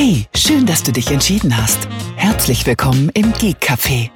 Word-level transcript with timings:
Hey, 0.00 0.26
schön, 0.32 0.64
dass 0.64 0.84
du 0.84 0.92
dich 0.92 1.10
entschieden 1.10 1.56
hast. 1.56 1.88
Herzlich 2.14 2.64
willkommen 2.64 3.08
im 3.14 3.32
Geek 3.32 3.56
Café, 3.60 4.10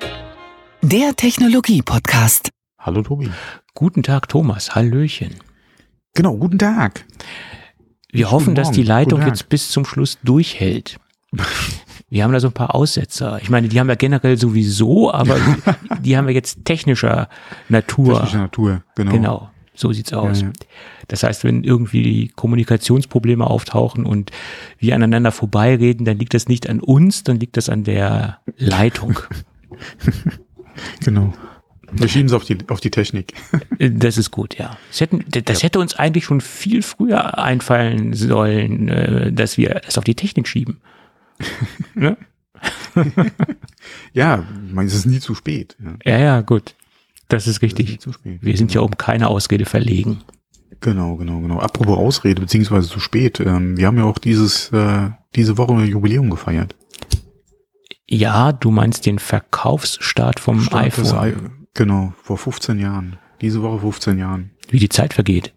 der 0.81 1.17
Technologie-Podcast. 1.17 2.51
Hallo 2.79 3.03
Tobi. 3.03 3.29
Guten 3.75 4.05
Tag, 4.05 4.29
Thomas. 4.29 4.77
Hallöchen. 4.77 5.35
Genau, 6.15 6.37
guten 6.37 6.61
Tag. 6.61 7.05
Wir 8.13 8.27
Guten 8.27 8.33
hoffen, 8.33 8.55
dass 8.55 8.71
die. 8.71 8.85
Leitung 8.85 9.27
jetzt 9.27 9.49
bis 9.49 9.71
zum 9.71 9.85
Schluss 9.85 10.21
durchhält. 10.23 11.01
Wir 12.09 12.23
haben 12.23 12.33
da 12.33 12.39
so 12.39 12.47
ein 12.47 12.55
paar 12.55 12.77
Aussetzer. 12.77 13.41
Ich 13.43 13.51
meine, 13.51 13.67
die 13.67 13.81
haben 13.81 13.89
wir 13.89 13.97
generell 13.97 14.39
sowieso, 14.39 15.13
aber 15.13 15.37
die 16.01 16.17
haben 16.17 16.29
wir 16.29 16.35
jetzt 16.35 16.65
technischer 16.65 17.29
Natur. 17.69 18.21
Technische 18.21 18.39
Natur, 18.39 18.85
genau. 18.95 19.11
Genau, 19.11 19.51
so 19.83 19.93
sieht's 19.93 20.13
aus. 20.15 20.41
Ja, 20.41 20.47
ja. 20.47 20.53
Das 21.09 21.23
heißt, 21.23 21.45
wenn 21.45 21.65
irgendwie 21.65 22.29
Kommunikationsprobleme 22.29 23.47
auftauchen 23.47 24.07
und 24.07 24.31
wir 24.79 24.95
aneinander 24.95 25.33
vorbeireden, 25.33 26.07
dann 26.07 26.19
liegt 26.19 26.33
das 26.33 26.49
nicht 26.49 26.69
an 26.71 26.81
uns, 26.81 27.25
dann 27.25 27.39
liegt 27.39 27.59
das 27.59 27.69
an 27.69 27.85
der 27.85 28.39
Leitung. 28.57 29.19
Genau. 31.05 31.35
Wir 31.93 32.09
schieben 32.09 32.27
es 32.29 32.33
auf 32.33 32.45
die, 32.45 32.57
auf 32.69 32.81
die 32.81 32.91
Technik. 32.91 33.35
Das 33.79 34.17
ist 34.17 34.31
gut, 34.31 34.57
ja. 34.57 34.79
Das, 34.89 35.03
hätten, 35.03 35.23
das 35.29 35.63
hätte 35.63 35.81
uns 35.81 35.95
eigentlich 35.95 36.25
schon 36.25 36.41
viel 36.41 36.83
früher 36.83 37.39
einfallen 37.39 38.15
sollen, 38.15 38.89
äh, 38.89 39.33
dass 39.33 39.59
wir 39.59 39.83
das 39.85 39.99
auf 39.99 40.05
die 40.05 40.15
Technik 40.15 40.49
schieben. 40.49 40.81
ne? 41.95 42.17
Ja, 44.15 44.47
ich 44.67 44.73
meine, 44.73 44.89
es 44.89 44.95
ist 44.95 45.07
nie 45.07 45.21
zu 45.21 45.35
spät. 45.35 45.77
Ja. 45.85 46.13
Ja, 46.13 46.19
ja, 46.19 46.41
gut. 46.41 46.75
Das 47.29 47.47
ist 47.47 47.57
ist 47.57 47.63
richtig. 47.63 48.01
zu 48.01 48.13
spät. 48.13 48.39
Wir 48.43 48.57
sind 48.57 48.75
ja 48.75 48.81
um 48.81 48.97
keine 48.97 49.29
Ausrede 49.29 49.65
verlegen. 49.65 50.23
Genau, 50.81 51.17
genau, 51.17 51.41
genau. 51.41 51.61
Apropos 51.61 51.97
Ausrede, 51.97 52.41
beziehungsweise 52.41 52.89
zu 52.89 53.01
spät. 53.01 53.41
Ähm, 53.41 53.77
wir 53.77 53.87
haben 53.87 53.97
ja 53.99 54.05
auch 54.05 54.19
dieses, 54.19 54.71
äh, 54.73 55.11
diese 55.35 55.57
Woche 55.57 55.75
ein 55.75 55.87
Jubiläum 55.87 56.29
gefeiert. 56.29 56.75
Ja, 58.09 58.53
du 58.53 58.71
meinst 58.71 59.07
den 59.07 59.19
Verkaufsstart 59.19 60.41
vom 60.41 60.61
Start 60.61 60.87
iPhone, 60.99 61.29
I 61.29 61.35
genau, 61.75 62.13
vor 62.23 62.37
15 62.37 62.79
Jahren. 62.79 63.19
Diese 63.41 63.63
Woche 63.63 63.79
15 63.81 64.19
Jahren. 64.19 64.51
wie 64.69 64.79
die 64.79 64.89
Zeit 64.89 65.15
vergeht. 65.15 65.55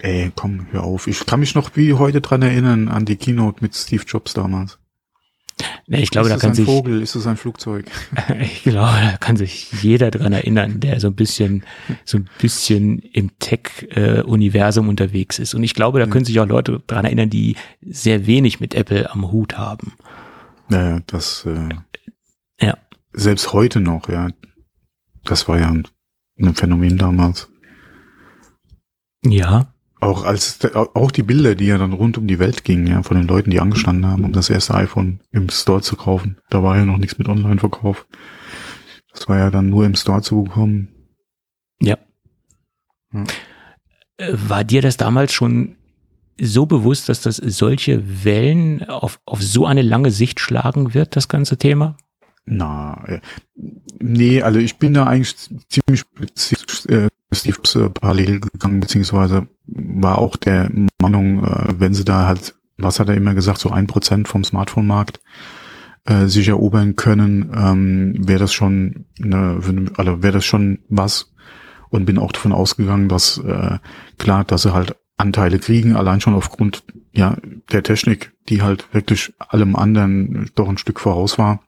Ey, 0.00 0.30
komm, 0.34 0.66
hör 0.70 0.84
auf. 0.84 1.06
Ich 1.06 1.24
kann 1.24 1.40
mich 1.40 1.54
noch 1.54 1.74
wie 1.76 1.94
heute 1.94 2.20
dran 2.20 2.42
erinnern 2.42 2.88
an 2.88 3.06
die 3.06 3.16
Keynote 3.16 3.62
mit 3.62 3.74
Steve 3.74 4.04
Jobs 4.06 4.34
damals. 4.34 4.78
Ne, 5.86 6.00
Ich 6.02 6.10
glaube, 6.10 6.28
ist 6.28 6.32
da 6.32 6.36
es 6.36 6.40
kann 6.42 6.50
ein 6.50 6.54
sich, 6.54 6.64
Vogel? 6.64 7.02
Ist 7.02 7.14
es 7.14 7.26
ein 7.26 7.36
Flugzeug? 7.36 7.86
ich 8.40 8.62
glaube, 8.64 8.98
da 9.02 9.16
kann 9.18 9.36
sich 9.36 9.70
jeder 9.82 10.10
dran 10.10 10.32
erinnern, 10.32 10.80
der 10.80 10.98
so 11.00 11.08
ein 11.08 11.14
bisschen, 11.14 11.64
so 12.04 12.18
ein 12.18 12.28
bisschen 12.40 12.98
im 12.98 13.38
Tech-Universum 13.38 14.88
unterwegs 14.88 15.38
ist. 15.38 15.54
Und 15.54 15.62
ich 15.62 15.74
glaube, 15.74 15.98
da 16.00 16.06
können 16.06 16.24
sich 16.24 16.40
auch 16.40 16.46
Leute 16.46 16.82
dran 16.86 17.04
erinnern, 17.04 17.30
die 17.30 17.56
sehr 17.82 18.26
wenig 18.26 18.60
mit 18.60 18.74
Apple 18.74 19.10
am 19.10 19.30
Hut 19.30 19.56
haben. 19.58 19.92
Naja, 20.68 21.00
das 21.06 21.44
äh, 21.46 21.68
Ja. 22.60 22.76
selbst 23.12 23.52
heute 23.52 23.80
noch, 23.80 24.08
ja. 24.08 24.28
Das 25.24 25.46
war 25.48 25.58
ja 25.60 25.68
ein, 25.70 25.86
ein 26.38 26.54
Phänomen 26.54 26.98
damals. 26.98 27.48
Ja, 29.24 29.73
Auch 30.04 30.24
als 30.24 30.58
auch 30.74 31.10
die 31.10 31.22
Bilder, 31.22 31.54
die 31.54 31.64
ja 31.64 31.78
dann 31.78 31.94
rund 31.94 32.18
um 32.18 32.26
die 32.26 32.38
Welt 32.38 32.62
gingen, 32.62 32.86
ja, 32.86 33.02
von 33.02 33.16
den 33.16 33.26
Leuten, 33.26 33.50
die 33.50 33.60
angestanden 33.60 34.04
haben, 34.04 34.22
um 34.24 34.32
das 34.32 34.50
erste 34.50 34.74
iPhone 34.74 35.20
im 35.32 35.48
Store 35.48 35.80
zu 35.80 35.96
kaufen. 35.96 36.36
Da 36.50 36.62
war 36.62 36.76
ja 36.76 36.84
noch 36.84 36.98
nichts 36.98 37.16
mit 37.16 37.26
Online-Verkauf. 37.26 38.06
Das 39.14 39.26
war 39.30 39.38
ja 39.38 39.50
dann 39.50 39.70
nur 39.70 39.86
im 39.86 39.94
Store 39.94 40.20
zu 40.20 40.42
bekommen. 40.42 40.88
ja. 41.80 41.96
Hm. 43.12 43.24
Äh, 44.18 44.32
War 44.34 44.62
dir 44.62 44.82
das 44.82 44.98
damals 44.98 45.32
schon 45.32 45.76
so 46.38 46.66
bewusst, 46.66 47.08
dass 47.08 47.22
das 47.22 47.36
solche 47.36 48.24
Wellen 48.24 48.84
auf, 48.84 49.20
auf 49.24 49.42
so 49.42 49.64
eine 49.64 49.80
lange 49.80 50.10
Sicht 50.10 50.38
schlagen 50.38 50.92
wird, 50.92 51.16
das 51.16 51.28
ganze 51.28 51.56
Thema? 51.56 51.96
Na, 52.44 53.02
äh, 53.06 53.20
nee, 54.00 54.42
also 54.42 54.58
ich 54.58 54.76
bin 54.76 54.92
da 54.92 55.04
eigentlich 55.04 55.34
ziemlich 55.70 56.04
äh, 56.88 57.06
äh, 57.06 57.88
parallel 57.88 58.40
gegangen, 58.40 58.80
beziehungsweise 58.80 59.48
war 59.66 60.18
auch 60.18 60.36
der 60.36 60.70
Meinung, 61.00 61.44
äh, 61.44 61.74
wenn 61.78 61.94
sie 61.94 62.04
da 62.04 62.26
halt, 62.26 62.54
was 62.76 63.00
hat 63.00 63.08
er 63.08 63.14
immer 63.14 63.34
gesagt, 63.34 63.58
so 63.58 63.70
ein 63.70 63.86
Prozent 63.86 64.28
vom 64.28 64.44
Smartphone-Markt 64.44 65.20
äh, 66.04 66.26
sich 66.26 66.48
erobern 66.48 66.96
können, 66.96 67.52
ähm, 67.56 68.28
wäre 68.28 68.40
das 68.40 68.52
schon, 68.52 69.06
eine, 69.22 69.60
also 69.96 70.22
wäre 70.22 70.34
das 70.34 70.44
schon 70.44 70.80
was 70.88 71.32
und 71.90 72.04
bin 72.04 72.18
auch 72.18 72.32
davon 72.32 72.52
ausgegangen, 72.52 73.08
dass 73.08 73.38
äh, 73.38 73.78
klar, 74.18 74.44
dass 74.44 74.62
sie 74.62 74.74
halt 74.74 74.96
Anteile 75.16 75.58
kriegen, 75.58 75.96
allein 75.96 76.20
schon 76.20 76.34
aufgrund 76.34 76.82
ja 77.12 77.36
der 77.70 77.82
Technik, 77.82 78.32
die 78.48 78.62
halt 78.62 78.92
wirklich 78.92 79.32
allem 79.38 79.76
anderen 79.76 80.50
doch 80.54 80.68
ein 80.68 80.78
Stück 80.78 81.00
voraus 81.00 81.38
war. 81.38 81.62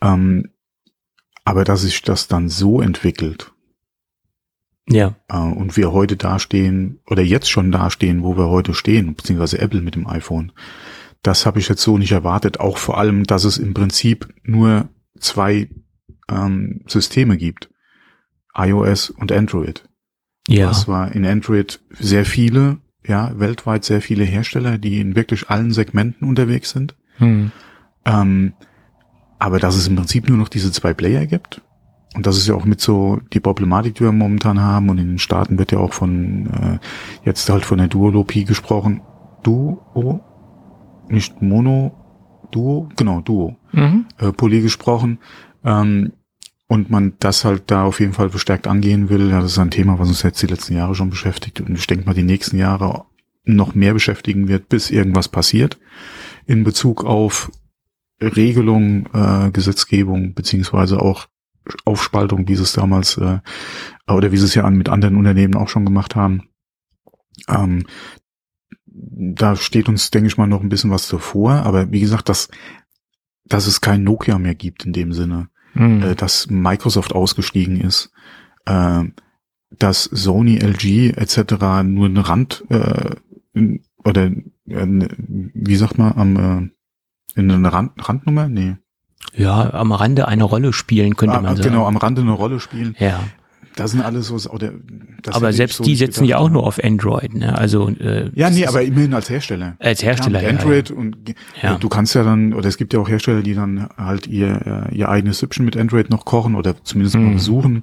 Ähm, 0.00 0.48
aber 1.44 1.64
dass 1.64 1.82
sich 1.82 2.02
das 2.02 2.28
dann 2.28 2.48
so 2.48 2.80
entwickelt 2.80 3.51
Ja, 4.88 5.14
äh, 5.28 5.36
und 5.38 5.76
wir 5.76 5.92
heute 5.92 6.16
dastehen 6.16 7.00
oder 7.06 7.22
jetzt 7.22 7.50
schon 7.50 7.70
dastehen, 7.70 8.22
wo 8.22 8.36
wir 8.36 8.48
heute 8.48 8.74
stehen, 8.74 9.14
beziehungsweise 9.14 9.58
Apple 9.58 9.80
mit 9.80 9.94
dem 9.94 10.06
iPhone, 10.06 10.52
das 11.22 11.46
habe 11.46 11.60
ich 11.60 11.68
jetzt 11.68 11.82
so 11.82 11.98
nicht 11.98 12.12
erwartet. 12.12 12.58
Auch 12.60 12.78
vor 12.78 12.98
allem, 12.98 13.24
dass 13.24 13.44
es 13.44 13.58
im 13.58 13.74
Prinzip 13.74 14.28
nur 14.42 14.88
zwei 15.18 15.68
ähm, 16.28 16.82
Systeme 16.86 17.36
gibt, 17.36 17.70
iOS 18.54 19.10
und 19.10 19.30
Android. 19.30 19.88
ja. 20.48 20.66
Das 20.66 20.88
war 20.88 21.12
in 21.12 21.24
Android 21.24 21.80
sehr 21.90 22.24
viele, 22.24 22.78
ja, 23.06 23.38
weltweit 23.38 23.84
sehr 23.84 24.02
viele 24.02 24.24
Hersteller, 24.24 24.78
die 24.78 25.00
in 25.00 25.14
wirklich 25.14 25.48
allen 25.48 25.72
Segmenten 25.72 26.28
unterwegs 26.28 26.70
sind. 26.70 26.96
Hm. 27.18 27.52
Ähm, 28.04 28.54
aber 29.38 29.58
dass 29.58 29.76
es 29.76 29.86
im 29.86 29.96
Prinzip 29.96 30.28
nur 30.28 30.38
noch 30.38 30.48
diese 30.48 30.72
zwei 30.72 30.94
Player 30.94 31.26
gibt. 31.26 31.62
Und 32.14 32.26
das 32.26 32.36
ist 32.36 32.46
ja 32.46 32.54
auch 32.54 32.64
mit 32.66 32.80
so 32.80 33.20
die 33.32 33.40
Problematik, 33.40 33.94
die 33.94 34.00
wir 34.04 34.12
momentan 34.12 34.60
haben. 34.60 34.90
Und 34.90 34.98
in 34.98 35.08
den 35.08 35.18
Staaten 35.18 35.58
wird 35.58 35.72
ja 35.72 35.78
auch 35.78 35.92
von, 35.94 36.46
äh, 36.48 36.78
jetzt 37.24 37.48
halt 37.48 37.64
von 37.64 37.78
der 37.78 37.88
Duolopie 37.88 38.44
gesprochen. 38.44 39.00
Duo, 39.42 40.20
nicht 41.08 41.40
Mono, 41.40 41.92
Duo, 42.50 42.88
genau, 42.96 43.20
Duo, 43.22 43.56
Mhm. 43.72 44.06
äh, 44.18 44.30
Poly 44.32 44.60
gesprochen. 44.60 45.18
Ähm, 45.64 46.12
und 46.68 46.90
man 46.90 47.14
das 47.18 47.44
halt 47.44 47.64
da 47.70 47.84
auf 47.84 48.00
jeden 48.00 48.12
Fall 48.14 48.30
verstärkt 48.30 48.66
angehen 48.66 49.08
will. 49.10 49.30
Ja, 49.30 49.40
das 49.40 49.52
ist 49.52 49.58
ein 49.58 49.70
Thema, 49.70 49.98
was 49.98 50.08
uns 50.08 50.22
jetzt 50.22 50.40
die 50.42 50.46
letzten 50.46 50.74
Jahre 50.74 50.94
schon 50.94 51.10
beschäftigt. 51.10 51.60
Und 51.60 51.74
ich 51.76 51.86
denke 51.86 52.06
mal, 52.06 52.14
die 52.14 52.22
nächsten 52.22 52.56
Jahre 52.56 53.04
noch 53.44 53.74
mehr 53.74 53.92
beschäftigen 53.92 54.48
wird, 54.48 54.68
bis 54.68 54.90
irgendwas 54.90 55.28
passiert 55.28 55.78
in 56.46 56.64
Bezug 56.64 57.04
auf 57.04 57.50
Regelung, 58.20 59.08
äh, 59.12 59.50
Gesetzgebung, 59.50 60.34
beziehungsweise 60.34 61.00
auch 61.00 61.26
Aufspaltung, 61.84 62.48
wie 62.48 62.56
sie 62.56 62.62
es 62.62 62.72
damals, 62.72 63.16
äh, 63.18 63.38
oder 64.08 64.32
wie 64.32 64.36
sie 64.36 64.44
es 64.46 64.54
ja 64.54 64.68
mit 64.70 64.88
anderen 64.88 65.16
Unternehmen 65.16 65.54
auch 65.54 65.68
schon 65.68 65.84
gemacht 65.84 66.16
haben. 66.16 66.48
Ähm, 67.48 67.84
da 68.86 69.56
steht 69.56 69.88
uns, 69.88 70.10
denke 70.10 70.26
ich 70.28 70.36
mal, 70.36 70.46
noch 70.46 70.60
ein 70.62 70.68
bisschen 70.68 70.90
was 70.90 71.08
davor, 71.08 71.52
aber 71.52 71.90
wie 71.92 72.00
gesagt, 72.00 72.28
dass, 72.28 72.48
dass 73.44 73.66
es 73.66 73.80
kein 73.80 74.02
Nokia 74.04 74.38
mehr 74.38 74.54
gibt 74.54 74.84
in 74.84 74.92
dem 74.92 75.12
Sinne, 75.12 75.48
Hm. 75.74 76.02
äh, 76.02 76.14
dass 76.14 76.50
Microsoft 76.50 77.14
ausgestiegen 77.14 77.80
ist, 77.80 78.12
äh, 78.66 79.04
dass 79.70 80.04
Sony, 80.04 80.58
LG 80.58 81.12
etc. 81.16 81.82
nur 81.84 82.06
eine 82.06 82.28
Rand 82.28 82.64
äh, 82.68 83.16
in- 83.54 83.82
oder 84.04 84.24
äh, 84.26 84.86
ne- 84.86 85.08
wie 85.16 85.76
sagt 85.76 85.96
man 85.96 86.12
am 86.12 86.36
äh, 86.36 87.38
in 87.40 87.50
einer 87.50 87.72
Rand, 87.72 87.92
Randnummer? 88.06 88.48
Nee. 88.50 88.76
Ja, 89.34 89.72
am 89.74 89.92
Rande 89.92 90.28
eine 90.28 90.44
Rolle 90.44 90.72
spielen, 90.72 91.16
könnte 91.16 91.36
Ah, 91.36 91.40
man 91.40 91.56
sagen. 91.56 91.68
genau, 91.70 91.86
am 91.86 91.96
Rande 91.96 92.20
eine 92.22 92.32
Rolle 92.32 92.60
spielen. 92.60 92.94
Ja, 92.98 93.20
Das 93.76 93.92
sind 93.92 94.02
alles 94.02 94.26
so 94.26 94.34
oder 94.50 94.72
das 95.22 95.34
aber 95.34 95.52
selbst 95.54 95.78
so 95.78 95.84
die 95.84 95.96
setzen 95.96 96.26
ja 96.26 96.36
auch 96.36 96.50
nur 96.50 96.64
auf 96.66 96.78
Android, 96.84 97.32
ne? 97.34 97.56
Also 97.56 97.88
äh, 97.88 98.30
Ja, 98.34 98.50
nee, 98.50 98.66
aber 98.66 98.82
immerhin 98.82 99.14
als 99.14 99.30
Hersteller. 99.30 99.76
als 99.78 100.02
Hersteller. 100.02 100.42
Ja, 100.42 100.52
mit 100.52 100.60
ja, 100.60 100.64
Android 100.66 100.90
und 100.90 101.16
Ja. 101.62 101.74
du 101.76 101.88
kannst 101.88 102.14
ja 102.14 102.22
dann, 102.22 102.52
oder 102.52 102.68
es 102.68 102.76
gibt 102.76 102.92
ja 102.92 103.00
auch 103.00 103.08
Hersteller, 103.08 103.40
die 103.42 103.54
dann 103.54 103.88
halt 103.96 104.26
ihr, 104.26 104.88
äh, 104.90 104.94
ihr 104.94 105.08
eigenes 105.08 105.38
Süppchen 105.38 105.64
mit 105.64 105.76
Android 105.78 106.10
noch 106.10 106.26
kochen 106.26 106.54
oder 106.54 106.74
zumindest 106.84 107.14
mal 107.16 107.22
Mhm. 107.22 107.30
versuchen. 107.32 107.82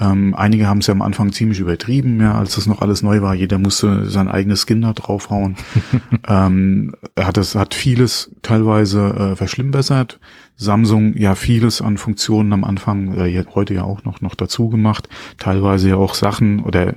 Ähm, 0.00 0.34
einige 0.34 0.66
haben 0.66 0.78
es 0.78 0.86
ja 0.88 0.92
am 0.92 1.00
Anfang 1.02 1.32
ziemlich 1.32 1.60
übertrieben, 1.60 2.20
ja, 2.20 2.34
als 2.36 2.56
das 2.56 2.66
noch 2.66 2.82
alles 2.82 3.02
neu 3.02 3.22
war. 3.22 3.34
Jeder 3.34 3.58
musste 3.58 4.10
sein 4.10 4.28
eigenes 4.28 4.66
Skin 4.66 4.82
da 4.82 4.92
draufhauen. 4.92 5.56
ähm, 6.28 6.94
hat 7.18 7.36
das, 7.38 7.54
hat 7.54 7.74
vieles 7.74 8.30
teilweise 8.42 9.32
äh, 9.32 9.36
verschlimmbessert. 9.36 10.18
Samsung 10.62 11.16
ja 11.16 11.34
vieles 11.34 11.82
an 11.82 11.98
Funktionen 11.98 12.52
am 12.52 12.64
Anfang, 12.64 13.14
äh, 13.14 13.44
heute 13.54 13.74
ja 13.74 13.84
auch 13.84 14.04
noch, 14.04 14.20
noch 14.20 14.34
dazu 14.34 14.68
gemacht. 14.68 15.08
Teilweise 15.38 15.90
ja 15.90 15.96
auch 15.96 16.14
Sachen 16.14 16.60
oder 16.60 16.94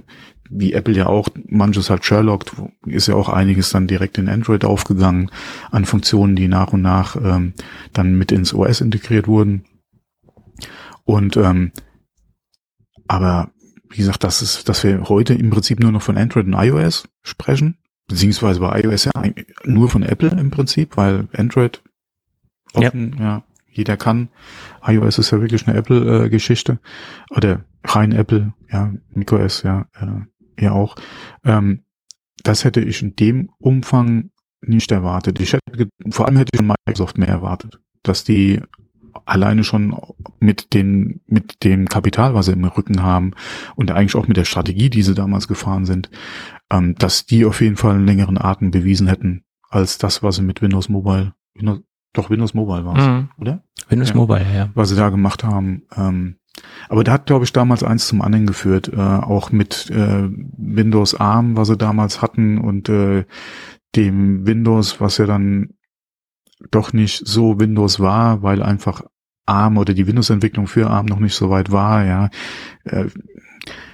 wie 0.49 0.73
Apple 0.73 0.93
ja 0.93 1.07
auch 1.07 1.29
manches 1.47 1.89
halt 1.89 2.05
Sherlock, 2.05 2.45
ist 2.85 3.07
ja 3.07 3.15
auch 3.15 3.29
einiges 3.29 3.71
dann 3.71 3.87
direkt 3.87 4.17
in 4.17 4.29
Android 4.29 4.63
aufgegangen 4.63 5.31
an 5.71 5.85
Funktionen, 5.85 6.35
die 6.35 6.47
nach 6.47 6.71
und 6.71 6.81
nach 6.81 7.15
ähm, 7.15 7.53
dann 7.93 8.17
mit 8.17 8.31
ins 8.31 8.53
OS 8.53 8.81
integriert 8.81 9.27
wurden. 9.27 9.65
Und 11.03 11.35
ähm, 11.37 11.71
aber 13.07 13.51
wie 13.89 13.97
gesagt, 13.97 14.23
das 14.23 14.41
ist, 14.41 14.69
dass 14.69 14.83
wir 14.83 15.09
heute 15.09 15.33
im 15.33 15.49
Prinzip 15.49 15.79
nur 15.79 15.91
noch 15.91 16.01
von 16.01 16.17
Android 16.17 16.45
und 16.45 16.53
iOS 16.53 17.07
sprechen 17.23 17.77
beziehungsweise 18.07 18.59
bei 18.59 18.81
iOS 18.81 19.05
ja 19.05 19.11
nur 19.63 19.89
von 19.89 20.03
Apple 20.03 20.29
im 20.29 20.51
Prinzip, 20.51 20.97
weil 20.97 21.27
Android 21.33 21.81
offen, 22.73 23.15
ja, 23.17 23.23
ja 23.23 23.43
jeder 23.77 23.97
kann. 23.97 24.29
iOS 24.85 25.17
ist 25.19 25.31
ja 25.31 25.41
wirklich 25.41 25.67
eine 25.67 25.77
Apple-Geschichte 25.77 26.79
oder 27.29 27.65
rein 27.83 28.11
Apple, 28.11 28.53
ja, 28.71 28.93
macOS 29.13 29.63
ja, 29.63 29.87
äh, 29.99 30.63
ja 30.63 30.71
auch. 30.71 30.95
Ähm, 31.43 31.83
das 32.43 32.63
hätte 32.63 32.81
ich 32.81 33.01
in 33.01 33.15
dem 33.15 33.49
Umfang 33.57 34.31
nicht 34.61 34.91
erwartet. 34.91 35.39
Ich 35.39 35.53
hätte, 35.53 35.89
vor 36.09 36.27
allem 36.27 36.37
hätte 36.37 36.51
ich 36.53 36.59
von 36.59 36.75
Microsoft 36.87 37.17
mehr 37.17 37.27
erwartet, 37.27 37.79
dass 38.03 38.23
die 38.23 38.61
alleine 39.25 39.63
schon 39.63 39.95
mit 40.39 40.73
den, 40.73 41.21
mit 41.25 41.63
dem 41.63 41.87
Kapital, 41.87 42.33
was 42.33 42.47
sie 42.47 42.51
im 42.51 42.65
Rücken 42.65 43.01
haben 43.01 43.31
und 43.75 43.91
eigentlich 43.91 44.15
auch 44.15 44.27
mit 44.27 44.37
der 44.37 44.45
Strategie, 44.45 44.89
die 44.89 45.03
sie 45.03 45.15
damals 45.15 45.47
gefahren 45.47 45.85
sind, 45.85 46.09
ähm, 46.69 46.95
dass 46.95 47.25
die 47.25 47.45
auf 47.45 47.61
jeden 47.61 47.77
Fall 47.77 47.95
einen 47.95 48.05
längeren 48.05 48.37
Atem 48.37 48.71
bewiesen 48.71 49.07
hätten, 49.07 49.43
als 49.69 49.97
das, 49.97 50.21
was 50.21 50.35
sie 50.35 50.43
mit 50.43 50.61
Windows 50.61 50.89
Mobile, 50.89 51.33
Windows, 51.53 51.81
doch 52.13 52.29
Windows 52.29 52.53
Mobile 52.53 52.85
war 52.85 52.97
mhm. 52.97 53.29
oder? 53.37 53.63
Windows 53.89 54.09
ja, 54.09 54.15
Mobile, 54.15 54.45
ja. 54.53 54.69
Was 54.73 54.89
sie 54.89 54.95
da 54.95 55.09
gemacht 55.09 55.43
haben. 55.43 55.83
Ähm, 55.95 56.35
aber 56.89 57.03
da 57.03 57.13
hat, 57.13 57.25
glaube 57.25 57.45
ich, 57.45 57.53
damals 57.53 57.83
eins 57.83 58.07
zum 58.07 58.21
anderen 58.21 58.45
geführt, 58.45 58.91
äh, 58.93 58.99
auch 58.99 59.51
mit 59.51 59.89
äh, 59.89 60.29
Windows 60.57 61.15
ARM, 61.15 61.57
was 61.57 61.67
sie 61.67 61.77
damals 61.77 62.21
hatten 62.21 62.57
und 62.57 62.89
äh, 62.89 63.25
dem 63.95 64.45
Windows, 64.45 65.01
was 65.01 65.17
ja 65.17 65.25
dann 65.25 65.71
doch 66.71 66.93
nicht 66.93 67.27
so 67.27 67.59
Windows 67.59 67.99
war, 67.99 68.41
weil 68.41 68.63
einfach 68.63 69.03
ARM 69.45 69.77
oder 69.77 69.93
die 69.93 70.07
Windows-Entwicklung 70.07 70.67
für 70.67 70.89
ARM 70.89 71.05
noch 71.05 71.19
nicht 71.19 71.35
so 71.35 71.49
weit 71.49 71.71
war, 71.71 72.05
ja. 72.05 72.29
Äh, 72.83 73.05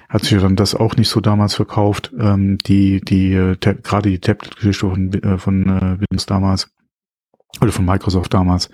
hat 0.07 0.25
sich 0.25 0.41
dann 0.41 0.57
das 0.57 0.75
auch 0.75 0.97
nicht 0.97 1.07
so 1.07 1.21
damals 1.21 1.53
verkauft, 1.53 2.11
ähm, 2.19 2.57
die, 2.57 2.99
die, 2.99 3.33
äh, 3.33 3.55
gerade 3.55 4.09
die 4.09 4.19
Tablet-Geschichte 4.19 4.89
von, 4.89 5.13
äh, 5.13 5.37
von 5.37 5.69
äh, 5.69 5.99
Windows 6.01 6.25
damals, 6.25 6.69
oder 7.61 7.71
von 7.71 7.85
Microsoft 7.85 8.33
damals, 8.33 8.69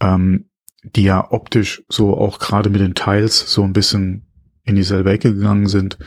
ähm, 0.00 0.48
die 0.82 1.04
ja 1.04 1.30
optisch 1.32 1.82
so 1.88 2.16
auch 2.16 2.38
gerade 2.38 2.70
mit 2.70 2.80
den 2.80 2.94
Teils 2.94 3.52
so 3.52 3.62
ein 3.62 3.72
bisschen 3.72 4.26
in 4.64 4.76
dieselbe 4.76 5.10
Ecke 5.10 5.34
gegangen 5.34 5.66
sind, 5.66 5.98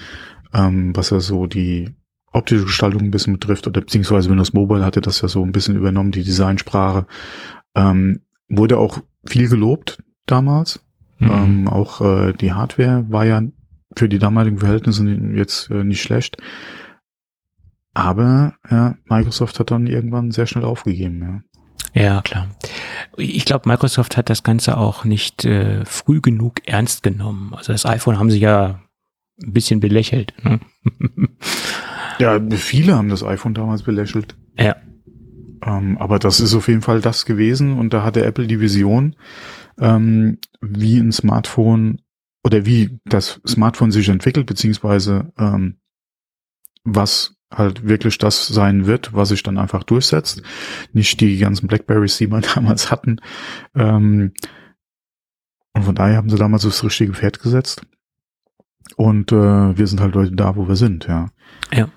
ähm, 0.53 0.95
was 0.95 1.09
ja 1.09 1.19
so 1.19 1.47
die 1.47 1.95
optische 2.31 2.65
Gestaltung 2.65 3.01
ein 3.03 3.11
bisschen 3.11 3.33
betrifft, 3.33 3.67
oder 3.67 3.81
beziehungsweise 3.81 4.29
Windows 4.29 4.53
Mobile 4.53 4.85
hatte 4.85 5.01
das 5.01 5.21
ja 5.21 5.27
so 5.27 5.43
ein 5.43 5.51
bisschen 5.51 5.75
übernommen, 5.75 6.11
die 6.11 6.23
Designsprache. 6.23 7.07
Ähm, 7.75 8.21
wurde 8.47 8.77
auch 8.77 8.99
viel 9.25 9.49
gelobt 9.49 10.03
damals. 10.25 10.83
Mhm. 11.19 11.29
Ähm, 11.31 11.67
auch 11.67 12.01
äh, 12.01 12.33
die 12.33 12.53
Hardware 12.53 13.05
war 13.09 13.25
ja 13.25 13.41
für 13.95 14.09
die 14.09 14.19
damaligen 14.19 14.59
Verhältnisse 14.59 15.05
jetzt 15.33 15.69
äh, 15.71 15.83
nicht 15.83 16.01
schlecht. 16.01 16.37
Aber 17.93 18.53
ja, 18.69 18.95
Microsoft 19.05 19.59
hat 19.59 19.71
dann 19.71 19.87
irgendwann 19.87 20.31
sehr 20.31 20.45
schnell 20.45 20.63
aufgegeben, 20.63 21.21
ja. 21.21 21.41
Ja, 21.93 22.21
klar. 22.21 22.47
Ich 23.17 23.45
glaube, 23.45 23.67
Microsoft 23.67 24.17
hat 24.17 24.29
das 24.29 24.43
Ganze 24.43 24.77
auch 24.77 25.05
nicht 25.05 25.45
äh, 25.45 25.83
früh 25.85 26.21
genug 26.21 26.67
ernst 26.67 27.03
genommen. 27.03 27.53
Also 27.55 27.71
das 27.73 27.85
iPhone 27.85 28.19
haben 28.19 28.31
sie 28.31 28.39
ja 28.39 28.81
ein 29.41 29.53
bisschen 29.53 29.79
belächelt. 29.79 30.33
Ne? 30.43 30.59
ja, 32.19 32.39
viele 32.51 32.95
haben 32.95 33.09
das 33.09 33.23
iPhone 33.23 33.53
damals 33.53 33.83
belächelt. 33.83 34.35
Ja. 34.57 34.75
Ähm, 35.65 35.97
aber 35.97 36.19
das 36.19 36.39
ist 36.39 36.53
auf 36.53 36.67
jeden 36.67 36.81
Fall 36.81 37.01
das 37.01 37.25
gewesen 37.25 37.77
und 37.77 37.93
da 37.93 38.03
hatte 38.03 38.23
Apple 38.23 38.47
die 38.47 38.59
Vision, 38.59 39.15
ähm, 39.79 40.37
wie 40.61 40.97
ein 40.97 41.11
Smartphone 41.11 42.01
oder 42.43 42.65
wie 42.65 42.99
das 43.05 43.41
Smartphone 43.45 43.91
sich 43.91 44.07
entwickelt, 44.07 44.45
beziehungsweise 44.45 45.33
ähm, 45.37 45.79
was 46.83 47.35
halt 47.51 47.87
wirklich 47.87 48.17
das 48.17 48.47
sein 48.47 48.85
wird, 48.85 49.13
was 49.13 49.29
sich 49.29 49.43
dann 49.43 49.57
einfach 49.57 49.83
durchsetzt. 49.83 50.41
Nicht 50.93 51.19
die 51.19 51.37
ganzen 51.37 51.67
Blackberries, 51.67 52.17
die 52.17 52.27
wir 52.27 52.41
damals 52.55 52.91
hatten. 52.91 53.19
Ähm, 53.75 54.33
und 55.73 55.83
von 55.83 55.95
daher 55.95 56.17
haben 56.17 56.29
sie 56.29 56.37
damals 56.37 56.63
das 56.63 56.83
richtige 56.83 57.13
Pferd 57.13 57.39
gesetzt. 57.39 57.81
Und 58.95 59.31
äh, 59.31 59.77
wir 59.77 59.87
sind 59.87 60.01
halt 60.01 60.15
heute 60.15 60.35
da, 60.35 60.55
wo 60.55 60.67
wir 60.67 60.75
sind, 60.75 61.07
ja. 61.07 61.29
Ja. 61.71 61.89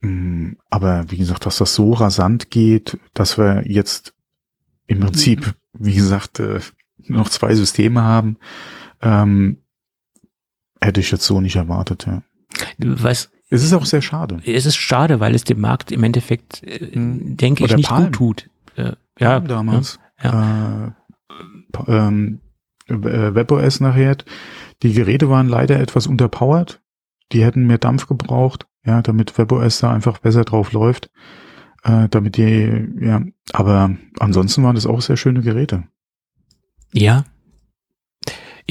Mm, 0.00 0.56
aber 0.70 1.10
wie 1.10 1.16
gesagt, 1.16 1.46
dass 1.46 1.58
das 1.58 1.74
so 1.74 1.92
rasant 1.92 2.50
geht, 2.50 2.98
dass 3.14 3.38
wir 3.38 3.64
jetzt 3.66 4.14
im 4.86 5.00
Prinzip, 5.00 5.54
wie 5.72 5.94
gesagt, 5.94 6.40
äh, 6.40 6.60
noch 6.98 7.28
zwei 7.28 7.54
Systeme 7.54 8.02
haben, 8.02 8.36
ähm, 9.00 9.58
hätte 10.80 11.00
ich 11.00 11.10
jetzt 11.10 11.24
so 11.24 11.40
nicht 11.40 11.56
erwartet, 11.56 12.06
ja. 12.06 12.22
Was 12.78 13.30
es 13.52 13.62
ist 13.62 13.74
auch 13.74 13.84
sehr 13.84 14.00
schade. 14.00 14.40
Es 14.46 14.64
ist 14.64 14.76
schade, 14.76 15.20
weil 15.20 15.34
es 15.34 15.44
dem 15.44 15.60
Markt 15.60 15.92
im 15.92 16.02
Endeffekt, 16.02 16.62
äh, 16.62 16.94
hm. 16.94 17.36
denke 17.36 17.64
Oder 17.64 17.72
ich, 17.72 17.76
nicht 17.78 17.88
Palm. 17.90 18.04
gut 18.04 18.12
tut. 18.12 18.50
Äh, 18.76 18.92
ja, 19.18 19.40
damals. 19.40 19.98
Ja. 20.22 20.86
Äh, 20.86 20.92
ähm, 21.86 22.40
äh, 22.88 22.94
WebOS 23.34 23.80
nachher. 23.80 24.16
Die 24.82 24.94
Geräte 24.94 25.28
waren 25.28 25.48
leider 25.48 25.78
etwas 25.80 26.06
unterpowered. 26.06 26.80
Die 27.32 27.44
hätten 27.44 27.66
mehr 27.66 27.78
Dampf 27.78 28.06
gebraucht, 28.08 28.66
ja, 28.86 29.02
damit 29.02 29.36
WebOS 29.36 29.80
da 29.80 29.92
einfach 29.92 30.18
besser 30.18 30.44
drauf 30.44 30.72
läuft. 30.72 31.10
Äh, 31.84 32.08
damit 32.08 32.38
die, 32.38 32.88
ja, 33.00 33.22
aber 33.52 33.96
ansonsten 34.18 34.62
waren 34.62 34.76
das 34.76 34.86
auch 34.86 35.02
sehr 35.02 35.16
schöne 35.18 35.42
Geräte. 35.42 35.84
Ja, 36.92 37.24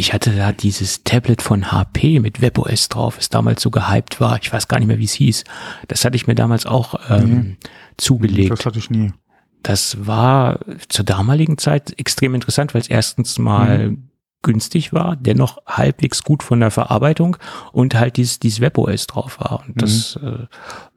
ich 0.01 0.13
hatte 0.13 0.31
da 0.35 0.51
dieses 0.51 1.03
Tablet 1.03 1.43
von 1.43 1.71
HP 1.71 2.19
mit 2.21 2.41
WebOS 2.41 2.89
drauf, 2.89 3.17
das 3.17 3.29
damals 3.29 3.61
so 3.61 3.69
gehypt 3.69 4.19
war. 4.19 4.39
Ich 4.41 4.51
weiß 4.51 4.67
gar 4.67 4.79
nicht 4.79 4.87
mehr, 4.87 4.97
wie 4.97 5.05
es 5.05 5.13
hieß. 5.13 5.43
Das 5.87 6.03
hatte 6.03 6.15
ich 6.15 6.25
mir 6.25 6.33
damals 6.33 6.65
auch 6.65 6.95
ähm, 7.11 7.41
nee, 7.41 7.57
zugelegt. 7.97 8.49
Das 8.49 8.65
hatte 8.65 8.79
ich 8.79 8.89
nie. 8.89 9.13
Das 9.61 10.07
war 10.07 10.59
zur 10.89 11.05
damaligen 11.05 11.59
Zeit 11.59 11.93
extrem 11.99 12.33
interessant, 12.33 12.73
weil 12.73 12.81
es 12.81 12.87
erstens 12.87 13.37
mal 13.37 13.91
mhm. 13.91 14.09
günstig 14.41 14.91
war, 14.91 15.17
dennoch 15.17 15.59
halbwegs 15.67 16.23
gut 16.23 16.41
von 16.41 16.59
der 16.61 16.71
Verarbeitung 16.71 17.37
und 17.71 17.93
halt 17.93 18.17
dieses, 18.17 18.39
dieses 18.39 18.59
WebOS 18.59 19.05
drauf 19.05 19.39
war. 19.39 19.63
Und 19.67 19.83
das 19.83 20.17
mhm. 20.19 20.27
äh, 20.27 20.47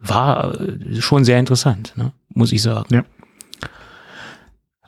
war 0.00 0.58
äh, 0.58 1.02
schon 1.02 1.26
sehr 1.26 1.38
interessant, 1.38 1.92
ne? 1.96 2.12
muss 2.30 2.52
ich 2.52 2.62
sagen. 2.62 2.86
Ja. 2.94 3.04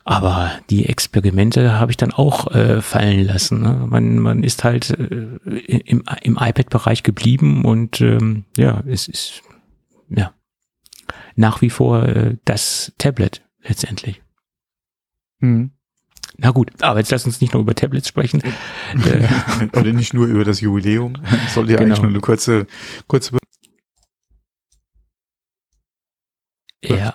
Aber 0.08 0.52
die 0.70 0.86
Experimente 0.86 1.80
habe 1.80 1.90
ich 1.90 1.96
dann 1.96 2.12
auch 2.12 2.54
äh, 2.54 2.80
fallen 2.80 3.26
lassen. 3.26 3.60
Ne? 3.60 3.86
Man, 3.88 4.20
man 4.20 4.44
ist 4.44 4.62
halt 4.62 4.90
äh, 4.90 5.38
im, 5.56 6.04
im 6.22 6.38
iPad-Bereich 6.40 7.02
geblieben 7.02 7.64
und 7.64 8.00
ähm, 8.00 8.44
ja, 8.56 8.84
es 8.86 9.08
ist 9.08 9.42
ja 10.08 10.32
nach 11.34 11.60
wie 11.60 11.70
vor 11.70 12.04
äh, 12.04 12.36
das 12.44 12.92
Tablet 12.98 13.42
letztendlich. 13.64 14.22
Mhm. 15.40 15.72
Na 16.36 16.52
gut, 16.52 16.70
aber 16.82 17.00
jetzt 17.00 17.10
lass 17.10 17.26
uns 17.26 17.40
nicht 17.40 17.52
nur 17.52 17.62
über 17.62 17.74
Tablets 17.74 18.06
sprechen. 18.06 18.44
Oder 19.72 19.92
nicht 19.92 20.14
nur 20.14 20.28
über 20.28 20.44
das 20.44 20.60
Jubiläum. 20.60 21.14
Sollte 21.52 21.72
ja 21.72 21.78
genau. 21.78 21.88
eigentlich 21.88 22.02
nur 22.02 22.10
eine 22.10 22.20
kurze, 22.20 22.68
kurze. 23.08 23.38
Ja. 26.84 27.14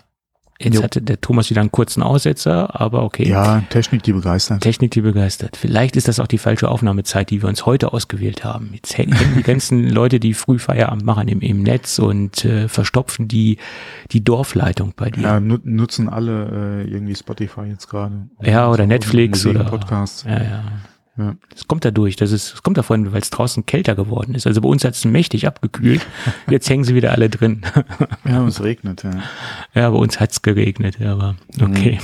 Jetzt 0.63 0.75
jo. 0.75 0.83
hatte 0.83 1.01
der 1.01 1.19
Thomas 1.21 1.49
wieder 1.49 1.61
einen 1.61 1.71
kurzen 1.71 2.03
Aussetzer, 2.03 2.79
aber 2.79 3.03
okay. 3.03 3.27
Ja, 3.27 3.63
Technik, 3.69 4.03
die 4.03 4.13
begeistert. 4.13 4.61
Technik, 4.61 4.91
die 4.91 5.01
begeistert. 5.01 5.57
Vielleicht 5.57 5.95
ist 5.95 6.07
das 6.07 6.19
auch 6.19 6.27
die 6.27 6.37
falsche 6.37 6.69
Aufnahmezeit, 6.69 7.29
die 7.29 7.41
wir 7.41 7.49
uns 7.49 7.65
heute 7.65 7.93
ausgewählt 7.93 8.43
haben. 8.43 8.71
Jetzt 8.73 8.97
hängen 8.97 9.17
die 9.35 9.43
ganzen 9.43 9.89
Leute, 9.89 10.19
die 10.19 10.33
früh 10.33 10.59
Feierabend 10.59 11.05
machen 11.05 11.27
im, 11.27 11.41
im 11.41 11.63
Netz 11.63 11.99
und 11.99 12.45
äh, 12.45 12.67
verstopfen 12.67 13.27
die, 13.27 13.57
die 14.11 14.23
Dorfleitung 14.23 14.93
bei 14.95 15.09
dir. 15.09 15.23
Ja, 15.23 15.39
nutzen 15.39 16.09
alle 16.09 16.83
äh, 16.85 16.89
irgendwie 16.89 17.15
Spotify 17.15 17.61
jetzt 17.61 17.89
gerade. 17.89 18.29
Ja, 18.41 18.69
oder 18.69 18.85
Netflix 18.85 19.45
oder 19.45 19.63
Podcasts. 19.63 20.23
Ja, 20.23 20.43
ja. 20.43 20.63
Ja. 21.17 21.35
Es 21.53 21.67
kommt 21.67 21.83
dadurch, 21.83 22.15
das 22.15 22.31
ist, 22.31 22.53
es 22.53 22.63
kommt 22.63 22.77
davon, 22.77 23.11
weil 23.11 23.21
es 23.21 23.29
draußen 23.29 23.65
kälter 23.65 23.95
geworden 23.95 24.33
ist. 24.33 24.47
Also 24.47 24.61
bei 24.61 24.69
uns 24.69 24.85
hat 24.85 24.93
es 24.93 25.03
mächtig 25.03 25.45
abgekühlt. 25.45 26.05
Jetzt 26.49 26.69
hängen 26.69 26.83
sie 26.83 26.95
wieder 26.95 27.11
alle 27.11 27.29
drin. 27.29 27.61
ja, 28.25 28.45
es 28.47 28.63
regnet, 28.63 29.03
ja. 29.03 29.11
Ja, 29.73 29.89
bei 29.89 29.97
uns 29.97 30.19
hat 30.19 30.31
es 30.31 30.41
geregnet, 30.41 31.01
aber 31.01 31.35
okay. 31.61 31.99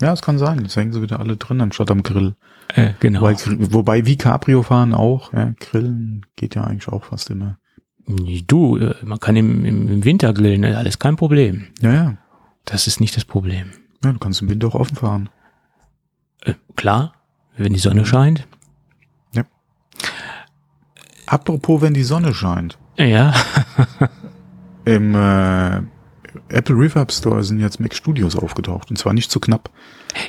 Ja, 0.00 0.12
es 0.12 0.20
kann 0.20 0.38
sein. 0.38 0.60
Jetzt 0.62 0.76
hängen 0.76 0.92
sie 0.92 1.00
wieder 1.00 1.20
alle 1.20 1.36
drin, 1.36 1.60
anstatt 1.60 1.90
am 1.90 2.02
Grill. 2.02 2.34
Äh, 2.74 2.92
genau. 3.00 3.20
Wobei, 3.20 3.36
wobei 3.72 4.06
wie 4.06 4.16
Cabrio 4.16 4.62
fahren 4.62 4.92
auch, 4.92 5.32
ja, 5.32 5.54
Grillen 5.60 6.26
geht 6.34 6.54
ja 6.54 6.64
eigentlich 6.64 6.88
auch 6.88 7.04
fast 7.04 7.30
immer. 7.30 7.58
Du, 8.06 8.76
äh, 8.76 8.94
man 9.04 9.18
kann 9.18 9.36
im, 9.36 9.64
im 9.64 10.04
Winter 10.04 10.32
grillen, 10.32 10.60
ne? 10.60 10.76
alles 10.76 10.98
kein 10.98 11.16
Problem. 11.16 11.68
Ja, 11.80 11.92
ja. 11.92 12.16
Das 12.64 12.86
ist 12.86 13.00
nicht 13.00 13.16
das 13.16 13.24
Problem. 13.24 13.72
Ja, 14.04 14.12
du 14.12 14.18
kannst 14.18 14.42
im 14.42 14.48
Winter 14.48 14.68
auch 14.68 14.74
offen 14.74 14.96
fahren. 14.96 15.28
Äh, 16.42 16.54
klar, 16.76 17.14
wenn 17.56 17.72
die 17.72 17.78
Sonne 17.78 18.04
scheint. 18.04 18.46
Ja. 19.34 19.44
Apropos, 21.26 21.82
wenn 21.82 21.94
die 21.94 22.04
Sonne 22.04 22.34
scheint. 22.34 22.78
Ja. 22.96 23.34
Im 24.84 25.14
äh, 25.14 25.82
Apple 26.48 26.76
Reverb 26.76 27.12
Store 27.12 27.42
sind 27.42 27.60
jetzt 27.60 27.80
Mac 27.80 27.94
Studios 27.94 28.36
aufgetaucht 28.36 28.90
und 28.90 28.96
zwar 28.96 29.12
nicht 29.12 29.30
zu 29.30 29.40
knapp. 29.40 29.70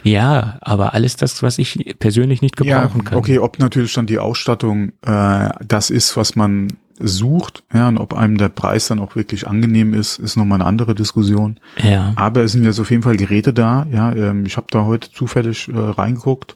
Ja, 0.03 0.57
aber 0.61 0.93
alles 0.93 1.15
das, 1.15 1.43
was 1.43 1.59
ich 1.59 1.95
persönlich 1.99 2.41
nicht 2.41 2.57
gebrauchen 2.57 2.99
ja, 2.99 3.03
kann. 3.03 3.17
Okay, 3.17 3.39
ob 3.39 3.59
natürlich 3.59 3.93
dann 3.93 4.07
die 4.07 4.19
Ausstattung 4.19 4.93
äh, 5.05 5.49
das 5.65 5.89
ist, 5.89 6.17
was 6.17 6.35
man 6.35 6.73
sucht, 6.99 7.63
ja, 7.73 7.87
und 7.87 7.99
ob 7.99 8.15
einem 8.15 8.37
der 8.37 8.49
Preis 8.49 8.87
dann 8.87 8.99
auch 8.99 9.15
wirklich 9.15 9.47
angenehm 9.47 9.93
ist, 9.93 10.17
ist 10.17 10.35
nochmal 10.35 10.59
eine 10.59 10.67
andere 10.67 10.95
Diskussion. 10.95 11.59
Ja. 11.77 12.13
Aber 12.15 12.41
es 12.41 12.53
sind 12.53 12.65
jetzt 12.65 12.79
auf 12.79 12.89
jeden 12.89 13.03
Fall 13.03 13.17
Geräte 13.17 13.53
da, 13.53 13.85
ja, 13.91 14.11
ähm, 14.13 14.45
ich 14.45 14.57
habe 14.57 14.67
da 14.71 14.85
heute 14.85 15.11
zufällig 15.11 15.67
äh, 15.67 15.77
reingeguckt 15.77 16.55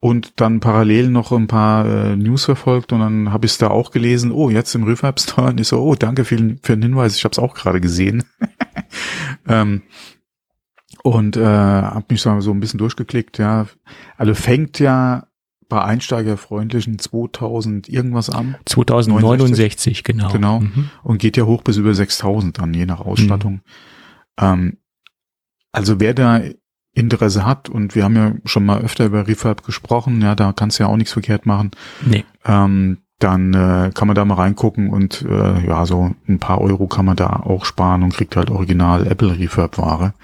und 0.00 0.40
dann 0.40 0.60
parallel 0.60 1.10
noch 1.10 1.32
ein 1.32 1.48
paar 1.48 1.86
äh, 1.86 2.16
News 2.16 2.44
verfolgt 2.44 2.92
und 2.92 3.00
dann 3.00 3.32
habe 3.32 3.46
ich 3.46 3.52
es 3.52 3.58
da 3.58 3.68
auch 3.68 3.90
gelesen, 3.90 4.30
oh, 4.30 4.48
jetzt 4.50 4.74
im 4.74 4.84
Refab 4.84 5.18
Store 5.18 5.48
und 5.50 5.60
ich 5.60 5.68
so, 5.68 5.80
oh, 5.80 5.94
danke 5.94 6.24
für, 6.24 6.36
für 6.62 6.76
den 6.76 6.82
Hinweis, 6.82 7.16
ich 7.16 7.24
habe 7.24 7.32
es 7.32 7.38
auch 7.38 7.54
gerade 7.54 7.80
gesehen. 7.80 8.24
ähm, 9.48 9.82
und 11.02 11.36
äh, 11.36 11.44
habe 11.44 12.06
mich 12.10 12.22
so, 12.22 12.40
so 12.40 12.50
ein 12.52 12.60
bisschen 12.60 12.78
durchgeklickt, 12.78 13.38
ja. 13.38 13.66
Also 14.16 14.34
fängt 14.34 14.78
ja 14.78 15.26
bei 15.68 15.82
einsteigerfreundlichen 15.82 16.98
2000 16.98 17.88
irgendwas 17.88 18.30
an. 18.30 18.56
2069, 18.64 20.02
genau. 20.02 20.32
Genau. 20.32 20.60
Mhm. 20.60 20.90
Und 21.02 21.18
geht 21.18 21.36
ja 21.36 21.44
hoch 21.44 21.62
bis 21.62 21.76
über 21.76 21.94
6000 21.94 22.58
dann, 22.58 22.72
je 22.72 22.86
nach 22.86 23.00
Ausstattung. 23.00 23.54
Mhm. 23.54 23.60
Ähm, 24.40 24.76
also 25.72 26.00
wer 26.00 26.14
da 26.14 26.40
Interesse 26.98 27.46
hat, 27.46 27.68
und 27.68 27.94
wir 27.94 28.04
haben 28.04 28.16
ja 28.16 28.32
schon 28.44 28.64
mal 28.64 28.80
öfter 28.80 29.06
über 29.06 29.26
Refurb 29.26 29.64
gesprochen, 29.64 30.20
ja, 30.20 30.34
da 30.34 30.52
kannst 30.52 30.78
du 30.78 30.84
ja 30.84 30.88
auch 30.88 30.96
nichts 30.96 31.12
verkehrt 31.12 31.46
machen. 31.46 31.70
Nee. 32.04 32.24
Ähm, 32.44 32.98
dann 33.18 33.52
äh, 33.52 33.90
kann 33.92 34.06
man 34.06 34.14
da 34.14 34.24
mal 34.24 34.34
reingucken 34.34 34.90
und 34.90 35.22
äh, 35.22 35.66
ja, 35.66 35.86
so 35.86 36.14
ein 36.28 36.38
paar 36.38 36.60
Euro 36.60 36.86
kann 36.86 37.04
man 37.04 37.16
da 37.16 37.28
auch 37.28 37.64
sparen 37.64 38.04
und 38.04 38.14
kriegt 38.14 38.36
halt 38.36 38.50
original 38.50 39.06
Apple 39.06 39.36
Refurb 39.38 39.76
Ware 39.78 40.14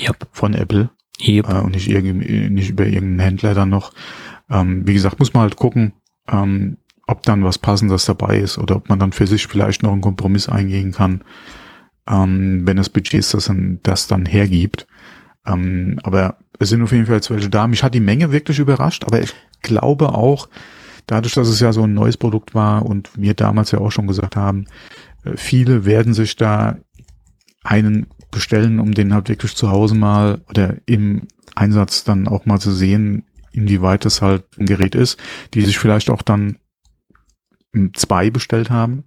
yep. 0.00 0.26
von 0.32 0.54
Apple 0.54 0.88
yep. 1.20 1.48
äh, 1.48 1.58
und 1.58 1.72
nicht, 1.72 1.88
irgendwie, 1.88 2.48
nicht 2.48 2.70
über 2.70 2.86
irgendeinen 2.86 3.20
Händler 3.20 3.54
dann 3.54 3.68
noch. 3.68 3.92
Ähm, 4.50 4.86
wie 4.86 4.94
gesagt, 4.94 5.18
muss 5.18 5.34
man 5.34 5.42
halt 5.42 5.56
gucken, 5.56 5.92
ähm, 6.26 6.78
ob 7.06 7.22
dann 7.22 7.44
was 7.44 7.58
Passendes 7.58 8.06
dabei 8.06 8.38
ist 8.38 8.56
oder 8.56 8.76
ob 8.76 8.88
man 8.88 8.98
dann 8.98 9.12
für 9.12 9.26
sich 9.26 9.46
vielleicht 9.46 9.82
noch 9.82 9.92
einen 9.92 10.00
Kompromiss 10.00 10.48
eingehen 10.48 10.92
kann, 10.92 11.22
ähm, 12.08 12.66
wenn 12.66 12.78
das 12.78 12.88
Budget 12.88 13.34
das 13.34 13.46
dann, 13.46 13.80
das 13.82 14.06
dann 14.06 14.24
hergibt. 14.24 14.86
Ähm, 15.48 15.98
aber 16.02 16.36
es 16.58 16.68
sind 16.68 16.82
auf 16.82 16.92
jeden 16.92 17.06
Fall 17.06 17.20
welche 17.28 17.50
da. 17.50 17.66
Mich 17.66 17.82
hat 17.82 17.94
die 17.94 18.00
Menge 18.00 18.32
wirklich 18.32 18.58
überrascht, 18.58 19.04
aber 19.04 19.20
ich 19.20 19.34
glaube 19.62 20.10
auch, 20.10 20.48
dadurch, 21.06 21.34
dass 21.34 21.48
es 21.48 21.60
ja 21.60 21.72
so 21.72 21.84
ein 21.84 21.94
neues 21.94 22.16
Produkt 22.16 22.54
war 22.54 22.84
und 22.84 23.10
wir 23.16 23.34
damals 23.34 23.70
ja 23.70 23.78
auch 23.78 23.90
schon 23.90 24.06
gesagt 24.06 24.36
haben, 24.36 24.66
äh, 25.24 25.36
viele 25.36 25.84
werden 25.84 26.14
sich 26.14 26.36
da 26.36 26.76
einen 27.64 28.06
bestellen, 28.30 28.78
um 28.78 28.92
den 28.92 29.14
halt 29.14 29.28
wirklich 29.28 29.56
zu 29.56 29.70
Hause 29.70 29.94
mal 29.94 30.42
oder 30.48 30.76
im 30.86 31.28
Einsatz 31.54 32.04
dann 32.04 32.28
auch 32.28 32.46
mal 32.46 32.60
zu 32.60 32.70
sehen, 32.72 33.24
inwieweit 33.52 34.04
das 34.04 34.22
halt 34.22 34.44
ein 34.58 34.66
Gerät 34.66 34.94
ist, 34.94 35.18
die 35.54 35.62
sich 35.62 35.78
vielleicht 35.78 36.10
auch 36.10 36.22
dann 36.22 36.58
zwei 37.94 38.30
bestellt 38.30 38.70
haben. 38.70 39.04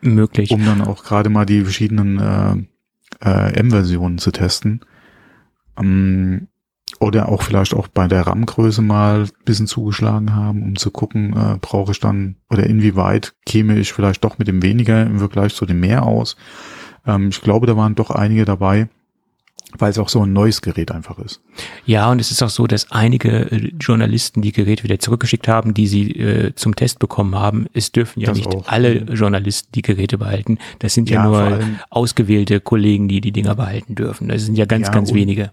Möglich. 0.00 0.50
Um 0.50 0.64
dann 0.64 0.82
auch 0.82 1.02
gerade 1.04 1.30
mal 1.30 1.46
die 1.46 1.62
verschiedenen 1.62 2.18
äh, 2.18 3.28
äh, 3.28 3.54
M-Versionen 3.58 4.18
zu 4.18 4.30
testen. 4.30 4.80
Ähm, 5.78 6.48
oder 7.00 7.28
auch 7.28 7.42
vielleicht 7.42 7.74
auch 7.74 7.88
bei 7.88 8.08
der 8.08 8.26
RAM-Größe 8.26 8.82
mal 8.82 9.22
ein 9.22 9.44
bisschen 9.44 9.66
zugeschlagen 9.66 10.34
haben, 10.34 10.62
um 10.62 10.76
zu 10.76 10.90
gucken, 10.90 11.34
äh, 11.36 11.58
brauche 11.60 11.92
ich 11.92 12.00
dann 12.00 12.36
oder 12.50 12.64
inwieweit 12.64 13.34
käme 13.46 13.78
ich 13.78 13.92
vielleicht 13.92 14.24
doch 14.24 14.38
mit 14.38 14.48
dem 14.48 14.62
weniger 14.62 15.06
im 15.06 15.18
Vergleich 15.18 15.54
zu 15.54 15.66
dem 15.66 15.80
mehr 15.80 16.04
aus. 16.04 16.36
Ähm, 17.06 17.28
ich 17.28 17.40
glaube, 17.40 17.66
da 17.66 17.76
waren 17.76 17.94
doch 17.94 18.10
einige 18.10 18.44
dabei, 18.44 18.88
weil 19.76 19.90
es 19.90 19.98
auch 19.98 20.08
so 20.08 20.22
ein 20.22 20.32
neues 20.32 20.62
Gerät 20.62 20.90
einfach 20.90 21.18
ist. 21.18 21.40
Ja, 21.84 22.10
und 22.10 22.20
es 22.20 22.30
ist 22.30 22.42
auch 22.42 22.48
so, 22.48 22.66
dass 22.66 22.90
einige 22.90 23.50
äh, 23.50 23.72
Journalisten 23.78 24.40
die 24.40 24.52
Geräte 24.52 24.84
wieder 24.84 24.98
zurückgeschickt 24.98 25.46
haben, 25.46 25.74
die 25.74 25.86
sie 25.86 26.12
äh, 26.12 26.54
zum 26.54 26.74
Test 26.74 26.98
bekommen 26.98 27.34
haben. 27.34 27.66
Es 27.74 27.92
dürfen 27.92 28.20
ja 28.20 28.28
das 28.28 28.38
nicht 28.38 28.48
auch. 28.48 28.66
alle 28.66 29.00
Journalisten 29.00 29.72
die 29.74 29.82
Geräte 29.82 30.16
behalten. 30.18 30.58
Das 30.78 30.94
sind 30.94 31.10
ja, 31.10 31.22
ja 31.22 31.24
nur 31.24 31.60
ausgewählte 31.90 32.60
Kollegen, 32.60 33.08
die 33.08 33.20
die 33.20 33.32
Dinger 33.32 33.54
behalten 33.54 33.94
dürfen. 33.94 34.28
Das 34.28 34.44
sind 34.44 34.56
ja 34.56 34.64
ganz, 34.64 34.86
ja, 34.86 34.92
ganz 34.92 35.12
wenige. 35.12 35.50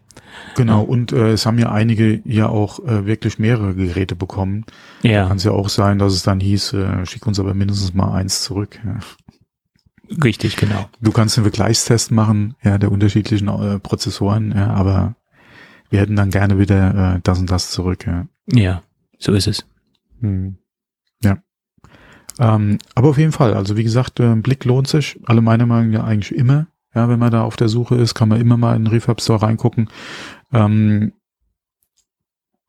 Genau, 0.56 0.82
ja. 0.82 0.88
und 0.88 1.12
äh, 1.12 1.32
es 1.32 1.46
haben 1.46 1.60
ja 1.60 1.72
einige 1.72 2.22
ja 2.26 2.48
auch 2.48 2.80
äh, 2.80 3.06
wirklich 3.06 3.40
mehrere 3.40 3.74
Geräte 3.74 4.16
bekommen. 4.16 4.66
Ja. 5.02 5.28
Kann 5.28 5.38
es 5.38 5.44
ja 5.44 5.52
auch 5.52 5.70
sein, 5.70 6.00
dass 6.00 6.14
es 6.14 6.24
dann 6.24 6.40
hieß, 6.40 6.74
äh, 6.74 7.06
schick 7.06 7.26
uns 7.28 7.40
aber 7.40 7.54
mindestens 7.54 7.94
mal 7.94 8.14
eins 8.14 8.44
zurück. 8.44 8.80
Ja. 8.86 9.00
Richtig, 10.24 10.56
genau. 10.58 10.90
Du 11.02 11.12
kannst 11.12 11.38
einen 11.38 11.46
Vergleichstest 11.46 12.12
machen, 12.12 12.56
ja, 12.64 12.78
der 12.78 12.92
unterschiedlichen 12.92 13.48
äh, 13.48 13.80
Prozessoren, 13.80 14.52
ja, 14.56 14.72
aber 14.72 15.16
wir 15.90 16.00
hätten 16.00 16.16
dann 16.16 16.32
gerne 16.32 16.60
wieder 16.60 17.16
äh, 17.16 17.20
das 17.24 17.40
und 17.40 17.50
das 17.50 17.72
zurück, 17.72 18.06
ja. 18.06 18.28
Ja, 18.52 18.84
so 19.18 19.34
ist 19.34 19.48
es. 19.48 19.66
Hm. 20.22 20.58
Ja. 21.24 21.38
Ähm, 22.40 22.78
aber 22.94 23.10
auf 23.10 23.18
jeden 23.18 23.32
Fall, 23.32 23.54
also 23.54 23.78
wie 23.78 23.84
gesagt, 23.84 24.20
äh, 24.20 24.36
Blick 24.36 24.66
lohnt 24.66 24.88
sich, 24.88 25.20
alle 25.26 25.42
meiner 25.42 25.66
Meinung 25.66 25.92
nach 25.92 26.06
eigentlich 26.06 26.36
immer. 26.36 26.68
Ja, 26.94 27.10
wenn 27.10 27.20
man 27.20 27.32
da 27.32 27.44
auf 27.44 27.58
der 27.58 27.68
Suche 27.68 27.96
ist, 27.96 28.14
kann 28.14 28.30
man 28.30 28.40
immer 28.40 28.56
mal 28.56 28.76
in 28.76 28.86
den 28.86 28.94
Refab 28.94 29.22
Store 29.22 29.42
reingucken. 29.42 29.90
Ähm, 30.54 31.12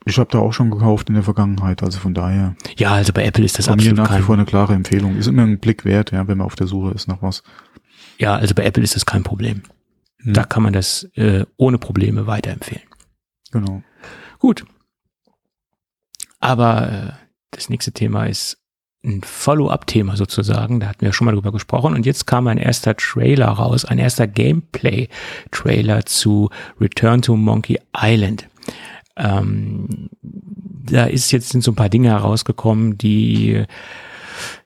ich 0.06 0.18
habe 0.18 0.30
da 0.30 0.38
auch 0.38 0.52
schon 0.52 0.70
gekauft 0.70 1.08
in 1.08 1.14
der 1.14 1.24
Vergangenheit, 1.24 1.82
also 1.82 1.98
von 1.98 2.14
daher. 2.14 2.54
Ja, 2.76 2.92
also 2.92 3.12
bei 3.12 3.24
Apple 3.24 3.44
ist 3.44 3.58
das 3.58 3.68
absolut 3.68 3.96
mir 3.96 4.02
nach 4.04 4.16
wie 4.16 4.22
vor 4.22 4.36
eine 4.36 4.44
klare 4.44 4.72
Empfehlung. 4.72 5.16
Ist 5.16 5.26
immer 5.26 5.42
ein 5.42 5.58
Blick 5.58 5.84
wert, 5.84 6.12
ja, 6.12 6.28
wenn 6.28 6.38
man 6.38 6.46
auf 6.46 6.54
der 6.54 6.68
Suche 6.68 6.92
ist 6.92 7.08
nach 7.08 7.22
was. 7.22 7.42
Ja, 8.16 8.36
also 8.36 8.54
bei 8.54 8.64
Apple 8.64 8.84
ist 8.84 8.94
das 8.94 9.04
kein 9.04 9.24
Problem. 9.24 9.62
Hm. 10.22 10.32
Da 10.32 10.44
kann 10.44 10.62
man 10.62 10.72
das 10.72 11.04
äh, 11.14 11.44
ohne 11.56 11.78
Probleme 11.78 12.28
weiterempfehlen. 12.28 12.84
Genau. 13.50 13.82
Gut. 14.38 14.64
Aber 16.38 16.92
äh, 16.92 17.12
das 17.50 17.68
nächste 17.68 17.90
Thema 17.90 18.26
ist 18.26 18.58
ein 19.04 19.22
Follow-up-Thema 19.24 20.16
sozusagen. 20.16 20.78
Da 20.78 20.86
hatten 20.86 21.04
wir 21.04 21.12
schon 21.12 21.24
mal 21.24 21.34
drüber 21.34 21.50
gesprochen. 21.50 21.94
Und 21.94 22.06
jetzt 22.06 22.28
kam 22.28 22.46
ein 22.46 22.58
erster 22.58 22.96
Trailer 22.96 23.48
raus, 23.48 23.84
ein 23.84 23.98
erster 23.98 24.28
Gameplay-Trailer 24.28 26.06
zu 26.06 26.50
Return 26.80 27.22
to 27.22 27.36
Monkey 27.36 27.80
Island. 27.96 28.48
Ähm, 29.16 30.10
da 30.22 31.04
ist 31.04 31.32
jetzt 31.32 31.50
sind 31.50 31.64
so 31.64 31.72
ein 31.72 31.76
paar 31.76 31.88
Dinge 31.88 32.10
herausgekommen, 32.10 32.96
die 32.98 33.64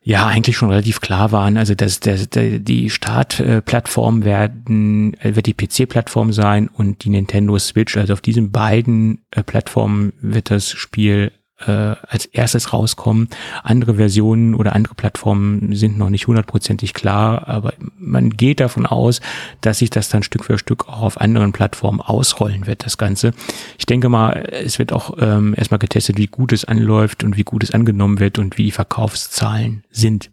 ja 0.02 0.26
eigentlich 0.26 0.56
schon 0.56 0.70
relativ 0.70 1.00
klar 1.00 1.32
waren. 1.32 1.56
Also 1.56 1.74
dass 1.74 2.00
der, 2.00 2.16
die 2.16 2.90
Startplattform 2.90 4.24
werden 4.24 5.14
äh, 5.20 5.36
wird 5.36 5.46
die 5.46 5.54
PC-Plattform 5.54 6.32
sein 6.32 6.68
und 6.68 7.04
die 7.04 7.10
Nintendo 7.10 7.58
Switch. 7.58 7.96
Also 7.96 8.12
auf 8.12 8.20
diesen 8.20 8.50
beiden 8.50 9.22
äh, 9.30 9.42
Plattformen 9.42 10.12
wird 10.20 10.50
das 10.50 10.70
Spiel 10.70 11.32
äh, 11.66 11.96
als 12.06 12.26
erstes 12.26 12.72
rauskommen. 12.72 13.28
Andere 13.62 13.94
Versionen 13.94 14.54
oder 14.54 14.74
andere 14.74 14.94
Plattformen 14.94 15.74
sind 15.74 15.98
noch 15.98 16.10
nicht 16.10 16.26
hundertprozentig 16.26 16.94
klar, 16.94 17.48
aber 17.48 17.74
man 17.98 18.30
geht 18.30 18.60
davon 18.60 18.86
aus, 18.86 19.20
dass 19.60 19.78
sich 19.78 19.90
das 19.90 20.08
dann 20.08 20.22
Stück 20.22 20.44
für 20.44 20.58
Stück 20.58 20.88
auch 20.88 21.02
auf 21.02 21.20
anderen 21.20 21.52
Plattformen 21.52 22.00
ausrollen 22.00 22.66
wird, 22.66 22.84
das 22.84 22.98
Ganze. 22.98 23.32
Ich 23.78 23.86
denke 23.86 24.08
mal, 24.08 24.48
es 24.50 24.78
wird 24.78 24.92
auch 24.92 25.16
ähm, 25.18 25.54
erstmal 25.56 25.78
getestet, 25.78 26.18
wie 26.18 26.26
gut 26.26 26.52
es 26.52 26.64
anläuft 26.64 27.24
und 27.24 27.36
wie 27.36 27.44
gut 27.44 27.62
es 27.62 27.72
angenommen 27.72 28.20
wird 28.20 28.38
und 28.38 28.58
wie 28.58 28.64
die 28.64 28.70
Verkaufszahlen 28.70 29.84
sind. 29.90 30.30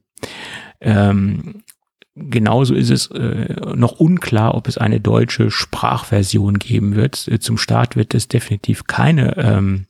Ähm, 0.82 1.64
Genauso 2.20 2.74
ist 2.74 2.90
es 2.90 3.12
äh, 3.12 3.54
noch 3.76 4.00
unklar, 4.00 4.56
ob 4.56 4.68
es 4.68 4.80
eine 4.80 5.00
deutsche 5.00 5.52
Sprachversion 5.52 6.58
geben 6.58 6.96
wird. 6.96 7.16
Zum 7.16 7.60
Start 7.60 7.96
wird 7.96 8.16
es 8.16 8.28
definitiv 8.28 8.86
keine 8.86 9.38
ähm, 9.38 9.86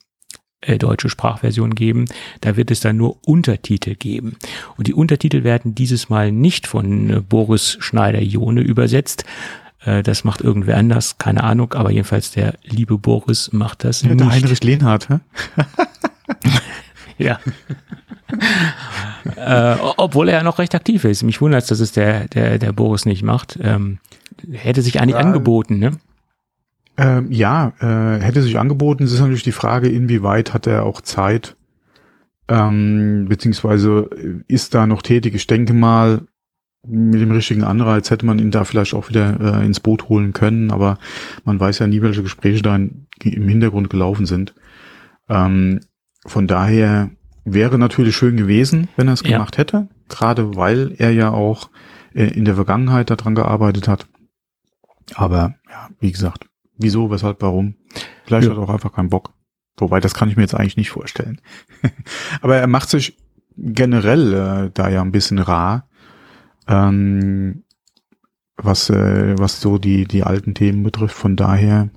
äh, 0.62 0.78
deutsche 0.78 1.10
Sprachversion 1.10 1.76
geben. 1.76 2.06
Da 2.42 2.58
wird 2.58 2.72
es 2.72 2.80
dann 2.80 2.98
nur 2.98 3.18
Untertitel 3.26 3.96
geben. 3.96 4.38
Und 4.76 4.88
die 4.88 4.94
Untertitel 4.94 5.44
werden 5.44 5.76
dieses 5.76 6.10
Mal 6.10 6.32
nicht 6.32 6.68
von 6.68 7.10
äh, 7.10 7.22
Boris 7.22 7.78
Schneider-Jone 7.80 8.62
übersetzt. 8.62 9.24
Äh, 9.82 10.04
das 10.04 10.24
macht 10.24 10.42
irgendwer 10.42 10.78
anders, 10.78 11.18
keine 11.18 11.44
Ahnung, 11.44 11.74
aber 11.74 11.92
jedenfalls 11.92 12.32
der 12.32 12.56
liebe 12.64 12.98
Boris 12.98 13.52
macht 13.54 13.84
das 13.84 14.02
ja, 14.02 14.10
nicht. 14.10 14.20
Der 14.20 14.32
Heinrich 14.32 14.64
Lehnhardt, 14.64 15.10
hä? 15.10 15.20
ja. 17.18 17.40
äh, 19.36 19.78
obwohl 19.98 20.30
er 20.30 20.38
ja 20.38 20.44
noch 20.44 20.60
recht 20.60 20.74
aktiv 20.74 21.04
ist. 21.06 21.24
Mich 21.24 21.40
wundert 21.40 21.64
es, 21.64 21.70
dass 21.70 21.80
es 21.80 21.92
der, 21.92 22.28
der, 22.30 22.58
der 22.58 22.74
Boris 22.74 23.06
nicht 23.06 23.24
macht. 23.24 23.60
Ähm, 23.62 24.00
hätte 24.52 24.82
sich 24.82 25.00
eigentlich 25.00 25.16
ja, 25.16 25.22
angeboten, 25.22 25.80
ne? 25.80 25.98
Ähm, 26.98 27.32
ja, 27.32 27.74
äh, 27.80 28.20
hätte 28.22 28.42
sich 28.42 28.58
angeboten. 28.58 29.04
Es 29.04 29.14
ist 29.14 29.20
natürlich 29.20 29.44
die 29.44 29.52
Frage, 29.52 29.88
inwieweit 29.88 30.54
hat 30.54 30.66
er 30.66 30.84
auch 30.84 31.02
Zeit, 31.02 31.56
ähm, 32.48 33.28
beziehungsweise 33.30 34.10
ist 34.48 34.74
da 34.74 34.88
noch 34.88 35.04
tätig. 35.04 35.36
Ich 35.36 35.46
denke 35.46 35.74
mal, 35.74 36.22
mit 36.88 37.22
dem 37.22 37.32
richtigen 37.32 37.64
Anreiz 37.64 38.10
hätte 38.10 38.26
man 38.26 38.40
ihn 38.40 38.52
da 38.52 38.64
vielleicht 38.64 38.94
auch 38.94 39.10
wieder 39.10 39.40
äh, 39.40 39.66
ins 39.66 39.80
Boot 39.80 40.10
holen 40.10 40.34
können, 40.34 40.72
aber 40.72 40.98
man 41.44 41.60
weiß 41.60 41.80
ja 41.80 41.88
nie, 41.88 42.02
welche 42.02 42.24
Gespräche 42.24 42.62
da 42.62 42.76
in, 42.76 43.08
im 43.24 43.48
Hintergrund 43.48 43.90
gelaufen 43.90 44.26
sind. 44.26 44.56
Ähm, 45.30 45.82
von 46.26 46.48
daher 46.48 47.10
wäre 47.46 47.78
natürlich 47.78 48.16
schön 48.16 48.38
gewesen, 48.38 48.88
wenn 48.96 49.08
er 49.08 49.14
es 49.14 49.24
gemacht 49.24 49.56
ja. 49.56 49.60
hätte, 49.60 49.88
gerade 50.10 50.56
weil 50.56 50.94
er 50.98 51.12
ja 51.12 51.32
auch 51.32 51.70
äh, 52.14 52.26
in 52.26 52.46
der 52.46 52.56
Vergangenheit 52.56 53.10
daran 53.10 53.36
gearbeitet 53.36 53.88
hat. 53.88 54.08
Aber 55.16 55.56
ja, 55.70 55.90
wie 56.00 56.12
gesagt, 56.12 56.47
Wieso, 56.78 57.10
weshalb, 57.10 57.42
warum? 57.42 57.76
Vielleicht 58.26 58.46
ja. 58.48 58.52
hat 58.52 58.58
er 58.58 58.64
auch 58.64 58.74
einfach 58.74 58.94
keinen 58.94 59.10
Bock. 59.10 59.34
Wobei, 59.78 60.00
das 60.00 60.14
kann 60.14 60.30
ich 60.30 60.36
mir 60.36 60.44
jetzt 60.44 60.56
eigentlich 60.56 60.78
nicht 60.78 60.90
vorstellen. 60.90 61.40
Aber 62.42 62.58
er 62.58 62.68
macht 62.68 62.90
sich 62.90 63.18
generell 63.56 64.34
äh, 64.34 64.72
da 64.74 64.90
ja 64.90 65.02
ein 65.02 65.12
bisschen 65.12 65.40
rar. 65.40 65.88
ähm, 66.68 67.64
was, 68.58 68.90
äh, 68.90 69.36
was 69.38 69.62
so 69.62 69.78
die, 69.78 70.06
die 70.06 70.24
alten 70.24 70.54
Themen 70.54 70.84
betrifft. 70.84 71.16
Von 71.16 71.36
daher. 71.36 71.90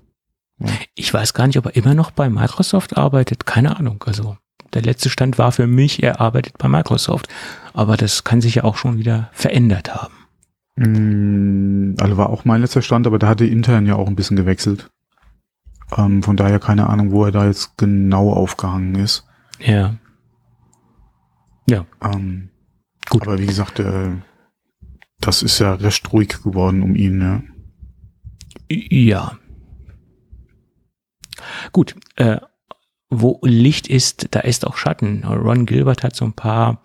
Ja. 0.59 0.69
Ich 0.95 1.13
weiß 1.13 1.33
gar 1.35 1.47
nicht, 1.47 1.57
ob 1.59 1.67
er 1.67 1.77
immer 1.77 1.95
noch 1.95 2.11
bei 2.11 2.29
Microsoft 2.29 2.97
arbeitet. 2.97 3.47
Keine 3.47 3.77
Ahnung. 3.79 4.05
Also 4.07 4.37
der 4.75 4.83
letzte 4.83 5.09
Stand 5.09 5.39
war 5.39 5.53
für 5.53 5.67
mich, 5.67 6.03
er 6.03 6.21
arbeitet 6.21 6.59
bei 6.59 6.69
Microsoft. 6.69 7.29
Aber 7.73 7.97
das 7.97 8.25
kann 8.25 8.41
sich 8.41 8.57
ja 8.57 8.65
auch 8.65 8.77
schon 8.77 8.99
wieder 8.99 9.31
verändert 9.33 9.95
haben. 9.95 10.20
Mm, 10.81 11.95
also 12.01 12.17
war 12.17 12.31
auch 12.31 12.47
mein 12.47 12.63
letzter 12.63 12.81
Stand, 12.81 13.07
aber 13.07 13.19
da 13.19 13.29
hatte 13.29 13.45
intern 13.45 13.85
ja 13.85 13.97
auch 13.97 14.09
ein 14.09 14.17
bisschen 14.17 14.39
gewechselt. 14.39 14.91
Ähm, 15.95 16.23
von 16.23 16.39
daher 16.39 16.59
keine 16.59 16.89
Ahnung, 16.89 17.11
wo 17.13 17.27
er 17.27 17.33
da 17.33 17.45
jetzt 17.45 17.77
genau 17.77 18.33
aufgehangen 18.33 18.95
ist. 18.95 19.27
Ja. 19.59 19.97
Ja. 21.69 21.85
Ähm, 22.01 22.49
Gut. 23.11 23.23
Aber 23.23 23.39
wie 23.39 23.47
gesagt, 23.47 23.79
äh, 23.79 24.13
das 25.21 25.43
ist 25.43 25.59
ja 25.59 25.75
recht 25.75 26.11
ruhig 26.15 26.43
geworden 26.43 26.83
um 26.83 26.95
ihn, 26.95 27.21
ja. 27.21 27.43
Ja. 28.71 29.39
Gut, 31.73 31.95
äh, 32.17 32.39
wo 33.11 33.39
Licht 33.43 33.87
ist, 33.87 34.29
da 34.31 34.41
ist 34.41 34.67
auch 34.67 34.79
Schatten. 34.79 35.25
Ron 35.25 35.67
Gilbert 35.67 36.05
hat 36.05 36.17
so 36.17 36.25
ein 36.25 36.33
paar, 36.33 36.83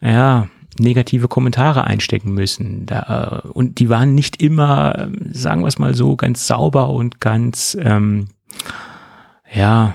ja, 0.00 0.48
negative 0.78 1.28
Kommentare 1.28 1.84
einstecken 1.84 2.32
müssen. 2.32 2.86
Da, 2.86 3.42
äh, 3.44 3.48
und 3.48 3.78
die 3.78 3.88
waren 3.88 4.14
nicht 4.14 4.42
immer, 4.42 5.08
sagen 5.30 5.62
wir 5.62 5.68
es 5.68 5.78
mal 5.78 5.94
so, 5.94 6.16
ganz 6.16 6.46
sauber 6.46 6.90
und 6.90 7.20
ganz, 7.20 7.76
ähm, 7.80 8.28
ja, 9.52 9.94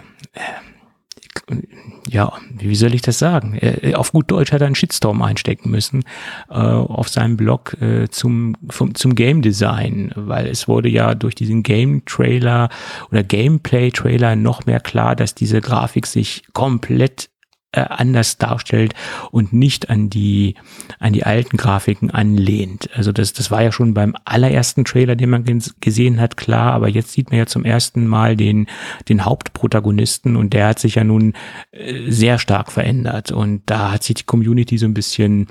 ja, 2.10 2.34
wie 2.51 2.75
soll 2.75 2.93
ich 2.93 3.01
das 3.01 3.19
sagen? 3.19 3.60
Auf 3.96 4.12
gut 4.12 4.31
Deutsch 4.31 4.51
hat 4.51 4.62
er 4.62 4.67
einen 4.67 4.75
Shitstorm 4.75 5.22
einstecken 5.22 5.69
müssen 5.69 6.03
äh, 6.50 6.53
auf 6.53 7.10
seinem 7.10 7.38
Blog 7.38 7.77
äh, 7.81 8.07
zum, 8.10 8.55
vom, 8.69 8.96
zum 8.96 9.15
Game 9.15 9.41
Design, 9.41 10.12
weil 10.15 10.48
es 10.48 10.67
wurde 10.67 10.89
ja 10.89 11.15
durch 11.15 11.36
diesen 11.36 11.63
Game 11.63 12.05
Trailer 12.05 12.69
oder 13.12 13.24
Gameplay 13.24 13.91
Trailer 13.91 14.36
noch 14.36 14.65
mehr 14.65 14.79
klar, 14.79 15.15
dass 15.15 15.36
diese 15.36 15.62
Grafik 15.62 16.05
sich 16.05 16.43
komplett 16.53 17.29
äh, 17.74 17.82
anders 17.82 18.38
darstellt 18.38 18.94
und 19.32 19.52
nicht 19.52 19.90
an 19.90 20.10
die 20.10 20.56
an 21.00 21.14
die 21.14 21.26
alten 21.26 21.58
Grafiken 21.58 22.12
anlehnt. 22.12 22.90
Also 22.96 23.12
das 23.12 23.34
das 23.34 23.52
war 23.52 23.62
ja 23.62 23.72
schon 23.72 23.94
beim 23.94 24.16
allerersten 24.26 24.86
Trailer, 24.86 25.16
den 25.16 25.30
man 25.30 25.44
gesehen 25.82 26.22
hat, 26.22 26.38
klar, 26.38 26.74
aber 26.74 26.88
jetzt 26.88 27.12
sieht 27.12 27.30
man 27.30 27.40
ja 27.40 27.46
zum 27.46 27.66
ersten 27.66 28.08
Mal 28.08 28.36
den 28.38 28.68
den 29.10 29.26
Hauptprotagonisten 29.26 30.36
und 30.36 30.54
der 30.54 30.68
hat 30.68 30.80
sich 30.80 30.96
ja 30.96 31.04
nun 31.04 31.34
äh, 31.72 32.10
sehr 32.10 32.40
stark 32.40 32.72
verändert 32.72 33.32
und 33.32 33.64
da 33.66 33.92
hat 33.92 34.04
sich 34.04 34.16
die 34.16 34.24
Community 34.24 34.78
so 34.78 34.86
ein 34.86 34.94
bisschen 34.94 35.48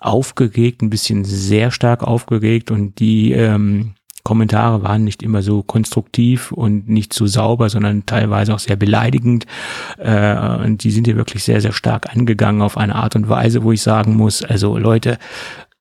aufgeregt, 0.00 0.82
ein 0.82 0.90
bisschen 0.90 1.24
sehr 1.24 1.70
stark 1.70 2.02
aufgeregt 2.02 2.70
und 2.70 3.00
die 3.00 3.32
ähm, 3.32 3.94
Kommentare 4.22 4.82
waren 4.82 5.04
nicht 5.04 5.22
immer 5.22 5.42
so 5.42 5.62
konstruktiv 5.62 6.52
und 6.52 6.88
nicht 6.88 7.12
so 7.12 7.26
sauber, 7.26 7.70
sondern 7.70 8.06
teilweise 8.06 8.54
auch 8.54 8.58
sehr 8.58 8.76
beleidigend. 8.76 9.46
Äh, 9.98 10.64
und 10.64 10.84
die 10.84 10.90
sind 10.90 11.06
hier 11.06 11.16
wirklich 11.16 11.44
sehr, 11.44 11.60
sehr 11.60 11.72
stark 11.72 12.14
angegangen 12.14 12.62
auf 12.62 12.76
eine 12.76 12.94
Art 12.94 13.16
und 13.16 13.28
Weise, 13.28 13.62
wo 13.62 13.72
ich 13.72 13.82
sagen 13.82 14.16
muss, 14.16 14.42
also 14.42 14.76
Leute, 14.76 15.18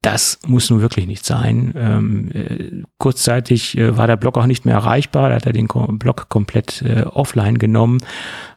das 0.01 0.39
muss 0.47 0.69
nun 0.69 0.79
wirklich 0.81 1.07
nicht 1.07 1.25
sein. 1.25 1.73
Ähm, 1.75 2.31
äh, 2.31 2.83
kurzzeitig 2.97 3.77
äh, 3.77 3.97
war 3.97 4.07
der 4.07 4.15
Blog 4.15 4.37
auch 4.37 4.45
nicht 4.45 4.65
mehr 4.65 4.75
erreichbar, 4.75 5.29
da 5.29 5.35
hat 5.35 5.45
er 5.45 5.51
den 5.51 5.67
Blog 5.67 6.29
komplett 6.29 6.81
äh, 6.83 7.01
offline 7.03 7.57
genommen, 7.57 7.99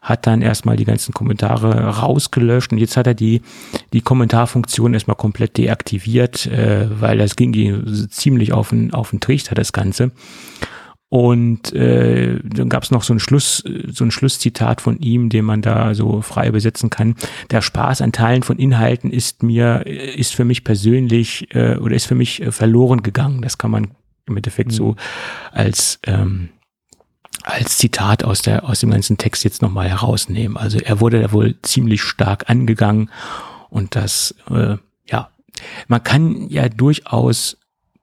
hat 0.01 0.29
dann 0.29 0.41
erstmal 0.41 0.77
die 0.77 0.85
ganzen 0.85 1.13
Kommentare 1.13 1.99
rausgelöscht 1.99 2.73
und 2.73 2.79
jetzt 2.79 2.97
hat 2.97 3.09
er 3.09 3.15
die, 3.15 3.43
die 3.93 4.03
Kommentarfunktion 4.03 4.95
erstmal 4.95 5.17
komplett 5.17 5.57
deaktiviert, 5.59 6.47
äh, 6.47 6.89
weil 7.01 7.19
das 7.19 7.35
ging 7.35 8.09
ziemlich 8.09 8.53
auf 8.53 8.69
den, 8.69 8.95
auf 8.95 9.11
den 9.11 9.21
Trichter, 9.21 9.57
das 9.57 9.73
Ganze. 9.73 10.13
Und 11.13 11.75
äh, 11.75 12.39
dann 12.43 12.71
gab 12.71 12.85
es 12.85 12.91
noch 12.91 13.03
so 13.03 13.13
ein 13.13 13.19
Schluss, 13.19 13.63
so 13.91 14.03
ein 14.03 14.11
Schlusszitat 14.11 14.81
von 14.81 14.99
ihm, 14.99 15.29
den 15.29 15.45
man 15.45 15.61
da 15.61 15.95
so 15.95 16.23
frei 16.23 16.49
übersetzen 16.49 16.89
kann. 16.89 17.17
Der 17.51 17.61
Spaß 17.61 18.01
an 18.01 18.13
Teilen 18.13 18.43
von 18.43 18.57
Inhalten 18.57 19.11
ist 19.11 19.43
mir, 19.43 19.87
ist 19.87 20.35
für 20.35 20.47
mich 20.47 20.65
persönlich 20.65 21.55
äh, 21.55 21.77
oder 21.77 21.97
ist 21.97 22.07
für 22.07 22.15
mich 22.15 22.41
äh, 22.41 22.51
verloren 22.51 23.03
gegangen. 23.03 23.43
Das 23.43 23.59
kann 23.59 23.71
man 23.71 23.89
im 24.27 24.39
Endeffekt 24.39 24.71
mhm. 24.71 24.75
so 24.75 24.97
als 25.53 26.01
ähm, 26.07 26.49
als 27.43 27.77
Zitat 27.77 28.25
aus 28.25 28.41
der 28.41 28.67
aus 28.67 28.81
dem 28.81 28.91
ganzen 28.91 29.19
Text 29.19 29.45
jetzt 29.45 29.61
nochmal 29.61 29.91
herausnehmen. 29.91 30.57
Also 30.57 30.79
er 30.79 31.01
wurde 31.01 31.21
da 31.21 31.31
wohl 31.31 31.57
ziemlich 31.61 32.01
stark 32.01 32.49
angegangen 32.49 33.11
und 33.69 33.97
das 33.97 34.35
äh, 34.51 34.79
ja 35.05 35.29
man 35.89 36.03
kann 36.03 36.49
ja 36.49 36.71
durchaus 36.71 37.59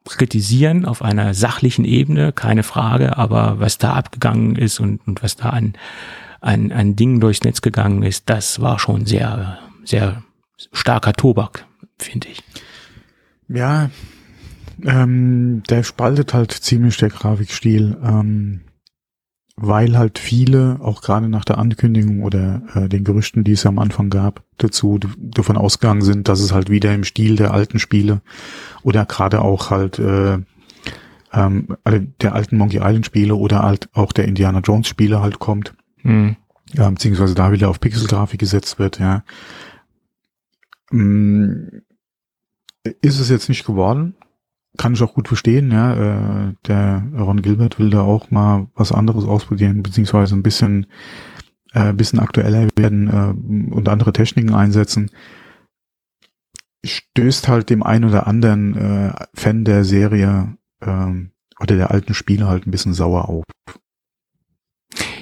kritisieren 0.05 0.85
auf 0.85 1.01
einer 1.01 1.33
sachlichen 1.33 1.85
Ebene, 1.85 2.31
keine 2.31 2.63
Frage, 2.63 3.17
aber 3.17 3.59
was 3.59 3.77
da 3.77 3.93
abgegangen 3.93 4.55
ist 4.55 4.79
und, 4.79 5.05
und 5.05 5.21
was 5.23 5.35
da 5.35 5.49
an, 5.49 5.73
an, 6.41 6.71
an 6.71 6.95
Dingen 6.95 7.19
durchs 7.19 7.43
Netz 7.43 7.62
gegangen 7.62 8.03
ist, 8.03 8.29
das 8.29 8.62
war 8.62 8.79
schon 8.79 9.05
sehr, 9.05 9.59
sehr 9.83 10.23
starker 10.71 11.13
Tobak, 11.13 11.65
finde 11.97 12.29
ich. 12.29 12.43
Ja, 13.47 13.89
ähm, 14.85 15.63
der 15.69 15.83
spaltet 15.83 16.33
halt 16.33 16.51
ziemlich 16.51 16.97
der 16.97 17.09
Grafikstil. 17.09 17.97
Ähm, 18.03 18.62
weil 19.61 19.97
halt 19.97 20.19
viele, 20.19 20.79
auch 20.81 21.01
gerade 21.01 21.27
nach 21.27 21.43
der 21.43 21.57
Ankündigung 21.57 22.23
oder 22.23 22.61
äh, 22.73 22.87
den 22.87 23.03
Gerüchten, 23.03 23.43
die 23.43 23.51
es 23.51 23.65
am 23.65 23.77
Anfang 23.77 24.09
gab, 24.09 24.43
dazu 24.57 24.99
davon 25.17 25.57
ausgegangen 25.57 26.01
sind, 26.01 26.27
dass 26.27 26.39
es 26.39 26.53
halt 26.53 26.69
wieder 26.69 26.93
im 26.93 27.03
Stil 27.03 27.35
der 27.35 27.53
alten 27.53 27.77
Spiele 27.77 28.21
oder 28.83 29.05
gerade 29.05 29.41
auch 29.41 29.69
halt 29.69 29.99
äh, 29.99 30.37
ähm, 31.33 31.67
der 32.21 32.33
alten 32.33 32.57
Monkey 32.57 32.77
Island 32.77 33.05
Spiele 33.05 33.35
oder 33.35 33.63
halt 33.63 33.89
auch 33.93 34.13
der 34.13 34.25
Indiana 34.25 34.59
Jones 34.59 34.87
Spiele 34.87 35.21
halt 35.21 35.39
kommt. 35.39 35.75
Mhm. 36.03 36.37
Ja, 36.73 36.89
beziehungsweise 36.89 37.35
da 37.35 37.51
wieder 37.51 37.69
auf 37.69 37.79
Pixelgrafik 37.79 38.39
gesetzt 38.39 38.79
wird, 38.79 38.99
ja. 38.99 39.23
Ähm, 40.91 41.81
ist 43.01 43.19
es 43.19 43.29
jetzt 43.29 43.49
nicht 43.49 43.65
geworden, 43.65 44.15
kann 44.77 44.93
ich 44.93 45.01
auch 45.01 45.13
gut 45.13 45.27
verstehen, 45.27 45.71
ja. 45.71 45.93
Äh, 46.47 46.53
der 46.67 47.03
Ron 47.17 47.41
Gilbert 47.41 47.79
will 47.79 47.89
da 47.89 48.01
auch 48.01 48.32
mal 48.32 48.67
was 48.75 48.91
anderes 48.91 49.25
ausprobieren, 49.25 49.84
beziehungsweise 49.84 50.36
ein 50.36 50.43
bisschen, 50.43 50.88
äh, 51.73 51.93
bisschen 51.93 52.19
aktueller 52.19 52.67
werden 52.77 53.08
äh, 53.08 53.73
und 53.75 53.89
andere 53.89 54.13
Techniken 54.13 54.53
einsetzen. 54.53 55.12
Stößt 56.86 57.47
halt 57.47 57.69
dem 57.69 57.84
einen 57.84 58.05
oder 58.05 58.27
anderen 58.27 58.75
äh, 58.75 59.13
Fan 59.34 59.65
der 59.65 59.84
Serie 59.84 60.58
äh, 60.82 61.12
oder 61.60 61.75
der 61.75 61.91
alten 61.91 62.13
Spiele 62.13 62.47
halt 62.47 62.65
ein 62.65 62.71
bisschen 62.71 62.93
sauer 62.93 63.27
auf. 63.27 63.43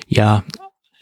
Ja, 0.07 0.43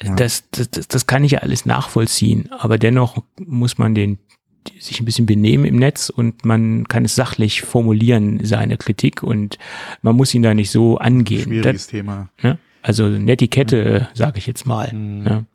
ja. 0.02 0.16
Das, 0.16 0.50
das, 0.52 0.70
das 0.70 1.08
kann 1.08 1.24
ich 1.24 1.32
ja 1.32 1.40
alles 1.40 1.66
nachvollziehen, 1.66 2.52
aber 2.52 2.78
dennoch 2.78 3.24
muss 3.40 3.78
man 3.78 3.96
den 3.96 4.20
sich 4.80 5.00
ein 5.00 5.06
bisschen 5.06 5.26
benehmen 5.26 5.66
im 5.66 5.78
Netz 5.78 6.10
und 6.10 6.46
man 6.46 6.88
kann 6.88 7.06
es 7.06 7.16
sachlich 7.16 7.62
formulieren, 7.62 8.40
seine 8.44 8.78
Kritik 8.78 9.24
und 9.24 9.58
man 10.02 10.16
muss 10.16 10.34
ihn 10.34 10.44
da 10.44 10.54
nicht 10.54 10.72
so 10.72 10.98
angehen. 10.98 11.44
Schwieriges 11.44 11.84
das, 11.84 11.88
Thema. 11.88 12.30
Ne? 12.42 12.58
Also 12.82 13.08
Netiquette, 13.08 14.08
mhm. 14.12 14.16
sage 14.18 14.38
ich 14.38 14.48
jetzt 14.48 14.66
mal. 14.66 14.92
Mhm. 14.94 15.24
Ne? 15.24 15.46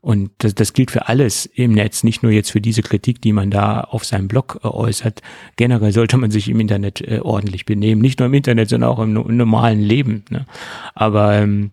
Und 0.00 0.30
das, 0.38 0.54
das 0.54 0.74
gilt 0.74 0.90
für 0.90 1.08
alles 1.08 1.46
im 1.46 1.72
Netz, 1.72 2.04
nicht 2.04 2.22
nur 2.22 2.30
jetzt 2.30 2.52
für 2.52 2.60
diese 2.60 2.82
Kritik, 2.82 3.20
die 3.20 3.32
man 3.32 3.50
da 3.50 3.80
auf 3.80 4.04
seinem 4.04 4.28
Blog 4.28 4.60
äh, 4.62 4.68
äußert. 4.68 5.22
Generell 5.56 5.92
sollte 5.92 6.16
man 6.16 6.30
sich 6.30 6.48
im 6.48 6.60
Internet 6.60 7.00
äh, 7.00 7.20
ordentlich 7.20 7.66
benehmen, 7.66 8.00
nicht 8.00 8.18
nur 8.18 8.26
im 8.26 8.34
Internet, 8.34 8.68
sondern 8.68 8.90
auch 8.90 9.00
im, 9.00 9.16
im 9.16 9.36
normalen 9.36 9.80
Leben. 9.80 10.24
Ne? 10.30 10.46
Aber 10.94 11.34
ähm, 11.34 11.72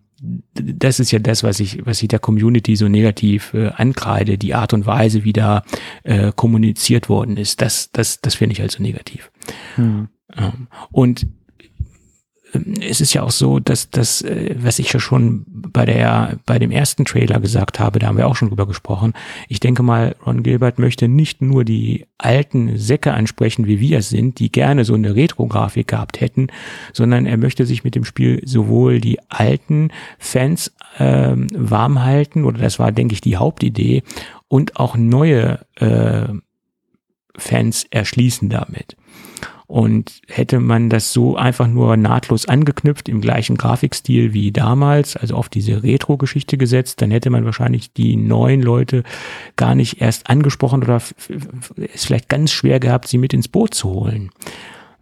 das 0.53 0.99
ist 0.99 1.11
ja 1.11 1.19
das, 1.19 1.43
was 1.43 1.59
ich, 1.59 1.85
was 1.85 2.01
ich 2.01 2.07
der 2.07 2.19
Community 2.19 2.75
so 2.75 2.87
negativ 2.87 3.53
äh, 3.53 3.67
ankreide, 3.67 4.37
die 4.37 4.53
Art 4.53 4.73
und 4.73 4.85
Weise, 4.85 5.23
wie 5.23 5.33
da 5.33 5.63
äh, 6.03 6.31
kommuniziert 6.35 7.09
worden 7.09 7.37
ist. 7.37 7.61
Das, 7.61 7.91
das, 7.91 8.21
das 8.21 8.35
finde 8.35 8.53
ich 8.53 8.61
also 8.61 8.81
negativ. 8.81 9.31
Hm. 9.75 10.07
Ähm, 10.35 10.67
und 10.91 11.27
es 12.81 13.01
ist 13.01 13.13
ja 13.13 13.23
auch 13.23 13.31
so, 13.31 13.59
dass 13.59 13.89
das, 13.89 14.21
äh, 14.21 14.55
was 14.57 14.79
ich 14.79 14.91
ja 14.93 14.99
schon 14.99 15.45
bei 15.47 15.85
der, 15.85 16.37
bei 16.45 16.59
dem 16.59 16.71
ersten 16.71 17.05
Trailer 17.05 17.39
gesagt 17.39 17.79
habe, 17.79 17.99
da 17.99 18.07
haben 18.07 18.17
wir 18.17 18.27
auch 18.27 18.35
schon 18.35 18.49
drüber 18.49 18.67
gesprochen. 18.67 19.13
Ich 19.47 19.59
denke 19.59 19.83
mal, 19.83 20.15
Ron 20.25 20.43
Gilbert 20.43 20.79
möchte 20.79 21.07
nicht 21.07 21.41
nur 21.41 21.63
die 21.63 22.05
alten 22.17 22.77
Säcke 22.77 23.13
ansprechen, 23.13 23.67
wie 23.67 23.79
wir 23.79 23.99
es 23.99 24.09
sind, 24.09 24.39
die 24.39 24.51
gerne 24.51 24.85
so 24.85 24.93
eine 24.93 25.15
Retro-Grafik 25.15 25.87
gehabt 25.87 26.21
hätten, 26.21 26.47
sondern 26.93 27.25
er 27.25 27.37
möchte 27.37 27.65
sich 27.65 27.83
mit 27.83 27.95
dem 27.95 28.05
Spiel 28.05 28.41
sowohl 28.45 28.99
die 28.99 29.19
alten 29.29 29.91
Fans 30.19 30.73
ähm, 30.99 31.47
warm 31.53 32.03
halten, 32.03 32.45
oder 32.45 32.59
das 32.59 32.79
war, 32.79 32.91
denke 32.91 33.13
ich, 33.13 33.21
die 33.21 33.37
Hauptidee, 33.37 34.03
und 34.47 34.77
auch 34.77 34.95
neue 34.95 35.59
äh, 35.75 36.27
Fans 37.37 37.85
erschließen 37.89 38.49
damit. 38.49 38.95
Und 39.67 40.21
hätte 40.27 40.59
man 40.59 40.89
das 40.89 41.11
so 41.11 41.37
einfach 41.37 41.67
nur 41.67 41.97
nahtlos 41.97 42.47
angeknüpft 42.47 43.09
im 43.09 43.19
gleichen 43.19 43.57
Grafikstil 43.57 44.33
wie 44.33 44.51
damals, 44.51 45.15
also 45.15 45.35
auf 45.35 45.49
diese 45.49 45.81
Retro-Geschichte 45.81 46.57
gesetzt, 46.57 47.01
dann 47.01 47.09
hätte 47.09 47.31
man 47.31 47.45
wahrscheinlich 47.45 47.91
die 47.91 48.15
neuen 48.15 48.61
Leute 48.61 49.03
gar 49.55 49.73
nicht 49.73 50.01
erst 50.01 50.29
angesprochen 50.29 50.83
oder 50.83 51.01
es 51.93 52.05
vielleicht 52.05 52.29
ganz 52.29 52.51
schwer 52.51 52.79
gehabt, 52.79 53.07
sie 53.07 53.17
mit 53.17 53.33
ins 53.33 53.47
Boot 53.47 53.73
zu 53.73 53.89
holen. 53.89 54.29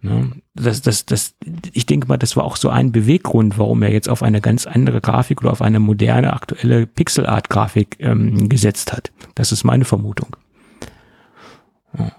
Ne? 0.04 0.32
Das, 0.54 0.82
das, 0.82 1.06
das, 1.06 1.34
ich 1.72 1.86
denke 1.86 2.08
mal, 2.08 2.18
das 2.18 2.36
war 2.36 2.44
auch 2.44 2.56
so 2.56 2.68
ein 2.68 2.92
Beweggrund, 2.92 3.58
warum 3.58 3.82
er 3.82 3.90
jetzt 3.90 4.08
auf 4.08 4.22
eine 4.22 4.42
ganz 4.42 4.66
andere 4.66 5.00
Grafik 5.00 5.40
oder 5.40 5.50
auf 5.50 5.62
eine 5.62 5.80
moderne, 5.80 6.34
aktuelle 6.34 6.86
Pixel-Art-Grafik 6.86 7.96
ähm, 8.00 8.50
gesetzt 8.50 8.92
hat. 8.92 9.12
Das 9.34 9.50
ist 9.50 9.64
meine 9.64 9.86
Vermutung. 9.86 10.36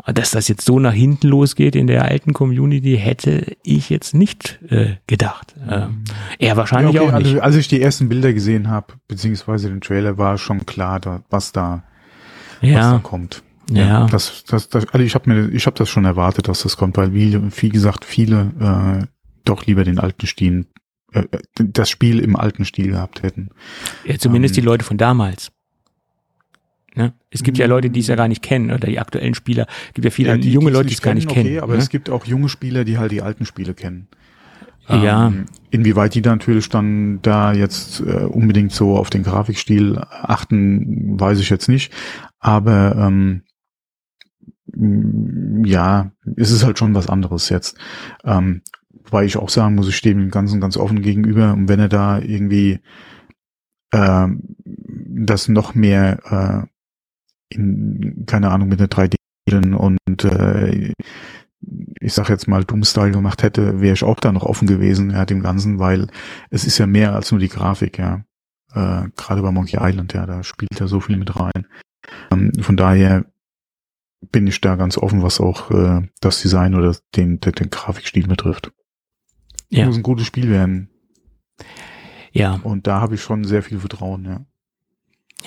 Dass 0.06 0.32
das 0.32 0.48
jetzt 0.48 0.66
so 0.66 0.80
nach 0.80 0.94
hinten 0.94 1.28
losgeht 1.28 1.76
in 1.76 1.88
der 1.88 2.06
alten 2.06 2.34
Community, 2.34 2.98
hätte 2.98 3.58
ich 3.64 3.90
jetzt 3.90 4.14
nicht 4.14 4.60
äh, 4.70 4.96
gedacht. 5.08 5.56
Ähm, 5.70 6.04
er 6.40 6.56
wahrscheinlich 6.56 6.96
ja, 6.96 7.02
okay, 7.02 7.12
auch 7.12 7.18
nicht. 7.18 7.28
Also, 7.28 7.42
als 7.42 7.56
ich 7.56 7.68
die 7.68 7.82
ersten 7.82 8.08
Bilder 8.08 8.34
gesehen 8.34 8.70
habe, 8.70 8.94
beziehungsweise 9.08 9.70
den 9.70 9.82
Trailer, 9.82 10.18
war 10.18 10.38
schon 10.38 10.66
klar, 10.66 11.00
da, 11.00 11.24
was 11.30 11.52
da, 11.52 11.84
ja. 12.62 12.78
was 12.78 12.92
da 12.92 13.00
kommt. 13.00 13.44
Ja. 13.70 13.86
ja. 13.86 14.08
Das, 14.08 14.44
das, 14.46 14.70
das, 14.70 14.88
also 14.88 15.04
ich 15.04 15.16
habe 15.16 15.30
mir, 15.30 15.50
ich 15.50 15.66
habe 15.66 15.78
das 15.78 15.90
schon 15.90 16.06
erwartet, 16.06 16.48
dass 16.48 16.64
das 16.64 16.78
kommt, 16.78 16.98
weil 16.98 17.14
wie, 17.14 17.40
wie 17.62 17.70
gesagt 17.70 18.06
viele 18.06 18.52
äh, 18.60 19.08
doch 19.44 19.66
lieber 19.66 19.84
den 19.84 20.00
alten 20.00 20.28
Stil, 20.28 20.68
äh, 21.14 21.22
äh 21.32 21.40
das 21.58 21.90
Spiel 21.90 22.20
im 22.20 22.36
alten 22.36 22.66
Stil 22.66 22.92
gehabt 22.92 23.24
hätten. 23.24 23.50
Ja, 24.06 24.18
zumindest 24.18 24.56
ähm, 24.56 24.62
die 24.62 24.66
Leute 24.66 24.86
von 24.86 24.98
damals. 24.98 25.52
Ne? 26.96 27.14
Es 27.30 27.44
gibt 27.44 27.58
ja 27.58 27.68
Leute, 27.68 27.90
die 27.90 28.00
es 28.00 28.08
ja 28.08 28.16
gar 28.16 28.28
nicht 28.28 28.42
kennen, 28.42 28.72
oder 28.72 28.88
die 28.88 29.00
aktuellen 29.00 29.34
Spieler. 29.34 29.68
Es 29.88 29.94
gibt 29.94 30.06
ja 30.06 30.12
viele 30.12 30.30
ja, 30.30 30.38
die, 30.38 30.52
junge 30.52 30.72
Leute, 30.72 30.88
die 30.88 30.94
es 30.94 31.02
gar 31.02 31.14
nicht 31.14 31.30
kennen. 31.30 31.48
Okay, 31.48 31.60
aber 31.60 31.74
ne? 31.74 31.80
es 31.80 31.90
gibt 31.90 32.10
auch 32.10 32.26
junge 32.26 32.50
Spieler, 32.50 32.86
die 32.86 32.98
halt 32.98 33.12
die 33.12 33.22
alten 33.22 33.46
Spiele 33.46 33.74
kennen. 33.74 34.08
Ja. 34.88 35.28
Ähm, 35.28 35.46
inwieweit 35.72 36.14
die 36.14 36.22
da 36.22 36.32
natürlich 36.32 36.70
dann 36.70 37.20
da 37.22 37.54
jetzt 37.54 38.02
äh, 38.02 38.26
unbedingt 38.26 38.72
so 38.72 38.96
auf 38.98 39.10
den 39.10 39.24
Grafikstil 39.24 39.98
achten, 39.98 41.20
weiß 41.20 41.40
ich 41.40 41.50
jetzt 41.50 41.68
nicht. 41.68 41.92
Aber 42.40 42.96
ähm, 42.96 43.42
ja, 45.66 46.12
es 46.36 46.52
ist 46.52 46.64
halt 46.64 46.78
schon 46.78 46.94
was 46.94 47.10
anderes 47.10 47.50
jetzt. 47.50 47.78
Ähm, 48.24 48.62
weil 49.10 49.26
ich 49.26 49.38
auch 49.38 49.50
sagen 49.50 49.76
muss, 49.76 49.88
ich 49.88 49.98
stehe 49.98 50.16
dem 50.16 50.32
Ganzen 50.32 50.62
ganz 50.62 50.78
offen 50.78 51.02
gegenüber. 51.02 51.54
Und 51.54 51.68
wenn 51.68 51.80
er 51.80 51.90
da 51.90 52.20
irgendwie 52.20 52.80
äh, 53.92 54.28
das 54.64 55.48
noch 55.48 55.74
mehr 55.76 56.66
äh, 56.66 56.75
in, 57.50 58.26
keine 58.26 58.52
Ahnung, 58.52 58.70
mit 58.70 58.80
einer 58.80 58.90
3D 58.90 59.16
und 59.76 60.24
äh, 60.24 60.94
ich 62.00 62.14
sag 62.14 62.30
jetzt 62.30 62.48
mal 62.48 62.64
Doom-Style 62.64 63.12
gemacht 63.12 63.44
hätte, 63.44 63.80
wäre 63.82 63.94
ich 63.94 64.04
auch 64.04 64.20
da 64.20 64.32
noch 64.32 64.44
offen 64.44 64.68
gewesen, 64.68 65.12
ja, 65.12 65.26
dem 65.26 65.42
Ganzen, 65.42 65.80
weil 65.80 66.08
es 66.50 66.66
ist 66.66 66.78
ja 66.78 66.88
mehr 66.88 67.14
als 67.14 67.32
nur 67.32 67.40
die 67.40 67.50
Grafik, 67.50 67.98
ja. 67.98 68.24
Äh, 68.74 69.10
Gerade 69.16 69.42
bei 69.42 69.52
Monkey 69.52 69.78
Island, 69.80 70.14
ja, 70.14 70.26
da 70.26 70.44
spielt 70.44 70.80
ja 70.80 70.88
so 70.88 71.00
viel 71.00 71.18
mit 71.18 71.40
rein. 71.40 71.68
Ähm, 72.32 72.52
von 72.60 72.78
daher 72.78 73.26
bin 74.32 74.48
ich 74.48 74.62
da 74.62 74.76
ganz 74.76 74.98
offen, 74.98 75.22
was 75.22 75.40
auch 75.40 75.72
äh, 75.72 76.08
das 76.20 76.42
Design 76.42 76.76
oder 76.76 76.96
den, 77.16 77.40
den, 77.40 77.54
den 77.54 77.70
Grafikstil 77.70 78.28
betrifft. 78.28 78.72
Ja. 79.70 79.86
Muss 79.86 79.98
ein 79.98 80.04
gutes 80.04 80.26
Spiel 80.26 80.50
werden. 80.50 80.90
Ja. 82.32 82.60
Und 82.64 82.88
da 82.88 83.02
habe 83.02 83.16
ich 83.16 83.22
schon 83.22 83.44
sehr 83.44 83.64
viel 83.64 83.80
Vertrauen, 83.80 84.26
ja. 84.26 84.46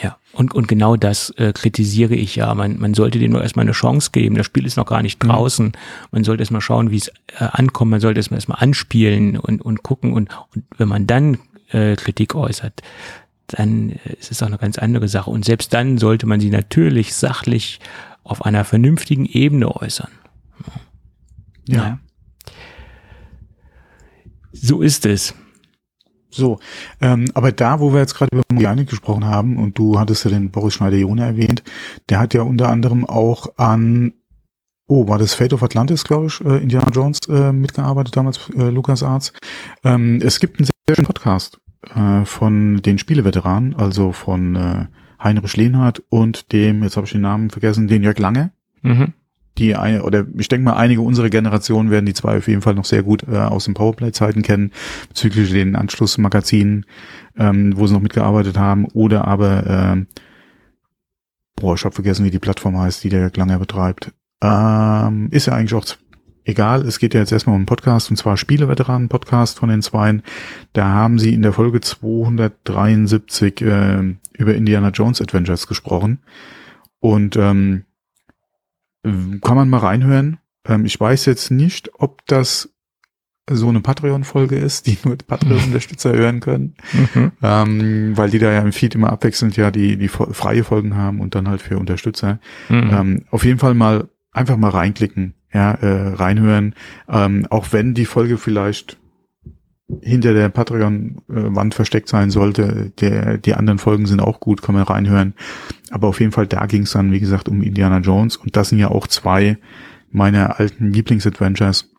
Ja, 0.02 0.18
und, 0.32 0.54
und 0.54 0.68
genau 0.68 0.96
das 0.96 1.30
äh, 1.30 1.52
kritisiere 1.52 2.14
ich 2.14 2.36
ja. 2.36 2.54
Man, 2.54 2.78
man 2.78 2.94
sollte 2.94 3.18
dem 3.18 3.32
nur 3.32 3.42
erstmal 3.42 3.64
eine 3.64 3.72
Chance 3.72 4.10
geben. 4.12 4.36
Das 4.36 4.46
Spiel 4.46 4.66
ist 4.66 4.76
noch 4.76 4.86
gar 4.86 5.02
nicht 5.02 5.22
mhm. 5.22 5.28
draußen. 5.28 5.66
Mhm. 5.66 5.72
Man 6.12 6.24
sollte 6.24 6.42
erstmal 6.42 6.60
schauen, 6.60 6.90
wie 6.90 6.98
es 6.98 7.08
äh, 7.08 7.44
ankommt. 7.50 7.90
Man 7.90 8.00
sollte 8.00 8.20
es 8.20 8.28
erstmal 8.28 8.62
anspielen 8.62 9.36
und, 9.36 9.60
und 9.62 9.82
gucken. 9.82 10.12
Und, 10.12 10.30
und 10.54 10.64
wenn 10.76 10.88
man 10.88 11.06
dann 11.06 11.38
äh, 11.70 11.96
Kritik 11.96 12.34
äußert, 12.34 12.82
dann 13.48 13.90
äh, 13.90 14.12
ist 14.20 14.30
es 14.30 14.42
auch 14.42 14.46
eine 14.46 14.58
ganz 14.58 14.78
andere 14.78 15.08
Sache. 15.08 15.30
Und 15.30 15.44
selbst 15.44 15.74
dann 15.74 15.98
sollte 15.98 16.26
man 16.26 16.40
sie 16.40 16.50
natürlich 16.50 17.14
sachlich 17.14 17.80
auf 18.22 18.44
einer 18.44 18.64
vernünftigen 18.64 19.26
Ebene 19.26 19.74
äußern. 19.74 20.10
Ja. 21.66 21.76
ja. 21.76 21.98
So 24.52 24.82
ist 24.82 25.06
es. 25.06 25.34
So, 26.30 26.58
ähm, 27.00 27.26
aber 27.34 27.52
da, 27.52 27.80
wo 27.80 27.92
wir 27.92 28.00
jetzt 28.00 28.14
gerade 28.14 28.30
über 28.32 28.42
Mojanik 28.52 28.88
gesprochen 28.88 29.24
haben 29.24 29.56
und 29.56 29.78
du 29.78 29.98
hattest 29.98 30.24
ja 30.24 30.30
den 30.30 30.50
Boris 30.50 30.74
Schneider-Jone 30.74 31.24
erwähnt, 31.24 31.62
der 32.08 32.18
hat 32.18 32.34
ja 32.34 32.42
unter 32.42 32.68
anderem 32.68 33.06
auch 33.06 33.56
an, 33.56 34.12
oh, 34.86 35.08
war 35.08 35.18
das 35.18 35.34
Fate 35.34 35.54
of 35.54 35.62
Atlantis, 35.62 36.04
glaube 36.04 36.26
ich, 36.26 36.40
äh, 36.42 36.58
Indiana 36.58 36.90
Jones 36.92 37.20
äh, 37.28 37.52
mitgearbeitet, 37.52 38.16
damals 38.16 38.50
äh, 38.50 38.68
Lukas 38.68 39.02
Arts. 39.02 39.32
Ähm, 39.84 40.20
es 40.22 40.38
gibt 40.38 40.58
einen 40.58 40.66
sehr, 40.66 40.72
sehr 40.86 40.96
schönen 40.96 41.06
Podcast 41.06 41.60
äh, 41.94 42.24
von 42.24 42.82
den 42.82 42.98
Spieleveteranen, 42.98 43.74
also 43.76 44.12
von 44.12 44.56
äh, 44.56 44.86
Heinrich 45.22 45.56
Lehnhardt 45.56 46.02
und 46.10 46.52
dem, 46.52 46.82
jetzt 46.82 46.96
habe 46.96 47.06
ich 47.06 47.12
den 47.12 47.22
Namen 47.22 47.50
vergessen, 47.50 47.88
den 47.88 48.02
Jörg 48.02 48.18
Lange. 48.18 48.52
Mhm 48.82 49.14
die 49.58 49.74
eine, 49.76 50.02
oder 50.02 50.26
ich 50.36 50.48
denke 50.48 50.64
mal, 50.64 50.76
einige 50.76 51.00
unserer 51.00 51.30
Generation 51.30 51.90
werden 51.90 52.06
die 52.06 52.14
zwei 52.14 52.38
auf 52.38 52.48
jeden 52.48 52.62
Fall 52.62 52.74
noch 52.74 52.84
sehr 52.84 53.02
gut 53.02 53.24
äh, 53.28 53.36
aus 53.36 53.64
den 53.64 53.74
Powerplay-Zeiten 53.74 54.42
kennen, 54.42 54.72
bezüglich 55.08 55.50
den 55.50 55.76
Anschlussmagazinen, 55.76 56.86
ähm, 57.36 57.76
wo 57.76 57.86
sie 57.86 57.94
noch 57.94 58.00
mitgearbeitet 58.00 58.56
haben, 58.56 58.86
oder 58.86 59.26
aber, 59.26 59.66
äh, 59.66 60.04
boah, 61.56 61.74
ich 61.74 61.84
habe 61.84 61.94
vergessen, 61.94 62.24
wie 62.24 62.30
die 62.30 62.38
Plattform 62.38 62.78
heißt, 62.78 63.02
die 63.04 63.08
der 63.08 63.30
Langer 63.34 63.58
betreibt. 63.58 64.12
Ähm, 64.40 65.28
ist 65.32 65.46
ja 65.46 65.54
eigentlich 65.54 65.74
auch 65.74 65.84
egal, 66.44 66.82
es 66.86 66.98
geht 66.98 67.14
ja 67.14 67.20
jetzt 67.20 67.32
erstmal 67.32 67.54
um 67.54 67.60
einen 67.60 67.66
Podcast, 67.66 68.10
und 68.10 68.16
zwar 68.16 68.36
Spieleveteranen-Podcast 68.36 69.58
von 69.58 69.68
den 69.68 69.82
Zweien. 69.82 70.22
Da 70.72 70.86
haben 70.86 71.18
sie 71.18 71.34
in 71.34 71.42
der 71.42 71.52
Folge 71.52 71.80
273 71.80 73.60
äh, 73.60 74.14
über 74.32 74.54
Indiana 74.54 74.88
Jones 74.88 75.20
Adventures 75.20 75.66
gesprochen. 75.66 76.20
Und 77.00 77.36
ähm, 77.36 77.84
kann 79.40 79.56
man 79.56 79.68
mal 79.68 79.78
reinhören. 79.78 80.38
Ähm, 80.66 80.84
ich 80.84 80.98
weiß 80.98 81.26
jetzt 81.26 81.50
nicht, 81.50 81.90
ob 81.94 82.26
das 82.26 82.70
so 83.50 83.68
eine 83.68 83.80
Patreon-Folge 83.80 84.56
ist, 84.56 84.86
die 84.86 84.98
nur 85.04 85.16
Patreon-Unterstützer 85.16 86.12
hören 86.16 86.40
können, 86.40 86.74
mhm. 86.92 87.32
ähm, 87.42 88.16
weil 88.16 88.30
die 88.30 88.38
da 88.38 88.52
ja 88.52 88.60
im 88.60 88.72
Feed 88.72 88.94
immer 88.94 89.10
abwechselnd 89.10 89.56
ja 89.56 89.70
die, 89.70 89.96
die 89.96 90.08
freie 90.08 90.64
Folgen 90.64 90.96
haben 90.96 91.20
und 91.20 91.34
dann 91.34 91.48
halt 91.48 91.62
für 91.62 91.78
Unterstützer. 91.78 92.40
Mhm. 92.68 92.90
Ähm, 92.92 93.24
auf 93.30 93.44
jeden 93.44 93.58
Fall 93.58 93.74
mal 93.74 94.08
einfach 94.32 94.56
mal 94.56 94.70
reinklicken, 94.70 95.34
ja, 95.52 95.72
äh, 95.72 96.14
reinhören, 96.14 96.74
ähm, 97.08 97.46
auch 97.50 97.72
wenn 97.72 97.94
die 97.94 98.04
Folge 98.04 98.38
vielleicht 98.38 98.98
hinter 100.02 100.34
der 100.34 100.50
Patreon-Wand 100.50 101.74
versteckt 101.74 102.08
sein 102.08 102.30
sollte. 102.30 102.92
Der, 103.00 103.38
die 103.38 103.54
anderen 103.54 103.78
Folgen 103.78 104.06
sind 104.06 104.20
auch 104.20 104.40
gut, 104.40 104.62
kann 104.62 104.74
man 104.74 104.84
reinhören. 104.84 105.34
Aber 105.90 106.08
auf 106.08 106.20
jeden 106.20 106.32
Fall, 106.32 106.46
da 106.46 106.66
ging 106.66 106.82
es 106.82 106.92
dann, 106.92 107.12
wie 107.12 107.20
gesagt, 107.20 107.48
um 107.48 107.62
Indiana 107.62 107.98
Jones. 107.98 108.36
Und 108.36 108.56
das 108.56 108.68
sind 108.68 108.78
ja 108.78 108.88
auch 108.88 109.06
zwei 109.06 109.58
meiner 110.10 110.60
alten 110.60 110.92
Lieblingsadventures. 110.92 111.90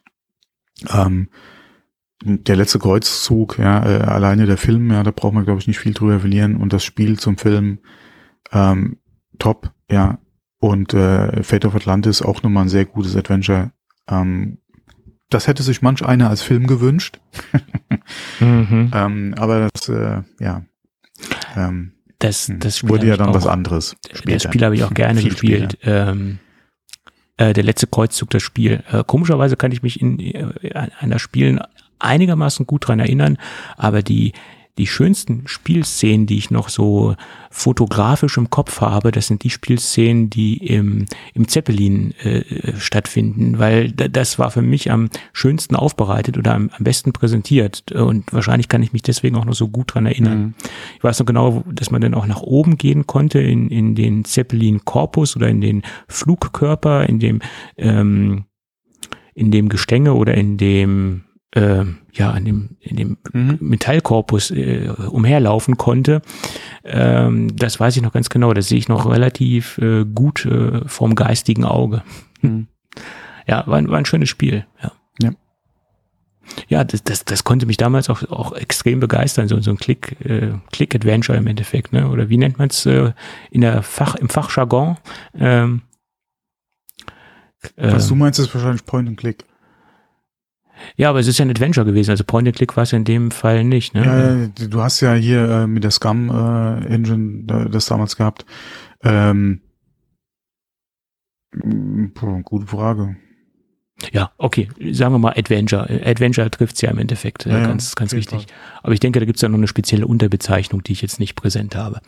Ähm, 0.93 1.29
der 2.23 2.55
letzte 2.57 2.79
Kreuzzug, 2.79 3.57
ja, 3.57 3.85
äh, 3.85 4.01
alleine 4.01 4.45
der 4.45 4.57
Film, 4.57 4.91
ja, 4.91 5.03
da 5.03 5.11
braucht 5.11 5.33
man, 5.33 5.45
glaube 5.45 5.59
ich, 5.59 5.67
nicht 5.67 5.79
viel 5.79 5.93
drüber 5.93 6.19
verlieren. 6.19 6.57
Und 6.57 6.73
das 6.73 6.83
Spiel 6.83 7.17
zum 7.17 7.37
Film, 7.37 7.79
ähm, 8.51 8.97
top, 9.39 9.71
ja. 9.89 10.19
Und 10.59 10.93
äh, 10.93 11.41
Fate 11.43 11.65
of 11.65 11.75
Atlantis 11.75 12.21
auch 12.21 12.43
nochmal 12.43 12.65
ein 12.65 12.69
sehr 12.69 12.85
gutes 12.85 13.15
Adventure. 13.15 13.71
Ähm, 14.09 14.57
das 15.29 15.47
hätte 15.47 15.63
sich 15.63 15.81
manch 15.81 16.03
einer 16.03 16.29
als 16.29 16.41
Film 16.41 16.67
gewünscht. 16.67 17.19
mhm. 18.39 18.91
ähm, 18.93 19.35
aber 19.37 19.69
das, 19.73 19.89
äh, 19.89 20.21
ja. 20.39 20.63
Ähm, 21.55 21.93
das, 22.19 22.47
hm, 22.47 22.59
das 22.59 22.77
Spiel 22.77 22.89
wurde 22.89 23.07
ja 23.07 23.17
dann 23.17 23.29
auch, 23.29 23.35
was 23.35 23.47
anderes. 23.47 23.95
Später. 24.11 24.33
Das 24.33 24.43
Spiel 24.43 24.63
habe 24.63 24.75
ich 24.75 24.83
auch 24.83 24.93
gerne 24.93 25.23
gespielt. 25.23 25.77
Ähm, 25.83 26.39
äh, 27.37 27.53
der 27.53 27.63
letzte 27.63 27.87
Kreuzzug, 27.87 28.29
das 28.31 28.43
Spiel. 28.43 28.83
Äh, 28.91 29.03
komischerweise 29.05 29.55
kann 29.55 29.71
ich 29.71 29.81
mich 29.81 30.01
in, 30.01 30.19
äh, 30.19 30.87
einer 30.99 31.19
Spielen 31.19 31.61
einigermaßen 31.99 32.65
gut 32.65 32.87
dran 32.87 32.99
erinnern, 32.99 33.37
aber 33.77 34.01
die 34.01 34.33
die 34.77 34.87
schönsten 34.87 35.43
Spielszenen, 35.45 36.25
die 36.25 36.37
ich 36.37 36.51
noch 36.51 36.69
so 36.69 37.15
fotografisch 37.51 38.37
im 38.37 38.49
Kopf 38.49 38.79
habe, 38.79 39.11
das 39.11 39.27
sind 39.27 39.43
die 39.43 39.49
Spielszenen, 39.49 40.29
die 40.29 40.57
im, 40.57 41.05
im 41.33 41.47
Zeppelin 41.47 42.13
äh, 42.23 42.43
stattfinden, 42.77 43.59
weil 43.59 43.91
das 43.91 44.39
war 44.39 44.51
für 44.51 44.61
mich 44.61 44.89
am 44.89 45.09
schönsten 45.33 45.75
aufbereitet 45.75 46.37
oder 46.37 46.55
am, 46.55 46.69
am, 46.77 46.83
besten 46.83 47.11
präsentiert 47.11 47.91
und 47.91 48.31
wahrscheinlich 48.31 48.69
kann 48.69 48.81
ich 48.81 48.93
mich 48.93 49.01
deswegen 49.01 49.35
auch 49.35 49.45
noch 49.45 49.53
so 49.53 49.67
gut 49.67 49.93
dran 49.93 50.05
erinnern. 50.05 50.39
Mhm. 50.39 50.53
Ich 50.97 51.03
weiß 51.03 51.19
noch 51.19 51.25
genau, 51.25 51.63
dass 51.71 51.91
man 51.91 52.01
dann 52.01 52.13
auch 52.13 52.25
nach 52.25 52.41
oben 52.41 52.77
gehen 52.77 53.05
konnte 53.05 53.39
in, 53.39 53.69
in 53.69 53.95
den 53.95 54.23
Zeppelin-Korpus 54.23 55.35
oder 55.35 55.49
in 55.49 55.59
den 55.59 55.83
Flugkörper, 56.07 57.09
in 57.09 57.19
dem 57.19 57.41
ähm, 57.75 58.45
in 59.33 59.51
dem 59.51 59.69
Gestänge 59.69 60.13
oder 60.15 60.35
in 60.35 60.57
dem 60.57 61.23
äh, 61.55 61.83
ja 62.13 62.35
in 62.35 62.45
dem 62.45 62.77
in 62.79 62.95
dem 62.95 63.17
mhm. 63.33 63.57
Metallkorpus 63.59 64.51
äh, 64.51 64.89
umherlaufen 65.09 65.77
konnte. 65.77 66.21
Ähm, 66.83 67.55
das 67.55 67.79
weiß 67.79 67.95
ich 67.95 68.01
noch 68.01 68.13
ganz 68.13 68.29
genau. 68.29 68.53
Das 68.53 68.67
sehe 68.67 68.77
ich 68.77 68.87
noch 68.87 69.09
relativ 69.09 69.77
äh, 69.79 70.05
gut 70.05 70.45
äh, 70.45 70.87
vom 70.87 71.15
geistigen 71.15 71.65
Auge. 71.65 72.03
Mhm. 72.41 72.67
ja, 73.47 73.65
war, 73.67 73.85
war 73.87 73.97
ein 73.97 74.05
schönes 74.05 74.29
Spiel, 74.29 74.65
ja. 74.81 74.91
Ja. 75.21 75.31
Ja, 76.67 76.83
das, 76.83 77.03
das, 77.03 77.25
das 77.25 77.43
konnte 77.43 77.65
mich 77.65 77.77
damals 77.77 78.09
auch, 78.09 78.23
auch 78.29 78.53
extrem 78.53 78.99
begeistern, 78.99 79.47
so, 79.47 79.59
so 79.61 79.71
ein 79.71 79.77
Click, 79.77 80.17
äh, 80.25 80.53
Click-Adventure 80.71 81.37
im 81.37 81.47
Endeffekt, 81.47 81.93
ne? 81.93 82.09
Oder 82.09 82.29
wie 82.29 82.37
nennt 82.37 82.57
man 82.57 82.69
es 82.69 82.85
äh, 82.85 83.11
in 83.51 83.61
der 83.61 83.83
Fach, 83.83 84.15
im 84.15 84.29
Fachjargon? 84.29 84.97
Ähm, 85.35 85.81
Was 87.75 88.05
äh, 88.05 88.09
du 88.09 88.15
meinst, 88.15 88.39
ist 88.39 88.53
wahrscheinlich 88.53 88.85
Point 88.85 89.09
and 89.09 89.17
Click. 89.17 89.45
Ja, 90.95 91.09
aber 91.09 91.19
es 91.19 91.27
ist 91.27 91.37
ja 91.37 91.45
ein 91.45 91.49
Adventure 91.49 91.85
gewesen, 91.85 92.11
also 92.11 92.23
Point-and-Click 92.23 92.75
war 92.75 92.83
es 92.83 92.93
in 92.93 93.03
dem 93.03 93.31
Fall 93.31 93.63
nicht, 93.63 93.93
ne? 93.93 94.51
Ja, 94.57 94.67
du 94.67 94.81
hast 94.81 95.01
ja 95.01 95.13
hier 95.13 95.49
äh, 95.49 95.67
mit 95.67 95.83
der 95.83 95.91
Scum 95.91 96.29
äh, 96.29 96.85
Engine 96.85 97.67
das 97.69 97.85
damals 97.87 98.15
gehabt. 98.15 98.45
Ähm, 99.03 99.61
boah, 101.51 102.41
gute 102.43 102.67
Frage. 102.67 103.17
Ja, 104.11 104.31
okay, 104.37 104.69
sagen 104.91 105.13
wir 105.13 105.19
mal 105.19 105.33
Adventure. 105.35 105.89
Adventure 106.05 106.49
trifft's 106.49 106.81
ja 106.81 106.89
im 106.89 106.99
Endeffekt, 106.99 107.45
äh, 107.45 107.51
Ja, 107.51 107.67
ganz, 107.67 107.95
ganz 107.95 108.13
wichtig. 108.13 108.47
Aber 108.81 108.93
ich 108.93 108.99
denke, 108.99 109.19
da 109.19 109.25
gibt's 109.25 109.41
ja 109.41 109.49
noch 109.49 109.57
eine 109.57 109.67
spezielle 109.67 110.07
Unterbezeichnung, 110.07 110.83
die 110.83 110.93
ich 110.93 111.01
jetzt 111.01 111.19
nicht 111.19 111.35
präsent 111.35 111.75
habe. 111.75 111.99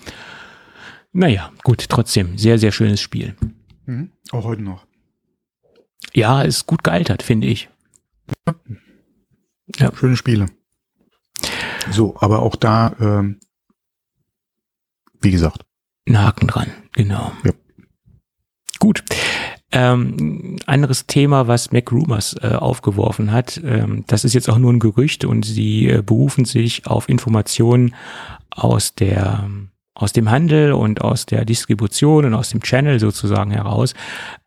Naja, 1.11 1.51
gut, 1.63 1.89
trotzdem, 1.89 2.37
sehr, 2.37 2.57
sehr 2.57 2.71
schönes 2.71 3.01
Spiel. 3.01 3.35
Mhm. 3.85 4.11
Auch 4.31 4.45
heute 4.45 4.61
noch. 4.61 4.85
Ja, 6.13 6.41
ist 6.41 6.65
gut 6.65 6.83
gealtert, 6.83 7.23
finde 7.23 7.47
ich. 7.47 7.69
Ja. 9.77 9.95
Schöne 9.95 10.17
Spiele. 10.17 10.47
So, 11.91 12.15
aber 12.19 12.41
auch 12.41 12.55
da, 12.55 12.95
ähm, 12.99 13.39
wie 15.21 15.31
gesagt, 15.31 15.65
Ein 16.07 16.19
Haken 16.19 16.47
dran, 16.47 16.67
genau. 16.93 17.31
Ja. 17.43 17.51
Gut. 18.79 19.03
Ähm, 19.71 20.57
anderes 20.65 21.07
Thema, 21.07 21.47
was 21.47 21.71
Mac 21.71 21.91
Rumors 21.91 22.35
äh, 22.41 22.47
aufgeworfen 22.47 23.31
hat, 23.31 23.61
ähm, 23.63 24.03
das 24.07 24.25
ist 24.25 24.33
jetzt 24.33 24.49
auch 24.49 24.57
nur 24.57 24.73
ein 24.73 24.79
Gerücht 24.79 25.23
und 25.23 25.45
sie 25.45 25.87
äh, 25.87 26.01
berufen 26.01 26.43
sich 26.43 26.87
auf 26.87 27.07
Informationen 27.07 27.95
aus 28.49 28.95
der 28.95 29.49
aus 29.93 30.13
dem 30.13 30.29
Handel 30.31 30.73
und 30.73 31.01
aus 31.01 31.25
der 31.25 31.45
Distribution 31.45 32.25
und 32.25 32.33
aus 32.33 32.49
dem 32.49 32.61
Channel 32.61 32.99
sozusagen 32.99 33.51
heraus. 33.51 33.93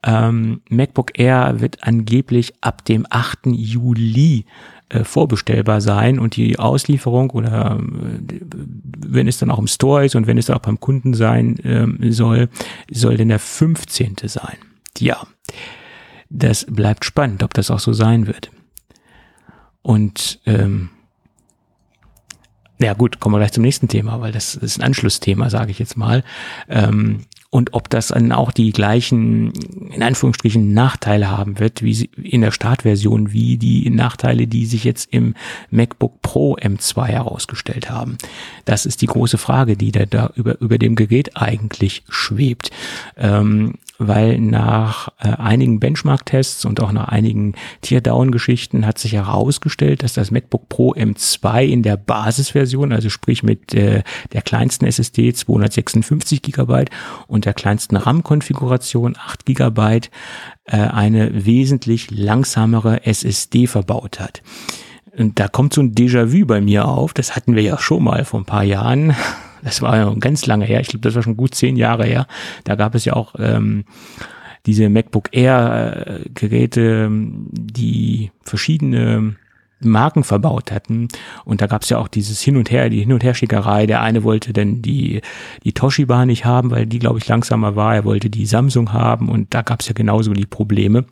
Ähm, 0.02 0.62
MacBook 0.70 1.18
Air 1.18 1.60
wird 1.60 1.82
angeblich 1.82 2.54
ab 2.62 2.84
dem 2.84 3.06
8. 3.10 3.46
Juli 3.46 4.46
äh, 4.88 5.04
vorbestellbar 5.04 5.80
sein 5.80 6.18
und 6.18 6.36
die 6.36 6.58
Auslieferung 6.58 7.30
oder 7.30 7.78
äh, 7.78 8.40
wenn 9.06 9.28
es 9.28 9.38
dann 9.38 9.50
auch 9.50 9.58
im 9.58 9.66
Store 9.66 10.04
ist 10.04 10.14
und 10.14 10.26
wenn 10.26 10.38
es 10.38 10.46
dann 10.46 10.56
auch 10.56 10.62
beim 10.62 10.80
Kunden 10.80 11.14
sein 11.14 11.56
ähm, 11.64 11.98
soll, 12.10 12.48
soll 12.90 13.16
denn 13.16 13.28
der 13.28 13.38
15. 13.38 14.16
sein. 14.24 14.56
Ja, 14.98 15.26
das 16.30 16.66
bleibt 16.68 17.04
spannend, 17.04 17.42
ob 17.42 17.52
das 17.54 17.70
auch 17.70 17.80
so 17.80 17.92
sein 17.92 18.26
wird. 18.26 18.50
Und 19.82 20.40
ähm, 20.46 20.90
ja 22.80 22.94
gut, 22.94 23.20
kommen 23.20 23.34
wir 23.34 23.38
gleich 23.38 23.52
zum 23.52 23.62
nächsten 23.62 23.88
Thema, 23.88 24.20
weil 24.20 24.32
das 24.32 24.54
ist 24.54 24.78
ein 24.78 24.84
Anschlussthema, 24.84 25.48
sage 25.50 25.70
ich 25.70 25.78
jetzt 25.78 25.96
mal. 25.96 26.24
Ähm, 26.68 27.20
und 27.54 27.72
ob 27.72 27.88
das 27.88 28.08
dann 28.08 28.32
auch 28.32 28.50
die 28.50 28.72
gleichen, 28.72 29.52
in 29.92 30.02
Anführungsstrichen, 30.02 30.74
Nachteile 30.74 31.30
haben 31.30 31.60
wird, 31.60 31.82
wie 31.82 31.94
sie 31.94 32.10
in 32.20 32.40
der 32.40 32.50
Startversion, 32.50 33.32
wie 33.32 33.58
die 33.58 33.88
Nachteile, 33.90 34.48
die 34.48 34.66
sich 34.66 34.82
jetzt 34.82 35.08
im 35.12 35.36
MacBook 35.70 36.20
Pro 36.20 36.56
M2 36.56 37.06
herausgestellt 37.06 37.90
haben. 37.90 38.18
Das 38.64 38.86
ist 38.86 39.02
die 39.02 39.06
große 39.06 39.38
Frage, 39.38 39.76
die 39.76 39.92
da, 39.92 40.04
da 40.04 40.32
über, 40.34 40.60
über 40.60 40.78
dem 40.78 40.96
Gerät 40.96 41.36
eigentlich 41.36 42.02
schwebt. 42.08 42.72
Ähm, 43.16 43.74
weil 43.98 44.40
nach 44.40 45.08
äh, 45.20 45.28
einigen 45.28 45.80
Benchmark-Tests 45.80 46.64
und 46.64 46.80
auch 46.80 46.92
nach 46.92 47.08
einigen 47.08 47.54
Teardown-Geschichten 47.82 48.86
hat 48.86 48.98
sich 48.98 49.12
herausgestellt, 49.12 50.02
dass 50.02 50.14
das 50.14 50.30
MacBook 50.30 50.68
Pro 50.68 50.94
M2 50.94 51.64
in 51.64 51.82
der 51.82 51.96
Basisversion, 51.96 52.92
also 52.92 53.08
sprich 53.08 53.42
mit 53.42 53.72
äh, 53.74 54.02
der 54.32 54.42
kleinsten 54.42 54.86
SSD 54.86 55.32
256 55.32 56.42
Gigabyte 56.42 56.90
und 57.26 57.44
der 57.44 57.54
kleinsten 57.54 57.96
RAM-Konfiguration 57.96 59.16
8 59.16 59.46
Gigabyte 59.46 60.10
äh, 60.64 60.76
eine 60.78 61.44
wesentlich 61.46 62.10
langsamere 62.10 63.06
SSD 63.06 63.66
verbaut 63.66 64.18
hat. 64.18 64.42
Und 65.16 65.38
da 65.38 65.46
kommt 65.46 65.74
so 65.74 65.80
ein 65.80 65.94
Déjà-vu 65.94 66.44
bei 66.44 66.60
mir 66.60 66.88
auf. 66.88 67.14
Das 67.14 67.36
hatten 67.36 67.54
wir 67.54 67.62
ja 67.62 67.78
schon 67.78 68.02
mal 68.02 68.24
vor 68.24 68.40
ein 68.40 68.46
paar 68.46 68.64
Jahren. 68.64 69.14
Das 69.64 69.82
war 69.82 69.96
ja 69.96 70.14
ganz 70.14 70.46
lange 70.46 70.66
her. 70.66 70.80
Ich 70.80 70.88
glaube, 70.88 71.00
das 71.00 71.14
war 71.14 71.22
schon 71.22 71.36
gut 71.36 71.54
zehn 71.54 71.76
Jahre 71.76 72.04
her. 72.04 72.26
Da 72.64 72.76
gab 72.76 72.94
es 72.94 73.06
ja 73.06 73.14
auch 73.14 73.34
ähm, 73.38 73.84
diese 74.66 74.88
MacBook 74.88 75.30
Air 75.32 76.04
äh, 76.06 76.28
Geräte, 76.34 77.08
die 77.10 78.30
verschiedene 78.42 79.36
Marken 79.80 80.22
verbaut 80.22 80.70
hatten. 80.70 81.08
Und 81.44 81.60
da 81.60 81.66
gab 81.66 81.82
es 81.82 81.88
ja 81.88 81.98
auch 81.98 82.08
dieses 82.08 82.40
Hin 82.40 82.56
und 82.56 82.70
Her, 82.70 82.90
die 82.90 83.00
Hin- 83.00 83.12
und 83.12 83.24
Herschickerei. 83.24 83.86
Der 83.86 84.02
eine 84.02 84.22
wollte 84.22 84.52
denn 84.52 84.82
die, 84.82 85.20
die 85.64 85.72
Toshiba 85.72 86.26
nicht 86.26 86.44
haben, 86.44 86.70
weil 86.70 86.86
die, 86.86 86.98
glaube 86.98 87.18
ich, 87.18 87.28
langsamer 87.28 87.74
war. 87.74 87.94
Er 87.94 88.04
wollte 88.04 88.30
die 88.30 88.46
Samsung 88.46 88.92
haben 88.92 89.28
und 89.28 89.54
da 89.54 89.62
gab 89.62 89.80
es 89.80 89.88
ja 89.88 89.94
genauso 89.94 90.32
die 90.32 90.46
Probleme. 90.46 91.06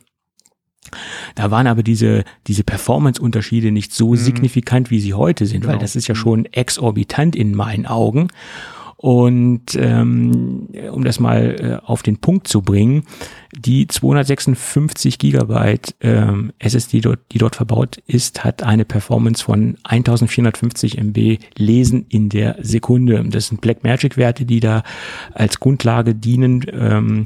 Da 1.35 1.49
waren 1.51 1.67
aber 1.67 1.83
diese, 1.83 2.23
diese 2.47 2.63
Performance-Unterschiede 2.63 3.71
nicht 3.71 3.93
so 3.93 4.11
Mhm. 4.11 4.15
signifikant, 4.17 4.91
wie 4.91 4.99
sie 4.99 5.13
heute 5.13 5.45
sind, 5.45 5.63
weil 5.65 5.73
Genau. 5.73 5.81
das 5.81 5.95
ist 5.95 6.07
ja 6.07 6.15
schon 6.15 6.45
exorbitant 6.45 7.35
in 7.35 7.55
meinen 7.55 7.85
Augen. 7.85 8.27
Und 8.97 9.75
ähm, 9.75 10.69
um 10.93 11.03
das 11.03 11.19
mal 11.19 11.79
äh, 11.83 11.85
auf 11.85 12.03
den 12.03 12.19
Punkt 12.19 12.47
zu 12.47 12.61
bringen, 12.61 13.03
die 13.53 13.85
256 13.85 15.19
Gigabyte 15.19 15.93
ähm, 15.99 16.53
SSD, 16.59 17.01
dort, 17.01 17.19
die 17.33 17.37
dort 17.37 17.57
verbaut 17.57 17.97
ist, 18.07 18.45
hat 18.45 18.63
eine 18.63 18.85
Performance 18.85 19.43
von 19.43 19.75
1450 19.83 20.97
MB 20.99 21.37
Lesen 21.57 22.05
in 22.07 22.29
der 22.29 22.55
Sekunde. 22.61 23.21
Das 23.29 23.47
sind 23.47 23.59
Blackmagic-Werte, 23.59 24.45
die 24.45 24.61
da 24.61 24.83
als 25.33 25.59
Grundlage 25.59 26.15
dienen. 26.15 26.65
Ähm, 26.71 27.25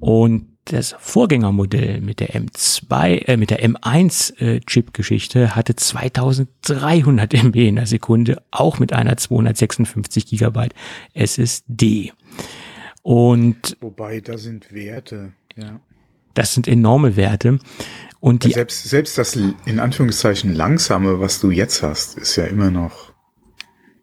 und 0.00 0.46
das 0.66 0.94
Vorgängermodell 0.98 2.00
mit 2.00 2.20
der 2.20 2.34
M2, 2.34 3.26
äh, 3.26 3.36
mit 3.36 3.50
der 3.50 3.62
M1 3.64 4.38
äh, 4.40 4.60
Chip-Geschichte 4.60 5.56
hatte 5.56 5.74
2300 5.74 7.34
MB 7.34 7.56
in 7.56 7.76
der 7.76 7.86
Sekunde, 7.86 8.42
auch 8.50 8.78
mit 8.78 8.92
einer 8.92 9.16
256 9.16 10.26
Gigabyte 10.26 10.74
SSD. 11.14 12.12
Und 13.02 13.76
wobei 13.80 14.20
da 14.20 14.38
sind 14.38 14.72
Werte, 14.72 15.32
ja. 15.56 15.80
das 16.34 16.54
sind 16.54 16.68
enorme 16.68 17.16
Werte. 17.16 17.58
Und 18.20 18.44
die, 18.44 18.52
Selbst, 18.52 18.84
selbst 18.84 19.18
das 19.18 19.34
in 19.34 19.80
Anführungszeichen 19.80 20.54
langsame, 20.54 21.18
was 21.18 21.40
du 21.40 21.50
jetzt 21.50 21.82
hast, 21.82 22.16
ist 22.16 22.36
ja 22.36 22.44
immer 22.44 22.70
noch 22.70 23.11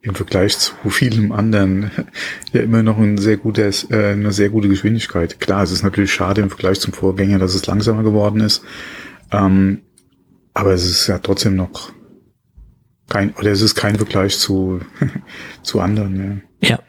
im 0.01 0.15
Vergleich 0.15 0.57
zu 0.57 0.73
vielem 0.89 1.31
anderen 1.31 1.91
ja 2.53 2.61
immer 2.61 2.83
noch 2.83 2.97
ein 2.97 3.17
sehr 3.17 3.37
gutes, 3.37 3.89
äh, 3.91 4.11
eine 4.13 4.31
sehr 4.31 4.49
gute 4.49 4.69
Geschwindigkeit. 4.69 5.39
Klar, 5.39 5.63
es 5.63 5.71
ist 5.71 5.83
natürlich 5.83 6.13
schade 6.13 6.41
im 6.41 6.49
Vergleich 6.49 6.79
zum 6.79 6.93
Vorgänger, 6.93 7.39
dass 7.39 7.55
es 7.55 7.65
langsamer 7.65 8.03
geworden 8.03 8.41
ist. 8.41 8.63
Ähm, 9.31 9.81
aber 10.53 10.73
es 10.73 10.85
ist 10.85 11.07
ja 11.07 11.19
trotzdem 11.19 11.55
noch 11.55 11.91
kein, 13.09 13.33
oder 13.35 13.51
es 13.51 13.61
ist 13.61 13.75
kein 13.75 13.95
Vergleich 13.95 14.37
zu, 14.37 14.79
zu 15.63 15.79
anderen, 15.79 16.43
ja. 16.61 16.69
ja, 16.69 16.79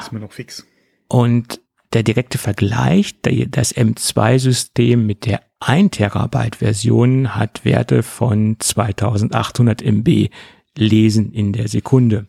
Ist 0.00 0.10
immer 0.10 0.20
noch 0.20 0.32
fix. 0.32 0.66
Und 1.08 1.60
der 1.92 2.02
direkte 2.02 2.38
Vergleich, 2.38 3.20
das 3.22 3.74
M2-System 3.74 5.06
mit 5.06 5.26
der 5.26 5.42
1 5.60 5.92
Terabyte 5.92 6.56
Version 6.56 7.34
hat 7.36 7.64
Werte 7.64 8.02
von 8.02 8.56
2800 8.58 9.82
MB 9.82 10.28
Lesen 10.76 11.32
in 11.32 11.52
der 11.52 11.68
Sekunde. 11.68 12.26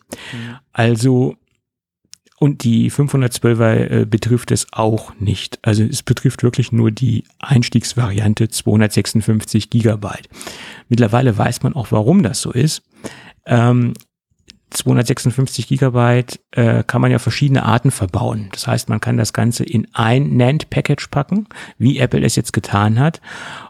Also 0.71 1.35
und 2.37 2.63
die 2.63 2.91
512er 2.91 4.01
äh, 4.01 4.05
betrifft 4.05 4.51
es 4.51 4.67
auch 4.71 5.13
nicht. 5.19 5.57
Also 5.61 5.83
es 5.83 6.03
betrifft 6.03 6.43
wirklich 6.43 6.71
nur 6.71 6.91
die 6.91 7.23
Einstiegsvariante 7.39 8.49
256 8.49 9.69
Gigabyte. 9.69 10.27
Mittlerweile 10.89 11.37
weiß 11.37 11.63
man 11.63 11.73
auch, 11.73 11.91
warum 11.91 12.23
das 12.23 12.41
so 12.41 12.51
ist. 12.51 12.83
Ähm, 13.45 13.93
256 14.71 15.67
Gigabyte 15.67 16.39
äh, 16.51 16.83
kann 16.83 17.01
man 17.01 17.11
ja 17.11 17.19
verschiedene 17.19 17.63
Arten 17.63 17.91
verbauen. 17.91 18.49
Das 18.51 18.67
heißt, 18.67 18.89
man 18.89 18.99
kann 18.99 19.15
das 19.17 19.31
Ganze 19.31 19.63
in 19.63 19.87
ein 19.93 20.35
NAND-Package 20.35 21.07
packen, 21.07 21.47
wie 21.77 21.97
Apple 21.99 22.23
es 22.23 22.35
jetzt 22.35 22.51
getan 22.51 22.99
hat. 22.99 23.21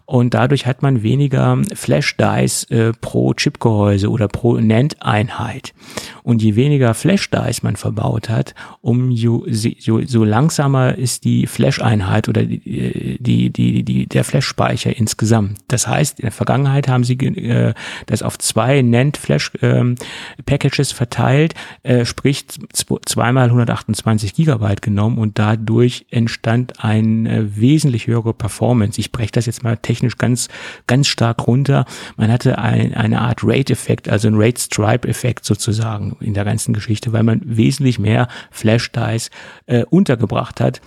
Und 0.06 0.36
dadurch 0.36 0.68
hat 0.68 0.84
man 0.84 1.02
weniger 1.02 1.60
Flash-Dice 1.74 2.70
äh, 2.70 2.92
pro 3.02 3.34
Chipgehäuse 3.34 4.12
oder 4.12 4.28
pro 4.28 4.58
NAND-Einheit. 4.58 5.74
Und 6.22 6.44
je 6.44 6.56
weniger 6.56 6.94
Flash-Dice 6.94 7.64
man 7.64 7.76
verbaut 7.76 8.30
hat, 8.30 8.54
um 8.82 9.16
so, 9.16 9.46
so, 9.48 10.24
langsamer 10.24 10.96
ist 10.96 11.24
die 11.24 11.48
Flash-Einheit 11.48 12.30
oder 12.30 12.44
die, 12.44 13.18
die, 13.20 13.50
die, 13.50 13.84
die, 13.84 14.06
der 14.06 14.24
Flash-Speicher 14.24 14.96
insgesamt. 14.96 15.58
Das 15.70 15.88
heißt, 15.88 16.20
in 16.20 16.24
der 16.24 16.32
Vergangenheit 16.32 16.88
haben 16.88 17.04
sie 17.04 17.16
äh, 17.16 17.74
das 18.06 18.22
auf 18.22 18.38
zwei 18.38 18.84
NAND-Flash-Packages 18.84 20.92
verteilt, 20.92 21.56
äh, 21.82 22.06
sprich 22.06 22.46
zw- 22.74 23.00
zweimal 23.06 23.46
128 23.46 24.36
Gigabyte 24.36 24.84
genommen 24.84 25.18
und 25.18 25.40
dadurch 25.40 26.06
entstand 26.12 26.84
eine 26.84 27.58
wesentlich 27.58 28.06
höhere 28.06 28.34
Performance. 28.34 29.02
Ich 29.02 29.12
breche 29.12 29.32
das 29.32 29.48
jetzt 29.48 29.64
mal 29.64 29.78
technisch 29.78 29.95
technisch 29.96 30.18
ganz, 30.18 30.50
ganz 30.88 31.08
stark 31.08 31.48
runter. 31.48 31.86
Man 32.18 32.32
hatte 32.32 32.58
ein, 32.58 32.94
eine 32.94 33.22
Art 33.22 33.40
Rate-Effekt, 33.44 34.10
also 34.10 34.28
ein 34.28 34.36
Rate-Stripe-Effekt 34.36 35.46
sozusagen 35.46 36.18
in 36.20 36.34
der 36.34 36.44
ganzen 36.44 36.74
Geschichte, 36.74 37.14
weil 37.14 37.24
man 37.24 37.42
wesentlich 37.46 37.98
mehr 37.98 38.28
Flash-Dice 38.52 39.30
äh, 39.68 39.84
untergebracht 39.86 40.60
hat 40.60 40.82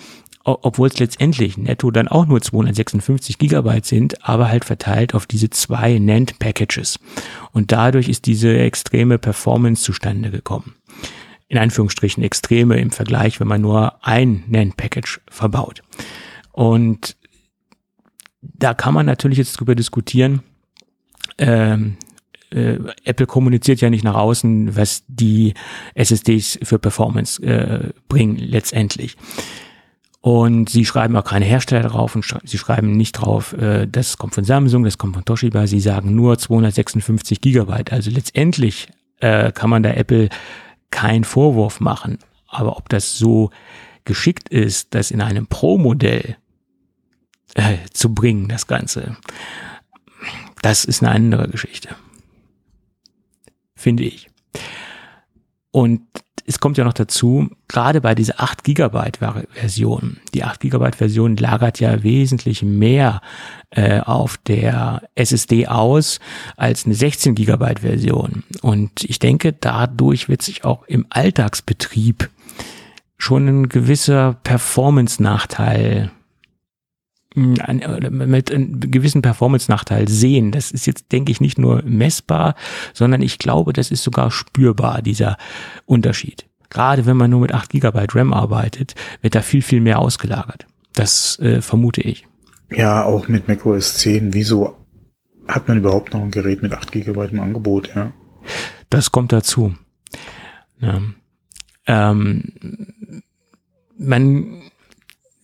obwohl 0.44 0.88
es 0.88 0.98
letztendlich 0.98 1.58
netto 1.58 1.90
dann 1.90 2.08
auch 2.08 2.24
nur 2.24 2.40
256 2.40 3.36
Gigabyte 3.36 3.84
sind, 3.84 4.26
aber 4.26 4.48
halt 4.48 4.64
verteilt 4.64 5.14
auf 5.14 5.26
diese 5.26 5.50
zwei 5.50 5.98
NAND-Packages. 5.98 6.98
Und 7.52 7.70
dadurch 7.70 8.08
ist 8.08 8.24
diese 8.24 8.58
extreme 8.58 9.18
Performance 9.18 9.82
zustande 9.82 10.30
gekommen 10.30 10.74
in 11.48 11.58
Anführungsstrichen 11.58 12.22
extreme 12.22 12.78
im 12.78 12.90
Vergleich, 12.90 13.40
wenn 13.40 13.48
man 13.48 13.62
nur 13.62 14.04
ein 14.06 14.44
NAND-Package 14.48 15.20
verbaut. 15.30 15.82
Und 16.52 17.16
da 18.40 18.74
kann 18.74 18.94
man 18.94 19.06
natürlich 19.06 19.38
jetzt 19.38 19.54
drüber 19.54 19.74
diskutieren. 19.74 20.42
Ähm, 21.38 21.96
äh, 22.50 22.78
Apple 23.04 23.26
kommuniziert 23.26 23.80
ja 23.80 23.90
nicht 23.90 24.04
nach 24.04 24.14
außen, 24.14 24.76
was 24.76 25.04
die 25.08 25.54
SSDs 25.94 26.58
für 26.62 26.78
Performance 26.78 27.42
äh, 27.42 27.92
bringen 28.08 28.36
letztendlich. 28.36 29.16
Und 30.20 30.68
sie 30.68 30.84
schreiben 30.84 31.16
auch 31.16 31.24
keine 31.24 31.44
Hersteller 31.44 31.88
drauf 31.88 32.16
und 32.16 32.24
sch 32.24 32.34
sie 32.44 32.58
schreiben 32.58 32.92
nicht 32.92 33.12
drauf, 33.12 33.52
äh, 33.52 33.86
das 33.86 34.18
kommt 34.18 34.34
von 34.34 34.44
Samsung, 34.44 34.84
das 34.84 34.98
kommt 34.98 35.14
von 35.14 35.24
Toshiba. 35.24 35.66
Sie 35.66 35.80
sagen 35.80 36.14
nur 36.14 36.38
256 36.38 37.40
Gigabyte. 37.40 37.92
Also 37.92 38.10
letztendlich 38.10 38.88
äh, 39.20 39.52
kann 39.52 39.70
man 39.70 39.82
da 39.82 39.90
Apple 39.90 40.28
keinen 40.90 41.24
Vorwurf 41.24 41.80
machen. 41.80 42.18
Aber 42.48 42.76
ob 42.76 42.88
das 42.88 43.18
so 43.18 43.50
geschickt 44.04 44.48
ist, 44.48 44.94
das 44.94 45.10
in 45.10 45.20
einem 45.20 45.46
Pro-Modell 45.46 46.36
äh, 47.58 47.78
zu 47.92 48.14
bringen, 48.14 48.48
das 48.48 48.68
Ganze, 48.68 49.16
das 50.62 50.84
ist 50.84 51.02
eine 51.02 51.12
andere 51.12 51.48
Geschichte. 51.48 51.88
Finde 53.74 54.04
ich. 54.04 54.30
Und 55.72 56.02
es 56.46 56.60
kommt 56.60 56.78
ja 56.78 56.84
noch 56.84 56.94
dazu, 56.94 57.50
gerade 57.66 58.00
bei 58.00 58.14
dieser 58.14 58.40
8 58.40 58.64
Gigabyte 58.64 59.18
Version, 59.18 60.18
die 60.34 60.44
8 60.44 60.60
Gigabyte 60.60 60.96
Version 60.96 61.36
lagert 61.36 61.78
ja 61.80 62.02
wesentlich 62.02 62.62
mehr 62.62 63.20
äh, 63.70 64.00
auf 64.00 64.38
der 64.38 65.02
SSD 65.14 65.66
aus 65.66 66.20
als 66.56 66.86
eine 66.86 66.94
16 66.94 67.34
Gigabyte 67.34 67.80
Version. 67.80 68.44
Und 68.62 69.04
ich 69.04 69.18
denke, 69.18 69.52
dadurch 69.52 70.28
wird 70.28 70.42
sich 70.42 70.64
auch 70.64 70.84
im 70.84 71.06
Alltagsbetrieb 71.10 72.30
schon 73.18 73.48
ein 73.48 73.68
gewisser 73.68 74.36
Performance-Nachteil 74.44 76.12
mit 77.38 78.52
einem 78.52 78.80
gewissen 78.80 79.22
Performance-Nachteil 79.22 80.08
sehen. 80.08 80.52
Das 80.52 80.70
ist 80.70 80.86
jetzt, 80.86 81.12
denke 81.12 81.32
ich, 81.32 81.40
nicht 81.40 81.58
nur 81.58 81.82
messbar, 81.84 82.54
sondern 82.92 83.22
ich 83.22 83.38
glaube, 83.38 83.72
das 83.72 83.90
ist 83.90 84.02
sogar 84.02 84.30
spürbar, 84.30 85.02
dieser 85.02 85.36
Unterschied. 85.86 86.46
Gerade 86.70 87.06
wenn 87.06 87.16
man 87.16 87.30
nur 87.30 87.40
mit 87.40 87.54
8 87.54 87.70
GB 87.70 88.06
RAM 88.12 88.32
arbeitet, 88.32 88.94
wird 89.22 89.34
da 89.34 89.42
viel, 89.42 89.62
viel 89.62 89.80
mehr 89.80 89.98
ausgelagert. 89.98 90.66
Das 90.94 91.38
äh, 91.38 91.62
vermute 91.62 92.02
ich. 92.02 92.26
Ja, 92.70 93.04
auch 93.04 93.28
mit 93.28 93.48
macOS 93.48 93.98
10. 93.98 94.34
Wieso 94.34 94.76
hat 95.46 95.68
man 95.68 95.78
überhaupt 95.78 96.12
noch 96.12 96.20
ein 96.20 96.30
Gerät 96.30 96.62
mit 96.62 96.72
8 96.72 96.92
GB 96.92 97.28
im 97.30 97.40
Angebot? 97.40 97.94
Ja. 97.94 98.12
Das 98.90 99.12
kommt 99.12 99.32
dazu. 99.32 99.74
Ja. 100.80 101.00
Ähm, 101.86 103.22
man 103.96 104.62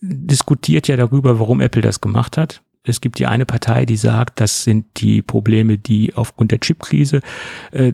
diskutiert 0.07 0.87
ja 0.87 0.97
darüber, 0.97 1.39
warum 1.39 1.61
Apple 1.61 1.81
das 1.81 2.01
gemacht 2.01 2.37
hat. 2.37 2.61
Es 2.83 3.01
gibt 3.01 3.19
die 3.19 3.25
eine 3.25 3.45
Partei, 3.45 3.85
die 3.85 3.97
sagt, 3.97 4.39
das 4.39 4.63
sind 4.63 4.85
die 4.97 5.21
Probleme, 5.21 5.77
die 5.77 6.13
aufgrund 6.15 6.51
der 6.51 6.59
Chipkrise 6.59 7.21
äh, 7.71 7.93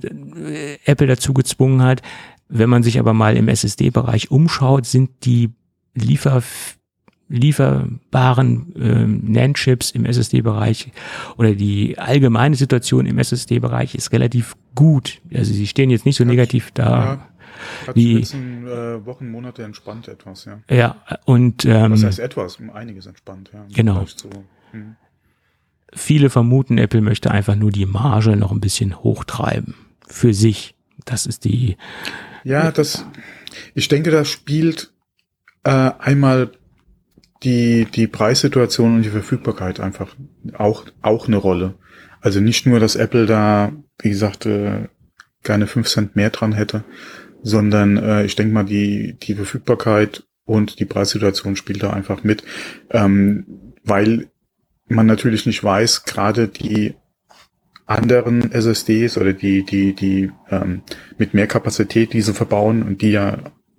Apple 0.86 1.08
dazu 1.08 1.34
gezwungen 1.34 1.82
hat. 1.82 2.02
Wenn 2.50 2.70
man 2.70 2.84
sich 2.84 3.00
aber 3.00 3.14
mal 3.14 3.38
im 3.38 3.48
SSD-Bereich 3.48 4.32
umschaut, 4.32 4.86
sind 4.86 5.10
die 5.24 5.52
Liefer 5.94 6.44
lieferbaren 7.32 8.76
äh, 8.76 9.06
NAND-Chips 9.08 9.92
im 9.92 10.04
SSD-Bereich 10.04 10.92
oder 11.38 11.56
die 11.56 11.98
allgemeine 11.98 12.56
Situation 12.56 13.06
im 13.06 13.18
SSD-Bereich 13.18 13.96
ist 13.96 14.12
relativ 14.12 14.58
gut. 14.76 15.22
Also 15.34 15.54
sie 15.54 15.66
stehen 15.66 15.90
jetzt 15.90 16.06
nicht 16.06 16.18
so 16.18 16.26
negativ 16.26 16.72
da. 16.72 16.90
Ja. 16.90 17.28
Hat 17.88 17.96
die 17.96 18.16
letzten 18.16 18.68
äh, 18.68 19.06
Wochen, 19.06 19.30
Monate 19.30 19.64
entspannt 19.64 20.08
etwas, 20.08 20.46
ja. 20.46 20.62
Ja, 20.70 21.04
und 21.26 21.66
ähm, 21.66 21.92
Was 21.92 22.04
heißt 22.04 22.20
etwas? 22.20 22.60
Einiges 22.74 23.06
entspannt, 23.06 23.52
ja. 23.54 23.66
Genau. 23.74 24.04
Zu, 24.06 24.30
hm. 24.72 24.96
Viele 25.94 26.30
vermuten, 26.30 26.78
Apple 26.78 27.02
möchte 27.02 27.32
einfach 27.32 27.56
nur 27.56 27.72
die 27.72 27.86
Marge 27.86 28.36
noch 28.38 28.52
ein 28.52 28.62
bisschen 28.62 29.04
hochtreiben. 29.04 29.76
Für 30.08 30.34
sich. 30.34 30.76
Das 31.06 31.26
ist 31.26 31.46
die. 31.46 31.78
Ja, 32.44 32.72
das, 32.72 33.06
ich 33.74 33.88
denke, 33.88 34.12
das 34.12 34.30
spielt 34.30 34.92
äh, 35.64 35.92
einmal 36.00 36.52
die, 37.44 37.86
die 37.86 38.08
Preissituation 38.08 38.96
und 38.96 39.02
die 39.04 39.10
Verfügbarkeit 39.10 39.80
einfach 39.80 40.16
auch, 40.54 40.86
auch 41.02 41.28
eine 41.28 41.38
Rolle. 41.38 41.76
Also 42.22 42.40
nicht 42.40 42.66
nur, 42.66 42.80
dass 42.80 42.96
Apple 42.96 43.26
da, 43.26 43.72
wie 44.00 44.10
gesagt, 44.10 44.46
äh, 44.46 44.88
keine 45.44 45.68
fünf 45.68 45.88
Cent 45.88 46.16
mehr 46.16 46.30
dran 46.30 46.54
hätte, 46.54 46.84
sondern 47.44 47.98
äh, 47.98 48.26
ich 48.26 48.36
denke 48.36 48.54
mal, 48.54 48.66
die, 48.66 49.18
die 49.22 49.36
Verfügbarkeit 49.36 50.24
und 50.46 50.80
die 50.80 50.86
Preissituation 50.86 51.56
spielt 51.56 51.84
da 51.84 51.92
einfach 51.92 52.24
mit, 52.24 52.44
ähm, 52.90 53.74
weil 53.84 54.28
man 54.88 55.06
natürlich 55.06 55.46
nicht 55.46 55.64
weiß, 55.64 56.04
gerade 56.04 56.48
die 56.48 56.96
anderen 57.86 58.52
SSDs 58.52 59.18
oder 59.18 59.34
die, 59.34 59.66
die, 59.66 59.94
die 59.94 60.32
ähm, 60.50 60.82
mit 61.18 61.34
mehr 61.34 61.48
Kapazität 61.48 62.14
diese 62.14 62.34
verbauen 62.34 62.84
und 62.84 63.02
die 63.02 63.12
ja 63.12 63.38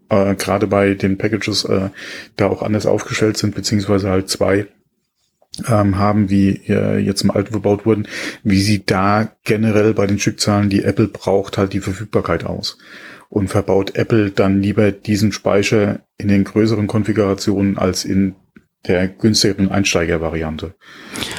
äh, 0.09 0.35
gerade 0.35 0.67
bei 0.67 0.95
den 0.95 1.19
Packages 1.19 1.65
äh, 1.65 1.91
da 2.37 2.47
auch 2.49 2.63
anders 2.63 2.87
aufgestellt 2.87 3.37
sind, 3.37 3.55
beziehungsweise 3.55 4.11
halt 4.11 4.29
zwei 4.29 4.67
ähm, 5.69 5.99
haben, 5.99 6.31
wie 6.31 6.61
äh, 6.69 6.99
jetzt 6.99 7.23
im 7.23 7.31
Alten 7.31 7.53
verbaut 7.53 7.85
wurden, 7.85 8.09
wie 8.43 8.61
sie 8.61 8.85
da 8.85 9.33
generell 9.45 9.95
bei 9.95 10.07
den 10.07 10.19
Stückzahlen, 10.19 10.71
die 10.71 10.83
Apple 10.83 11.09
braucht, 11.09 11.59
halt 11.59 11.73
die 11.73 11.81
Verfügbarkeit 11.81 12.45
aus 12.45 12.79
und 13.33 13.49
verbaut 13.49 13.97
Apple 13.97 14.31
dann 14.31 14.61
lieber 14.61 14.93
diesen 14.93 15.33
Speicher 15.33 16.01
in 16.19 16.29
den 16.29 16.45
größeren 16.45 16.87
Konfigurationen 16.87 17.79
als 17.79 18.05
in 18.05 18.35
der 18.87 19.09
günstigeren 19.09 19.71
Einsteigervariante. 19.71 20.75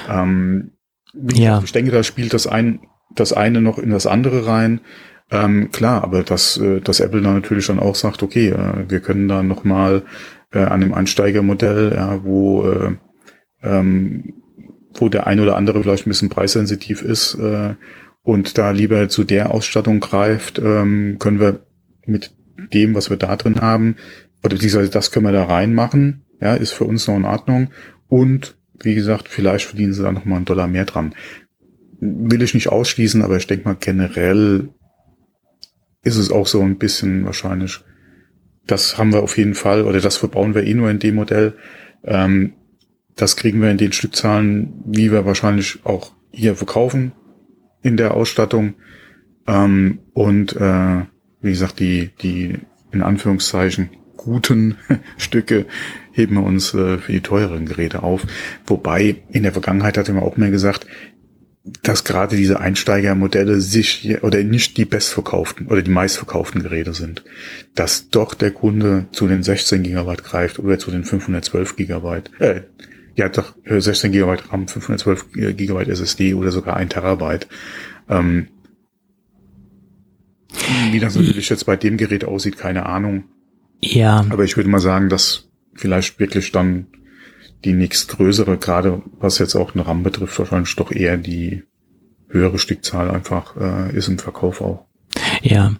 Ähm, 0.09 0.71
ja. 1.13 1.61
Ich 1.63 1.71
denke, 1.71 1.91
da 1.91 2.01
spielt 2.01 2.33
das 2.33 2.47
ein, 2.47 2.79
das 3.13 3.31
eine 3.31 3.61
noch 3.61 3.77
in 3.77 3.91
das 3.91 4.07
andere 4.07 4.47
rein. 4.47 4.81
Ähm, 5.29 5.69
klar, 5.71 6.03
aber 6.03 6.23
dass, 6.23 6.57
äh, 6.57 6.81
dass 6.81 6.99
Apple 6.99 7.21
dann 7.21 7.35
natürlich 7.35 7.67
dann 7.67 7.79
auch 7.79 7.93
sagt, 7.93 8.23
okay, 8.23 8.49
äh, 8.49 8.89
wir 8.89 8.99
können 8.99 9.27
da 9.27 9.43
nochmal 9.43 10.01
äh, 10.51 10.63
an 10.63 10.81
dem 10.81 10.95
Einsteigermodell, 10.95 11.93
ja, 11.95 12.23
wo, 12.23 12.71
äh, 12.71 12.95
ähm, 13.61 14.33
wo 14.95 15.09
der 15.09 15.27
ein 15.27 15.39
oder 15.39 15.57
andere 15.57 15.83
vielleicht 15.83 16.07
ein 16.07 16.09
bisschen 16.09 16.29
preissensitiv 16.29 17.03
ist 17.03 17.35
äh, 17.35 17.75
und 18.23 18.57
da 18.57 18.71
lieber 18.71 19.09
zu 19.09 19.23
der 19.23 19.51
Ausstattung 19.51 19.99
greift, 19.99 20.57
ähm, 20.57 21.17
können 21.19 21.39
wir 21.39 21.59
mit 22.05 22.35
dem, 22.73 22.95
was 22.95 23.09
wir 23.09 23.17
da 23.17 23.35
drin 23.35 23.61
haben, 23.61 23.95
oder 24.43 24.55
beziehungsweise 24.55 24.89
das 24.89 25.11
können 25.11 25.25
wir 25.25 25.31
da 25.31 25.45
reinmachen, 25.45 26.23
ja, 26.41 26.55
ist 26.55 26.73
für 26.73 26.83
uns 26.83 27.07
noch 27.07 27.15
in 27.15 27.25
Ordnung. 27.25 27.69
Und 28.07 28.57
wie 28.81 28.95
gesagt, 28.95 29.29
vielleicht 29.29 29.65
verdienen 29.65 29.93
sie 29.93 30.03
da 30.03 30.11
nochmal 30.11 30.37
einen 30.37 30.45
Dollar 30.45 30.67
mehr 30.67 30.85
dran. 30.85 31.15
Will 31.99 32.41
ich 32.41 32.53
nicht 32.53 32.67
ausschließen, 32.67 33.21
aber 33.21 33.37
ich 33.37 33.47
denke 33.47 33.65
mal 33.65 33.77
generell 33.79 34.69
ist 36.03 36.17
es 36.17 36.31
auch 36.31 36.47
so 36.47 36.61
ein 36.61 36.77
bisschen 36.77 37.25
wahrscheinlich, 37.25 37.79
das 38.67 38.97
haben 38.97 39.13
wir 39.13 39.23
auf 39.23 39.37
jeden 39.37 39.55
Fall, 39.55 39.83
oder 39.83 40.01
das 40.01 40.17
verbauen 40.17 40.53
wir 40.53 40.63
eh 40.63 40.73
nur 40.73 40.89
in 40.89 40.99
dem 40.99 41.15
Modell. 41.15 41.53
Ähm, 42.03 42.53
das 43.15 43.37
kriegen 43.37 43.61
wir 43.61 43.71
in 43.71 43.77
den 43.77 43.93
Stückzahlen, 43.93 44.73
wie 44.85 45.11
wir 45.11 45.25
wahrscheinlich 45.25 45.79
auch 45.85 46.11
hier 46.31 46.55
verkaufen 46.55 47.13
in 47.81 47.95
der 47.95 48.13
Ausstattung. 48.13 48.75
Ähm, 49.47 49.99
und 50.13 50.55
äh, 50.55 51.03
wie 51.43 51.51
gesagt, 51.51 51.79
die, 51.79 52.09
die 52.21 52.57
in 52.91 53.01
Anführungszeichen 53.03 53.89
guten 54.17 54.77
Stücke 55.17 55.65
heben 56.11 56.35
wir 56.35 56.43
uns 56.43 56.73
äh, 56.73 56.97
für 56.97 57.11
die 57.11 57.21
teureren 57.21 57.65
Geräte 57.65 58.03
auf. 58.03 58.25
Wobei 58.65 59.17
in 59.29 59.43
der 59.43 59.51
Vergangenheit 59.51 59.97
hatte 59.97 60.13
man 60.13 60.23
auch 60.23 60.37
mehr 60.37 60.51
gesagt, 60.51 60.87
dass 61.81 62.03
gerade 62.03 62.35
diese 62.35 62.59
Einsteigermodelle 62.59 63.61
sich 63.61 64.21
oder 64.21 64.43
nicht 64.43 64.75
die 64.77 64.85
bestverkauften 64.85 65.67
oder 65.67 65.81
die 65.81 65.91
meistverkauften 65.91 66.61
Geräte 66.61 66.93
sind. 66.93 67.23
Dass 67.73 68.09
doch 68.09 68.33
der 68.33 68.51
Kunde 68.51 69.05
zu 69.11 69.27
den 69.27 69.43
16 69.43 69.81
Gigabyte 69.81 70.23
greift 70.23 70.59
oder 70.59 70.77
zu 70.77 70.91
den 70.91 71.05
512 71.05 71.75
Gigabyte, 71.77 72.31
äh, 72.39 72.61
ja 73.15 73.29
doch 73.29 73.53
16 73.65 74.09
äh, 74.09 74.13
Gigabyte 74.13 74.51
RAM, 74.51 74.67
512 74.67 75.55
Gigabyte 75.55 75.87
SSD 75.89 76.33
oder 76.33 76.51
sogar 76.51 76.75
ein 76.75 76.89
Terabyte. 76.89 77.47
Ähm, 78.09 78.47
wie 80.91 80.99
das 80.99 81.15
natürlich 81.15 81.49
jetzt 81.49 81.65
bei 81.65 81.75
dem 81.75 81.97
Gerät 81.97 82.25
aussieht, 82.25 82.57
keine 82.57 82.85
Ahnung. 82.85 83.25
Ja. 83.81 84.25
Aber 84.29 84.43
ich 84.43 84.55
würde 84.55 84.69
mal 84.69 84.79
sagen, 84.79 85.09
dass 85.09 85.49
vielleicht 85.73 86.19
wirklich 86.19 86.51
dann 86.51 86.87
die 87.65 87.73
nächstgrößere, 87.73 88.57
gerade 88.57 89.01
was 89.19 89.39
jetzt 89.39 89.55
auch 89.55 89.73
eine 89.73 89.85
RAM 89.85 90.03
betrifft, 90.03 90.37
wahrscheinlich 90.39 90.75
doch 90.75 90.91
eher 90.91 91.17
die 91.17 91.63
höhere 92.29 92.59
Stückzahl 92.59 93.09
einfach 93.11 93.55
äh, 93.57 93.95
ist 93.95 94.07
im 94.07 94.19
Verkauf 94.19 94.61
auch. 94.61 94.85
Ja, 95.41 95.73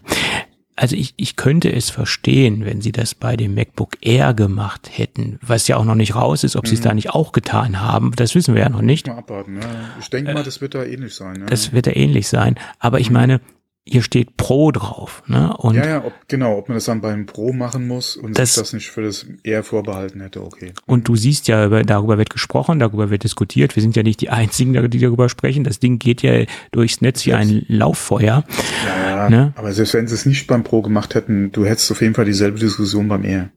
also 0.76 0.96
ich, 0.96 1.14
ich 1.16 1.36
könnte 1.36 1.72
es 1.72 1.90
verstehen, 1.90 2.64
wenn 2.64 2.80
sie 2.80 2.90
das 2.90 3.14
bei 3.14 3.36
dem 3.36 3.54
MacBook 3.54 3.96
Air 4.00 4.34
gemacht 4.34 4.90
hätten, 4.92 5.38
was 5.40 5.68
ja 5.68 5.76
auch 5.76 5.84
noch 5.84 5.94
nicht 5.94 6.16
raus 6.16 6.42
ist, 6.42 6.56
ob 6.56 6.64
mhm. 6.64 6.68
sie 6.68 6.74
es 6.74 6.80
da 6.80 6.90
mhm. 6.90 6.96
nicht 6.96 7.10
auch 7.10 7.32
getan 7.32 7.80
haben, 7.80 8.12
das 8.16 8.34
wissen 8.34 8.54
wir 8.54 8.62
ja 8.62 8.68
noch 8.68 8.82
nicht. 8.82 9.06
Mal 9.06 9.18
abwarten, 9.18 9.60
ja. 9.60 9.68
Ich 10.00 10.10
denke 10.10 10.34
mal, 10.34 10.42
das 10.42 10.60
wird 10.60 10.74
da 10.74 10.84
ähnlich 10.84 11.14
sein. 11.14 11.36
Ja. 11.40 11.46
Das 11.46 11.72
wird 11.72 11.86
da 11.86 11.92
ähnlich 11.92 12.26
sein. 12.26 12.56
Aber 12.80 12.98
ich 12.98 13.10
mhm. 13.10 13.14
meine, 13.14 13.40
hier 13.86 14.02
steht 14.02 14.38
Pro 14.38 14.72
drauf. 14.72 15.22
Ne? 15.26 15.54
Und 15.58 15.74
ja, 15.74 15.86
ja, 15.86 16.04
ob, 16.04 16.14
genau, 16.26 16.56
ob 16.56 16.68
man 16.68 16.76
das 16.76 16.86
dann 16.86 17.02
beim 17.02 17.26
Pro 17.26 17.52
machen 17.52 17.86
muss 17.86 18.16
und 18.16 18.38
das, 18.38 18.54
das 18.54 18.72
nicht 18.72 18.90
für 18.90 19.02
das 19.02 19.26
eher 19.42 19.62
vorbehalten 19.62 20.20
hätte, 20.22 20.42
okay. 20.42 20.72
Und 20.86 21.06
du 21.06 21.16
siehst 21.16 21.48
ja, 21.48 21.68
darüber 21.82 22.16
wird 22.16 22.30
gesprochen, 22.30 22.78
darüber 22.78 23.10
wird 23.10 23.24
diskutiert. 23.24 23.76
Wir 23.76 23.82
sind 23.82 23.94
ja 23.94 24.02
nicht 24.02 24.22
die 24.22 24.30
Einzigen, 24.30 24.90
die 24.90 24.98
darüber 24.98 25.28
sprechen. 25.28 25.64
Das 25.64 25.80
Ding 25.80 25.98
geht 25.98 26.22
ja 26.22 26.44
durchs 26.72 27.02
Netz 27.02 27.26
wie 27.26 27.34
ein 27.34 27.66
Lauffeuer. 27.68 28.44
Ja, 28.86 29.28
ne? 29.28 29.52
aber 29.56 29.72
selbst 29.72 29.92
wenn 29.92 30.08
sie 30.08 30.14
es 30.14 30.24
nicht 30.24 30.46
beim 30.46 30.64
Pro 30.64 30.80
gemacht 30.80 31.14
hätten, 31.14 31.52
du 31.52 31.66
hättest 31.66 31.90
auf 31.92 32.00
jeden 32.00 32.14
Fall 32.14 32.24
dieselbe 32.24 32.58
Diskussion 32.58 33.08
beim 33.08 33.24
Air. 33.24 33.50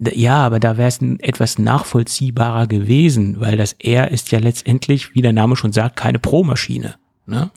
Ja, 0.00 0.38
aber 0.44 0.60
da 0.60 0.76
wäre 0.76 0.88
es 0.88 1.00
etwas 1.20 1.58
nachvollziehbarer 1.58 2.66
gewesen, 2.66 3.40
weil 3.40 3.56
das 3.56 3.74
Air 3.78 4.10
ist 4.10 4.32
ja 4.32 4.38
letztendlich, 4.38 5.14
wie 5.14 5.22
der 5.22 5.32
Name 5.32 5.56
schon 5.56 5.72
sagt, 5.72 5.96
keine 5.96 6.18
Pro-Maschine. 6.18 6.96
Ne? 7.26 7.50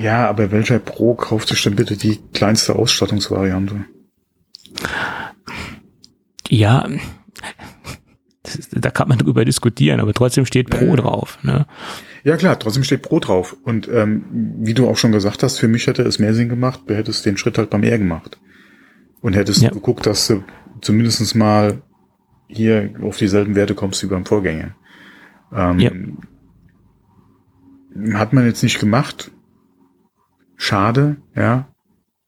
Ja, 0.00 0.28
aber 0.28 0.50
welcher 0.50 0.78
Pro 0.78 1.14
kauft 1.14 1.48
sich 1.48 1.62
denn 1.62 1.76
bitte 1.76 1.96
die 1.96 2.18
kleinste 2.32 2.74
Ausstattungsvariante? 2.74 3.84
Ja, 6.48 6.88
das, 8.42 8.68
da 8.70 8.90
kann 8.90 9.08
man 9.08 9.18
drüber 9.18 9.44
diskutieren, 9.44 10.00
aber 10.00 10.14
trotzdem 10.14 10.46
steht 10.46 10.70
Pro 10.70 10.94
äh, 10.94 10.96
drauf. 10.96 11.38
Ne? 11.42 11.66
Ja 12.24 12.36
klar, 12.36 12.58
trotzdem 12.58 12.82
steht 12.82 13.02
Pro 13.02 13.20
drauf. 13.20 13.56
Und 13.62 13.88
ähm, 13.88 14.24
wie 14.60 14.72
du 14.72 14.88
auch 14.88 14.96
schon 14.96 15.12
gesagt 15.12 15.42
hast, 15.42 15.58
für 15.58 15.68
mich 15.68 15.86
hätte 15.86 16.02
es 16.02 16.18
mehr 16.18 16.32
Sinn 16.32 16.48
gemacht, 16.48 16.80
du 16.86 16.96
hättest 16.96 17.26
den 17.26 17.36
Schritt 17.36 17.58
halt 17.58 17.68
beim 17.68 17.82
R 17.82 17.98
gemacht. 17.98 18.38
Und 19.20 19.36
hättest 19.36 19.60
ja. 19.60 19.68
geguckt, 19.68 20.06
dass 20.06 20.28
du 20.28 20.42
zumindest 20.80 21.34
mal 21.34 21.82
hier 22.48 22.94
auf 23.02 23.18
dieselben 23.18 23.54
Werte 23.54 23.74
kommst 23.74 24.02
wie 24.02 24.06
beim 24.06 24.24
Vorgänger. 24.24 24.74
Ähm, 25.54 25.78
ja. 25.78 25.90
Hat 28.18 28.32
man 28.32 28.46
jetzt 28.46 28.62
nicht 28.62 28.80
gemacht, 28.80 29.30
Schade, 30.62 31.16
ja. 31.34 31.72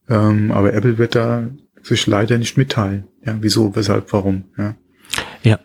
Ähm, 0.08 0.52
aber 0.52 0.72
Apple 0.72 0.96
wird 0.96 1.14
da 1.14 1.50
sich 1.82 2.06
leider 2.06 2.38
nicht 2.38 2.56
mitteilen. 2.56 3.06
Ja, 3.22 3.36
wieso, 3.42 3.76
weshalb, 3.76 4.10
warum, 4.14 4.44
ja. 4.56 4.74
Ja. 5.42 5.60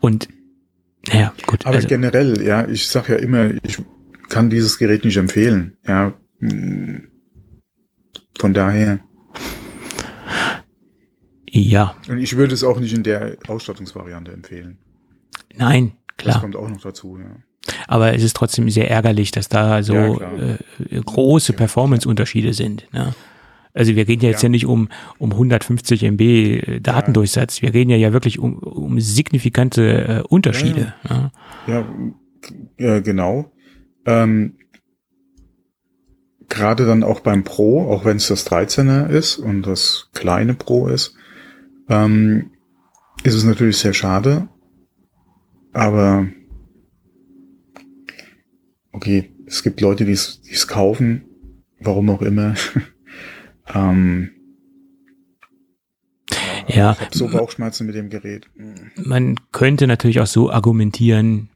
Und 0.00 0.28
ja, 1.08 1.34
gut. 1.44 1.66
Aber 1.66 1.74
also, 1.74 1.88
generell, 1.88 2.40
ja, 2.40 2.68
ich 2.68 2.86
sag 2.86 3.08
ja 3.08 3.16
immer, 3.16 3.50
ich 3.64 3.82
kann 4.28 4.48
dieses 4.48 4.78
Gerät 4.78 5.04
nicht 5.04 5.16
empfehlen. 5.16 5.76
Ja. 5.84 6.14
Von 8.38 8.54
daher. 8.54 9.00
Ja. 11.50 11.96
Und 12.08 12.18
ich 12.18 12.36
würde 12.36 12.54
es 12.54 12.62
auch 12.62 12.78
nicht 12.78 12.94
in 12.94 13.02
der 13.02 13.38
Ausstattungsvariante 13.48 14.30
empfehlen. 14.30 14.78
Nein, 15.56 15.96
klar. 16.16 16.34
Das 16.34 16.42
kommt 16.42 16.54
auch 16.54 16.68
noch 16.68 16.80
dazu, 16.80 17.18
ja. 17.18 17.42
Aber 17.92 18.14
es 18.14 18.22
ist 18.22 18.34
trotzdem 18.34 18.70
sehr 18.70 18.90
ärgerlich, 18.90 19.32
dass 19.32 19.50
da 19.50 19.82
so 19.82 19.92
ja, 19.94 20.56
äh, 20.90 21.00
große 21.04 21.52
Performance-Unterschiede 21.52 22.54
sind. 22.54 22.88
Ne? 22.90 23.14
Also 23.74 23.94
wir 23.94 24.08
reden 24.08 24.24
ja 24.24 24.30
jetzt 24.30 24.42
ja, 24.42 24.46
ja 24.46 24.50
nicht 24.50 24.64
um, 24.64 24.88
um 25.18 25.30
150 25.32 26.02
MB 26.02 26.20
äh, 26.22 26.80
Datendurchsatz, 26.80 27.60
wir 27.60 27.74
reden 27.74 27.90
ja 27.90 27.98
ja 27.98 28.14
wirklich 28.14 28.38
um, 28.38 28.54
um 28.60 28.98
signifikante 28.98 30.22
äh, 30.22 30.22
Unterschiede. 30.26 30.94
Ja, 31.06 31.32
ja. 31.66 31.84
ja 32.78 33.00
genau. 33.00 33.52
Ähm, 34.06 34.54
Gerade 36.48 36.86
dann 36.86 37.04
auch 37.04 37.20
beim 37.20 37.44
Pro, 37.44 37.92
auch 37.92 38.06
wenn 38.06 38.16
es 38.16 38.28
das 38.28 38.50
13er 38.50 39.08
ist 39.08 39.36
und 39.36 39.66
das 39.66 40.08
kleine 40.14 40.54
Pro 40.54 40.86
ist, 40.86 41.14
ähm, 41.90 42.52
ist 43.22 43.34
es 43.34 43.44
natürlich 43.44 43.76
sehr 43.76 43.92
schade. 43.92 44.48
Aber 45.74 46.26
okay, 48.92 49.30
es 49.46 49.62
gibt 49.62 49.80
Leute, 49.80 50.04
die 50.04 50.12
es 50.12 50.68
kaufen, 50.68 51.24
warum 51.80 52.10
auch 52.10 52.22
immer. 52.22 52.54
ähm, 53.74 54.30
ja, 56.68 56.92
ich 56.92 57.00
habe 57.00 57.16
so 57.16 57.28
Bauchschmerzen 57.28 57.86
mit 57.86 57.96
dem 57.96 58.08
Gerät. 58.08 58.48
Man 58.96 59.36
könnte 59.50 59.86
natürlich 59.86 60.20
auch 60.20 60.26
so 60.26 60.50
argumentieren, 60.50 61.48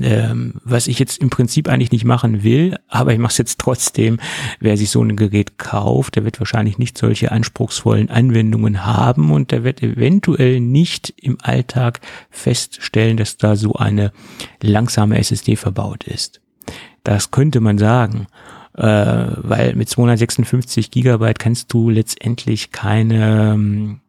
ähm, 0.00 0.54
was 0.64 0.86
ich 0.86 0.98
jetzt 0.98 1.18
im 1.18 1.30
Prinzip 1.30 1.68
eigentlich 1.68 1.90
nicht 1.90 2.04
machen 2.04 2.42
will, 2.42 2.76
aber 2.88 3.12
ich 3.12 3.18
mache 3.18 3.32
es 3.32 3.38
jetzt 3.38 3.58
trotzdem. 3.58 4.18
Wer 4.60 4.76
sich 4.76 4.90
so 4.90 5.02
ein 5.02 5.16
Gerät 5.16 5.58
kauft, 5.58 6.16
der 6.16 6.24
wird 6.24 6.40
wahrscheinlich 6.40 6.78
nicht 6.78 6.96
solche 6.96 7.32
anspruchsvollen 7.32 8.10
Anwendungen 8.10 8.86
haben 8.86 9.32
und 9.32 9.50
der 9.50 9.64
wird 9.64 9.82
eventuell 9.82 10.60
nicht 10.60 11.12
im 11.16 11.38
Alltag 11.42 12.00
feststellen, 12.30 13.16
dass 13.16 13.36
da 13.36 13.56
so 13.56 13.74
eine 13.74 14.12
langsame 14.62 15.18
SSD 15.18 15.56
verbaut 15.56 16.04
ist. 16.04 16.40
Das 17.02 17.30
könnte 17.30 17.60
man 17.60 17.78
sagen, 17.78 18.26
äh, 18.74 18.82
weil 18.82 19.74
mit 19.74 19.88
256 19.88 20.90
Gigabyte 20.90 21.38
kannst 21.38 21.72
du 21.72 21.90
letztendlich 21.90 22.70
keine 22.70 23.54
ähm, 23.54 24.00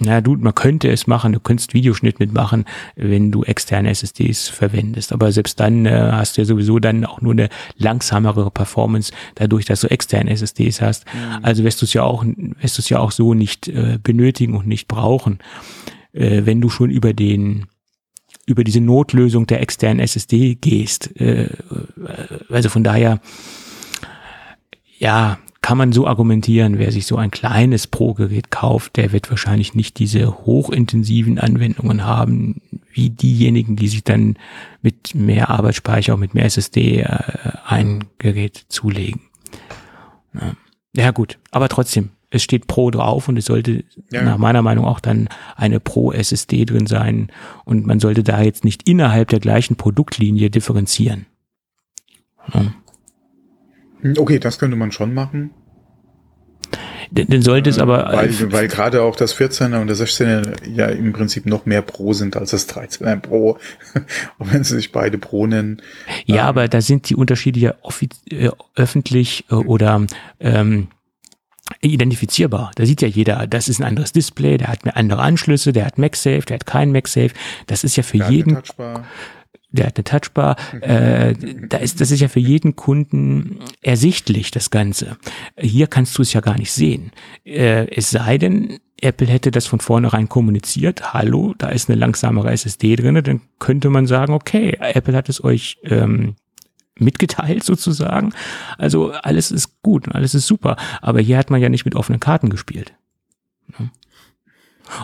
na 0.00 0.20
du, 0.20 0.36
man 0.36 0.54
könnte 0.54 0.88
es 0.90 1.08
machen, 1.08 1.32
du 1.32 1.40
könntest 1.40 1.74
Videoschnitt 1.74 2.20
mitmachen, 2.20 2.64
wenn 2.94 3.32
du 3.32 3.42
externe 3.42 3.90
SSDs 3.90 4.48
verwendest. 4.48 5.12
Aber 5.12 5.32
selbst 5.32 5.58
dann 5.58 5.86
äh, 5.86 6.10
hast 6.12 6.36
du 6.36 6.42
ja 6.42 6.44
sowieso 6.44 6.78
dann 6.78 7.04
auch 7.04 7.20
nur 7.20 7.32
eine 7.32 7.48
langsamere 7.76 8.50
Performance, 8.50 9.12
dadurch, 9.34 9.64
dass 9.64 9.80
du 9.80 9.88
externe 9.88 10.30
SSDs 10.30 10.80
hast. 10.80 11.04
Mhm. 11.06 11.44
Also 11.44 11.64
wirst 11.64 11.82
du 11.82 11.84
es 11.84 11.94
ja 11.94 12.04
auch, 12.04 12.24
wirst 12.24 12.78
du 12.78 12.82
es 12.82 12.88
ja 12.88 13.00
auch 13.00 13.10
so 13.10 13.34
nicht 13.34 13.66
äh, 13.66 13.98
benötigen 14.00 14.54
und 14.54 14.68
nicht 14.68 14.86
brauchen, 14.86 15.40
äh, 16.12 16.42
wenn 16.44 16.60
du 16.60 16.70
schon 16.70 16.90
über 16.90 17.12
den 17.12 17.66
über 18.46 18.64
diese 18.64 18.80
Notlösung 18.80 19.46
der 19.46 19.60
externen 19.60 20.00
SSD 20.00 20.54
gehst. 20.54 21.20
Äh, 21.20 21.50
also 22.48 22.70
von 22.70 22.82
daher, 22.82 23.20
ja, 24.98 25.38
kann 25.60 25.76
man 25.78 25.92
so 25.92 26.06
argumentieren, 26.06 26.78
wer 26.78 26.92
sich 26.92 27.06
so 27.06 27.16
ein 27.16 27.30
kleines 27.30 27.86
Pro-Gerät 27.86 28.50
kauft, 28.50 28.96
der 28.96 29.12
wird 29.12 29.28
wahrscheinlich 29.30 29.74
nicht 29.74 29.98
diese 29.98 30.46
hochintensiven 30.46 31.38
Anwendungen 31.38 32.04
haben, 32.04 32.62
wie 32.92 33.10
diejenigen, 33.10 33.76
die 33.76 33.88
sich 33.88 34.04
dann 34.04 34.36
mit 34.82 35.14
mehr 35.14 35.50
Arbeitsspeicher, 35.50 36.14
auch 36.14 36.18
mit 36.18 36.34
mehr 36.34 36.44
SSD 36.44 37.00
äh, 37.00 37.18
ein 37.66 38.04
Gerät 38.18 38.66
zulegen. 38.68 39.22
Ja. 40.34 40.54
ja 40.96 41.10
gut, 41.10 41.38
aber 41.50 41.68
trotzdem, 41.68 42.10
es 42.30 42.42
steht 42.42 42.66
Pro 42.66 42.90
drauf 42.90 43.28
und 43.28 43.36
es 43.36 43.46
sollte 43.46 43.84
ja. 44.12 44.22
nach 44.22 44.38
meiner 44.38 44.62
Meinung 44.62 44.84
auch 44.84 45.00
dann 45.00 45.28
eine 45.56 45.80
Pro 45.80 46.12
SSD 46.12 46.66
drin 46.66 46.86
sein 46.86 47.32
und 47.64 47.86
man 47.86 48.00
sollte 48.00 48.22
da 48.22 48.42
jetzt 48.42 48.64
nicht 48.64 48.88
innerhalb 48.88 49.28
der 49.28 49.40
gleichen 49.40 49.76
Produktlinie 49.76 50.50
differenzieren. 50.50 51.26
Ja. 52.52 52.72
Okay, 54.16 54.38
das 54.38 54.58
könnte 54.58 54.76
man 54.76 54.92
schon 54.92 55.14
machen. 55.14 55.50
Dann 57.10 57.42
sollte 57.42 57.70
es 57.70 57.78
aber. 57.78 58.10
Weil, 58.12 58.52
weil 58.52 58.68
gerade 58.68 59.02
auch 59.02 59.16
das 59.16 59.34
14er 59.34 59.80
und 59.80 59.88
das 59.88 60.00
16er 60.00 60.68
ja 60.68 60.86
im 60.86 61.12
Prinzip 61.12 61.46
noch 61.46 61.64
mehr 61.64 61.82
Pro 61.82 62.12
sind 62.12 62.36
als 62.36 62.50
das 62.50 62.68
13er 62.68 63.16
Pro. 63.16 63.58
auch 64.38 64.52
wenn 64.52 64.64
sie 64.64 64.76
sich 64.76 64.92
beide 64.92 65.18
Pro 65.18 65.46
nennen. 65.46 65.80
Ja, 66.26 66.42
ähm, 66.42 66.48
aber 66.48 66.68
da 66.68 66.80
sind 66.80 67.08
die 67.08 67.16
Unterschiede 67.16 67.60
ja 67.60 67.74
äh, 68.30 68.50
öffentlich 68.74 69.46
äh, 69.50 69.54
oder 69.54 70.06
ähm, 70.38 70.88
identifizierbar. 71.80 72.72
Da 72.74 72.84
sieht 72.84 73.02
ja 73.02 73.08
jeder, 73.08 73.46
das 73.46 73.68
ist 73.68 73.80
ein 73.80 73.84
anderes 73.84 74.12
Display, 74.12 74.58
der 74.58 74.68
hat 74.68 74.84
mehr 74.84 74.96
andere 74.96 75.20
Anschlüsse, 75.20 75.72
der 75.72 75.86
hat 75.86 75.98
MagSafe, 75.98 76.42
der 76.42 76.56
hat 76.56 76.66
kein 76.66 76.92
MagSafe. 76.92 77.30
Das 77.66 77.84
ist 77.84 77.96
ja 77.96 78.02
für 78.02 78.18
jeden 78.18 78.58
der 79.70 79.86
hat 79.86 79.96
eine 79.96 80.04
Touchbar. 80.04 80.56
Äh, 80.80 81.34
da 81.68 81.78
ist, 81.78 82.00
das 82.00 82.10
ist 82.10 82.20
ja 82.20 82.28
für 82.28 82.40
jeden 82.40 82.76
Kunden 82.76 83.58
ersichtlich, 83.82 84.50
das 84.50 84.70
Ganze. 84.70 85.16
Hier 85.58 85.86
kannst 85.86 86.16
du 86.16 86.22
es 86.22 86.32
ja 86.32 86.40
gar 86.40 86.56
nicht 86.56 86.72
sehen. 86.72 87.12
Äh, 87.44 87.86
es 87.94 88.10
sei 88.10 88.38
denn, 88.38 88.78
Apple 89.00 89.26
hätte 89.26 89.50
das 89.50 89.66
von 89.66 89.80
vornherein 89.80 90.28
kommuniziert. 90.28 91.12
Hallo, 91.12 91.54
da 91.58 91.68
ist 91.68 91.88
eine 91.88 91.98
langsamere 91.98 92.50
SSD 92.50 92.96
drin. 92.96 93.22
Dann 93.22 93.42
könnte 93.58 93.90
man 93.90 94.06
sagen, 94.06 94.32
okay, 94.32 94.76
Apple 94.80 95.14
hat 95.14 95.28
es 95.28 95.44
euch 95.44 95.78
ähm, 95.84 96.34
mitgeteilt 96.96 97.62
sozusagen. 97.62 98.32
Also 98.76 99.12
alles 99.12 99.50
ist 99.50 99.82
gut, 99.82 100.08
alles 100.14 100.34
ist 100.34 100.46
super. 100.46 100.76
Aber 101.00 101.20
hier 101.20 101.38
hat 101.38 101.50
man 101.50 101.60
ja 101.60 101.68
nicht 101.68 101.84
mit 101.84 101.94
offenen 101.94 102.20
Karten 102.20 102.48
gespielt. 102.48 102.94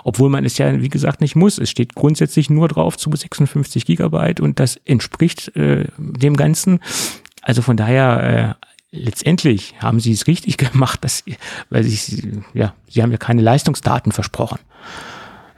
Obwohl 0.05 0.31
man 0.31 0.45
es 0.45 0.59
ja, 0.59 0.81
wie 0.81 0.89
gesagt, 0.89 1.21
nicht 1.21 1.37
muss. 1.37 1.59
Es 1.59 1.71
steht 1.71 1.95
grundsätzlich 1.95 2.51
nur 2.51 2.69
drauf 2.69 2.97
zu 2.97 3.11
56 3.15 3.87
Gigabyte 3.87 4.41
und 4.41 4.61
das 4.61 4.77
entspricht 4.85 5.55
äh, 5.57 5.87
dem 5.99 6.37
Ganzen. 6.37 6.81
Also 7.43 7.63
von 7.63 7.77
daher, 7.77 8.57
äh, 8.61 8.67
letztendlich 8.91 9.75
haben 9.79 10.01
sie 10.01 10.13
es 10.13 10.27
richtig 10.27 10.57
gemacht, 10.59 11.05
dass, 11.05 11.25
weil 11.71 11.85
sie, 11.85 12.43
ja, 12.55 12.75
sie 12.89 13.03
haben 13.03 13.13
ja 13.13 13.19
keine 13.19 13.43
Leistungsdaten 13.43 14.13
versprochen. 14.13 14.59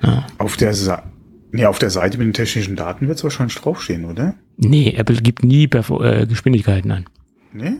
Ja. 0.03 0.27
Auf 0.39 0.57
der 0.57 0.75
Seite. 0.75 1.05
Nee, 1.53 1.65
auf 1.67 1.79
der 1.79 1.91
Seite 1.91 2.19
mit 2.19 2.27
den 2.27 2.33
technischen 2.35 2.77
Daten 2.77 3.09
wird 3.09 3.19
es 3.19 3.25
wahrscheinlich 3.25 3.57
draufstehen, 3.57 4.05
oder? 4.05 4.35
Nee, 4.57 4.95
Apple 4.97 5.17
gibt 5.17 5.43
nie 5.43 5.69
Perf 5.69 5.91
äh, 5.91 6.27
Geschwindigkeiten 6.27 6.91
an. 6.91 7.07
Nee? 7.53 7.77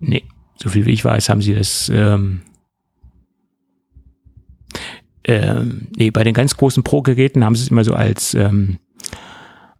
Nee. 0.00 0.24
So 0.56 0.70
viel 0.70 0.86
wie 0.86 0.92
ich 0.92 1.04
weiß, 1.04 1.28
haben 1.28 1.42
sie 1.42 1.54
das. 1.54 1.90
Ähm, 1.92 2.42
ähm, 5.24 5.88
nee, 5.96 6.10
bei 6.10 6.24
den 6.24 6.34
ganz 6.34 6.56
großen 6.56 6.82
Pro-Geräten 6.82 7.44
haben 7.44 7.54
sie 7.54 7.62
es 7.62 7.70
immer 7.70 7.84
so 7.84 7.94
als 7.94 8.34
ähm, 8.34 8.78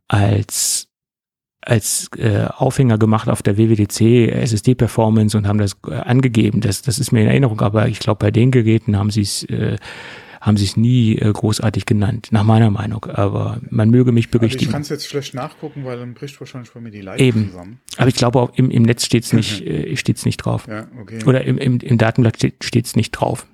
als 0.08 0.88
als 1.60 2.10
äh, 2.18 2.44
Aufhänger 2.56 2.98
gemacht 2.98 3.28
auf 3.28 3.42
der 3.42 3.56
WWDC 3.56 4.28
SSD 4.28 4.74
Performance 4.74 5.36
und 5.36 5.46
haben 5.46 5.58
das 5.58 5.76
äh, 5.88 5.94
angegeben. 5.94 6.60
Das, 6.60 6.82
das 6.82 6.98
ist 6.98 7.10
mir 7.10 7.22
in 7.22 7.28
Erinnerung, 7.28 7.60
aber 7.60 7.88
ich 7.88 8.00
glaube, 8.00 8.18
bei 8.18 8.30
den 8.30 8.50
Geräten 8.50 8.98
haben 8.98 9.10
sie 9.10 9.22
es 9.22 9.44
äh, 9.44 9.78
haben 10.44 10.58
sie 10.58 10.66
es 10.66 10.76
nie 10.76 11.16
äh, 11.16 11.32
großartig 11.32 11.86
genannt, 11.86 12.28
nach 12.30 12.44
meiner 12.44 12.70
Meinung. 12.70 13.06
Aber 13.06 13.60
man 13.70 13.88
möge 13.88 14.12
mich 14.12 14.30
berichtigen. 14.30 14.66
Also 14.66 14.68
ich 14.68 14.72
kann 14.72 14.82
es 14.82 14.88
jetzt 14.90 15.08
schlecht 15.08 15.32
nachgucken, 15.32 15.86
weil 15.86 15.98
dann 15.98 16.12
bricht 16.12 16.38
wahrscheinlich 16.38 16.70
bei 16.70 16.80
mir 16.80 16.90
die 16.90 17.00
Leitung 17.00 17.26
Eben. 17.26 17.50
zusammen. 17.50 17.80
Aber 17.96 18.08
ich 18.08 18.14
glaube 18.14 18.40
auch 18.40 18.52
im, 18.54 18.70
im 18.70 18.82
Netz 18.82 19.06
steht 19.06 19.24
es 19.24 19.32
nicht, 19.32 19.62
äh, 19.62 19.96
steht's 19.96 20.26
nicht 20.26 20.36
drauf. 20.36 20.66
Ja, 20.68 20.86
okay. 21.00 21.24
Oder 21.24 21.44
im, 21.44 21.56
im, 21.56 21.80
im 21.80 21.96
Datenblatt 21.96 22.36
steht 22.60 22.86
es 22.86 22.94
nicht 22.94 23.12
drauf. 23.12 23.46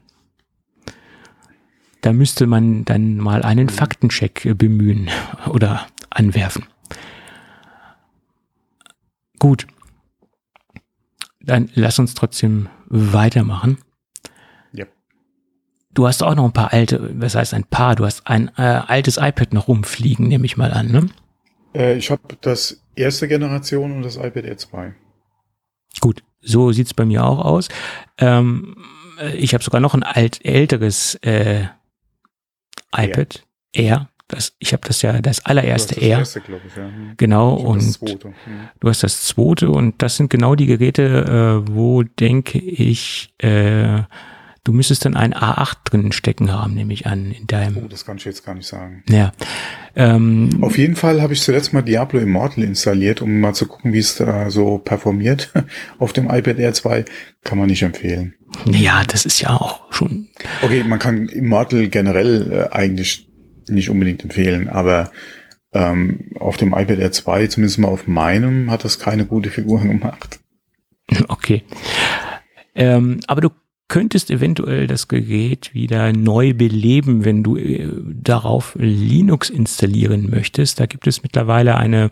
Da 2.01 2.12
müsste 2.12 2.46
man 2.46 2.84
dann 2.84 3.16
mal 3.16 3.42
einen 3.42 3.66
mhm. 3.66 3.70
Faktencheck 3.70 4.57
bemühen 4.57 5.11
oder 5.48 5.86
anwerfen. 6.11 6.66
Gut. 9.38 9.66
Dann 11.40 11.70
lass 11.74 11.98
uns 11.98 12.14
trotzdem 12.14 12.68
weitermachen. 12.86 13.78
Ja. 14.72 14.86
Du 15.94 16.07
hast 16.07 16.22
auch 16.22 16.34
noch 16.34 16.44
ein 16.44 16.53
paar 16.53 16.72
alte, 16.72 17.11
was 17.20 17.34
heißt 17.34 17.55
ein 17.55 17.64
paar, 17.64 17.96
du 17.96 18.05
hast 18.05 18.26
ein 18.26 18.51
äh, 18.57 18.62
altes 18.62 19.16
iPad 19.16 19.55
noch 19.55 19.68
rumfliegen, 19.68 20.28
nehme 20.28 20.44
ich 20.44 20.57
mal 20.57 20.72
an, 20.72 20.88
ne? 20.88 21.07
Äh, 21.74 21.96
ich 21.96 22.11
habe 22.11 22.22
das 22.40 22.82
erste 22.94 23.28
Generation 23.28 23.92
und 23.92 24.03
das 24.03 24.16
iPad 24.16 24.44
Air 24.44 24.59
2. 24.59 24.94
Gut, 26.01 26.22
so 26.40 26.72
sieht's 26.72 26.94
bei 26.94 27.05
mir 27.05 27.24
auch 27.24 27.38
aus. 27.38 27.68
Ähm, 28.18 28.76
ich 29.34 29.55
habe 29.55 29.64
sogar 29.64 29.80
noch 29.80 29.94
ein 29.94 30.03
alt, 30.03 30.44
älteres 30.44 31.14
äh, 31.16 31.66
iPad 32.97 33.45
Air. 33.72 34.09
Das, 34.28 34.53
ich 34.61 34.72
habe 34.72 34.86
das 34.86 35.03
ja 35.03 35.20
das 35.20 35.45
allererste 35.45 35.97
das 35.97 36.05
Air. 36.05 36.18
Erste, 36.18 36.38
ich, 36.38 36.76
ja. 36.76 36.84
Hm. 36.84 37.14
Genau 37.16 37.55
und 37.55 37.82
hm. 37.82 38.68
du 38.78 38.88
hast 38.88 39.03
das 39.03 39.24
zweite 39.24 39.70
und 39.70 40.01
das 40.03 40.16
sind 40.16 40.30
genau 40.30 40.55
die 40.55 40.66
Geräte, 40.66 41.64
äh, 41.66 41.68
wo 41.68 42.05
denke 42.05 42.59
ich 42.59 43.34
äh, 43.38 44.03
Du 44.62 44.74
müsstest 44.74 45.07
dann 45.07 45.16
ein 45.16 45.32
A8 45.32 45.78
drin 45.84 46.12
stecken 46.12 46.53
haben, 46.53 46.74
nehme 46.74 46.93
ich 46.93 47.07
an, 47.07 47.32
in 47.32 47.47
deinem. 47.47 47.78
Oh, 47.78 47.88
das 47.88 48.05
kann 48.05 48.18
ich 48.18 48.26
jetzt 48.26 48.45
gar 48.45 48.55
nicht 48.55 48.66
sagen. 48.66 49.03
Ja. 49.09 49.32
Ähm, 49.97 50.51
Auf 50.61 50.76
jeden 50.76 50.97
Fall 50.97 51.22
habe 51.22 51.32
ich 51.32 51.41
zuletzt 51.41 51.72
mal 51.72 51.80
Diablo 51.80 52.20
Immortal 52.20 52.64
installiert, 52.64 53.22
um 53.22 53.41
mal 53.41 53.55
zu 53.55 53.66
gucken, 53.66 53.95
wie 53.95 53.99
es 53.99 54.16
da 54.16 54.51
so 54.51 54.76
performiert. 54.76 55.51
Auf 55.99 56.12
dem 56.12 56.26
iPad 56.26 56.59
Air 56.59 56.74
2 56.74 57.07
kann 57.43 57.59
man 57.59 57.68
nicht 57.68 57.82
empfehlen. 57.82 58.34
Ja, 58.66 59.05
das 59.05 59.24
ist 59.24 59.40
ja 59.40 59.51
auch 59.51 59.92
schon. 59.92 60.28
Okay, 60.62 60.84
man 60.84 60.98
kann 60.98 61.28
Immortal 61.28 61.88
generell 61.88 62.53
äh, 62.53 62.74
eigentlich 62.74 63.28
nicht 63.68 63.90
unbedingt 63.90 64.22
empfehlen, 64.22 64.68
aber 64.68 65.11
ähm, 65.72 66.30
auf 66.38 66.57
dem 66.57 66.72
iPad 66.72 66.98
Air 66.98 67.12
2, 67.12 67.46
zumindest 67.46 67.78
mal 67.78 67.88
auf 67.88 68.07
meinem, 68.07 68.70
hat 68.70 68.84
das 68.84 68.98
keine 68.98 69.26
gute 69.26 69.51
Figur 69.51 69.80
gemacht. 69.82 70.40
Okay. 71.28 71.62
Ähm, 72.74 73.20
aber 73.26 73.40
du 73.40 73.51
könntest 73.88 74.30
eventuell 74.30 74.86
das 74.86 75.09
Gerät 75.09 75.74
wieder 75.74 76.12
neu 76.12 76.55
beleben, 76.55 77.24
wenn 77.24 77.42
du 77.42 77.57
äh, 77.57 77.88
darauf 78.07 78.76
Linux 78.78 79.51
installieren 79.51 80.30
möchtest. 80.30 80.78
Da 80.78 80.86
gibt 80.86 81.07
es 81.07 81.22
mittlerweile 81.22 81.76
eine 81.76 82.11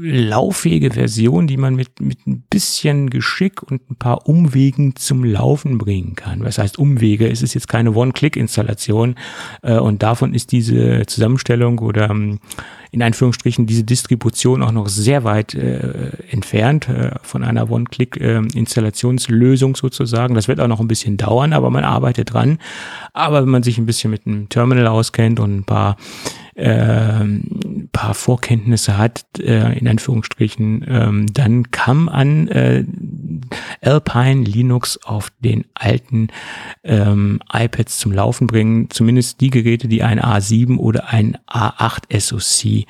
lauffähige 0.00 0.92
Version, 0.92 1.46
die 1.46 1.56
man 1.56 1.74
mit, 1.74 2.00
mit 2.00 2.26
ein 2.26 2.44
bisschen 2.48 3.10
Geschick 3.10 3.62
und 3.62 3.90
ein 3.90 3.96
paar 3.96 4.28
Umwegen 4.28 4.96
zum 4.96 5.24
Laufen 5.24 5.78
bringen 5.78 6.14
kann. 6.14 6.44
Was 6.44 6.58
heißt 6.58 6.78
Umwege? 6.78 7.28
Es 7.28 7.42
ist 7.42 7.54
jetzt 7.54 7.68
keine 7.68 7.92
One-Click-Installation 7.92 9.16
äh, 9.62 9.78
und 9.78 10.02
davon 10.02 10.34
ist 10.34 10.52
diese 10.52 11.04
Zusammenstellung 11.06 11.78
oder 11.80 12.10
ähm, 12.10 12.38
in 12.90 13.02
Einführungsstrichen 13.02 13.66
diese 13.66 13.84
Distribution 13.84 14.62
auch 14.62 14.72
noch 14.72 14.88
sehr 14.88 15.24
weit 15.24 15.54
äh, 15.54 16.10
entfernt 16.30 16.88
äh, 16.88 17.10
von 17.22 17.42
einer 17.42 17.70
One-Click-Installationslösung 17.70 19.74
äh, 19.74 19.78
sozusagen. 19.78 20.34
Das 20.34 20.48
wird 20.48 20.60
auch 20.60 20.68
noch 20.68 20.80
ein 20.80 20.88
bisschen 20.88 21.16
dauern, 21.16 21.52
aber 21.52 21.70
man 21.70 21.84
arbeitet 21.84 22.32
dran. 22.32 22.58
Aber 23.12 23.42
wenn 23.42 23.50
man 23.50 23.62
sich 23.62 23.78
ein 23.78 23.86
bisschen 23.86 24.10
mit 24.10 24.26
einem 24.26 24.48
Terminal 24.48 24.86
auskennt 24.86 25.40
und 25.40 25.58
ein 25.58 25.64
paar 25.64 25.96
äh, 26.54 27.24
paar 27.92 28.14
Vorkenntnisse 28.14 28.98
hat, 28.98 29.24
äh, 29.38 29.78
in 29.78 29.87
Anführungsstrichen, 29.88 30.84
ähm, 30.88 31.26
dann 31.32 31.70
kann 31.70 32.04
man 32.04 32.48
äh, 32.48 32.84
Alpine 33.80 34.44
Linux 34.44 34.98
auf 35.04 35.30
den 35.40 35.64
alten 35.74 36.28
ähm, 36.84 37.40
iPads 37.52 37.98
zum 37.98 38.12
Laufen 38.12 38.46
bringen, 38.46 38.90
zumindest 38.90 39.40
die 39.40 39.50
Geräte, 39.50 39.88
die 39.88 40.02
ein 40.02 40.20
A7 40.20 40.76
oder 40.76 41.08
ein 41.08 41.36
A8 41.48 42.18
SoC 42.18 42.86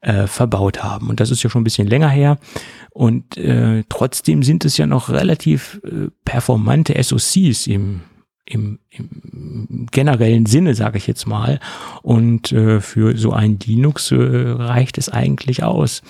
äh, 0.00 0.26
verbaut 0.26 0.82
haben. 0.82 1.08
Und 1.08 1.20
das 1.20 1.30
ist 1.30 1.42
ja 1.42 1.50
schon 1.50 1.62
ein 1.62 1.64
bisschen 1.64 1.88
länger 1.88 2.08
her. 2.08 2.38
Und 2.90 3.36
äh, 3.36 3.84
trotzdem 3.88 4.42
sind 4.42 4.64
es 4.64 4.76
ja 4.76 4.86
noch 4.86 5.10
relativ 5.10 5.80
äh, 5.84 6.08
performante 6.24 7.00
SoCs 7.02 7.66
im 7.66 8.00
im, 8.48 8.78
im 8.90 9.86
generellen 9.90 10.46
Sinne, 10.46 10.74
sage 10.74 10.98
ich 10.98 11.06
jetzt 11.06 11.26
mal. 11.26 11.60
Und 12.02 12.52
äh, 12.52 12.80
für 12.80 13.16
so 13.16 13.32
ein 13.32 13.58
Linux 13.64 14.10
äh, 14.10 14.16
reicht 14.16 14.98
es 14.98 15.08
eigentlich 15.08 15.62
aus. 15.62 16.02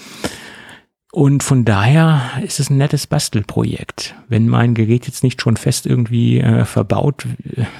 Und 1.10 1.42
von 1.42 1.64
daher 1.64 2.20
ist 2.42 2.60
es 2.60 2.70
ein 2.70 2.76
nettes 2.76 3.06
Bastelprojekt. 3.06 4.14
Wenn 4.28 4.48
mein 4.48 4.74
Gerät 4.74 5.06
jetzt 5.06 5.24
nicht 5.24 5.40
schon 5.40 5.56
fest 5.56 5.86
irgendwie 5.86 6.38
äh, 6.38 6.64
verbaut 6.64 7.26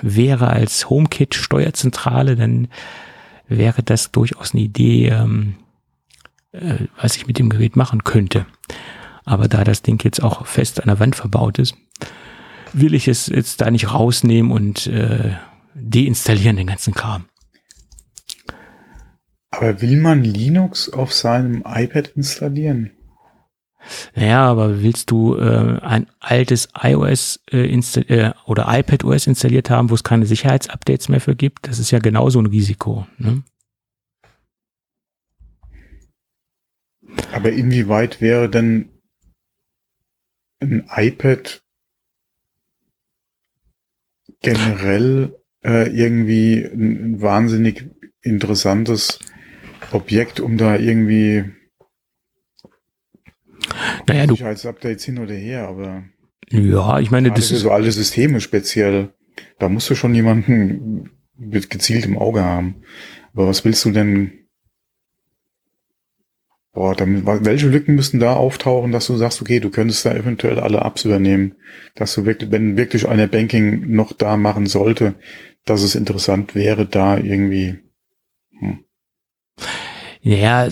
wäre 0.02 0.48
als 0.48 0.88
HomeKit-Steuerzentrale, 0.88 2.36
dann 2.36 2.68
wäre 3.46 3.82
das 3.82 4.12
durchaus 4.12 4.54
eine 4.54 4.62
Idee, 4.62 5.08
ähm, 5.08 5.54
äh, 6.52 6.86
was 7.00 7.16
ich 7.16 7.26
mit 7.26 7.38
dem 7.38 7.50
Gerät 7.50 7.76
machen 7.76 8.02
könnte. 8.02 8.46
Aber 9.24 9.46
da 9.46 9.62
das 9.62 9.82
Ding 9.82 10.02
jetzt 10.04 10.22
auch 10.22 10.46
fest 10.46 10.80
an 10.80 10.86
der 10.86 10.98
Wand 10.98 11.14
verbaut 11.14 11.58
ist, 11.58 11.76
will 12.72 12.94
ich 12.94 13.08
es 13.08 13.26
jetzt 13.26 13.60
da 13.60 13.70
nicht 13.70 13.92
rausnehmen 13.92 14.52
und 14.52 14.86
äh, 14.86 15.36
deinstallieren, 15.74 16.56
den 16.56 16.66
ganzen 16.66 16.94
Kram. 16.94 17.26
Aber 19.50 19.80
will 19.80 19.96
man 19.96 20.24
Linux 20.24 20.90
auf 20.90 21.12
seinem 21.12 21.64
iPad 21.66 22.08
installieren? 22.08 22.92
Naja, 24.14 24.44
aber 24.44 24.82
willst 24.82 25.10
du 25.10 25.36
äh, 25.36 25.78
ein 25.80 26.06
altes 26.20 26.68
iOS 26.78 27.40
äh, 27.50 27.66
äh, 27.66 28.32
oder 28.44 28.66
iPadOS 28.68 29.26
installiert 29.26 29.70
haben, 29.70 29.88
wo 29.90 29.94
es 29.94 30.04
keine 30.04 30.26
Sicherheitsupdates 30.26 31.08
mehr 31.08 31.20
für 31.20 31.34
gibt? 31.34 31.66
Das 31.66 31.78
ist 31.78 31.90
ja 31.90 31.98
genauso 31.98 32.40
ein 32.40 32.46
Risiko. 32.46 33.06
Ne? 33.16 33.42
Aber 37.32 37.52
inwieweit 37.52 38.20
wäre 38.20 38.50
denn 38.50 38.90
ein 40.60 40.88
iPad 40.94 41.62
generell 44.40 45.36
äh, 45.64 45.88
irgendwie 45.88 46.64
ein, 46.64 47.20
wahnsinnig 47.20 47.90
interessantes 48.22 49.18
Objekt, 49.92 50.40
um 50.40 50.56
da 50.56 50.76
irgendwie 50.76 51.44
naja, 54.06 54.26
Sicherheitsupdates 54.26 55.04
hin 55.04 55.18
oder 55.18 55.34
her, 55.34 55.68
aber 55.68 56.04
ja, 56.50 56.98
ich 56.98 57.10
meine, 57.10 57.30
das 57.30 57.50
ist 57.50 57.60
so 57.60 57.70
alle 57.70 57.92
Systeme 57.92 58.40
speziell. 58.40 59.12
Da 59.58 59.68
musst 59.68 59.90
du 59.90 59.94
schon 59.94 60.14
jemanden 60.14 61.10
mit 61.36 61.70
gezieltem 61.70 62.18
Auge 62.18 62.42
haben. 62.42 62.82
Aber 63.34 63.46
was 63.46 63.64
willst 63.64 63.84
du 63.84 63.90
denn 63.90 64.37
Boah, 66.78 66.94
dann, 66.94 67.26
welche 67.26 67.66
Lücken 67.66 67.96
müssten 67.96 68.20
da 68.20 68.34
auftauchen, 68.34 68.92
dass 68.92 69.08
du 69.08 69.16
sagst, 69.16 69.42
okay, 69.42 69.58
du 69.58 69.68
könntest 69.68 70.06
da 70.06 70.14
eventuell 70.14 70.60
alle 70.60 70.78
Apps 70.78 71.04
übernehmen, 71.04 71.56
dass 71.96 72.14
du 72.14 72.24
wirklich, 72.24 72.52
wenn 72.52 72.76
wirklich 72.76 73.08
eine 73.08 73.26
Banking 73.26 73.90
noch 73.90 74.12
da 74.12 74.36
machen 74.36 74.66
sollte, 74.66 75.16
dass 75.64 75.82
es 75.82 75.96
interessant 75.96 76.54
wäre, 76.54 76.86
da 76.86 77.18
irgendwie. 77.18 77.80
Hm. 78.60 78.84
Ja, 80.20 80.68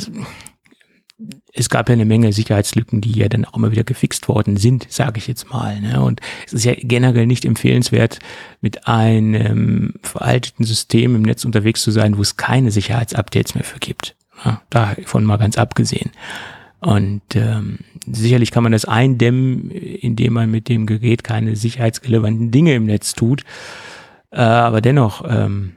es 1.53 1.69
gab 1.71 1.89
ja 1.89 1.95
eine 1.95 2.05
Menge 2.05 2.33
Sicherheitslücken, 2.33 3.01
die 3.01 3.19
ja 3.19 3.29
dann 3.29 3.45
auch 3.45 3.57
immer 3.57 3.73
wieder 3.73 3.83
gefixt 3.83 4.29
worden 4.29 4.59
sind, 4.59 4.87
sage 4.89 5.19
ich 5.19 5.27
jetzt 5.27 5.51
mal. 5.51 5.81
Ne? 5.81 6.01
Und 6.01 6.21
es 6.47 6.53
ist 6.53 6.65
ja 6.65 6.75
generell 6.77 7.27
nicht 7.27 7.45
empfehlenswert, 7.45 8.21
mit 8.61 8.87
einem 8.87 9.95
veralteten 10.03 10.65
System 10.65 11.17
im 11.17 11.23
Netz 11.23 11.45
unterwegs 11.45 11.83
zu 11.83 11.91
sein, 11.91 12.17
wo 12.17 12.23
es 12.23 12.37
keine 12.37 12.71
Sicherheitsupdates 12.71 13.57
mehr 13.57 13.65
für 13.65 13.81
gibt. 13.81 14.15
Ja, 14.45 14.63
davon 14.71 15.25
mal 15.25 15.39
ganz 15.39 15.57
abgesehen. 15.57 16.11
Und 16.81 17.23
ähm, 17.35 17.79
sicherlich 18.07 18.51
kann 18.51 18.63
man 18.63 18.73
das 18.73 18.85
eindämmen, 18.85 19.71
indem 19.71 20.35
man 20.35 20.51
mit 20.51 20.69
dem 20.69 20.87
Gerät 20.87 21.25
keine 21.25 21.57
sicherheitsrelevanten 21.57 22.51
Dinge 22.51 22.75
im 22.75 22.85
Netz 22.85 23.15
tut. 23.15 23.45
Äh, 24.31 24.41
aber 24.41 24.81
dennoch, 24.81 25.25
ähm, 25.29 25.73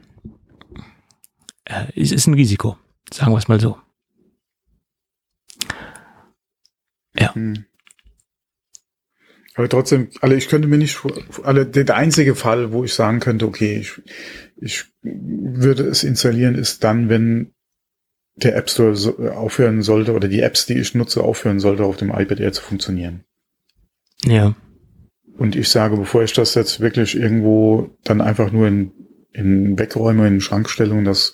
äh, 1.64 1.86
es 1.96 2.12
ist 2.12 2.26
ein 2.26 2.34
Risiko, 2.34 2.76
sagen 3.12 3.32
wir 3.32 3.38
es 3.38 3.48
mal 3.48 3.60
so. 3.60 3.78
Ja. 7.18 7.34
Hm. 7.34 7.64
Aber 9.56 9.68
trotzdem, 9.68 10.08
alle, 10.20 10.36
ich 10.36 10.48
könnte 10.48 10.68
mir 10.68 10.78
nicht, 10.78 10.98
alle, 11.42 11.66
der 11.66 11.96
einzige 11.96 12.34
Fall, 12.34 12.72
wo 12.72 12.84
ich 12.84 12.94
sagen 12.94 13.20
könnte, 13.20 13.46
okay, 13.46 13.78
ich, 13.78 14.00
ich 14.56 14.84
würde 15.02 15.84
es 15.84 16.04
installieren, 16.04 16.54
ist 16.54 16.84
dann, 16.84 17.08
wenn 17.08 17.52
der 18.42 18.56
App 18.56 18.70
Store 18.70 18.96
so, 18.96 19.18
aufhören 19.30 19.82
sollte 19.82 20.12
oder 20.12 20.28
die 20.28 20.40
Apps, 20.40 20.66
die 20.66 20.78
ich 20.78 20.94
nutze, 20.94 21.22
aufhören 21.22 21.60
sollte, 21.60 21.84
auf 21.84 21.96
dem 21.96 22.10
iPad 22.10 22.40
Air 22.40 22.52
zu 22.52 22.62
funktionieren. 22.62 23.24
Ja. 24.24 24.54
Und 25.36 25.56
ich 25.56 25.68
sage, 25.68 25.96
bevor 25.96 26.22
ich 26.22 26.32
das 26.32 26.54
jetzt 26.54 26.80
wirklich 26.80 27.16
irgendwo 27.16 27.90
dann 28.04 28.20
einfach 28.20 28.52
nur 28.52 28.66
in, 28.68 28.92
in 29.32 29.78
Wegräume, 29.78 30.28
in 30.28 30.40
Schrank 30.40 30.68
stelle 30.68 30.94
und 30.94 31.04
das 31.04 31.32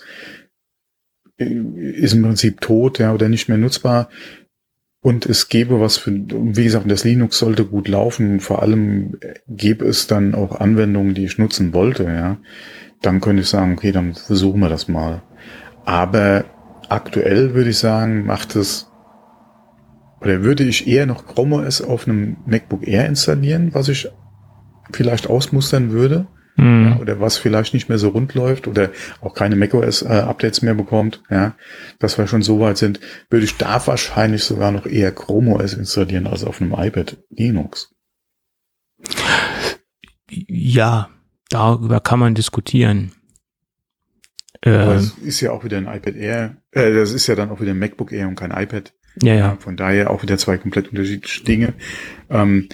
ist 1.36 2.14
im 2.14 2.22
Prinzip 2.22 2.60
tot, 2.60 2.98
ja, 2.98 3.12
oder 3.12 3.28
nicht 3.28 3.48
mehr 3.48 3.58
nutzbar, 3.58 4.08
und 5.06 5.24
es 5.24 5.48
gäbe 5.48 5.80
was 5.80 5.98
für, 5.98 6.10
wie 6.10 6.64
gesagt, 6.64 6.90
das 6.90 7.04
Linux 7.04 7.38
sollte 7.38 7.64
gut 7.64 7.86
laufen. 7.86 8.40
Vor 8.40 8.60
allem 8.62 9.16
gäbe 9.46 9.84
es 9.86 10.08
dann 10.08 10.34
auch 10.34 10.58
Anwendungen, 10.58 11.14
die 11.14 11.24
ich 11.24 11.38
nutzen 11.38 11.72
wollte, 11.72 12.02
ja. 12.02 12.38
Dann 13.02 13.20
könnte 13.20 13.42
ich 13.42 13.48
sagen, 13.48 13.74
okay, 13.74 13.92
dann 13.92 14.14
versuchen 14.14 14.60
wir 14.60 14.68
das 14.68 14.88
mal. 14.88 15.22
Aber 15.84 16.44
aktuell 16.88 17.54
würde 17.54 17.70
ich 17.70 17.78
sagen, 17.78 18.26
macht 18.26 18.56
es, 18.56 18.90
oder 20.20 20.42
würde 20.42 20.64
ich 20.64 20.86
eher 20.86 21.06
noch 21.06 21.26
Chrome 21.26 21.56
OS 21.56 21.82
auf 21.82 22.06
einem 22.06 22.36
MacBook 22.46 22.86
Air 22.86 23.06
installieren, 23.06 23.74
was 23.74 23.88
ich 23.88 24.08
vielleicht 24.92 25.28
ausmustern 25.28 25.90
würde 25.90 26.26
mhm. 26.56 26.88
ja, 26.88 26.96
oder 26.98 27.20
was 27.20 27.38
vielleicht 27.38 27.74
nicht 27.74 27.88
mehr 27.88 27.98
so 27.98 28.08
rund 28.08 28.34
läuft 28.34 28.66
oder 28.66 28.90
auch 29.20 29.34
keine 29.34 29.56
macOS-Updates 29.56 30.60
äh, 30.60 30.64
mehr 30.64 30.74
bekommt, 30.74 31.22
ja, 31.30 31.54
dass 31.98 32.18
wir 32.18 32.26
schon 32.26 32.42
so 32.42 32.60
weit 32.60 32.78
sind, 32.78 33.00
würde 33.30 33.44
ich 33.44 33.56
da 33.56 33.84
wahrscheinlich 33.86 34.44
sogar 34.44 34.72
noch 34.72 34.86
eher 34.86 35.12
Chrome 35.12 35.54
OS 35.54 35.74
installieren 35.74 36.26
als 36.26 36.44
auf 36.44 36.60
einem 36.60 36.72
iPad 36.72 37.18
Linux. 37.30 37.94
Ja, 40.28 41.10
darüber 41.50 42.00
kann 42.00 42.18
man 42.18 42.34
diskutieren. 42.34 43.12
Aber 44.74 44.94
ähm, 44.94 44.98
es 44.98 45.18
ist 45.18 45.40
ja 45.40 45.52
auch 45.52 45.64
wieder 45.64 45.76
ein 45.76 45.86
iPad 45.86 46.16
Air, 46.16 46.56
äh, 46.72 46.92
das 46.92 47.12
ist 47.12 47.26
ja 47.26 47.34
dann 47.34 47.50
auch 47.50 47.60
wieder 47.60 47.72
ein 47.72 47.78
MacBook 47.78 48.12
Air 48.12 48.28
und 48.28 48.34
kein 48.36 48.50
iPad. 48.50 48.92
Ja, 49.22 49.34
ja. 49.34 49.56
Von 49.60 49.76
daher 49.76 50.10
auch 50.10 50.22
wieder 50.22 50.36
zwei 50.38 50.58
komplett 50.58 50.88
unterschiedliche 50.88 51.44
Dinge. 51.44 51.74
Ähm, 52.28 52.68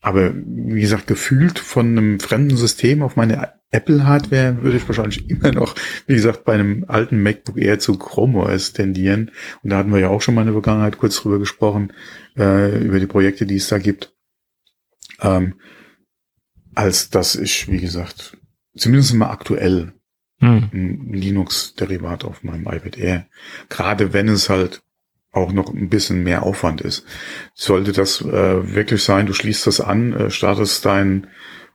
aber 0.00 0.32
wie 0.34 0.80
gesagt, 0.80 1.06
gefühlt 1.06 1.58
von 1.58 1.86
einem 1.86 2.20
fremden 2.20 2.56
System 2.56 3.02
auf 3.02 3.16
meine 3.16 3.52
Apple-Hardware 3.70 4.62
würde 4.62 4.76
ich 4.78 4.88
wahrscheinlich 4.88 5.28
immer 5.30 5.52
noch, 5.52 5.74
wie 6.06 6.14
gesagt, 6.14 6.44
bei 6.44 6.54
einem 6.54 6.84
alten 6.88 7.22
MacBook 7.22 7.58
eher 7.58 7.78
zu 7.78 7.98
Chrome 7.98 8.38
OS 8.38 8.72
tendieren. 8.72 9.30
Und 9.62 9.70
da 9.70 9.78
hatten 9.78 9.92
wir 9.92 10.00
ja 10.00 10.08
auch 10.08 10.22
schon 10.22 10.34
mal 10.34 10.42
in 10.42 10.48
der 10.48 10.54
Vergangenheit 10.54 10.98
kurz 10.98 11.16
drüber 11.16 11.38
gesprochen, 11.38 11.92
äh, 12.36 12.78
über 12.84 13.00
die 13.00 13.06
Projekte, 13.06 13.46
die 13.46 13.56
es 13.56 13.68
da 13.68 13.78
gibt. 13.78 14.14
Ähm, 15.20 15.54
als 16.74 17.10
dass 17.10 17.34
ich, 17.34 17.70
wie 17.70 17.80
gesagt, 17.80 18.36
zumindest 18.76 19.14
mal 19.14 19.30
aktuell 19.30 19.94
hm. 20.40 20.70
ein 20.72 21.12
Linux-Derivat 21.12 22.24
auf 22.24 22.42
meinem 22.42 22.66
iPad 22.66 22.96
Air. 22.96 23.26
Gerade 23.68 24.12
wenn 24.12 24.28
es 24.28 24.48
halt 24.48 24.82
auch 25.32 25.52
noch 25.52 25.72
ein 25.72 25.88
bisschen 25.88 26.22
mehr 26.22 26.42
Aufwand 26.42 26.80
ist. 26.80 27.04
Sollte 27.54 27.92
das 27.92 28.22
äh, 28.22 28.74
wirklich 28.74 29.04
sein, 29.04 29.26
du 29.26 29.34
schließt 29.34 29.66
das 29.66 29.80
an, 29.80 30.12
äh, 30.12 30.30
startest 30.30 30.84
dein 30.84 31.26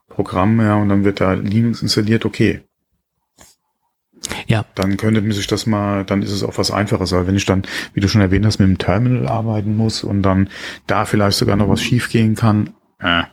Programm 0.09 0.59
ja 0.59 0.75
und 0.75 0.89
dann 0.89 1.03
wird 1.03 1.21
da 1.21 1.33
Linux 1.33 1.81
installiert, 1.81 2.25
okay. 2.25 2.61
Ja. 4.47 4.65
Dann 4.75 4.97
könnte 4.97 5.21
man 5.21 5.31
sich 5.31 5.47
das 5.47 5.65
mal, 5.65 6.05
dann 6.05 6.21
ist 6.21 6.31
es 6.31 6.43
auch 6.43 6.57
was 6.57 6.71
einfaches, 6.71 7.13
aber 7.13 7.27
wenn 7.27 7.35
ich 7.35 7.45
dann, 7.45 7.63
wie 7.93 7.99
du 7.99 8.07
schon 8.07 8.21
erwähnt 8.21 8.45
hast, 8.45 8.59
mit 8.59 8.69
dem 8.69 8.77
Terminal 8.77 9.27
arbeiten 9.27 9.75
muss 9.75 10.03
und 10.03 10.21
dann 10.23 10.49
da 10.87 11.05
vielleicht 11.05 11.37
sogar 11.37 11.55
noch 11.55 11.69
was 11.69 11.81
schiefgehen 11.81 12.35
kann, 12.35 12.73
äh, 12.99 13.23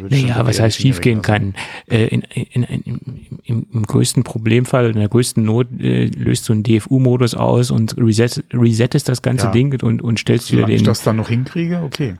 naja, 0.00 0.46
was 0.46 0.60
heißt 0.60 0.76
schiefgehen 0.76 1.22
kann? 1.22 1.54
Äh, 1.88 2.06
in, 2.06 2.22
in, 2.22 2.62
in, 2.62 3.00
im, 3.44 3.66
Im 3.72 3.82
größten 3.82 4.24
Problemfall, 4.24 4.90
in 4.90 4.98
der 4.98 5.08
größten 5.08 5.44
Not 5.44 5.68
äh, 5.78 6.06
löst 6.06 6.48
du 6.48 6.52
einen 6.52 6.62
DFU-Modus 6.62 7.34
aus 7.34 7.70
und 7.70 7.96
reset, 7.98 8.42
resettest 8.52 9.08
das 9.08 9.22
ganze 9.22 9.46
ja. 9.46 9.52
Ding 9.52 9.82
und, 9.82 10.02
und 10.02 10.18
stellst 10.18 10.48
Solange 10.48 10.66
wieder 10.66 10.76
den. 10.76 10.80
ich 10.80 10.82
das 10.82 11.02
dann 11.02 11.16
noch 11.16 11.28
hinkriege, 11.28 11.82
okay. 11.82 12.16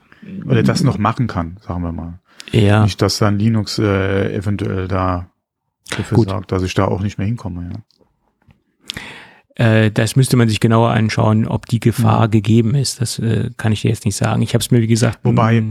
Oder 0.46 0.62
das 0.62 0.82
noch 0.82 0.98
machen 0.98 1.26
kann, 1.26 1.58
sagen 1.60 1.82
wir 1.82 1.92
mal. 1.92 2.20
Ja. 2.52 2.82
Nicht, 2.84 3.00
dass 3.02 3.18
dann 3.18 3.38
Linux 3.38 3.78
äh, 3.78 4.34
eventuell 4.34 4.88
da 4.88 5.28
dafür 5.90 6.16
Gut. 6.16 6.28
sorgt, 6.30 6.52
dass 6.52 6.62
ich 6.62 6.74
da 6.74 6.86
auch 6.86 7.00
nicht 7.00 7.18
mehr 7.18 7.26
hinkomme, 7.26 7.70
ja 7.72 7.80
äh, 9.56 9.90
das 9.90 10.16
müsste 10.16 10.36
man 10.36 10.48
sich 10.48 10.60
genauer 10.60 10.90
anschauen, 10.90 11.46
ob 11.46 11.66
die 11.66 11.80
Gefahr 11.80 12.26
mhm. 12.26 12.30
gegeben 12.32 12.74
ist. 12.74 13.00
Das 13.00 13.18
äh, 13.18 13.50
kann 13.56 13.72
ich 13.72 13.82
dir 13.82 13.88
jetzt 13.88 14.04
nicht 14.04 14.16
sagen. 14.16 14.42
Ich 14.42 14.54
habe 14.54 14.62
es 14.62 14.70
mir, 14.70 14.80
wie 14.80 14.88
gesagt, 14.88 15.20
wobei 15.22 15.62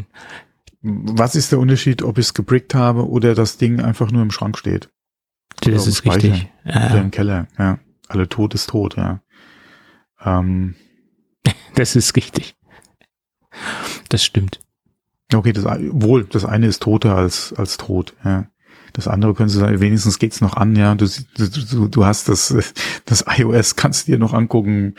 was 0.84 1.36
ist 1.36 1.52
der 1.52 1.60
Unterschied, 1.60 2.04
ob 2.04 2.18
ich 2.18 2.28
es 2.28 2.34
gebrickt 2.34 2.76
habe 2.76 3.08
oder 3.08 3.36
das 3.36 3.58
Ding 3.58 3.80
einfach 3.80 4.12
nur 4.12 4.22
im 4.22 4.32
Schrank 4.32 4.58
steht? 4.58 4.90
Das 5.62 5.88
ist 5.88 6.00
Speicher, 6.00 6.34
richtig. 6.34 6.52
Ja. 6.66 6.88
Oder 6.88 7.02
im 7.02 7.12
Keller, 7.12 7.48
ja. 7.58 7.80
Alle 8.10 8.28
tot 8.28 8.54
ist 8.54 8.70
tot, 8.70 8.98
ja. 8.98 9.22
Ähm. 10.24 10.76
Das 11.76 11.96
ist 11.96 12.16
richtig. 12.16 12.56
Das 14.10 14.24
stimmt. 14.24 14.60
Okay, 15.34 15.54
das, 15.54 15.66
wohl, 15.66 16.24
das 16.26 16.46
eine 16.46 16.68
ist 16.68 16.84
toter 16.84 17.16
als, 17.16 17.52
als 17.54 17.78
tot, 17.78 18.14
ja. 18.24 18.46
Das 18.94 19.08
andere 19.08 19.34
können 19.34 19.50
Sie 19.50 19.58
sagen, 19.58 19.80
wenigstens 19.80 20.20
geht's 20.20 20.40
noch 20.40 20.56
an, 20.56 20.76
ja. 20.76 20.94
Du, 20.94 21.08
du, 21.36 21.88
du 21.88 22.06
hast 22.06 22.30
das, 22.30 22.56
das 23.06 23.26
iOS, 23.28 23.76
kannst 23.76 24.08
du 24.08 24.12
dir 24.12 24.20
noch 24.20 24.34
angucken. 24.34 24.94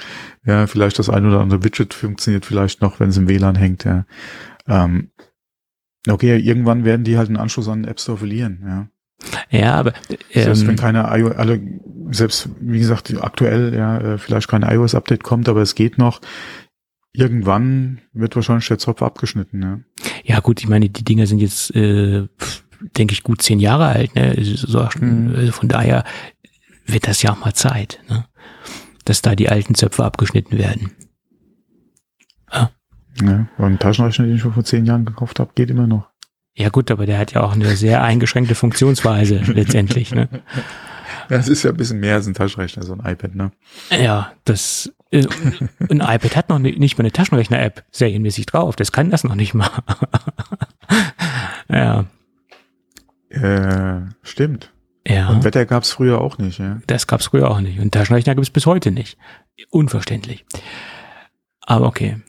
Ja, 0.44 0.66
vielleicht 0.66 0.98
das 0.98 1.08
ein 1.08 1.24
oder 1.26 1.40
andere 1.40 1.62
Widget 1.62 1.94
funktioniert 1.94 2.44
vielleicht 2.44 2.82
noch, 2.82 2.98
wenn 2.98 3.10
es 3.10 3.16
im 3.16 3.28
WLAN 3.28 3.54
hängt, 3.54 3.84
ja. 3.84 4.04
Ähm, 4.66 5.10
Okay, 6.08 6.38
irgendwann 6.38 6.84
werden 6.84 7.04
die 7.04 7.16
halt 7.16 7.28
einen 7.28 7.38
Anschluss 7.38 7.68
an 7.68 7.82
den 7.82 7.90
App 7.90 8.00
Store 8.00 8.18
verlieren, 8.18 8.62
ja. 8.66 8.88
Ja, 9.50 9.74
aber 9.76 9.94
ähm, 10.10 10.42
selbst 10.44 10.66
wenn 10.66 10.76
keine 10.76 11.08
iOS, 11.16 11.36
alle, 11.36 11.60
selbst 12.10 12.50
wie 12.60 12.78
gesagt, 12.78 13.14
aktuell 13.22 13.74
ja 13.74 13.98
äh, 13.98 14.18
vielleicht 14.18 14.48
kein 14.48 14.62
iOS-Update 14.62 15.22
kommt, 15.22 15.48
aber 15.48 15.62
es 15.62 15.74
geht 15.74 15.98
noch. 15.98 16.20
Irgendwann 17.12 18.00
wird 18.12 18.34
wahrscheinlich 18.34 18.66
der 18.66 18.78
Zopf 18.78 19.00
abgeschnitten, 19.00 19.62
ja. 19.62 19.80
Ja, 20.24 20.40
gut, 20.40 20.60
ich 20.60 20.68
meine, 20.68 20.90
die 20.90 21.04
Dinger 21.04 21.26
sind 21.26 21.38
jetzt, 21.38 21.74
äh, 21.74 22.26
denke 22.96 23.12
ich, 23.12 23.22
gut 23.22 23.40
zehn 23.40 23.60
Jahre 23.60 23.86
alt, 23.86 24.14
ne? 24.14 24.36
So, 24.42 24.86
mhm. 24.98 25.32
also 25.36 25.52
von 25.52 25.68
daher 25.68 26.04
wird 26.86 27.06
das 27.06 27.22
ja 27.22 27.32
auch 27.32 27.40
mal 27.40 27.54
Zeit, 27.54 28.00
ne? 28.08 28.26
Dass 29.04 29.22
da 29.22 29.36
die 29.36 29.48
alten 29.48 29.74
Zöpfe 29.74 30.04
abgeschnitten 30.04 30.58
werden. 30.58 30.90
Ja, 32.52 32.70
aber 33.22 33.66
ein 33.66 33.78
Taschenrechner, 33.78 34.26
den 34.26 34.36
ich 34.36 34.42
vor 34.42 34.64
zehn 34.64 34.86
Jahren 34.86 35.04
gekauft 35.04 35.38
habe, 35.40 35.52
geht 35.54 35.70
immer 35.70 35.86
noch. 35.86 36.08
Ja 36.56 36.68
gut, 36.68 36.90
aber 36.90 37.06
der 37.06 37.18
hat 37.18 37.32
ja 37.32 37.42
auch 37.42 37.52
eine 37.52 37.74
sehr 37.76 38.02
eingeschränkte 38.02 38.54
Funktionsweise 38.54 39.36
letztendlich. 39.46 40.14
Ne? 40.14 40.28
Das 41.28 41.48
ist 41.48 41.62
ja 41.62 41.70
ein 41.70 41.76
bisschen 41.76 42.00
mehr 42.00 42.14
als 42.14 42.26
ein 42.26 42.34
Taschenrechner, 42.34 42.82
so 42.84 42.92
ein 42.92 43.00
iPad, 43.00 43.34
ne? 43.34 43.50
Ja, 43.90 44.32
das 44.44 44.92
äh, 45.10 45.26
ein 45.88 46.00
iPad 46.00 46.36
hat 46.36 46.48
noch 46.48 46.58
nicht 46.58 46.98
mal 46.98 47.02
eine 47.02 47.12
Taschenrechner-App 47.12 47.84
serienmäßig 47.90 48.46
drauf. 48.46 48.76
Das 48.76 48.92
kann 48.92 49.10
das 49.10 49.24
noch 49.24 49.34
nicht 49.34 49.54
mal. 49.54 49.70
ja. 51.68 52.04
Äh, 53.30 54.02
stimmt. 54.22 54.70
Ja. 55.06 55.28
Und 55.28 55.44
Wetter 55.44 55.66
gab's 55.66 55.90
früher 55.90 56.20
auch 56.20 56.38
nicht, 56.38 56.58
ja. 56.58 56.80
Das 56.86 57.06
gab's 57.06 57.26
früher 57.26 57.50
auch 57.50 57.60
nicht. 57.60 57.78
Und 57.78 57.92
Taschenrechner 57.92 58.34
gibt's 58.34 58.50
bis 58.50 58.66
heute 58.66 58.90
nicht. 58.90 59.18
Unverständlich. 59.70 60.44
Aber 61.60 61.86
okay. 61.86 62.20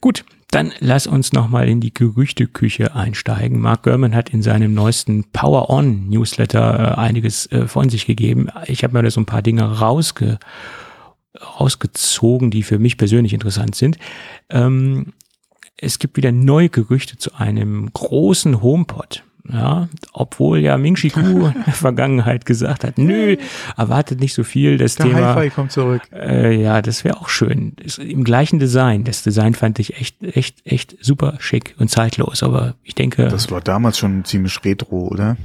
Gut, 0.00 0.24
dann 0.50 0.72
lass 0.78 1.06
uns 1.06 1.32
nochmal 1.32 1.68
in 1.68 1.80
die 1.80 1.92
Gerüchteküche 1.92 2.94
einsteigen. 2.94 3.60
Mark 3.60 3.82
Gurman 3.82 4.14
hat 4.14 4.30
in 4.30 4.42
seinem 4.42 4.74
neuesten 4.74 5.24
Power 5.32 5.70
On 5.70 6.08
Newsletter 6.08 6.96
äh, 6.96 7.00
einiges 7.00 7.50
äh, 7.52 7.66
von 7.66 7.88
sich 7.90 8.06
gegeben. 8.06 8.48
Ich 8.66 8.84
habe 8.84 8.94
mir 8.94 9.02
da 9.02 9.10
so 9.10 9.20
ein 9.20 9.26
paar 9.26 9.42
Dinge 9.42 9.80
rausge 9.80 10.38
rausgezogen, 11.60 12.50
die 12.50 12.62
für 12.62 12.78
mich 12.78 12.96
persönlich 12.96 13.34
interessant 13.34 13.74
sind. 13.74 13.98
Ähm, 14.48 15.12
es 15.76 15.98
gibt 15.98 16.16
wieder 16.16 16.32
neue 16.32 16.70
Gerüchte 16.70 17.18
zu 17.18 17.34
einem 17.34 17.92
großen 17.92 18.62
HomePod. 18.62 19.25
Ja, 19.52 19.88
obwohl 20.12 20.58
ja 20.58 20.76
Ming 20.76 20.94
Chi 20.94 21.10
Ku 21.10 21.20
in 21.46 21.64
der 21.64 21.74
Vergangenheit 21.74 22.46
gesagt 22.46 22.84
hat, 22.84 22.98
nö, 22.98 23.36
erwartet 23.76 24.20
nicht 24.20 24.34
so 24.34 24.44
viel. 24.44 24.78
Das 24.78 24.96
der 24.96 25.06
Thema. 25.06 25.34
Hi-Fi 25.34 25.50
kommt 25.50 25.72
zurück. 25.72 26.02
Äh, 26.12 26.60
ja, 26.60 26.82
das 26.82 27.04
wäre 27.04 27.18
auch 27.18 27.28
schön. 27.28 27.74
Ist 27.82 27.98
Im 27.98 28.24
gleichen 28.24 28.58
Design. 28.58 29.04
Das 29.04 29.22
Design 29.22 29.54
fand 29.54 29.78
ich 29.78 30.00
echt, 30.00 30.22
echt, 30.22 30.66
echt 30.66 30.96
super 31.00 31.34
schick 31.38 31.74
und 31.78 31.88
zeitlos. 31.88 32.42
Aber 32.42 32.74
ich 32.82 32.94
denke. 32.94 33.28
Das 33.28 33.50
war 33.50 33.60
damals 33.60 33.98
schon 33.98 34.24
ziemlich 34.24 34.64
retro, 34.64 35.08
oder? 35.08 35.36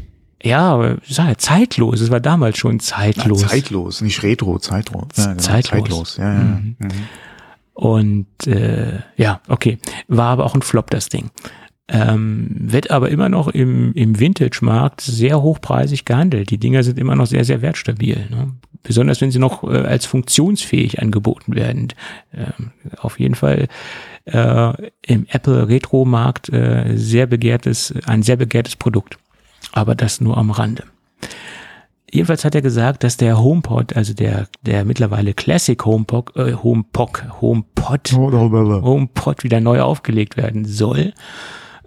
Ja, 0.44 0.72
aber 0.72 0.98
sag 1.08 1.28
ja, 1.28 1.38
zeitlos. 1.38 2.02
Es 2.02 2.10
war 2.10 2.20
damals 2.20 2.58
schon 2.58 2.80
zeitlos. 2.80 3.44
Ah, 3.44 3.48
zeitlos, 3.48 4.02
nicht 4.02 4.24
retro, 4.24 4.58
zeitlos. 4.58 5.18
Ja, 5.18 5.26
genau. 5.26 5.38
Zeitlos. 5.38 5.82
zeitlos. 5.82 6.18
Ja, 6.18 6.34
ja. 6.34 6.40
Mhm. 6.40 6.76
Mhm. 6.80 6.90
Und 7.74 8.48
äh, 8.48 9.00
ja, 9.16 9.42
okay. 9.48 9.80
War 10.08 10.30
aber 10.30 10.46
auch 10.46 10.56
ein 10.56 10.62
Flop, 10.62 10.90
das 10.90 11.10
Ding. 11.10 11.30
Ähm, 11.92 12.48
wird 12.58 12.90
aber 12.90 13.10
immer 13.10 13.28
noch 13.28 13.50
im, 13.50 13.92
im 13.94 14.18
Vintage-Markt 14.18 15.02
sehr 15.02 15.42
hochpreisig 15.42 16.06
gehandelt. 16.06 16.50
Die 16.50 16.58
Dinger 16.58 16.84
sind 16.84 16.98
immer 16.98 17.18
noch 17.18 17.26
sehr, 17.26 17.44
sehr 17.44 17.62
wertstabil. 17.62 18.28
Ne? 18.30 18.54
Besonders 18.82 19.20
wenn 19.20 19.32
sie 19.32 19.40
noch 19.40 19.64
äh, 19.64 19.78
als 19.78 20.06
funktionsfähig 20.06 21.02
angeboten 21.02 21.54
werden. 21.54 21.90
Ähm, 22.34 22.72
auf 22.98 23.20
jeden 23.20 23.36
Fall 23.36 23.68
äh, 24.24 24.74
im 25.06 25.26
Apple 25.30 25.68
Retro-Markt 25.68 26.48
äh, 26.50 26.94
sehr 26.96 27.26
begehrtes, 27.26 27.94
ein 28.06 28.24
sehr 28.24 28.38
begehrtes 28.38 28.78
Produkt. 28.78 29.18
Aber 29.74 29.94
das 29.94 30.22
nur 30.22 30.38
am 30.38 30.52
Rande. 30.52 30.86
Jedenfalls 32.10 32.46
hat 32.46 32.56
er 32.56 32.62
gesagt, 32.62 33.04
dass 33.04 33.18
der 33.18 33.42
HomePod, 33.42 33.98
also 33.98 34.14
der, 34.14 34.48
der 34.62 34.86
mittlerweile 34.86 35.34
Classic 35.34 35.84
HomePod, 35.84 36.36
äh, 36.38 36.54
HomePod, 36.54 37.42
HomePod, 37.42 38.14
HomePod 38.14 39.44
wieder 39.44 39.60
neu 39.60 39.82
aufgelegt 39.82 40.38
werden 40.38 40.64
soll. 40.64 41.14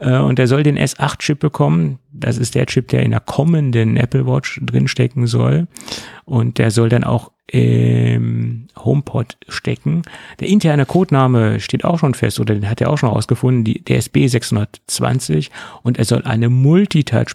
Äh, 0.05 0.19
und 0.19 0.39
er 0.39 0.47
soll 0.47 0.63
den 0.63 0.79
S8-Chip 0.79 1.39
bekommen. 1.39 1.99
Das 2.13 2.39
ist 2.39 2.55
der 2.55 2.67
Chip, 2.67 2.89
der 2.89 3.03
in 3.03 3.11
der 3.11 3.21
kommenden 3.21 3.97
Apple 3.97 4.27
Watch 4.27 4.61
drinstecken 4.63 5.27
soll. 5.27 5.67
Und 6.25 6.59
der 6.59 6.71
soll 6.71 6.89
dann 6.89 7.05
auch 7.05 7.33
im 7.47 8.69
HomePod 8.77 9.37
stecken. 9.49 10.03
Der 10.41 10.49
interne 10.49 10.87
Codename 10.87 11.61
steht 11.61 11.85
auch 11.85 11.99
schon 11.99 12.15
fest 12.15 12.41
oder 12.41 12.55
den 12.55 12.69
hat 12.69 12.81
er 12.81 12.91
auch 12.91 12.99
schon 12.99 13.11
rausgefunden, 13.11 13.65
die, 13.65 13.85
der 13.85 13.99
SB 13.99 14.29
620 14.29 15.51
und 15.83 15.99
er 15.99 16.07
soll 16.07 16.23
eine 16.23 16.49
Multitouch, 16.49 17.35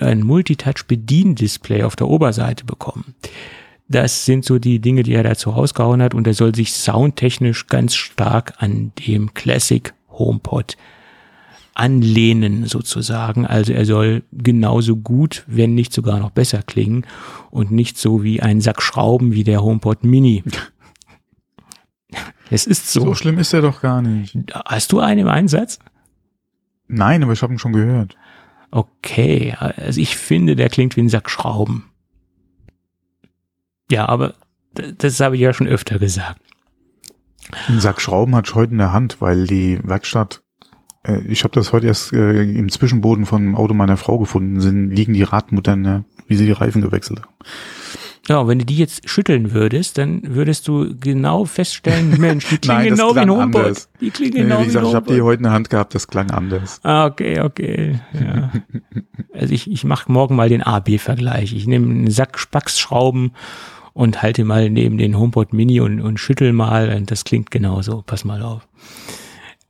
ein 0.00 0.22
Multitouch-Bediendisplay 0.22 1.82
auf 1.82 1.96
der 1.96 2.08
Oberseite 2.08 2.66
bekommen. 2.66 3.14
Das 3.88 4.26
sind 4.26 4.44
so 4.44 4.58
die 4.58 4.80
Dinge, 4.80 5.02
die 5.02 5.14
er 5.14 5.22
dazu 5.22 5.48
rausgehauen 5.48 6.02
hat 6.02 6.12
und 6.12 6.26
er 6.26 6.34
soll 6.34 6.54
sich 6.54 6.74
soundtechnisch 6.74 7.68
ganz 7.68 7.94
stark 7.94 8.52
an 8.58 8.92
dem 9.06 9.32
Classic 9.32 9.94
HomePod 10.10 10.76
anlehnen 11.76 12.64
sozusagen. 12.66 13.46
Also 13.46 13.72
er 13.72 13.84
soll 13.84 14.22
genauso 14.32 14.96
gut, 14.96 15.44
wenn 15.46 15.74
nicht 15.74 15.92
sogar 15.92 16.18
noch 16.18 16.30
besser 16.30 16.62
klingen 16.62 17.06
und 17.50 17.70
nicht 17.70 17.98
so 17.98 18.22
wie 18.22 18.40
ein 18.40 18.60
Sack 18.60 18.82
Schrauben 18.82 19.32
wie 19.32 19.44
der 19.44 19.62
HomePod 19.62 20.04
Mini. 20.04 20.42
Es 22.48 22.64
ist 22.64 22.92
so. 22.92 23.00
So 23.00 23.14
schlimm 23.16 23.40
ist 23.40 23.52
er 23.52 23.60
doch 23.60 23.80
gar 23.82 24.00
nicht. 24.00 24.36
Hast 24.54 24.92
du 24.92 25.00
einen 25.00 25.22
im 25.22 25.28
Einsatz? 25.28 25.80
Nein, 26.86 27.24
aber 27.24 27.32
ich 27.32 27.42
habe 27.42 27.52
ihn 27.52 27.58
schon 27.58 27.72
gehört. 27.72 28.16
Okay, 28.70 29.52
also 29.58 30.00
ich 30.00 30.16
finde, 30.16 30.54
der 30.54 30.68
klingt 30.68 30.96
wie 30.96 31.00
ein 31.00 31.08
Sack 31.08 31.28
Schrauben. 31.28 31.90
Ja, 33.90 34.08
aber 34.08 34.34
das 34.74 35.18
habe 35.18 35.34
ich 35.34 35.42
ja 35.42 35.52
schon 35.52 35.66
öfter 35.66 35.98
gesagt. 35.98 36.40
Ein 37.66 37.80
Sack 37.80 38.00
Schrauben 38.00 38.36
hat 38.36 38.48
ich 38.48 38.54
heute 38.54 38.72
in 38.72 38.78
der 38.78 38.92
Hand, 38.92 39.20
weil 39.20 39.48
die 39.48 39.80
Werkstatt 39.82 40.44
ich 41.28 41.44
habe 41.44 41.54
das 41.54 41.72
heute 41.72 41.86
erst 41.86 42.12
äh, 42.12 42.42
im 42.42 42.70
Zwischenboden 42.70 43.26
vom 43.26 43.54
Auto 43.54 43.74
meiner 43.74 43.96
Frau 43.96 44.18
gefunden, 44.18 44.60
sind, 44.60 44.90
liegen 44.90 45.12
die 45.12 45.22
Radmuttern, 45.22 46.04
wie 46.26 46.36
sie 46.36 46.46
die 46.46 46.52
Reifen 46.52 46.82
gewechselt 46.82 47.20
haben. 47.22 47.34
Ja, 48.28 48.38
und 48.38 48.48
wenn 48.48 48.58
du 48.58 48.64
die 48.64 48.76
jetzt 48.76 49.08
schütteln 49.08 49.52
würdest, 49.52 49.98
dann 49.98 50.22
würdest 50.24 50.66
du 50.66 50.96
genau 50.98 51.44
feststellen, 51.44 52.10
Mensch, 52.20 52.48
die 52.48 52.58
klingen 52.58 52.78
Nein, 52.80 52.90
genau 52.90 53.14
wie 53.14 53.20
ein 53.20 53.30
HomePod. 53.30 53.64
HomePod. 53.64 53.88
Die 54.00 54.10
klingen 54.10 54.34
Nee, 54.34 54.42
genau 54.42 54.58
wie 54.58 54.62
wie 54.62 54.66
gesagt, 54.66 54.84
ein 54.84 54.88
ich 54.88 54.94
habe 54.96 55.14
die 55.14 55.22
heute 55.22 55.38
in 55.38 55.42
der 55.44 55.52
Hand 55.52 55.70
gehabt, 55.70 55.94
das 55.94 56.08
klang 56.08 56.30
anders. 56.30 56.80
Ah, 56.82 57.06
okay, 57.06 57.40
okay. 57.40 58.00
Ja. 58.12 58.52
also 59.32 59.54
ich, 59.54 59.70
ich 59.70 59.84
mache 59.84 60.10
morgen 60.10 60.34
mal 60.34 60.48
den 60.48 60.62
A-B-Vergleich. 60.62 61.54
Ich 61.54 61.66
nehme 61.66 61.86
einen 61.86 62.10
Sack 62.10 62.38
Spacksschrauben 62.38 63.32
und 63.92 64.22
halte 64.22 64.44
mal 64.44 64.70
neben 64.70 64.98
den 64.98 65.16
HomePod 65.16 65.52
Mini 65.52 65.80
und, 65.80 66.00
und 66.00 66.18
schüttel 66.18 66.52
mal. 66.52 66.92
Und 66.94 67.10
das 67.10 67.24
klingt 67.24 67.52
genauso. 67.52 68.02
Pass 68.04 68.24
mal 68.24 68.42
auf. 68.42 68.66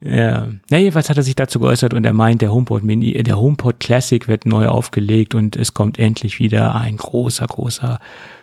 Ja. 0.08 0.48
Na, 0.70 0.78
jedenfalls 0.78 1.10
hat 1.10 1.16
er 1.16 1.22
sich 1.22 1.34
dazu 1.34 1.58
geäußert 1.58 1.94
und 1.94 2.04
er 2.04 2.12
meint, 2.12 2.42
der 2.42 2.52
HomePod 2.52 2.82
Mini, 2.84 3.12
äh, 3.12 3.22
der 3.22 3.38
HomePod 3.38 3.80
Classic 3.80 4.28
wird 4.28 4.46
neu 4.46 4.68
aufgelegt 4.68 5.34
und 5.34 5.56
es 5.56 5.74
kommt 5.74 5.98
endlich 5.98 6.38
wieder 6.38 6.74
ein 6.74 6.96
großer, 6.96 7.46
großer, 7.46 7.98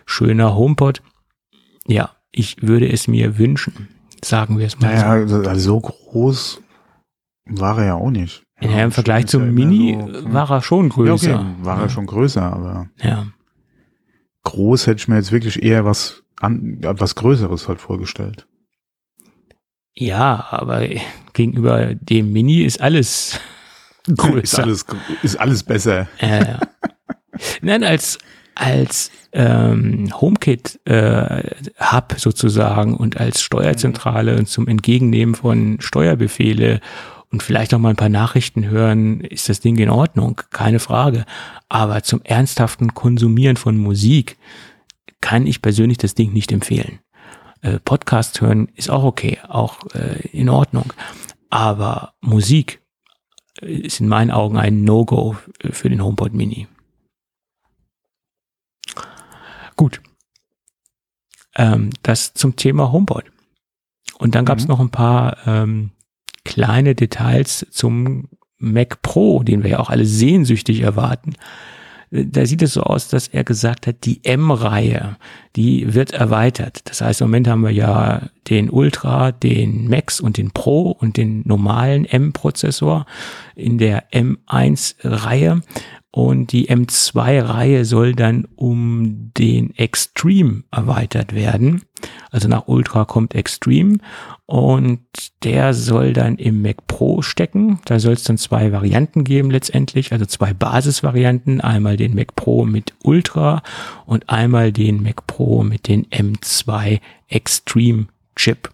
schöner 0.06 0.54
HomePod. 0.56 1.02
Ja, 1.86 2.10
ich 2.32 2.62
würde 2.62 2.90
es 2.90 3.08
mir 3.08 3.38
wünschen. 3.38 3.88
Sagen 4.24 4.58
wir 4.58 4.66
es 4.66 4.78
mal 4.80 4.88
Naja, 4.94 5.10
also, 5.10 5.36
also 5.38 5.60
so 5.60 5.80
groß 5.80 6.60
war 7.46 7.78
er 7.78 7.84
ja 7.86 7.94
auch 7.94 8.10
nicht. 8.10 8.42
so. 8.60 8.68
Ja, 8.68 8.84
im 8.84 8.90
Vergleich 8.92 9.24
ist 9.24 9.32
ja 9.34 9.38
zum 9.40 9.48
immer 9.48 9.52
Mini 9.66 9.98
so- 10.12 10.32
war 10.32 10.50
er 10.50 10.62
schon 10.62 10.88
ja, 10.88 10.94
größer. 10.94 11.34
okay, 11.34 11.44
war 11.62 11.80
er 11.82 11.88
schon 11.88 12.06
größer, 12.06 12.42
aber 12.42 12.88
Ja. 13.02 13.26
groß 14.44 14.86
hätte 14.86 14.98
ich 14.98 15.08
mir 15.08 15.16
jetzt 15.16 15.32
wirklich 15.32 15.62
eher 15.62 15.84
was 15.84 16.22
an, 16.40 16.78
was 16.82 17.14
Größeres 17.14 17.68
halt 17.68 17.80
vorgestellt. 17.80 18.46
Ja, 19.96 20.46
aber 20.50 20.86
gegenüber 21.32 21.94
dem 21.94 22.32
Mini 22.32 22.62
ist 22.62 22.80
alles 22.80 23.40
größer. 24.16 24.42
Ist 24.42 24.58
alles, 24.58 24.86
ist 25.22 25.36
alles 25.36 25.62
besser. 25.62 26.08
Ja, 26.20 26.38
ja. 26.38 26.60
Nein, 27.62 27.84
als 27.84 28.18
als 28.54 29.10
ähm, 29.32 30.08
HomeKit 30.20 30.80
äh, 30.84 31.42
Hub 31.80 32.14
sozusagen 32.16 32.96
und 32.96 33.18
als 33.18 33.42
Steuerzentrale 33.42 34.36
und 34.36 34.48
zum 34.48 34.68
Entgegennehmen 34.68 35.34
von 35.34 35.78
Steuerbefehle 35.80 36.80
und 37.32 37.42
vielleicht 37.42 37.74
auch 37.74 37.78
mal 37.78 37.90
ein 37.90 37.96
paar 37.96 38.08
Nachrichten 38.08 38.66
hören, 38.66 39.20
ist 39.20 39.48
das 39.48 39.58
Ding 39.58 39.76
in 39.78 39.90
Ordnung, 39.90 40.40
keine 40.50 40.78
Frage. 40.78 41.24
Aber 41.68 42.02
zum 42.04 42.22
ernsthaften 42.22 42.94
Konsumieren 42.94 43.56
von 43.56 43.76
Musik 43.76 44.36
kann 45.20 45.46
ich 45.46 45.60
persönlich 45.60 45.98
das 45.98 46.14
Ding 46.14 46.32
nicht 46.32 46.52
empfehlen. 46.52 47.00
Äh, 47.64 47.80
Podcast 47.80 48.42
hören 48.42 48.68
ist 48.74 48.90
auch 48.90 49.04
okay, 49.04 49.38
auch 49.48 49.78
äh, 49.94 50.28
in 50.28 50.50
Ordnung. 50.50 50.92
Aber 51.48 52.12
Musik 52.20 52.82
äh, 53.62 53.72
ist 53.72 54.00
in 54.00 54.08
meinen 54.08 54.30
Augen 54.30 54.58
ein 54.58 54.84
No-Go 54.84 55.36
für 55.70 55.88
den 55.88 56.04
HomePod 56.04 56.34
Mini. 56.34 56.68
Gut. 59.76 60.02
Ähm, 61.56 61.88
das 62.02 62.34
zum 62.34 62.56
Thema 62.56 62.92
HomePod. 62.92 63.24
Und 64.18 64.34
dann 64.34 64.44
gab 64.44 64.58
es 64.58 64.64
Mhm. 64.64 64.68
noch 64.70 64.80
ein 64.80 64.90
paar 64.90 65.38
ähm, 65.46 65.90
kleine 66.44 66.94
Details 66.94 67.66
zum 67.70 68.28
Mac 68.58 69.00
Pro, 69.00 69.42
den 69.42 69.62
wir 69.62 69.70
ja 69.70 69.78
auch 69.78 69.88
alle 69.88 70.04
sehnsüchtig 70.04 70.80
erwarten. 70.80 71.34
Da 72.16 72.46
sieht 72.46 72.62
es 72.62 72.74
so 72.74 72.82
aus, 72.82 73.08
dass 73.08 73.26
er 73.26 73.42
gesagt 73.42 73.88
hat, 73.88 74.04
die 74.04 74.24
M-Reihe, 74.24 75.16
die 75.56 75.94
wird 75.94 76.12
erweitert. 76.12 76.88
Das 76.88 77.00
heißt, 77.00 77.20
im 77.20 77.26
Moment 77.26 77.48
haben 77.48 77.62
wir 77.62 77.72
ja 77.72 78.28
den 78.48 78.70
Ultra, 78.70 79.32
den 79.32 79.88
Max 79.88 80.20
und 80.20 80.36
den 80.36 80.52
Pro 80.52 80.92
und 80.92 81.16
den 81.16 81.42
normalen 81.44 82.04
M-Prozessor 82.04 83.04
in 83.56 83.78
der 83.78 84.12
M1-Reihe. 84.12 85.62
Und 86.12 86.52
die 86.52 86.68
M2-Reihe 86.68 87.84
soll 87.84 88.14
dann 88.14 88.46
um 88.54 89.32
den 89.36 89.76
Extreme 89.76 90.62
erweitert 90.70 91.34
werden. 91.34 91.82
Also 92.30 92.48
nach 92.48 92.66
Ultra 92.66 93.04
kommt 93.04 93.34
Extreme 93.34 93.98
und 94.46 95.00
der 95.42 95.74
soll 95.74 96.12
dann 96.12 96.36
im 96.36 96.62
Mac 96.62 96.86
Pro 96.86 97.22
stecken. 97.22 97.80
Da 97.84 97.98
soll 97.98 98.14
es 98.14 98.24
dann 98.24 98.38
zwei 98.38 98.72
Varianten 98.72 99.24
geben 99.24 99.50
letztendlich, 99.50 100.12
also 100.12 100.26
zwei 100.26 100.52
Basisvarianten. 100.52 101.60
Einmal 101.60 101.96
den 101.96 102.14
Mac 102.14 102.34
Pro 102.34 102.64
mit 102.64 102.94
Ultra 103.02 103.62
und 104.06 104.28
einmal 104.28 104.72
den 104.72 105.02
Mac 105.02 105.26
Pro 105.26 105.62
mit 105.62 105.88
den 105.88 106.06
M2 106.06 107.00
Extreme 107.28 108.06
Chip. 108.36 108.70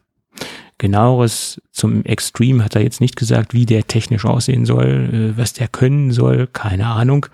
Genaueres 0.78 1.60
zum 1.72 2.04
Extreme 2.06 2.64
hat 2.64 2.74
er 2.74 2.82
jetzt 2.82 3.02
nicht 3.02 3.16
gesagt, 3.16 3.52
wie 3.52 3.66
der 3.66 3.86
technisch 3.86 4.24
aussehen 4.24 4.64
soll, 4.64 5.34
äh, 5.34 5.38
was 5.38 5.52
der 5.52 5.68
können 5.68 6.10
soll, 6.10 6.46
keine 6.46 6.86
Ahnung. 6.86 7.26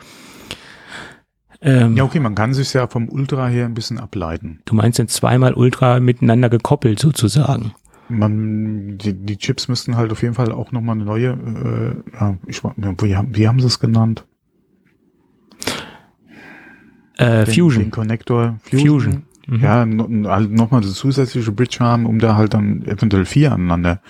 Ähm, 1.66 1.96
Ja, 1.96 2.04
okay, 2.04 2.20
man 2.20 2.34
kann 2.34 2.54
sich 2.54 2.72
ja 2.72 2.86
vom 2.86 3.08
Ultra 3.08 3.48
her 3.48 3.66
ein 3.66 3.74
bisschen 3.74 3.98
ableiten. 3.98 4.60
Du 4.64 4.74
meinst 4.74 4.96
sind 4.96 5.10
zweimal 5.10 5.52
Ultra 5.54 6.00
miteinander 6.00 6.48
gekoppelt 6.48 6.98
sozusagen. 7.00 7.72
Man, 8.08 8.98
die, 8.98 9.12
die 9.14 9.36
Chips 9.36 9.66
müssten 9.66 9.96
halt 9.96 10.12
auf 10.12 10.22
jeden 10.22 10.34
Fall 10.34 10.52
auch 10.52 10.70
nochmal 10.70 10.94
eine 10.94 11.04
neue, 11.04 11.30
äh, 11.30 12.16
ja, 12.18 12.36
ich, 12.46 12.62
wie, 12.62 13.16
haben- 13.16 13.36
wie 13.36 13.48
haben 13.48 13.58
sie 13.60 13.66
es 13.66 13.80
genannt? 13.80 14.24
Äh, 17.18 17.44
Den, 17.44 17.54
Fusion. 17.54 17.82
Den 17.84 17.90
Connector 17.90 18.58
Fusion. 18.62 19.24
Mhm. 19.48 19.60
Ja, 19.60 19.86
halt 20.30 20.50
nochmal 20.50 20.82
eine 20.82 20.90
zusätzliche 20.90 21.52
Bridge 21.52 21.78
haben, 21.80 22.04
um 22.06 22.18
da 22.18 22.36
halt 22.36 22.52
dann 22.54 22.82
eventuell 22.84 23.24
vier 23.24 23.52
aneinander 23.52 24.00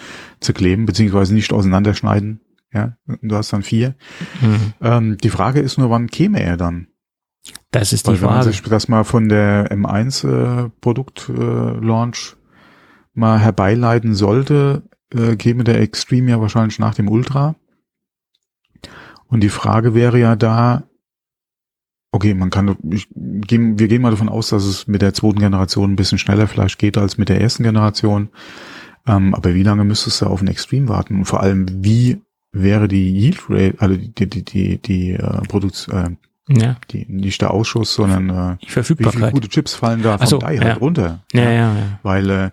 zu 0.40 0.52
kleben, 0.54 0.86
beziehungsweise 0.86 1.34
nicht 1.34 1.52
auseinanderschneiden. 1.52 2.40
Ja, 2.72 2.96
du 3.22 3.36
hast 3.36 3.52
dann 3.52 3.62
vier. 3.62 3.94
Mhm. 4.40 4.72
Ähm, 4.82 5.16
die 5.18 5.28
Frage 5.30 5.61
ist 5.61 5.78
nur, 5.78 5.90
wann 5.90 6.09
käme 6.09 6.42
er 6.42 6.57
dann? 6.57 6.88
Das 7.81 7.93
ist 7.93 8.07
die 8.07 8.12
Weil 8.12 8.20
wenn 8.20 8.27
man 8.29 8.43
Frage. 8.43 8.51
sich 8.51 8.62
das 8.62 8.89
mal 8.89 9.05
von 9.05 9.29
der 9.29 9.70
M1 9.70 10.27
äh, 10.27 10.70
Produkt 10.81 11.29
äh, 11.29 11.33
Launch 11.33 12.37
mal 13.14 13.39
herbeileiten 13.39 14.14
sollte, 14.14 14.83
äh, 15.12 15.37
käme 15.37 15.64
der 15.64 15.81
Extreme 15.81 16.31
ja 16.31 16.41
wahrscheinlich 16.41 16.79
nach 16.79 16.95
dem 16.95 17.09
Ultra. 17.09 17.57
Und 19.27 19.43
die 19.43 19.49
Frage 19.49 19.95
wäre 19.95 20.18
ja 20.18 20.37
da, 20.37 20.85
okay, 22.12 22.35
man 22.35 22.51
kann, 22.51 22.77
ich, 22.91 23.09
wir 23.14 23.89
gehen 23.89 24.03
mal 24.03 24.11
davon 24.11 24.29
aus, 24.29 24.49
dass 24.49 24.64
es 24.64 24.87
mit 24.87 25.03
der 25.03 25.14
zweiten 25.14 25.41
Generation 25.41 25.93
ein 25.93 25.97
bisschen 25.97 26.18
schneller 26.18 26.47
vielleicht 26.47 26.79
geht 26.79 26.97
als 26.97 27.18
mit 27.18 27.29
der 27.29 27.41
ersten 27.41 27.62
Generation. 27.62 28.31
Ähm, 29.07 29.35
aber 29.35 29.55
wie 29.55 29.62
lange 29.62 29.85
müsstest 29.85 30.22
du 30.22 30.27
auf 30.27 30.41
den 30.41 30.49
Extreme 30.49 30.89
warten? 30.89 31.16
Und 31.16 31.24
vor 31.27 31.41
allem, 31.41 31.66
wie 31.85 32.22
wäre 32.53 32.89
die 32.89 33.12
Yield 33.12 33.45
Rate, 33.49 33.74
also 33.81 33.97
die, 33.97 34.31
die, 34.31 34.45
die, 34.45 34.79
die 34.79 35.12
äh, 35.12 35.43
Produktion, 35.49 35.97
äh, 35.97 36.11
Ja. 36.49 36.76
die, 36.90 37.07
nicht 37.09 37.40
der 37.42 37.51
Ausschuss, 37.51 37.94
sondern 37.94 38.30
äh, 38.30 38.57
wie 38.61 38.82
viele 38.82 39.32
gute 39.32 39.49
Chips 39.49 39.74
fallen 39.74 40.03
da 40.03 40.18
vom 40.18 40.26
so, 40.26 40.38
Die 40.38 40.44
halt 40.47 40.62
ja. 40.62 40.74
runter. 40.74 41.24
Ja, 41.32 41.51
ja, 41.51 41.74
ja. 41.74 41.99
Weil 42.03 42.30
äh, 42.30 42.51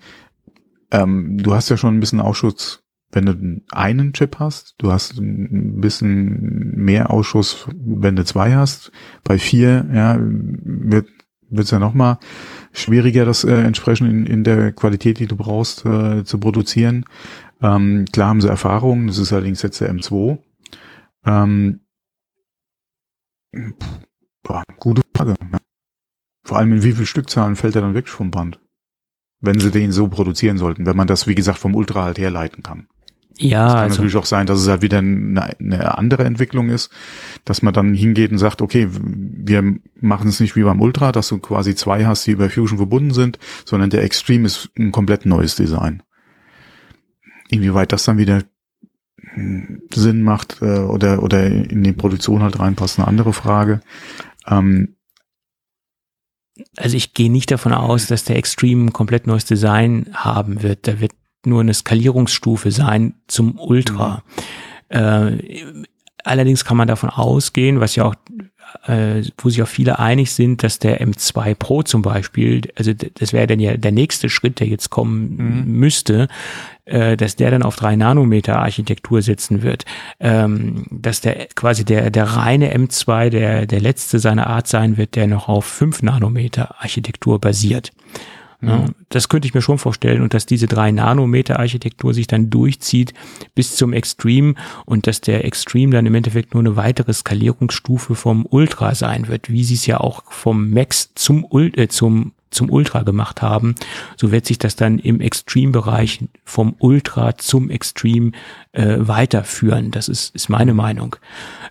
ähm, 0.91 1.37
du 1.37 1.53
hast 1.53 1.69
ja 1.69 1.77
schon 1.77 1.95
ein 1.95 1.99
bisschen 1.99 2.19
Ausschuss, 2.19 2.83
wenn 3.11 3.25
du 3.25 3.61
einen 3.71 4.13
Chip 4.13 4.39
hast, 4.39 4.75
du 4.79 4.91
hast 4.91 5.19
ein 5.19 5.79
bisschen 5.79 6.75
mehr 6.75 7.11
Ausschuss, 7.11 7.67
wenn 7.75 8.15
du 8.15 8.25
zwei 8.25 8.55
hast. 8.55 8.91
Bei 9.23 9.37
vier 9.37 9.85
ja, 9.93 10.17
wird 10.19 11.07
wird's 11.49 11.71
ja 11.71 11.77
noch 11.77 11.93
mal 11.93 12.17
schwieriger, 12.71 13.25
das 13.25 13.43
äh, 13.43 13.53
entsprechend 13.53 14.09
in, 14.09 14.25
in 14.25 14.43
der 14.43 14.71
Qualität, 14.71 15.19
die 15.19 15.27
du 15.27 15.35
brauchst, 15.35 15.85
äh, 15.85 16.23
zu 16.23 16.39
produzieren. 16.39 17.05
Ähm, 17.61 18.05
klar 18.11 18.29
haben 18.29 18.41
sie 18.41 18.49
Erfahrung, 18.49 19.05
das 19.05 19.19
ist 19.19 19.31
allerdings 19.31 19.61
jetzt 19.61 19.79
der 19.79 19.93
M2. 19.93 20.39
Ähm, 21.25 21.81
boah, 24.43 24.63
gute 24.77 25.01
Frage. 25.15 25.35
Ja. 25.51 25.59
Vor 26.43 26.57
allem 26.57 26.73
in 26.73 26.83
wie 26.83 26.91
viel 26.91 27.05
Stückzahlen 27.05 27.55
fällt 27.55 27.75
er 27.75 27.81
dann 27.81 27.93
wirklich 27.93 28.13
vom 28.13 28.31
Band? 28.31 28.59
Wenn 29.39 29.59
sie 29.59 29.71
den 29.71 29.91
so 29.91 30.07
produzieren 30.07 30.57
sollten, 30.57 30.85
wenn 30.85 30.97
man 30.97 31.07
das, 31.07 31.27
wie 31.27 31.35
gesagt, 31.35 31.59
vom 31.59 31.75
Ultra 31.75 32.03
halt 32.03 32.17
herleiten 32.17 32.63
kann. 32.63 32.87
Ja, 33.37 33.67
Kann 33.67 33.77
also, 33.77 33.95
natürlich 33.95 34.15
auch 34.15 34.25
sein, 34.25 34.45
dass 34.45 34.61
es 34.61 34.67
halt 34.67 34.83
wieder 34.83 34.99
eine, 34.99 35.55
eine 35.59 35.97
andere 35.97 36.23
Entwicklung 36.23 36.69
ist, 36.69 36.91
dass 37.45 37.61
man 37.61 37.73
dann 37.73 37.93
hingeht 37.93 38.31
und 38.31 38.37
sagt, 38.37 38.61
okay, 38.61 38.87
wir 38.91 39.75
machen 39.99 40.29
es 40.29 40.39
nicht 40.39 40.55
wie 40.55 40.63
beim 40.63 40.81
Ultra, 40.81 41.11
dass 41.11 41.29
du 41.29 41.39
quasi 41.39 41.73
zwei 41.73 42.05
hast, 42.05 42.27
die 42.27 42.31
über 42.31 42.49
Fusion 42.49 42.77
verbunden 42.77 43.11
sind, 43.11 43.39
sondern 43.65 43.89
der 43.89 44.03
Extreme 44.03 44.45
ist 44.45 44.69
ein 44.77 44.91
komplett 44.91 45.25
neues 45.25 45.55
Design. 45.55 46.03
Inwieweit 47.49 47.91
das 47.91 48.03
dann 48.03 48.17
wieder 48.17 48.43
Sinn 49.35 50.21
macht 50.21 50.61
äh, 50.61 50.79
oder 50.79 51.23
oder 51.23 51.45
in 51.45 51.83
die 51.83 51.93
Produktion 51.93 52.43
halt 52.43 52.59
reinpasst, 52.59 52.99
eine 52.99 53.07
andere 53.07 53.33
Frage. 53.33 53.81
Ähm, 54.47 54.95
also 56.77 56.95
ich 56.95 57.13
gehe 57.13 57.31
nicht 57.31 57.51
davon 57.51 57.73
aus, 57.73 58.07
dass 58.07 58.25
der 58.25 58.37
Extreme 58.37 58.85
ein 58.85 58.93
komplett 58.93 59.27
neues 59.27 59.45
Design 59.45 60.07
haben 60.13 60.61
wird. 60.61 60.87
Da 60.87 60.99
wird 60.99 61.13
nur 61.45 61.61
eine 61.61 61.73
Skalierungsstufe 61.73 62.71
sein 62.71 63.15
zum 63.27 63.59
Ultra. 63.59 64.23
Äh, 64.89 65.37
allerdings 66.23 66.63
kann 66.63 66.77
man 66.77 66.87
davon 66.87 67.09
ausgehen, 67.09 67.79
was 67.79 67.95
ja 67.95 68.05
auch, 68.05 68.15
äh, 68.87 69.23
wo 69.37 69.49
sich 69.49 69.61
auch 69.61 69.67
viele 69.67 69.99
einig 69.99 70.31
sind, 70.31 70.63
dass 70.63 70.79
der 70.79 71.01
M2 71.01 71.55
Pro 71.55 71.83
zum 71.83 72.01
Beispiel, 72.01 72.61
also 72.75 72.91
das 72.93 73.33
wäre 73.33 73.47
dann 73.47 73.59
ja 73.59 73.77
der 73.77 73.91
nächste 73.91 74.29
Schritt, 74.29 74.59
der 74.59 74.67
jetzt 74.67 74.89
kommen 74.89 75.63
Mhm. 75.65 75.79
müsste, 75.79 76.27
äh, 76.85 77.15
dass 77.15 77.35
der 77.35 77.51
dann 77.51 77.63
auf 77.63 77.75
drei 77.75 77.95
Nanometer 77.95 78.59
Architektur 78.59 79.21
setzen 79.21 79.61
wird, 79.61 79.85
ähm, 80.19 80.85
dass 80.91 81.21
der 81.21 81.47
quasi 81.55 81.85
der 81.85 82.09
der 82.09 82.25
reine 82.25 82.73
M2 82.75 83.29
der 83.29 83.65
der 83.65 83.79
letzte 83.79 84.19
seiner 84.19 84.47
Art 84.47 84.67
sein 84.67 84.97
wird, 84.97 85.15
der 85.15 85.27
noch 85.27 85.47
auf 85.47 85.65
fünf 85.65 86.01
Nanometer 86.01 86.75
Architektur 86.81 87.39
basiert. 87.39 87.91
Ja, 88.67 88.85
das 89.09 89.29
könnte 89.29 89.47
ich 89.47 89.53
mir 89.53 89.61
schon 89.61 89.77
vorstellen 89.77 90.21
und 90.21 90.33
dass 90.33 90.45
diese 90.45 90.67
drei 90.67 90.91
Nanometer 90.91 91.59
Architektur 91.59 92.13
sich 92.13 92.27
dann 92.27 92.49
durchzieht 92.49 93.13
bis 93.55 93.75
zum 93.75 93.93
Extreme 93.93 94.55
und 94.85 95.07
dass 95.07 95.21
der 95.21 95.45
Extreme 95.45 95.91
dann 95.91 96.05
im 96.05 96.15
Endeffekt 96.15 96.53
nur 96.53 96.61
eine 96.61 96.75
weitere 96.75 97.13
Skalierungsstufe 97.13 98.15
vom 98.15 98.45
Ultra 98.49 98.95
sein 98.95 99.27
wird, 99.27 99.49
wie 99.49 99.63
sie 99.63 99.75
es 99.75 99.85
ja 99.85 99.99
auch 99.99 100.23
vom 100.31 100.69
Max 100.69 101.11
zum, 101.15 101.45
Ul 101.49 101.71
äh, 101.75 101.87
zum 101.87 102.33
zum 102.53 102.69
Ultra 102.69 103.03
gemacht 103.03 103.41
haben, 103.41 103.75
so 104.15 104.31
wird 104.31 104.45
sich 104.45 104.57
das 104.57 104.75
dann 104.75 104.99
im 104.99 105.19
Extreme-Bereich 105.19 106.25
vom 106.45 106.75
Ultra 106.79 107.37
zum 107.37 107.69
Extreme 107.69 108.31
äh, 108.71 108.95
weiterführen. 108.99 109.91
Das 109.91 110.07
ist, 110.07 110.35
ist 110.35 110.49
meine 110.49 110.73
Meinung. 110.73 111.15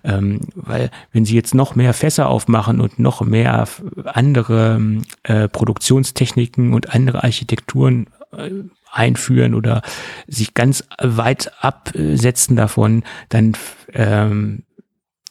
Ähm, 0.05 0.41
weil 0.55 0.91
wenn 1.13 1.25
sie 1.25 1.35
jetzt 1.35 1.55
noch 1.55 1.75
mehr 1.75 1.95
Fässer 1.95 2.29
aufmachen 2.29 2.81
und 2.81 2.99
noch 2.99 3.21
mehr 3.23 3.67
andere 4.05 4.81
äh, 5.23 5.49
Produktionstechniken 5.49 6.75
und 6.75 6.95
andere 6.95 7.23
Architekturen 7.23 8.07
äh, 8.37 8.51
einführen 8.91 9.55
oder 9.55 9.83
sich 10.27 10.55
ganz 10.55 10.85
weit 10.99 11.53
absetzen 11.61 12.57
davon, 12.57 13.05
dann 13.31 13.55
ähm, 13.95 14.65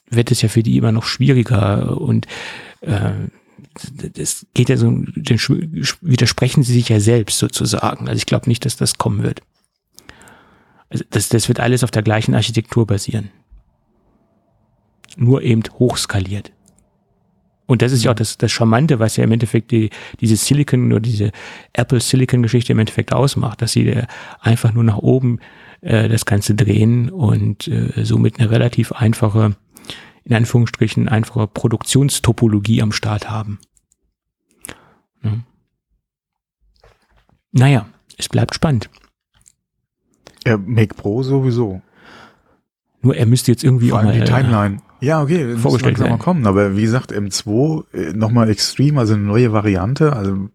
wird 0.10 0.32
es 0.32 0.42
ja 0.42 0.50
für 0.50 0.64
die 0.64 0.78
immer 0.78 0.92
noch 0.92 1.06
schwieriger 1.06 2.00
und 2.00 2.28
äh, 2.82 3.12
das 4.14 4.46
geht 4.54 4.70
ja 4.70 4.78
so, 4.78 4.88
schw- 4.88 5.98
widersprechen 6.02 6.64
sie 6.64 6.74
sich 6.74 6.90
ja 6.90 7.00
selbst 7.00 7.40
sozusagen. 7.40 8.08
Also 8.08 8.18
ich 8.18 8.26
glaube 8.26 8.50
nicht, 8.50 8.66
dass 8.66 8.76
das 8.76 8.98
kommen 8.98 9.24
wird. 9.24 9.42
Also 10.90 11.06
das, 11.10 11.30
das 11.30 11.48
wird 11.48 11.60
alles 11.60 11.84
auf 11.84 11.92
der 11.92 12.04
gleichen 12.04 12.36
Architektur 12.36 12.86
basieren. 12.86 13.30
Nur 15.16 15.42
eben 15.42 15.64
hochskaliert. 15.80 16.52
Und 17.66 17.82
das 17.82 17.94
ist 17.94 18.04
ja 18.04 18.12
auch 18.12 18.16
das, 18.16 18.38
das 18.38 18.52
Charmante, 18.52 19.00
was 19.00 19.16
ja 19.16 19.24
im 19.24 19.32
Endeffekt 19.32 19.72
die, 19.72 19.92
diese 20.20 20.36
Silicon 20.36 20.92
oder 20.92 21.00
diese 21.00 21.32
Apple 21.72 22.02
Silicon 22.02 22.44
Geschichte 22.44 22.74
im 22.74 22.80
Endeffekt 22.80 23.14
ausmacht, 23.14 23.62
dass 23.62 23.72
sie 23.72 23.96
einfach 24.42 24.74
nur 24.74 24.84
nach 24.84 24.98
oben 24.98 25.40
äh, 25.80 26.10
das 26.10 26.26
Ganze 26.26 26.54
drehen 26.56 27.10
und 27.10 27.70
äh, 27.70 28.04
somit 28.04 28.40
eine 28.40 28.52
relativ 28.52 28.92
einfache, 28.92 29.56
in 30.24 30.36
Anführungsstrichen, 30.36 31.10
einfache 31.10 31.48
Produktionstopologie 31.48 32.82
am 32.82 32.92
Start 32.92 33.30
haben. 33.30 33.60
Ja. 35.24 35.40
Naja, 37.52 37.86
es 38.18 38.30
bleibt 38.30 38.56
spannend. 38.56 38.90
ja, 40.46 40.58
Make 40.58 40.96
Pro 40.96 41.24
sowieso. 41.24 41.82
Nur 43.02 43.16
er 43.16 43.26
müsste 43.26 43.52
jetzt 43.52 43.64
irgendwie 43.64 43.90
Vor 43.90 44.00
auch 44.00 44.04
allem 44.04 44.20
mal, 44.20 44.26
die 44.26 44.32
äh, 44.32 44.42
Timeline. 44.42 44.78
Ja, 45.02 45.22
okay, 45.22 45.44
das 45.44 45.54
muss 45.54 45.62
vorgestellt 45.64 45.98
langsam 45.98 46.18
mal 46.18 46.24
kommen. 46.24 46.46
Aber 46.46 46.78
wie 46.78 46.84
gesagt, 46.84 47.12
M2 47.12 47.84
äh, 47.94 48.14
nochmal 48.14 48.50
Extreme, 48.50 49.00
also 49.00 49.16
eine 49.16 49.24
neue 49.24 49.52
Variante. 49.52 50.14
Also 50.14 50.50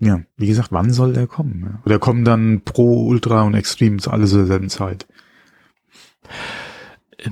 ja, 0.00 0.20
wie 0.36 0.46
gesagt, 0.46 0.70
wann 0.72 0.92
soll 0.92 1.14
der 1.14 1.26
kommen? 1.26 1.78
Oder 1.86 1.98
kommen 1.98 2.24
dann 2.24 2.60
Pro, 2.64 3.06
Ultra 3.06 3.42
und 3.42 3.54
Extreme 3.54 3.96
zu 3.96 4.10
alle 4.10 4.26
zur 4.26 4.46
selben 4.46 4.68
Zeit? 4.68 5.06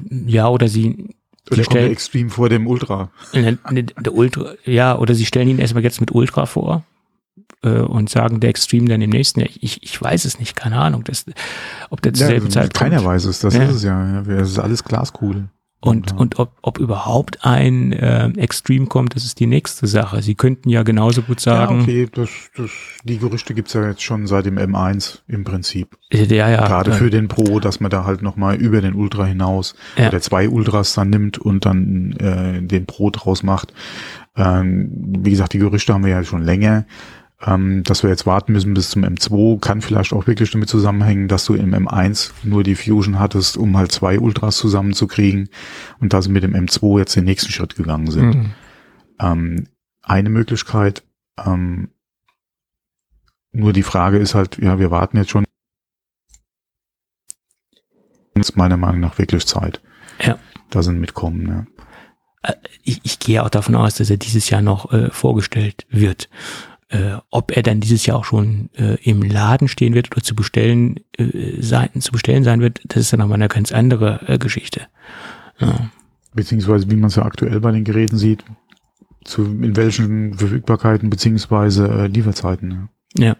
Ja, 0.09 0.49
oder 0.49 0.68
sie, 0.68 1.14
Oder 1.51 1.62
kommt 1.64 1.76
der 1.76 1.90
Extreme 1.90 2.30
vor 2.30 2.49
dem 2.49 2.66
Ultra? 2.66 3.11
ne, 3.32 3.59
ne, 3.70 3.84
der 3.84 4.14
Ultra, 4.14 4.55
ja, 4.64 4.99
oder 4.99 5.14
sie 5.14 5.26
stellen 5.26 5.49
ihn 5.49 5.59
erstmal 5.59 5.82
jetzt 5.84 6.01
mit 6.01 6.12
Ultra 6.12 6.47
vor 6.47 6.84
äh, 7.62 7.68
und 7.80 8.11
sagen 8.11 8.40
der 8.40 8.51
Extreme 8.51 8.88
dann 8.88 9.01
im 9.01 9.11
nächsten 9.11 9.40
Jahr. 9.40 9.49
Ich, 9.61 9.82
ich 9.82 10.01
weiß 10.03 10.24
es 10.24 10.38
nicht, 10.40 10.57
keine 10.57 10.78
Ahnung, 10.78 11.05
das, 11.05 11.24
ob 11.90 12.03
der 12.03 12.14
zur 12.14 12.26
selben 12.26 12.47
also 12.47 12.61
Zeit 12.61 12.74
keiner 12.74 12.97
kommt. 12.97 13.09
weiß 13.09 13.24
es, 13.26 13.40
das 13.40 13.55
Ja. 13.55 13.62
ist 13.64 13.76
es 13.76 13.82
ja. 13.84 14.22
ja. 14.26 14.34
Es 14.36 14.51
ist 14.51 14.59
alles 14.59 14.82
Glaskugel. 14.84 15.49
Und, 15.79 16.11
Ja. 16.12 16.16
und 16.16 16.39
ob, 16.39 16.53
ob 16.62 16.79
überhaupt 16.79 17.45
ein 17.45 17.93
äh, 17.93 18.29
Extreme 18.39 18.87
kommt, 18.87 19.14
das 19.14 19.24
ist 19.24 19.39
die 19.39 19.47
nächste 19.47 19.87
Sache. 19.87 20.22
Sie 20.22 20.35
könnten 20.35 20.68
ja 20.70 20.83
genauso 20.83 21.22
gut 21.22 21.39
sagen, 21.39 21.77
ja, 21.77 21.83
okay, 21.83 22.09
das, 22.12 22.31
das, 22.57 22.70
die 23.05 23.18
Gerüchte 23.18 23.53
gibt's 23.55 23.74
ja 23.74 23.87
jetzt 23.87 24.03
schon 24.03 24.27
seit 24.27 24.47
dem 24.47 24.59
M1 24.59 25.20
im 25.29 25.45
Prinzip. 25.45 25.97
ja, 26.11 26.24
ja, 26.24 26.49
ja, 26.51 26.66
Gerade 26.66 26.93
äh, 26.93 26.95
für 26.95 27.11
den 27.11 27.29
Pro, 27.29 27.61
dass 27.61 27.79
man 27.79 27.91
da 27.91 28.05
halt 28.05 28.22
nochmal 28.22 28.57
über 28.57 28.81
den 28.81 28.95
Ultra 28.95 29.27
hinaus 29.27 29.74
Ja. 29.97 30.09
oder 30.09 30.20
zwei 30.20 30.49
Ultras 30.49 30.95
dann 30.95 31.11
nimmt 31.11 31.39
und 31.39 31.66
dann 31.66 32.12
äh, 32.12 32.62
den 32.62 32.87
Pro 32.87 33.11
draus 33.11 33.43
macht. 33.43 33.72
Ähm, 34.35 34.91
wie 35.20 35.31
gesagt, 35.31 35.53
die 35.53 35.59
Gerüchte 35.59 35.95
haben 35.95 36.05
wir 36.05 36.11
ja 36.12 36.24
schon 36.24 36.43
länger. 36.43 36.85
Ähm, 37.45 37.82
dass 37.82 38.03
wir 38.03 38.09
jetzt 38.09 38.24
warten 38.24 38.53
müssen 38.53 38.72
bis 38.72 38.91
zum 38.91 39.05
M2, 39.05 39.61
kann 39.61 39.82
vielleicht 39.82 40.14
auch 40.14 40.26
wirklich 40.26 40.51
damit 40.51 40.70
zusammenhängen, 40.70 41.28
dass 41.28 41.45
du 41.45 41.55
im 41.55 41.74
M1 41.74 42.30
nur 42.45 42.62
die 42.62 42.74
Fusion 42.74 43.18
hattest, 43.18 43.59
um 43.59 43.76
halt 43.76 43.93
zwei 43.93 44.18
Ultras 44.18 44.57
zusammenzukriegen 44.57 45.51
und 46.01 46.14
dass 46.14 46.24
sie 46.24 46.30
mit 46.30 46.45
dem 46.45 46.55
M2 46.55 46.99
jetzt 47.01 47.14
den 47.14 47.24
nächsten 47.24 47.53
Schritt 47.53 47.76
gegangen 47.76 48.11
sind. 48.11 48.34
Mhm. 48.34 48.53
Ähm, 49.20 49.68
eine 50.03 50.30
Möglichkeit, 50.30 51.03
ähm, 51.45 51.91
nur 53.53 53.74
die 53.74 53.82
Frage 53.82 54.16
ist 54.16 54.34
halt, 54.34 54.59
ja, 54.59 54.78
wir 54.78 54.91
warten 54.91 55.18
jetzt 55.18 55.30
schon 55.30 55.45
ist 58.34 58.57
meiner 58.57 58.76
Meinung 58.76 59.01
nach 59.01 59.18
wirklich 59.18 59.47
Zeit. 59.47 59.80
Ja. 60.22 60.39
Da 60.70 60.82
sind 60.82 61.01
mitkommen, 61.01 61.43
ne? 61.43 61.66
ich, 62.82 63.01
ich 63.03 63.18
gehe 63.18 63.43
auch 63.43 63.51
davon 63.51 63.74
aus, 63.74 63.97
dass 63.97 64.11
er 64.11 64.16
dieses 64.16 64.51
Jahr 64.51 64.62
noch 64.62 64.93
äh, 64.93 65.11
vorgestellt 65.11 65.87
wird. 65.91 66.28
Äh, 66.89 67.16
ob 67.30 67.57
er 67.57 67.64
dann 67.64 67.80
dieses 67.80 68.07
Jahr 68.07 68.16
auch 68.18 68.24
schon 68.24 68.70
äh, 68.74 68.95
im 69.03 69.20
Laden 69.22 69.66
stehen 69.66 69.95
wird 69.95 70.12
oder 70.12 70.22
zu 70.22 70.37
bestellen 70.37 71.01
äh, 71.18 71.61
sein, 71.61 71.91
zu 72.01 72.12
bestellen 72.12 72.45
sein 72.45 72.61
wird, 72.61 72.80
das 72.84 73.03
ist 73.03 73.12
dann 73.12 73.18
nochmal 73.18 73.37
eine 73.37 73.49
ganz 73.49 73.72
andere 73.72 74.20
äh, 74.28 74.39
Geschichte. 74.39 74.87
Ja. 75.59 75.91
Beziehungsweise, 76.32 76.89
wie 76.89 76.97
man 76.97 77.09
es 77.09 77.16
ja 77.16 77.24
aktuell 77.24 77.59
bei 77.59 77.72
den 77.72 77.82
Geräten 77.82 78.18
sieht, 78.18 78.45
zu, 79.24 79.43
in 79.43 79.74
welchen 79.74 80.34
Verfügbarkeiten 80.34 81.11
beziehungsweise 81.11 81.89
äh, 81.89 82.07
Lieferzeiten. 82.07 82.68
Ne? 82.68 82.89
ja. 83.14 83.37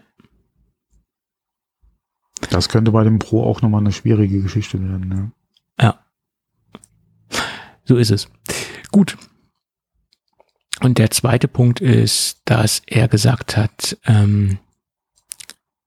Das 2.49 2.69
könnte 2.69 2.91
bei 2.91 3.03
dem 3.03 3.19
Pro 3.19 3.43
auch 3.43 3.61
nochmal 3.61 3.81
eine 3.81 3.91
schwierige 3.91 4.41
Geschichte 4.41 4.79
werden. 4.81 5.07
Ne? 5.07 5.31
Ja. 5.79 5.99
So 7.85 7.95
ist 7.95 8.11
es. 8.11 8.27
Gut. 8.91 9.17
Und 10.81 10.97
der 10.97 11.11
zweite 11.11 11.47
Punkt 11.47 11.81
ist, 11.81 12.41
dass 12.45 12.81
er 12.85 13.07
gesagt 13.07 13.57
hat, 13.57 13.97
ähm, 14.05 14.59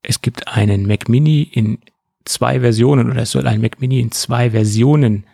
es 0.02 0.22
gibt 0.22 0.48
einen 0.48 0.86
Mac 0.86 1.08
Mini 1.08 1.42
in 1.42 1.78
zwei 2.24 2.60
Versionen 2.60 3.10
oder 3.10 3.22
es 3.22 3.30
soll 3.30 3.46
ein 3.46 3.60
Mac 3.60 3.80
Mini 3.80 4.00
in 4.00 4.10
zwei 4.12 4.50
Versionen 4.50 5.24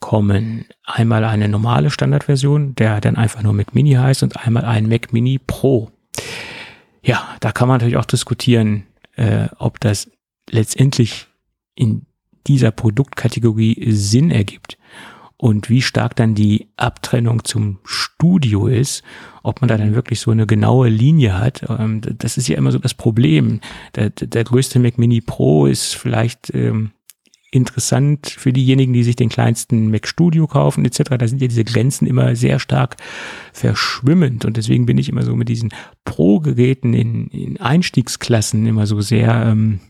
kommen. 0.00 0.66
Einmal 0.84 1.24
eine 1.24 1.48
normale 1.48 1.90
Standardversion, 1.90 2.74
der 2.74 3.00
dann 3.00 3.16
einfach 3.16 3.42
nur 3.42 3.52
Mac 3.52 3.74
Mini 3.74 3.92
heißt 3.92 4.22
und 4.22 4.36
einmal 4.36 4.64
ein 4.64 4.88
Mac 4.88 5.12
Mini 5.12 5.38
Pro. 5.38 5.90
Ja, 7.02 7.36
da 7.40 7.52
kann 7.52 7.68
man 7.68 7.76
natürlich 7.76 7.96
auch 7.96 8.04
diskutieren, 8.04 8.86
äh, 9.16 9.48
ob 9.58 9.80
das 9.80 10.10
letztendlich 10.50 11.26
in 11.74 12.06
dieser 12.46 12.70
Produktkategorie 12.70 13.92
Sinn 13.92 14.30
ergibt 14.30 14.78
und 15.38 15.70
wie 15.70 15.82
stark 15.82 16.16
dann 16.16 16.34
die 16.34 16.68
Abtrennung 16.76 17.44
zum 17.44 17.78
Studio 17.84 18.66
ist, 18.66 19.04
ob 19.44 19.60
man 19.60 19.68
da 19.68 19.78
dann 19.78 19.94
wirklich 19.94 20.20
so 20.20 20.32
eine 20.32 20.46
genaue 20.46 20.88
Linie 20.88 21.38
hat. 21.38 21.64
Ähm, 21.68 22.00
das 22.02 22.36
ist 22.36 22.48
ja 22.48 22.56
immer 22.56 22.72
so 22.72 22.78
das 22.78 22.94
Problem. 22.94 23.60
Der, 23.94 24.10
der 24.10 24.44
größte 24.44 24.80
Mac 24.80 24.98
Mini 24.98 25.20
Pro 25.20 25.66
ist 25.66 25.94
vielleicht 25.94 26.52
ähm, 26.54 26.90
interessant 27.52 28.26
für 28.26 28.52
diejenigen, 28.52 28.92
die 28.92 29.04
sich 29.04 29.16
den 29.16 29.28
kleinsten 29.28 29.90
Mac 29.90 30.08
Studio 30.08 30.48
kaufen 30.48 30.84
etc. 30.84 31.16
Da 31.18 31.28
sind 31.28 31.40
ja 31.40 31.48
diese 31.48 31.64
Grenzen 31.64 32.06
immer 32.06 32.34
sehr 32.34 32.58
stark 32.58 32.96
verschwimmend 33.52 34.44
und 34.44 34.56
deswegen 34.56 34.86
bin 34.86 34.98
ich 34.98 35.08
immer 35.08 35.22
so 35.22 35.34
mit 35.34 35.48
diesen 35.48 35.70
Pro-Geräten 36.04 36.94
in, 36.94 37.28
in 37.28 37.60
Einstiegsklassen 37.60 38.66
immer 38.66 38.86
so 38.86 39.00
sehr 39.00 39.46
ähm, 39.46 39.80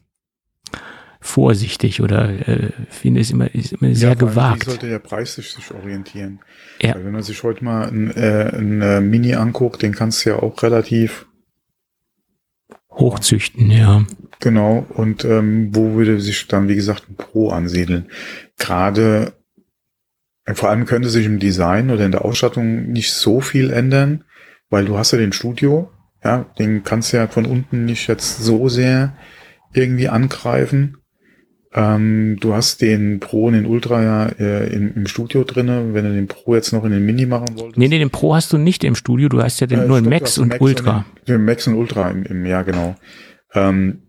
vorsichtig 1.29 2.01
oder 2.01 2.49
äh, 2.49 2.71
finde 2.89 3.21
es 3.21 3.31
immer, 3.31 3.55
ist 3.55 3.75
immer 3.75 3.95
sehr 3.95 4.11
ja, 4.11 4.15
gewagt. 4.15 4.67
Wie 4.67 4.71
sollte 4.71 4.89
der 4.89 4.99
Preis 4.99 5.35
sich, 5.35 5.53
sich 5.53 5.71
orientieren? 5.73 6.41
Ja. 6.81 6.95
Weil 6.95 7.05
wenn 7.05 7.13
man 7.13 7.23
sich 7.23 7.43
heute 7.43 7.63
mal 7.63 7.89
ein, 7.89 8.11
äh, 8.17 8.51
ein 8.55 8.81
äh, 8.81 9.01
Mini 9.01 9.35
anguckt, 9.35 9.83
den 9.83 9.95
kannst 9.95 10.25
du 10.25 10.31
ja 10.31 10.37
auch 10.37 10.63
relativ 10.63 11.27
hochzüchten, 12.91 13.71
ja. 13.71 14.05
Genau, 14.41 14.87
und 14.95 15.25
ähm, 15.25 15.75
wo 15.75 15.95
würde 15.95 16.21
sich 16.21 16.49
dann, 16.49 16.69
wie 16.69 16.75
gesagt, 16.75 17.09
ein 17.09 17.17
Pro 17.17 17.51
ansiedeln? 17.51 18.07
Gerade, 18.57 19.35
äh, 20.47 20.55
vor 20.55 20.71
allem 20.71 20.87
könnte 20.87 21.11
sich 21.11 21.27
im 21.27 21.39
Design 21.39 21.91
oder 21.91 22.07
in 22.07 22.13
der 22.13 22.25
Ausstattung 22.25 22.91
nicht 22.91 23.13
so 23.13 23.41
viel 23.41 23.71
ändern, 23.71 24.25
weil 24.71 24.87
du 24.87 24.97
hast 24.97 25.13
ja 25.13 25.19
den 25.19 25.33
Studio, 25.33 25.91
ja, 26.25 26.47
den 26.59 26.85
kannst 26.85 27.13
du 27.13 27.19
ja 27.19 27.27
von 27.29 27.47
unten 27.47 27.85
nicht 27.85 28.09
jetzt 28.09 28.39
so 28.39 28.69
sehr 28.69 29.17
irgendwie 29.73 30.09
angreifen. 30.09 30.99
Ähm, 31.75 32.39
du 32.41 32.55
hast 32.55 32.81
den 32.81 33.21
Pro 33.21 33.47
und 33.47 33.53
den 33.53 33.67
Ultra 33.67 34.03
ja 34.03 34.27
äh, 34.27 34.73
im, 34.73 34.95
im, 34.95 35.07
Studio 35.07 35.45
drinne. 35.45 35.93
Wenn 35.93 36.05
du 36.05 36.15
den 36.15 36.27
Pro 36.27 36.55
jetzt 36.55 36.73
noch 36.73 36.85
in 36.85 36.93
den 36.93 37.05
Mini 37.05 37.27
machen 37.27 37.59
wolltest. 37.59 37.77
Nee, 37.77 37.89
nee, 37.89 37.99
den 37.99 38.11
Pro 38.11 38.35
hast 38.35 38.53
du 38.53 38.59
nicht 38.59 38.85
im 38.85 38.95
Studio. 38.95 39.29
Du 39.29 39.43
hast 39.43 39.61
ja 39.61 39.67
den, 39.67 39.81
äh, 39.81 39.87
nur 39.87 40.01
den 40.01 40.09
Max 40.09 40.39
und 40.39 40.49
Max 40.49 40.61
Ultra. 40.61 40.97
Und 40.97 41.29
den, 41.29 41.37
den, 41.37 41.45
Max 41.45 41.67
und 41.67 41.75
Ultra 41.75 42.11
im, 42.11 42.25
im 42.25 42.47
ja, 42.47 42.63
genau. 42.63 42.97
Ähm, 43.53 44.03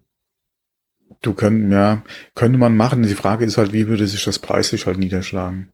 du 1.21 1.33
könnt, 1.33 1.71
ja, 1.71 2.03
könnte 2.33 2.57
man 2.57 2.77
machen. 2.77 3.03
Die 3.03 3.09
Frage 3.09 3.43
ist 3.43 3.57
halt, 3.57 3.73
wie 3.73 3.87
würde 3.87 4.07
sich 4.07 4.23
das 4.23 4.39
preislich 4.39 4.85
halt 4.85 4.97
niederschlagen? 4.97 5.73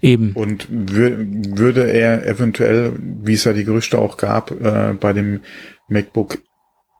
Eben. 0.00 0.32
Und 0.34 0.68
wür 0.70 1.18
würde 1.18 1.90
er 1.90 2.24
eventuell, 2.24 2.92
wie 3.00 3.34
es 3.34 3.44
ja 3.44 3.52
die 3.52 3.64
Gerüchte 3.64 3.98
auch 3.98 4.16
gab, 4.16 4.52
äh, 4.52 4.94
bei 4.94 5.12
dem 5.12 5.40
MacBook 5.88 6.38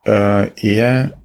äh, 0.05 0.51
eher 0.59 1.20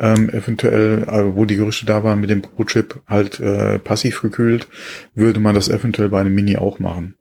ähm, 0.00 0.30
eventuell, 0.30 1.04
äh, 1.04 1.36
wo 1.36 1.44
die 1.44 1.56
Gerüchte 1.56 1.86
da 1.86 2.02
waren 2.02 2.20
mit 2.20 2.30
dem 2.30 2.42
Pro-Chip 2.42 3.02
halt 3.06 3.38
äh, 3.38 3.78
passiv 3.78 4.22
gekühlt, 4.22 4.66
würde 5.14 5.40
man 5.40 5.54
das 5.54 5.68
eventuell 5.68 6.08
bei 6.08 6.20
einem 6.20 6.34
Mini 6.34 6.56
auch 6.56 6.78
machen. 6.78 7.16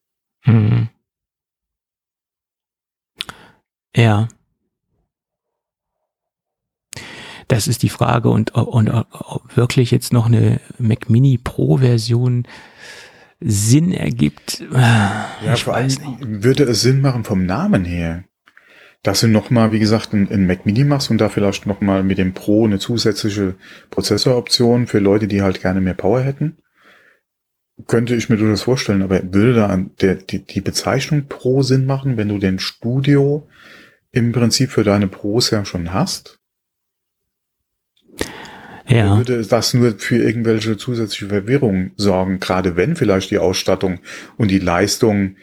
Mhm. 0.46 0.90
Ja. 3.96 4.30
Das 7.50 7.68
ist 7.68 7.84
die 7.84 7.90
Frage 7.90 8.30
und, 8.30 8.52
und, 8.52 8.90
und 8.90 9.06
ob 9.12 9.58
wirklich 9.58 9.92
jetzt 9.92 10.14
noch 10.14 10.28
eine 10.28 10.62
Mac 10.78 11.10
Mini 11.10 11.38
Pro 11.38 11.78
Version 11.78 12.48
Sinn 13.42 13.92
ergibt. 13.92 14.64
Ja, 14.72 15.30
ich 15.54 15.64
vor 15.64 15.76
allem 15.76 16.44
würde 16.44 16.64
es 16.64 16.82
Sinn 16.82 17.02
machen 17.02 17.24
vom 17.24 17.46
Namen 17.46 17.86
her 17.86 18.24
dass 19.04 19.22
du 19.22 19.28
nochmal, 19.28 19.72
wie 19.72 19.80
gesagt, 19.80 20.14
ein, 20.14 20.46
Mac 20.46 20.66
Mini 20.66 20.84
machst 20.84 21.10
und 21.10 21.20
da 21.20 21.30
vielleicht 21.30 21.66
nochmal 21.66 22.04
mit 22.04 22.18
dem 22.18 22.34
Pro 22.34 22.66
eine 22.66 22.80
zusätzliche 22.80 23.56
Prozessoroption 23.90 24.88
für 24.88 25.00
Leute, 25.00 25.28
die 25.28 25.42
halt 25.42 25.62
gerne 25.62 25.80
mehr 25.80 25.94
Power 25.94 26.22
hätten. 26.22 26.58
Könnte 27.88 28.16
ich 28.16 28.28
mir 28.28 28.36
durchaus 28.36 28.64
vorstellen, 28.64 29.02
aber 29.02 29.22
würde 29.34 29.54
da 29.54 29.78
der, 30.02 30.16
die, 30.16 30.44
die 30.44 30.60
Bezeichnung 30.60 31.28
Pro 31.28 31.62
Sinn 31.62 31.86
machen, 31.86 32.18
wenn 32.18 32.28
du 32.28 32.38
den 32.38 32.60
Studio 32.60 33.48
im 34.12 34.34
Prinzip 34.34 34.72
für 34.72 34.84
deine 34.84 35.08
Pros 35.08 35.50
ja 35.52 35.64
schon 35.64 35.94
hast? 35.94 36.40
Ja. 38.86 39.18
Würde 39.18 39.46
das 39.46 39.74
nur 39.74 39.98
für 39.98 40.18
irgendwelche 40.18 40.76
zusätzliche 40.76 41.28
Verwirrung 41.28 41.92
sorgen, 41.96 42.40
gerade 42.40 42.76
wenn 42.76 42.96
vielleicht 42.98 43.32
die 43.32 43.38
Ausstattung 43.38 44.00
und 44.36 44.50
die 44.50 44.60
Leistung 44.60 45.38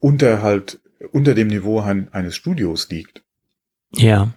unter 0.00 0.42
halt 0.42 0.80
unter 1.12 1.34
dem 1.34 1.48
Niveau 1.48 1.80
eines 1.80 2.36
Studios 2.36 2.88
liegt. 2.90 3.22
Ja. 3.94 4.32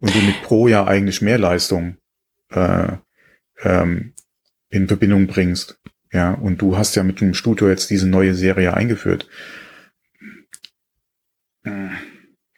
Und 0.00 0.14
du 0.14 0.18
mit 0.20 0.42
Pro 0.42 0.68
ja 0.68 0.86
eigentlich 0.86 1.22
mehr 1.22 1.38
Leistung 1.38 1.96
äh, 2.50 2.92
ähm, 3.62 4.12
in 4.68 4.88
Verbindung 4.88 5.26
bringst. 5.26 5.78
Ja, 6.12 6.32
und 6.32 6.62
du 6.62 6.76
hast 6.76 6.94
ja 6.96 7.02
mit 7.02 7.20
dem 7.20 7.34
Studio 7.34 7.68
jetzt 7.68 7.90
diese 7.90 8.08
neue 8.08 8.34
Serie 8.34 8.74
eingeführt. 8.74 9.28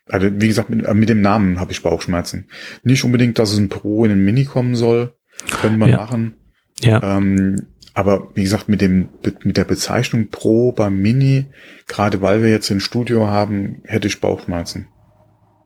Also, 0.07 0.41
wie 0.41 0.49
gesagt, 0.49 0.71
mit, 0.71 0.93
mit 0.95 1.09
dem 1.09 1.21
Namen 1.21 1.59
habe 1.59 1.73
ich 1.73 1.83
Bauchschmerzen. 1.83 2.49
Nicht 2.83 3.05
unbedingt, 3.05 3.39
dass 3.39 3.53
es 3.53 3.59
ein 3.59 3.69
Pro 3.69 4.05
in 4.05 4.11
den 4.11 4.25
Mini 4.25 4.45
kommen 4.45 4.77
soll. 4.77 5.15
Können 5.61 5.79
wir 5.79 5.89
ja. 5.89 5.97
machen. 5.97 6.35
Ja. 6.81 7.17
Ähm, 7.17 7.67
aber 7.99 8.29
wie 8.35 8.45
gesagt, 8.45 8.69
mit 8.69 8.81
dem, 8.81 9.09
mit 9.43 9.57
der 9.57 9.65
Bezeichnung 9.65 10.29
Pro 10.29 10.71
beim 10.71 10.99
Mini, 10.99 11.47
gerade 11.89 12.23
weil 12.23 12.45
wir 12.45 12.49
jetzt 12.49 12.71
ein 12.71 12.79
Studio 12.79 13.27
haben, 13.27 13.83
hätte 13.87 14.07
ich 14.07 14.21
Bauchschmerzen. 14.21 14.87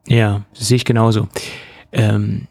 Ja, 0.08 0.46
sehe 0.54 0.76
ich 0.76 0.86
genauso. 0.86 1.28
Ähm 1.92 2.48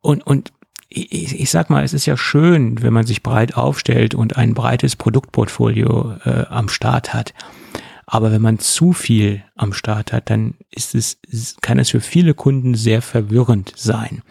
und, 0.00 0.26
und 0.26 0.52
ich, 0.88 1.38
ich 1.38 1.48
sag 1.48 1.70
mal, 1.70 1.84
es 1.84 1.92
ist 1.92 2.06
ja 2.06 2.16
schön, 2.16 2.82
wenn 2.82 2.92
man 2.92 3.06
sich 3.06 3.22
breit 3.22 3.56
aufstellt 3.56 4.16
und 4.16 4.36
ein 4.36 4.54
breites 4.54 4.96
Produktportfolio 4.96 6.16
äh, 6.24 6.46
am 6.48 6.68
Start 6.68 7.14
hat. 7.14 7.34
Aber 8.04 8.32
wenn 8.32 8.42
man 8.42 8.58
zu 8.58 8.94
viel 8.94 9.44
am 9.54 9.72
Start 9.72 10.12
hat, 10.12 10.28
dann 10.28 10.54
ist 10.70 10.96
es, 10.96 11.18
kann 11.60 11.78
es 11.78 11.90
für 11.90 12.00
viele 12.00 12.34
Kunden 12.34 12.74
sehr 12.74 13.00
verwirrend 13.00 13.74
sein. 13.76 14.22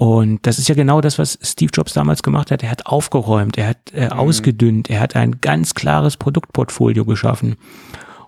Und 0.00 0.46
das 0.46 0.58
ist 0.58 0.66
ja 0.66 0.74
genau 0.74 1.02
das, 1.02 1.18
was 1.18 1.38
Steve 1.42 1.72
Jobs 1.74 1.92
damals 1.92 2.22
gemacht 2.22 2.50
hat. 2.50 2.62
Er 2.62 2.70
hat 2.70 2.86
aufgeräumt, 2.86 3.58
er 3.58 3.68
hat 3.68 3.92
äh, 3.92 4.06
mhm. 4.06 4.12
ausgedünnt, 4.12 4.88
er 4.88 4.98
hat 4.98 5.14
ein 5.14 5.42
ganz 5.42 5.74
klares 5.74 6.16
Produktportfolio 6.16 7.04
geschaffen. 7.04 7.56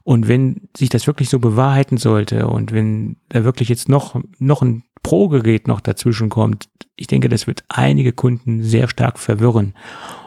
Und 0.02 0.28
wenn 0.28 0.68
sich 0.76 0.90
das 0.90 1.06
wirklich 1.06 1.30
so 1.30 1.38
bewahrheiten 1.38 1.96
sollte 1.96 2.46
und 2.46 2.72
wenn 2.72 3.16
da 3.30 3.44
wirklich 3.44 3.70
jetzt 3.70 3.88
noch, 3.88 4.20
noch 4.38 4.60
ein 4.60 4.82
Pro-Gerät 5.02 5.66
noch 5.66 5.80
dazwischen 5.80 6.28
kommt, 6.28 6.68
ich 6.94 7.06
denke, 7.06 7.30
das 7.30 7.46
wird 7.46 7.64
einige 7.68 8.12
Kunden 8.12 8.62
sehr 8.62 8.86
stark 8.86 9.18
verwirren. 9.18 9.72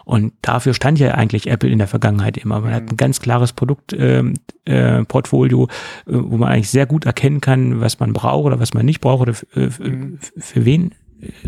Und 0.03 0.33
dafür 0.41 0.73
stand 0.73 0.97
ja 0.97 1.11
eigentlich 1.11 1.47
Apple 1.47 1.69
in 1.69 1.77
der 1.77 1.87
Vergangenheit 1.87 2.37
immer. 2.37 2.61
Man 2.61 2.73
hat 2.73 2.89
ein 2.89 2.97
ganz 2.97 3.19
klares 3.19 3.53
Produktportfolio, 3.53 5.61
ähm, 5.61 5.69
äh, 6.07 6.11
äh, 6.11 6.23
wo 6.23 6.37
man 6.37 6.49
eigentlich 6.49 6.71
sehr 6.71 6.87
gut 6.87 7.05
erkennen 7.05 7.39
kann, 7.39 7.81
was 7.81 7.99
man 7.99 8.13
braucht 8.13 8.45
oder 8.45 8.59
was 8.59 8.73
man 8.73 8.83
nicht 8.83 8.99
braucht 8.99 9.21
oder 9.21 9.35
für, 9.35 9.45
mhm. 9.55 10.17
für 10.39 10.65
wen 10.65 10.95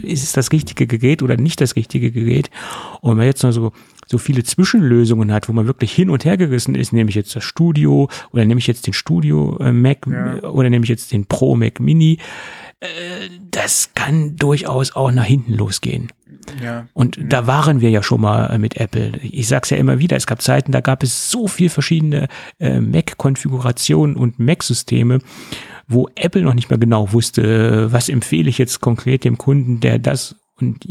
ist 0.01 0.23
es 0.23 0.31
das 0.31 0.51
richtige 0.51 0.87
Gerät 0.87 1.21
oder 1.21 1.37
nicht 1.37 1.61
das 1.61 1.75
richtige 1.75 2.11
Gerät. 2.11 2.49
Und 3.01 3.11
wenn 3.11 3.17
man 3.17 3.25
jetzt 3.25 3.43
noch 3.43 3.51
so, 3.51 3.71
so 4.05 4.17
viele 4.17 4.43
Zwischenlösungen 4.43 5.31
hat, 5.31 5.49
wo 5.49 5.53
man 5.53 5.67
wirklich 5.67 5.93
hin 5.93 6.09
und 6.09 6.25
her 6.25 6.37
gerissen 6.37 6.75
ist, 6.75 6.93
nehme 6.93 7.09
ich 7.09 7.15
jetzt 7.15 7.35
das 7.35 7.43
Studio 7.43 8.09
oder 8.31 8.45
nehme 8.45 8.59
ich 8.59 8.67
jetzt 8.67 8.87
den 8.87 8.93
Studio 8.93 9.57
äh, 9.59 9.71
Mac 9.71 10.07
ja. 10.07 10.43
oder 10.43 10.69
nehme 10.69 10.83
ich 10.83 10.89
jetzt 10.89 11.11
den 11.11 11.25
Pro 11.25 11.55
Mac 11.55 11.79
Mini, 11.79 12.19
äh, 12.79 12.87
das 13.51 13.91
kann 13.95 14.35
durchaus 14.35 14.95
auch 14.95 15.11
nach 15.11 15.25
hinten 15.25 15.53
losgehen. 15.53 16.11
Ja. 16.63 16.87
Und 16.93 17.17
da 17.21 17.47
waren 17.47 17.81
wir 17.81 17.89
ja 17.89 18.03
schon 18.03 18.21
mal 18.21 18.57
mit 18.59 18.77
Apple. 18.77 19.13
Ich 19.21 19.47
sag's 19.47 19.69
ja 19.69 19.77
immer 19.77 19.99
wieder, 19.99 20.15
es 20.15 20.27
gab 20.27 20.41
Zeiten, 20.41 20.71
da 20.71 20.81
gab 20.81 21.03
es 21.03 21.29
so 21.31 21.47
viel 21.47 21.69
verschiedene 21.69 22.27
äh, 22.59 22.79
Mac-Konfigurationen 22.79 24.15
und 24.15 24.39
Mac-Systeme 24.39 25.19
wo 25.87 26.09
Apple 26.15 26.41
noch 26.41 26.53
nicht 26.53 26.69
mehr 26.69 26.79
genau 26.79 27.13
wusste, 27.13 27.91
was 27.91 28.09
empfehle 28.09 28.49
ich 28.49 28.57
jetzt 28.57 28.81
konkret 28.81 29.23
dem 29.23 29.37
Kunden, 29.37 29.79
der 29.79 29.99
das 29.99 30.35
und 30.59 30.85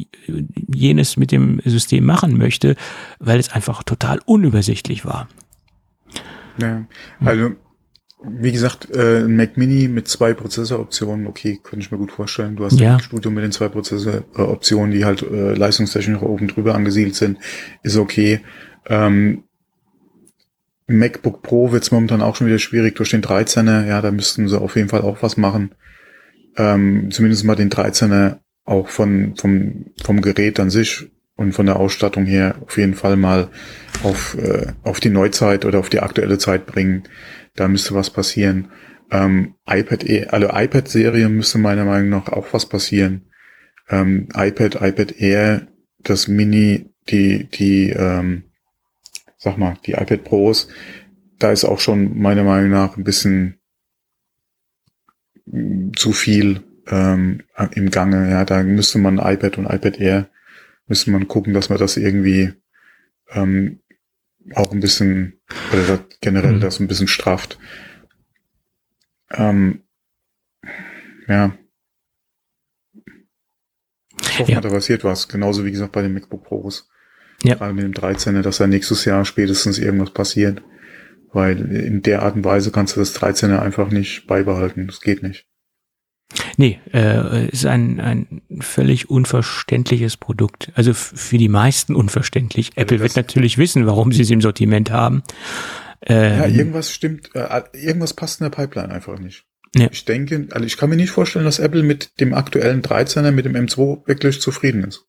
jenes 0.73 1.17
mit 1.17 1.33
dem 1.33 1.61
System 1.65 2.05
machen 2.05 2.39
möchte, 2.39 2.77
weil 3.19 3.41
es 3.41 3.51
einfach 3.51 3.83
total 3.83 4.21
unübersichtlich 4.25 5.05
war. 5.05 5.29
Ja, 6.59 6.87
also 7.21 7.51
wie 8.23 8.53
gesagt, 8.53 8.89
äh, 8.95 9.25
ein 9.25 9.37
Mac 9.37 9.57
Mini 9.57 9.89
mit 9.89 10.09
zwei 10.09 10.35
Prozessoroptionen, 10.35 11.27
okay, 11.27 11.61
könnte 11.63 11.85
ich 11.85 11.93
mir 11.93 11.99
gut 11.99 12.13
vorstellen. 12.13 12.57
Du 12.57 12.65
hast 12.65 12.81
ja. 12.81 12.95
ein 12.95 13.01
Studio 13.01 13.31
mit 13.31 13.45
den 13.45 13.53
zwei 13.53 13.69
Prozessoroptionen, 13.69 14.91
die 14.91 15.05
halt 15.05 15.23
äh, 15.23 15.55
leistungstechnisch 15.55 16.23
oben 16.23 16.49
drüber 16.49 16.75
angesiedelt 16.75 17.15
sind, 17.15 17.39
ist 17.83 17.97
okay. 17.97 18.41
Ähm, 18.87 19.45
MacBook 20.89 21.43
Pro 21.43 21.73
wird 21.73 21.83
es 21.83 21.91
momentan 21.91 22.23
auch 22.23 22.37
schon 22.37 22.47
wieder 22.47 22.59
schwierig 22.59 22.97
durch 22.97 23.11
den 23.11 23.23
13er. 23.23 23.87
Ja, 23.87 24.01
da 24.01 24.11
müssten 24.11 24.49
sie 24.49 24.61
auf 24.61 24.77
jeden 24.77 24.89
Fall 24.89 25.03
auch 25.03 25.23
was 25.23 25.37
machen. 25.37 25.75
ähm, 26.57 27.11
zumindest 27.11 27.45
mal 27.45 27.57
den 27.57 27.71
13er 27.71 28.39
auch 28.65 28.89
von, 28.89 29.35
vom, 29.37 29.87
vom 30.03 30.21
Gerät 30.23 30.59
an 30.59 30.71
sich 30.71 31.11
und 31.37 31.53
von 31.53 31.67
der 31.67 31.77
Ausstattung 31.77 32.25
her 32.25 32.57
auf 32.63 32.79
jeden 32.79 32.95
Fall 32.95 33.17
mal 33.17 33.49
auf, 34.03 34.37
äh, 34.39 34.73
auf 34.83 35.01
die 35.01 35.11
Neuzeit 35.11 35.65
oder 35.65 35.79
auf 35.79 35.91
die 35.91 36.01
aktuelle 36.01 36.39
Zeit 36.39 36.67
bringen. 36.67 37.05
Da 37.55 37.69
müsste 37.69 37.95
was 37.95 38.11
passieren. 38.11 38.69
Ähm, 39.11 39.55
iPad, 39.69 40.05
Air, 40.05 40.33
also 40.33 40.49
iPad-Serie 40.49 41.29
müsste 41.29 41.59
meiner 41.59 41.85
Meinung 41.85 42.09
nach 42.09 42.29
auch 42.29 42.47
was 42.53 42.67
passieren. 42.67 43.27
Ähm, 43.89 44.29
iPad, 44.35 44.77
iPad 44.81 45.21
Air, 45.21 45.69
das 46.03 46.27
Mini, 46.27 46.91
die, 47.09 47.45
die, 47.45 47.91
ähm, 47.91 48.45
sag 49.47 49.59
mal, 49.59 49.79
die 49.87 49.93
iPad 49.93 50.25
Pros, 50.25 50.67
da 51.39 51.53
ist 51.53 51.65
auch 51.65 51.79
schon 51.79 52.19
meiner 52.19 52.43
Meinung 52.43 52.71
nach 52.71 52.97
ein 52.97 53.05
bisschen 53.05 53.61
zu 55.95 56.13
viel 56.13 56.65
ähm, 56.89 57.45
im 57.71 57.91
Gange. 57.93 58.29
Ja, 58.29 58.45
da 58.45 58.65
müsste 58.65 58.99
man 58.99 59.19
iPad 59.19 59.59
und 59.59 59.67
iPad 59.67 60.01
Air 60.01 60.29
müsste 60.89 61.13
man 61.13 61.29
gucken, 61.29 61.55
dass 61.55 61.69
man 61.69 61.79
das 61.79 61.97
irgendwie 61.97 62.55
ähm, 63.31 63.79
auch 64.55 64.73
ein 64.73 64.81
bisschen 64.81 65.41
oder 65.73 66.05
generell 66.21 66.55
mhm. 66.55 66.61
das 66.61 66.81
ein 66.81 66.89
bisschen 66.89 67.09
strafft. 67.09 67.57
Ähm, 69.31 69.85
ja. 71.29 71.57
Ich 74.23 74.41
hoffe, 74.41 74.51
ja. 74.51 74.61
da 74.61 74.71
passiert 74.71 75.05
was. 75.05 75.29
Genauso 75.29 75.65
wie 75.65 75.71
gesagt 75.71 75.93
bei 75.93 76.03
den 76.03 76.15
MacBook 76.15 76.43
Pros. 76.43 76.89
Ja. 77.43 77.55
Gerade 77.55 77.75
mit 77.75 77.85
dem 77.85 77.93
13er, 77.93 78.43
dass 78.43 78.59
da 78.59 78.67
nächstes 78.67 79.05
Jahr 79.05 79.25
spätestens 79.25 79.79
irgendwas 79.79 80.11
passiert. 80.11 80.63
Weil 81.33 81.61
in 81.73 82.03
der 82.03 82.23
Art 82.23 82.37
und 82.37 82.45
Weise 82.45 82.71
kannst 82.71 82.97
du 82.97 83.01
das 83.01 83.15
13er 83.15 83.59
einfach 83.59 83.91
nicht 83.91 84.27
beibehalten. 84.27 84.87
Das 84.87 85.01
geht 85.01 85.23
nicht. 85.23 85.47
Nee, 86.57 86.81
äh, 86.93 87.49
ist 87.49 87.67
ein, 87.67 88.01
ein 88.01 88.43
völlig 88.61 89.11
unverständliches 89.11 90.17
Produkt. 90.17 90.73
Also 90.75 90.95
für 90.95 91.39
die 91.39 91.49
meisten 91.49 91.95
unverständlich. 91.95 92.73
Also 92.75 92.83
Apple 92.83 93.01
wird 93.01 93.17
natürlich 93.17 93.59
wissen, 93.59 93.87
warum 93.87 94.13
sie 94.13 94.23
es 94.23 94.31
im 94.31 94.41
Sortiment 94.41 94.91
haben. 94.91 95.23
Ähm, 96.03 96.39
ja, 96.39 96.47
irgendwas 96.47 96.93
stimmt, 96.93 97.31
äh, 97.35 97.63
irgendwas 97.73 98.15
passt 98.15 98.41
in 98.41 98.45
der 98.45 98.51
Pipeline 98.51 98.91
einfach 98.91 99.19
nicht. 99.19 99.45
Ja. 99.75 99.89
Ich 99.91 100.05
denke, 100.05 100.49
also 100.53 100.65
ich 100.65 100.77
kann 100.77 100.89
mir 100.89 100.97
nicht 100.97 101.11
vorstellen, 101.11 101.45
dass 101.45 101.59
Apple 101.59 101.83
mit 101.83 102.19
dem 102.21 102.35
aktuellen 102.35 102.83
13er, 102.83 103.31
mit 103.31 103.45
dem 103.45 103.55
M2 103.55 104.07
wirklich 104.07 104.41
zufrieden 104.41 104.85
ist. 104.85 105.05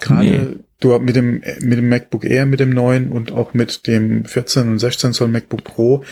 Gerade 0.00 0.24
nee. 0.24 0.56
du 0.80 0.98
mit 0.98 1.16
dem, 1.16 1.42
mit 1.60 1.78
dem 1.78 1.88
MacBook 1.88 2.24
Air, 2.24 2.46
mit 2.46 2.60
dem 2.60 2.70
neuen 2.70 3.10
und 3.10 3.32
auch 3.32 3.54
mit 3.54 3.86
dem 3.86 4.24
14 4.24 4.68
und 4.68 4.78
16 4.78 5.12
Zoll 5.12 5.28
MacBook 5.28 5.64
Pro 5.64 6.04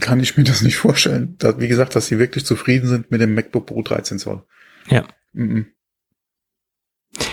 kann 0.00 0.20
ich 0.20 0.36
mir 0.36 0.44
das 0.44 0.62
nicht 0.62 0.76
vorstellen. 0.76 1.36
Da, 1.38 1.60
wie 1.60 1.68
gesagt, 1.68 1.96
dass 1.96 2.06
sie 2.06 2.18
wirklich 2.18 2.44
zufrieden 2.44 2.88
sind 2.88 3.10
mit 3.10 3.20
dem 3.20 3.34
MacBook 3.34 3.66
Pro 3.66 3.82
13 3.82 4.18
Zoll. 4.18 4.42
Ja. 4.88 5.06
Mhm. 5.32 5.66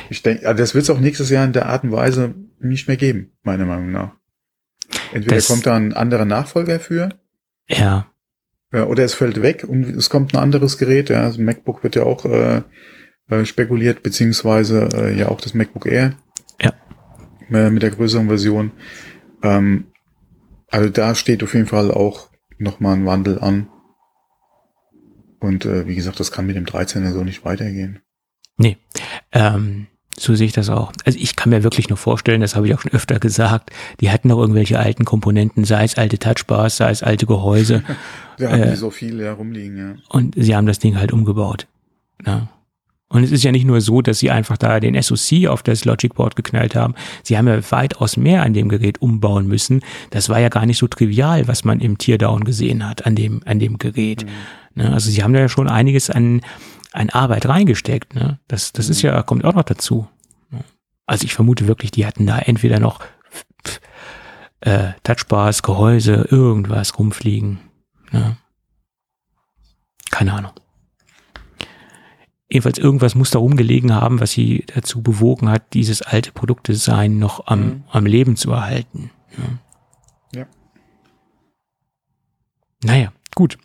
Ich 0.09 0.21
denke, 0.21 0.47
also 0.47 0.57
das 0.57 0.73
wird 0.73 0.84
es 0.84 0.89
auch 0.89 0.99
nächstes 0.99 1.30
Jahr 1.30 1.45
in 1.45 1.53
der 1.53 1.67
Art 1.67 1.84
und 1.84 1.91
Weise 1.91 2.34
nicht 2.59 2.88
mehr 2.88 2.97
geben, 2.97 3.32
meiner 3.43 3.65
Meinung 3.65 3.91
nach. 3.91 4.15
Entweder 5.13 5.36
das, 5.36 5.47
kommt 5.47 5.65
da 5.65 5.76
ein 5.76 5.93
anderer 5.93 6.26
Nachfolger 6.26 6.80
für. 6.80 7.09
Ja. 7.67 8.11
ja. 8.71 8.86
Oder 8.86 9.03
es 9.03 9.13
fällt 9.13 9.41
weg 9.41 9.65
und 9.67 9.84
es 9.95 10.09
kommt 10.09 10.34
ein 10.34 10.39
anderes 10.39 10.78
Gerät. 10.78 11.09
Ja, 11.09 11.23
also 11.23 11.41
MacBook 11.41 11.84
wird 11.84 11.95
ja 11.95 12.03
auch 12.03 12.26
äh, 12.26 12.61
äh, 13.30 13.45
spekuliert, 13.45 14.03
beziehungsweise 14.03 14.89
äh, 14.93 15.17
ja 15.17 15.30
auch 15.30 15.41
das 15.41 15.53
MacBook 15.53 15.86
Air. 15.86 16.13
Ja. 16.61 16.73
Äh, 17.49 17.69
mit 17.69 17.84
der 17.84 17.91
größeren 17.91 18.28
Version. 18.28 18.71
Ähm, 19.43 19.88
also 20.69 20.89
da 20.89 21.15
steht 21.15 21.43
auf 21.43 21.53
jeden 21.53 21.67
Fall 21.67 21.91
auch 21.91 22.30
nochmal 22.57 22.95
ein 22.95 23.05
Wandel 23.05 23.39
an. 23.39 23.67
Und 25.39 25.65
äh, 25.65 25.88
wie 25.88 25.95
gesagt, 25.95 26.19
das 26.19 26.32
kann 26.32 26.47
mit 26.47 26.55
dem 26.55 26.65
13er 26.65 27.11
so 27.11 27.23
nicht 27.23 27.45
weitergehen. 27.45 27.99
Nee. 28.57 28.78
Ähm, 29.32 29.88
so 30.17 30.34
sehe 30.34 30.47
ich 30.47 30.53
das 30.53 30.69
auch. 30.69 30.93
Also 31.03 31.19
ich 31.19 31.36
kann 31.36 31.49
mir 31.49 31.63
wirklich 31.63 31.89
nur 31.89 31.97
vorstellen, 31.97 32.41
das 32.41 32.55
habe 32.55 32.67
ich 32.67 32.73
auch 32.73 32.82
schon 32.82 32.93
öfter 32.93 33.19
gesagt, 33.19 33.71
die 33.99 34.09
hatten 34.09 34.30
noch 34.30 34.39
irgendwelche 34.39 34.80
alten 34.80 35.03
Komponenten, 35.03 35.65
sei 35.65 35.84
es 35.84 35.97
alte 35.97 36.17
Touchbars, 36.17 36.78
sei 36.78 36.89
es 36.89 37.03
alte 37.03 37.26
Gehäuse. 37.26 37.84
da 38.38 38.51
haben 38.51 38.63
äh, 38.63 38.69
die 38.71 38.78
so 38.78 38.91
viele 38.91 39.26
herumliegen, 39.26 39.78
ja. 39.78 39.95
Und 40.09 40.36
sie 40.38 40.55
haben 40.55 40.67
das 40.67 40.80
Ding 40.80 40.97
halt 40.97 41.11
umgebaut. 41.11 41.67
Ja. 42.26 42.49
Und 43.07 43.23
es 43.23 43.31
ist 43.31 43.43
ja 43.43 43.51
nicht 43.51 43.65
nur 43.65 43.81
so, 43.81 44.01
dass 44.01 44.19
sie 44.19 44.31
einfach 44.31 44.57
da 44.57 44.79
den 44.79 44.99
SoC 45.01 45.47
auf 45.47 45.61
das 45.61 45.85
Logic 45.85 46.13
Board 46.13 46.35
geknallt 46.35 46.75
haben. 46.75 46.95
Sie 47.23 47.37
haben 47.37 47.47
ja 47.47 47.59
weitaus 47.71 48.17
mehr 48.17 48.43
an 48.43 48.53
dem 48.53 48.67
Gerät 48.67 49.01
umbauen 49.01 49.47
müssen. 49.47 49.81
Das 50.09 50.27
war 50.29 50.39
ja 50.39 50.49
gar 50.49 50.65
nicht 50.65 50.79
so 50.79 50.87
trivial, 50.87 51.47
was 51.47 51.63
man 51.63 51.79
im 51.81 51.97
Teardown 51.97 52.43
gesehen 52.43 52.87
hat 52.87 53.05
an 53.05 53.15
dem, 53.15 53.41
an 53.45 53.59
dem 53.59 53.77
Gerät. 53.77 54.25
Mhm. 54.25 54.29
Ne, 54.83 54.91
also 54.91 55.09
sie 55.11 55.23
haben 55.23 55.33
da 55.33 55.39
ja 55.39 55.49
schon 55.49 55.69
einiges 55.69 56.09
an, 56.09 56.41
an 56.93 57.09
Arbeit 57.11 57.47
reingesteckt. 57.47 58.15
Ne? 58.15 58.39
Das, 58.47 58.73
das 58.73 58.89
ist 58.89 59.03
mhm. 59.03 59.09
ja, 59.09 59.23
kommt 59.23 59.45
auch 59.45 59.53
noch 59.53 59.63
dazu. 59.63 60.07
Also 61.05 61.25
ich 61.25 61.35
vermute 61.35 61.67
wirklich, 61.67 61.91
die 61.91 62.05
hatten 62.05 62.25
da 62.25 62.39
entweder 62.39 62.79
noch 62.79 63.01
äh, 64.61 64.93
Touchbars, 65.03 65.61
Gehäuse, 65.61 66.27
irgendwas 66.31 66.97
rumfliegen. 66.97 67.59
Ne? 68.11 68.37
Keine 70.09 70.33
Ahnung. 70.33 70.51
Jedenfalls 72.55 72.77
irgendwas 72.77 73.15
muss 73.15 73.31
da 73.31 73.39
rumgelegen 73.39 73.93
haben, 73.93 74.21
was 74.21 74.31
sie 74.31 74.63
dazu 74.73 75.01
bewogen 75.01 75.49
hat, 75.49 75.73
dieses 75.73 76.01
alte 76.01 76.31
Produktdesign 76.31 77.19
noch 77.19 77.47
am, 77.47 77.59
mhm. 77.59 77.83
am 77.89 78.05
Leben 78.05 78.37
zu 78.37 78.49
erhalten. 78.53 79.11
Ja. 80.31 80.39
ja. 80.39 80.45
Naja, 82.81 83.11
gut. 83.35 83.57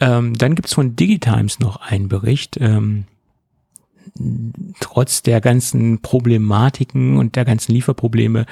Ähm, 0.00 0.34
dann 0.36 0.56
gibt's 0.56 0.74
von 0.74 0.96
Digitimes 0.96 1.60
noch 1.60 1.76
einen 1.76 2.08
Bericht. 2.08 2.56
Ähm, 2.60 3.04
trotz 4.80 5.22
der 5.22 5.40
ganzen 5.40 6.00
Problematiken 6.00 7.18
und 7.18 7.36
der 7.36 7.44
ganzen 7.44 7.70
Lieferprobleme 7.70 8.46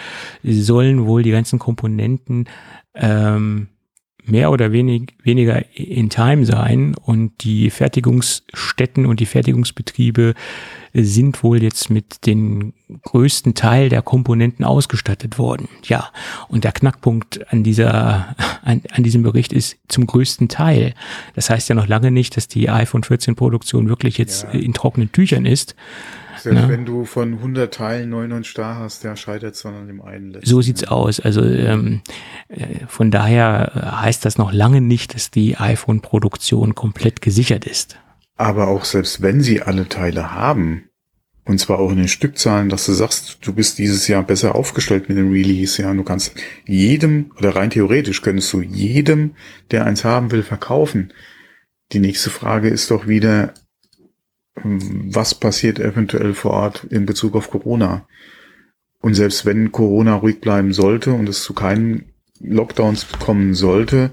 sollen 0.44 1.06
wohl 1.06 1.24
die 1.24 1.32
ganzen 1.32 1.58
Komponenten 1.58 2.48
ähm, 2.94 3.66
mehr 4.26 4.50
oder 4.50 4.72
wenig, 4.72 5.14
weniger 5.22 5.62
in 5.76 6.08
Time 6.08 6.46
sein 6.46 6.94
und 6.94 7.44
die 7.44 7.70
Fertigungsstätten 7.70 9.06
und 9.06 9.20
die 9.20 9.26
Fertigungsbetriebe 9.26 10.34
sind 10.94 11.42
wohl 11.42 11.62
jetzt 11.62 11.90
mit 11.90 12.24
den 12.26 12.72
größten 13.02 13.54
Teil 13.54 13.88
der 13.88 14.00
Komponenten 14.02 14.64
ausgestattet 14.64 15.38
worden. 15.38 15.68
Ja, 15.84 16.10
und 16.48 16.64
der 16.64 16.72
Knackpunkt 16.72 17.52
an 17.52 17.64
dieser, 17.64 18.34
an, 18.62 18.82
an 18.90 19.02
diesem 19.02 19.22
Bericht 19.22 19.52
ist 19.52 19.76
zum 19.88 20.06
größten 20.06 20.48
Teil. 20.48 20.94
Das 21.34 21.50
heißt 21.50 21.68
ja 21.68 21.74
noch 21.74 21.88
lange 21.88 22.10
nicht, 22.10 22.36
dass 22.36 22.46
die 22.48 22.70
iPhone 22.70 23.02
14 23.02 23.34
Produktion 23.34 23.88
wirklich 23.88 24.18
jetzt 24.18 24.44
ja. 24.44 24.50
in 24.50 24.72
trockenen 24.72 25.10
Tüchern 25.10 25.46
ist. 25.46 25.74
Selbst 26.44 26.60
ja. 26.60 26.68
wenn 26.68 26.84
du 26.84 27.06
von 27.06 27.32
100 27.32 27.72
Teilen 27.72 28.10
99 28.10 28.52
da 28.52 28.76
hast, 28.76 29.02
der 29.02 29.16
scheitert 29.16 29.56
zwar 29.56 29.72
an 29.72 29.86
dem 29.86 30.02
einen. 30.02 30.30
Letzten. 30.30 30.46
So 30.46 30.60
sieht's 30.60 30.84
aus. 30.84 31.18
Also 31.18 31.42
ähm, 31.42 32.02
äh, 32.48 32.86
von 32.86 33.10
daher 33.10 33.98
heißt 34.02 34.26
das 34.26 34.36
noch 34.36 34.52
lange 34.52 34.82
nicht, 34.82 35.14
dass 35.14 35.30
die 35.30 35.56
iPhone-Produktion 35.56 36.74
komplett 36.74 37.22
gesichert 37.22 37.64
ist. 37.64 37.96
Aber 38.36 38.68
auch 38.68 38.84
selbst 38.84 39.22
wenn 39.22 39.40
sie 39.40 39.62
alle 39.62 39.88
Teile 39.88 40.34
haben, 40.34 40.90
und 41.46 41.60
zwar 41.60 41.78
auch 41.78 41.90
in 41.90 41.96
den 41.96 42.08
Stückzahlen, 42.08 42.68
dass 42.68 42.84
du 42.84 42.92
sagst, 42.92 43.38
du 43.40 43.54
bist 43.54 43.78
dieses 43.78 44.06
Jahr 44.06 44.22
besser 44.22 44.54
aufgestellt 44.54 45.08
mit 45.08 45.16
dem 45.16 45.32
Release, 45.32 45.80
ja, 45.80 45.94
du 45.94 46.04
kannst 46.04 46.34
jedem, 46.66 47.32
oder 47.38 47.56
rein 47.56 47.70
theoretisch 47.70 48.20
könntest 48.20 48.52
du 48.52 48.60
jedem, 48.60 49.34
der 49.70 49.86
eins 49.86 50.04
haben 50.04 50.30
will, 50.30 50.42
verkaufen. 50.42 51.10
Die 51.92 52.00
nächste 52.00 52.28
Frage 52.28 52.68
ist 52.68 52.90
doch 52.90 53.06
wieder, 53.06 53.54
was 54.62 55.34
passiert 55.34 55.78
eventuell 55.78 56.34
vor 56.34 56.52
Ort 56.52 56.84
in 56.84 57.06
Bezug 57.06 57.34
auf 57.34 57.50
Corona? 57.50 58.06
Und 59.00 59.14
selbst 59.14 59.44
wenn 59.44 59.72
Corona 59.72 60.14
ruhig 60.14 60.40
bleiben 60.40 60.72
sollte 60.72 61.12
und 61.12 61.28
es 61.28 61.42
zu 61.42 61.52
keinen 61.52 62.14
Lockdowns 62.40 63.06
kommen 63.18 63.54
sollte, 63.54 64.12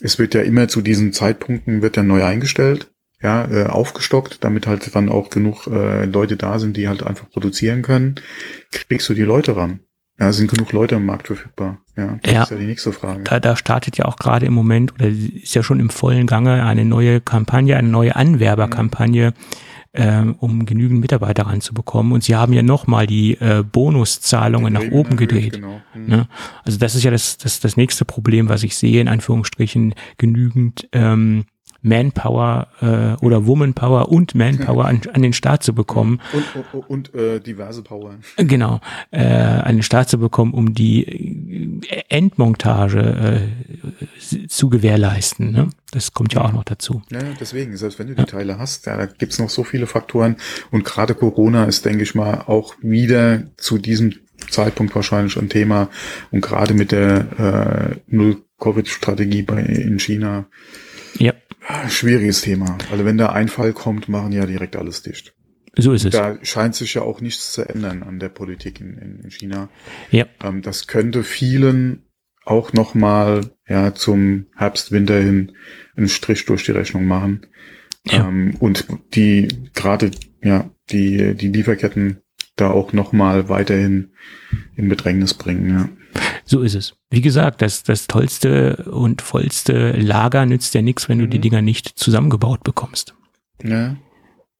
es 0.00 0.18
wird 0.18 0.34
ja 0.34 0.42
immer 0.42 0.68
zu 0.68 0.82
diesen 0.82 1.12
Zeitpunkten 1.12 1.80
wird 1.80 1.96
ja 1.96 2.02
neu 2.02 2.24
eingestellt, 2.24 2.92
ja, 3.22 3.50
äh, 3.50 3.66
aufgestockt, 3.66 4.44
damit 4.44 4.66
halt 4.66 4.94
dann 4.94 5.08
auch 5.08 5.30
genug 5.30 5.66
äh, 5.66 6.04
Leute 6.04 6.36
da 6.36 6.58
sind, 6.58 6.76
die 6.76 6.88
halt 6.88 7.02
einfach 7.02 7.30
produzieren 7.30 7.80
können, 7.80 8.16
kriegst 8.70 9.08
du 9.08 9.14
die 9.14 9.22
Leute 9.22 9.56
ran. 9.56 9.80
Ja, 10.18 10.32
sind 10.32 10.50
genug 10.50 10.72
Leute 10.72 10.94
im 10.94 11.06
Markt 11.06 11.26
verfügbar. 11.26 11.78
Ja, 11.96 12.18
das 12.22 12.32
ja, 12.32 12.42
ist 12.44 12.50
ja 12.50 12.56
die 12.56 12.66
nächste 12.66 12.92
Frage. 12.92 13.24
Da, 13.24 13.40
da 13.40 13.56
startet 13.56 13.98
ja 13.98 14.04
auch 14.04 14.16
gerade 14.16 14.46
im 14.46 14.52
Moment 14.52 14.94
oder 14.94 15.08
ist 15.08 15.54
ja 15.54 15.62
schon 15.62 15.80
im 15.80 15.90
vollen 15.90 16.26
Gange 16.26 16.64
eine 16.64 16.84
neue 16.84 17.20
Kampagne, 17.20 17.76
eine 17.76 17.88
neue 17.88 18.14
Anwerberkampagne, 18.14 19.30
mhm 19.30 19.34
äh, 19.94 20.24
um 20.38 20.66
genügend 20.66 21.00
Mitarbeiter 21.00 21.44
ranzubekommen. 21.44 22.12
Und 22.12 22.24
sie 22.24 22.34
haben 22.34 22.52
ja 22.52 22.62
nochmal 22.62 23.06
die 23.06 23.34
äh, 23.40 23.62
Bonuszahlungen 23.62 24.72
nach 24.72 24.90
oben 24.90 25.16
gedreht. 25.16 25.54
Genau. 25.54 25.80
Mhm. 25.94 26.06
Ne? 26.06 26.28
Also 26.64 26.78
das 26.78 26.94
ist 26.94 27.04
ja 27.04 27.10
das, 27.10 27.38
das, 27.38 27.60
das 27.60 27.76
nächste 27.76 28.04
Problem, 28.04 28.48
was 28.48 28.64
ich 28.64 28.76
sehe, 28.76 29.00
in 29.00 29.08
Anführungsstrichen, 29.08 29.94
genügend 30.18 30.88
ähm, 30.92 31.44
Manpower 31.84 32.68
äh, 32.80 33.24
oder 33.24 33.46
Womanpower 33.46 34.08
und 34.08 34.34
Manpower 34.34 34.86
an, 34.86 35.02
an 35.12 35.22
den 35.22 35.34
Start 35.34 35.62
zu 35.62 35.74
bekommen. 35.74 36.20
Und, 36.32 36.72
und, 36.72 36.88
und 36.88 37.14
äh, 37.14 37.40
diverse 37.40 37.82
Power. 37.82 38.14
Genau, 38.38 38.80
äh, 39.10 39.22
an 39.22 39.76
den 39.76 39.82
Start 39.82 40.08
zu 40.08 40.18
bekommen, 40.18 40.54
um 40.54 40.74
die 40.74 41.82
äh, 41.88 42.02
Endmontage 42.08 43.50
äh, 44.18 44.46
zu 44.48 44.70
gewährleisten. 44.70 45.52
Ne? 45.52 45.68
Das 45.90 46.14
kommt 46.14 46.32
ja 46.32 46.40
auch 46.40 46.52
noch 46.52 46.64
dazu. 46.64 47.02
Ja, 47.10 47.20
deswegen, 47.38 47.76
selbst 47.76 47.98
wenn 47.98 48.08
du 48.08 48.14
die 48.14 48.22
ja. 48.22 48.26
Teile 48.26 48.58
hast, 48.58 48.86
ja, 48.86 48.96
da 48.96 49.04
gibt's 49.06 49.38
noch 49.38 49.50
so 49.50 49.62
viele 49.62 49.86
Faktoren. 49.86 50.36
Und 50.70 50.84
gerade 50.84 51.14
Corona 51.14 51.64
ist, 51.66 51.84
denke 51.84 52.02
ich 52.02 52.14
mal, 52.14 52.44
auch 52.46 52.74
wieder 52.80 53.44
zu 53.58 53.76
diesem 53.76 54.14
Zeitpunkt 54.50 54.94
wahrscheinlich 54.94 55.36
ein 55.36 55.50
Thema. 55.50 55.90
Und 56.30 56.40
gerade 56.40 56.72
mit 56.72 56.92
der 56.92 57.26
äh, 57.38 57.96
Null-Covid-Strategie 58.06 59.42
bei 59.42 59.60
in 59.60 59.98
China. 59.98 60.46
Ja. 61.18 61.32
Schwieriges 61.88 62.42
Thema. 62.42 62.78
Also 62.90 63.04
wenn 63.04 63.16
da 63.16 63.30
ein 63.30 63.48
Fall 63.48 63.72
kommt, 63.72 64.08
machen 64.08 64.32
ja 64.32 64.46
direkt 64.46 64.76
alles 64.76 65.02
dicht. 65.02 65.34
So 65.76 65.92
ist 65.92 66.04
es. 66.04 66.12
Da 66.12 66.38
scheint 66.42 66.74
sich 66.74 66.94
ja 66.94 67.02
auch 67.02 67.20
nichts 67.20 67.52
zu 67.52 67.62
ändern 67.62 68.02
an 68.02 68.18
der 68.18 68.28
Politik 68.28 68.80
in, 68.80 69.20
in 69.24 69.30
China. 69.30 69.68
Ja. 70.10 70.26
Ähm, 70.42 70.62
das 70.62 70.86
könnte 70.86 71.24
vielen 71.24 72.04
auch 72.44 72.72
nochmal 72.72 73.50
ja, 73.66 73.94
zum 73.94 74.46
Herbst, 74.54 74.92
Winter 74.92 75.18
hin 75.18 75.52
einen 75.96 76.08
Strich 76.08 76.44
durch 76.46 76.64
die 76.64 76.72
Rechnung 76.72 77.06
machen. 77.06 77.46
Ja. 78.06 78.28
Ähm, 78.28 78.54
und 78.60 78.86
die 79.14 79.48
gerade 79.74 80.10
ja 80.42 80.70
die 80.90 81.34
die 81.34 81.48
Lieferketten 81.48 82.18
da 82.56 82.70
auch 82.70 82.92
nochmal 82.92 83.48
weiterhin 83.48 84.12
in 84.76 84.88
Bedrängnis 84.88 85.34
bringen. 85.34 85.70
Ja. 85.70 85.88
So 86.44 86.62
ist 86.62 86.74
es. 86.74 86.94
Wie 87.10 87.20
gesagt, 87.20 87.62
das, 87.62 87.82
das 87.82 88.06
tollste 88.06 88.84
und 88.90 89.22
vollste 89.22 89.92
Lager 89.92 90.46
nützt 90.46 90.74
ja 90.74 90.82
nichts, 90.82 91.08
wenn 91.08 91.18
du 91.18 91.26
die 91.26 91.38
mhm. 91.38 91.42
Dinger 91.42 91.62
nicht 91.62 91.98
zusammengebaut 91.98 92.64
bekommst. 92.64 93.14
Ja. 93.62 93.96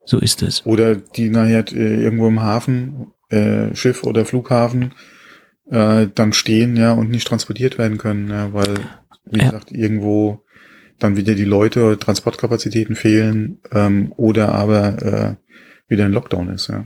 So 0.05 0.19
ist 0.19 0.43
es. 0.43 0.65
Oder 0.67 0.97
die 0.97 1.31
nachher 1.31 1.65
äh, 1.73 2.03
irgendwo 2.03 2.29
im 2.29 2.43
Hafen, 2.43 3.13
äh, 3.31 3.75
Schiff 3.75 4.05
oder 4.05 4.25
Flughafen 4.25 4.93
äh, 5.71 6.09
dann 6.15 6.33
stehen, 6.33 6.77
ja, 6.77 6.93
und 6.93 7.11
nicht 7.11 7.27
transportiert 7.27 7.79
werden 7.79 7.99
können, 7.99 8.29
ja, 8.29 8.53
weil, 8.53 8.75
wie 9.25 9.39
ja. 9.39 9.47
gesagt, 9.47 9.73
irgendwo 9.73 10.45
dann 10.99 11.17
wieder 11.17 11.35
die 11.35 11.45
Leute, 11.45 11.99
Transportkapazitäten 11.99 12.97
fehlen 12.97 13.59
ähm, 13.73 14.13
oder 14.17 14.55
aber 14.55 15.03
äh, 15.03 15.35
wieder 15.89 16.05
ein 16.05 16.13
Lockdown 16.13 16.51
ist, 16.51 16.69
ja. 16.69 16.85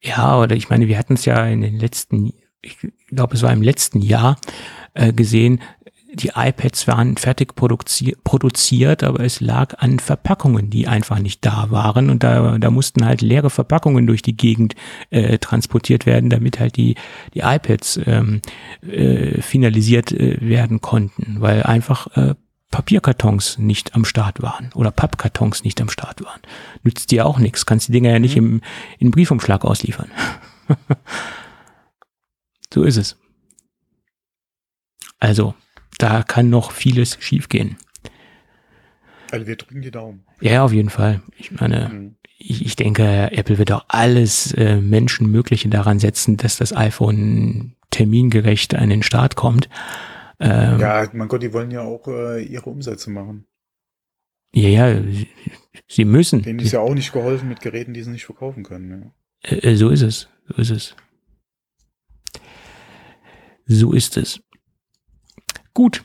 Ja, 0.00 0.38
oder 0.38 0.56
ich 0.56 0.68
meine, 0.68 0.88
wir 0.88 0.98
hatten 0.98 1.14
es 1.14 1.24
ja 1.24 1.46
in 1.46 1.60
den 1.60 1.78
letzten, 1.78 2.32
ich 2.62 2.78
glaube, 3.08 3.34
es 3.34 3.42
war 3.42 3.52
im 3.52 3.62
letzten 3.62 4.00
Jahr 4.00 4.38
äh, 4.94 5.12
gesehen, 5.12 5.60
die 6.14 6.32
iPads 6.34 6.86
waren 6.88 7.16
fertig 7.16 7.54
produziert, 7.54 9.02
aber 9.02 9.20
es 9.20 9.40
lag 9.40 9.78
an 9.78 9.98
Verpackungen, 9.98 10.68
die 10.68 10.86
einfach 10.86 11.18
nicht 11.18 11.44
da 11.44 11.70
waren. 11.70 12.10
Und 12.10 12.22
da, 12.22 12.58
da 12.58 12.70
mussten 12.70 13.06
halt 13.06 13.22
leere 13.22 13.48
Verpackungen 13.48 14.06
durch 14.06 14.20
die 14.20 14.36
Gegend 14.36 14.74
äh, 15.10 15.38
transportiert 15.38 16.04
werden, 16.04 16.28
damit 16.28 16.60
halt 16.60 16.76
die, 16.76 16.96
die 17.32 17.40
iPads 17.40 18.00
ähm, 18.04 18.42
äh, 18.82 19.40
finalisiert 19.40 20.12
äh, 20.12 20.36
werden 20.40 20.82
konnten, 20.82 21.36
weil 21.38 21.62
einfach 21.62 22.14
äh, 22.16 22.34
Papierkartons 22.70 23.58
nicht 23.58 23.94
am 23.94 24.04
Start 24.04 24.42
waren 24.42 24.70
oder 24.74 24.90
Pappkartons 24.90 25.64
nicht 25.64 25.80
am 25.80 25.88
Start 25.88 26.22
waren. 26.22 26.40
Nützt 26.82 27.10
dir 27.10 27.24
auch 27.26 27.38
nichts, 27.38 27.64
kannst 27.64 27.88
die 27.88 27.92
Dinger 27.92 28.10
ja 28.10 28.18
nicht 28.18 28.36
mhm. 28.36 28.46
im, 28.46 28.60
in 28.98 29.10
Briefumschlag 29.10 29.64
ausliefern. 29.64 30.10
so 32.72 32.84
ist 32.84 32.96
es. 32.96 33.18
Also, 35.18 35.54
da 35.98 36.22
kann 36.22 36.50
noch 36.50 36.72
vieles 36.72 37.16
schiefgehen. 37.20 37.76
Also 39.30 39.46
wir 39.46 39.56
drücken 39.56 39.82
die 39.82 39.90
Daumen. 39.90 40.24
Ja, 40.40 40.64
auf 40.64 40.72
jeden 40.72 40.90
Fall. 40.90 41.22
Ich 41.38 41.52
meine, 41.52 41.88
mhm. 41.88 42.16
ich, 42.38 42.66
ich, 42.66 42.76
denke, 42.76 43.30
Apple 43.32 43.56
wird 43.56 43.72
auch 43.72 43.84
alles 43.88 44.52
äh, 44.52 44.76
Menschenmögliche 44.76 45.68
daran 45.68 45.98
setzen, 45.98 46.36
dass 46.36 46.58
das 46.58 46.76
iPhone 46.76 47.76
termingerecht 47.90 48.74
an 48.74 48.90
den 48.90 49.02
Start 49.02 49.36
kommt. 49.36 49.68
Ähm, 50.40 50.80
ja, 50.80 51.08
mein 51.12 51.28
Gott, 51.28 51.42
die 51.42 51.52
wollen 51.52 51.70
ja 51.70 51.82
auch 51.82 52.08
äh, 52.08 52.42
ihre 52.42 52.68
Umsätze 52.68 53.10
machen. 53.10 53.46
Ja, 54.54 54.68
ja, 54.68 55.02
sie 55.88 56.04
müssen. 56.04 56.42
Denen 56.42 56.58
ist 56.58 56.72
ja 56.72 56.80
auch 56.80 56.94
nicht 56.94 57.12
geholfen 57.12 57.48
mit 57.48 57.60
Geräten, 57.60 57.94
die 57.94 58.02
sie 58.02 58.10
nicht 58.10 58.26
verkaufen 58.26 58.64
können. 58.64 59.12
Äh, 59.42 59.54
äh, 59.70 59.76
so 59.76 59.88
ist 59.88 60.02
es. 60.02 60.28
So 60.48 60.54
ist 60.60 60.70
es. 60.70 60.96
So 63.74 63.92
ist 63.92 64.16
es. 64.16 64.40
Gut. 65.74 66.02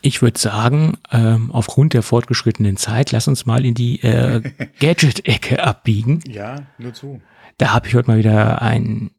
Ich 0.00 0.22
würde 0.22 0.38
sagen, 0.38 0.96
ähm, 1.10 1.50
aufgrund 1.50 1.92
der 1.92 2.02
fortgeschrittenen 2.02 2.76
Zeit, 2.76 3.10
lass 3.10 3.26
uns 3.28 3.46
mal 3.46 3.64
in 3.64 3.74
die 3.74 4.00
äh, 4.02 4.40
Gadget-Ecke 4.80 5.62
abbiegen. 5.62 6.20
Ja, 6.26 6.66
nur 6.78 6.94
zu. 6.94 7.20
Da 7.58 7.72
habe 7.72 7.88
ich 7.88 7.94
heute 7.94 8.10
mal 8.10 8.18
wieder 8.18 8.62
ein 8.62 9.10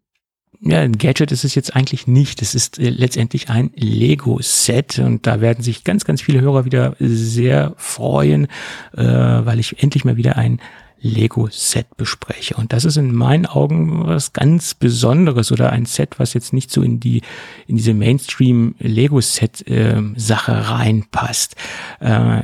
ja, 0.62 0.80
ein 0.80 0.98
Gadget 0.98 1.32
ist 1.32 1.46
es 1.46 1.56
jetzt 1.56 1.74
eigentlich 1.74 2.06
nicht. 2.06 2.42
Es 2.42 2.54
ist 2.54 2.80
äh, 2.80 2.90
letztendlich 2.90 3.50
ein 3.50 3.72
Lego-Set 3.76 5.00
und 5.00 5.26
da 5.26 5.40
werden 5.40 5.64
sich 5.64 5.86
ganz, 5.86 6.04
ganz 6.04 6.22
viele 6.22 6.42
Hörer 6.42 6.66
wieder 6.66 6.96
sehr 7.00 7.74
freuen, 7.78 8.48
äh, 8.96 9.04
weil 9.04 9.60
ich 9.60 9.82
endlich 9.82 10.04
mal 10.04 10.18
wieder 10.18 10.36
ein 10.36 10.60
Lego-Set 11.02 11.98
bespreche. 11.98 12.56
Und 12.56 12.72
das 12.74 12.86
ist 12.86 12.98
in 12.98 13.14
meinen 13.14 13.46
Augen 13.46 14.06
was 14.06 14.34
ganz 14.34 14.74
Besonderes 14.74 15.52
oder 15.52 15.72
ein 15.72 15.86
Set, 15.86 16.18
was 16.20 16.34
jetzt 16.34 16.52
nicht 16.54 16.72
so 16.72 16.82
in 16.82 17.00
die, 17.00 17.22
in 17.68 17.76
diese 17.78 17.94
Mainstream-Lego-Set-Sache 17.94 20.52
äh, 20.52 20.56
reinpasst. 20.56 21.56
Äh, 22.00 22.42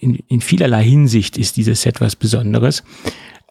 in, 0.00 0.16
in 0.28 0.40
vielerlei 0.40 0.82
Hinsicht 0.84 1.38
ist 1.38 1.56
dieses 1.56 1.82
Set 1.82 2.00
was 2.00 2.16
Besonderes 2.16 2.82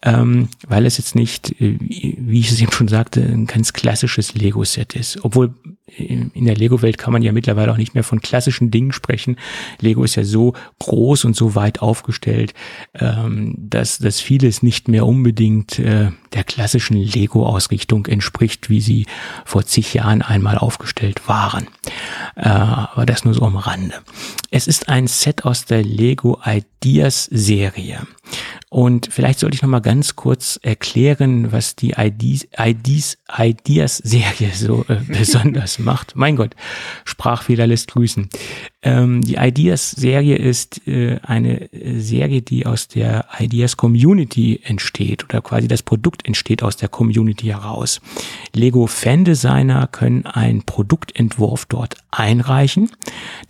ähm, 0.02 0.48
weil 0.66 0.86
es 0.86 0.98
jetzt 0.98 1.14
nicht, 1.14 1.60
äh, 1.60 1.76
wie 1.80 2.40
ich 2.40 2.50
es 2.50 2.60
eben 2.60 2.72
schon 2.72 2.88
sagte, 2.88 3.20
ein 3.20 3.46
ganz 3.46 3.72
klassisches 3.72 4.34
Lego-Set 4.34 4.94
ist. 4.94 5.24
Obwohl 5.24 5.54
in 5.96 6.44
der 6.44 6.56
Lego-Welt 6.56 6.98
kann 6.98 7.12
man 7.12 7.22
ja 7.22 7.32
mittlerweile 7.32 7.72
auch 7.72 7.76
nicht 7.76 7.94
mehr 7.94 8.04
von 8.04 8.20
klassischen 8.20 8.70
Dingen 8.70 8.92
sprechen. 8.92 9.36
Lego 9.80 10.04
ist 10.04 10.16
ja 10.16 10.24
so 10.24 10.54
groß 10.78 11.24
und 11.24 11.34
so 11.34 11.54
weit 11.54 11.80
aufgestellt, 11.80 12.54
ähm, 12.94 13.54
dass, 13.56 13.98
dass 13.98 14.20
vieles 14.20 14.62
nicht 14.62 14.88
mehr 14.88 15.06
unbedingt 15.06 15.78
äh, 15.78 16.10
der 16.34 16.44
klassischen 16.44 16.96
Lego-Ausrichtung 16.96 18.06
entspricht, 18.06 18.70
wie 18.70 18.80
sie 18.80 19.06
vor 19.44 19.64
zig 19.64 19.94
Jahren 19.94 20.22
einmal 20.22 20.58
aufgestellt 20.58 21.28
waren. 21.28 21.66
Äh, 22.36 22.48
aber 22.48 23.06
das 23.06 23.24
nur 23.24 23.34
so 23.34 23.42
am 23.42 23.56
Rande. 23.56 23.94
Es 24.50 24.66
ist 24.66 24.88
ein 24.88 25.06
Set 25.06 25.44
aus 25.44 25.64
der 25.64 25.82
Lego 25.82 26.40
Ideas 26.44 27.24
Serie. 27.24 28.06
Und 28.70 29.08
vielleicht 29.10 29.38
sollte 29.38 29.54
ich 29.54 29.62
noch 29.62 29.70
mal 29.70 29.80
ganz 29.80 30.14
kurz 30.14 30.58
erklären, 30.62 31.52
was 31.52 31.74
die 31.74 31.94
IDs, 31.96 32.46
IDs, 32.58 33.16
Ideas 33.38 33.96
Serie 33.98 34.50
so 34.54 34.84
äh, 34.88 34.96
besonders 35.08 35.77
macht. 35.78 36.16
Mein 36.16 36.36
Gott, 36.36 36.54
Sprachfehler 37.04 37.66
lässt 37.66 37.92
grüßen. 37.92 38.28
Ähm, 38.80 39.22
die 39.22 39.34
Ideas-Serie 39.34 40.36
ist 40.36 40.86
äh, 40.86 41.18
eine 41.22 41.68
Serie, 41.72 42.42
die 42.42 42.64
aus 42.64 42.86
der 42.86 43.26
Ideas-Community 43.36 44.60
entsteht 44.62 45.24
oder 45.24 45.40
quasi 45.40 45.66
das 45.66 45.82
Produkt 45.82 46.24
entsteht 46.26 46.62
aus 46.62 46.76
der 46.76 46.88
Community 46.88 47.46
heraus. 47.46 48.00
Lego 48.54 48.86
Fan-Designer 48.86 49.88
können 49.88 50.26
einen 50.26 50.62
Produktentwurf 50.62 51.66
dort 51.66 51.96
einreichen. 52.12 52.88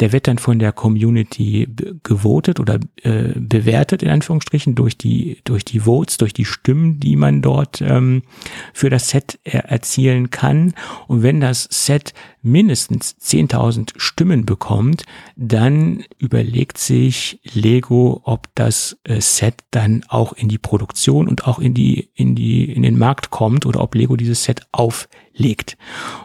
Der 0.00 0.12
wird 0.12 0.28
dann 0.28 0.38
von 0.38 0.59
der 0.59 0.72
Community 0.72 1.68
gewotet 2.02 2.59
oder 2.59 2.80
äh, 3.02 3.34
bewertet 3.36 4.02
in 4.02 4.09
Anführungsstrichen 4.09 4.74
durch 4.74 4.96
die 4.96 5.40
durch 5.44 5.64
die 5.64 5.80
Votes, 5.80 6.16
durch 6.16 6.32
die 6.32 6.46
Stimmen, 6.46 7.00
die 7.00 7.16
man 7.16 7.42
dort 7.42 7.82
ähm, 7.82 8.22
für 8.72 8.88
das 8.88 9.10
Set 9.10 9.38
er 9.44 9.66
erzielen 9.66 10.30
kann. 10.30 10.72
Und 11.06 11.22
wenn 11.22 11.40
das 11.40 11.68
Set 11.70 12.14
mindestens 12.43 13.16
10.000 13.20 13.93
Stimmen 13.97 14.47
bekommt, 14.47 15.05
dann 15.36 16.05
überlegt 16.19 16.78
sich 16.78 17.40
Lego, 17.52 18.20
ob 18.24 18.48
das 18.55 18.98
äh, 19.05 19.20
Set 19.20 19.55
dann 19.70 20.05
auch 20.09 20.32
in 20.32 20.48
die 20.48 20.59
Produktion 20.59 21.28
und 21.28 21.47
auch 21.47 21.59
in 21.59 21.74
die, 21.74 22.10
in 22.15 22.35
die, 22.35 22.73
in 22.73 22.82
den 22.82 22.98
Markt 22.98 23.31
kommt 23.31 23.66
oder 23.66 23.81
ob 23.81 23.94
Lego 23.94 24.16
dieses 24.16 24.44
Set 24.44 24.62
auflegt. 24.73 25.77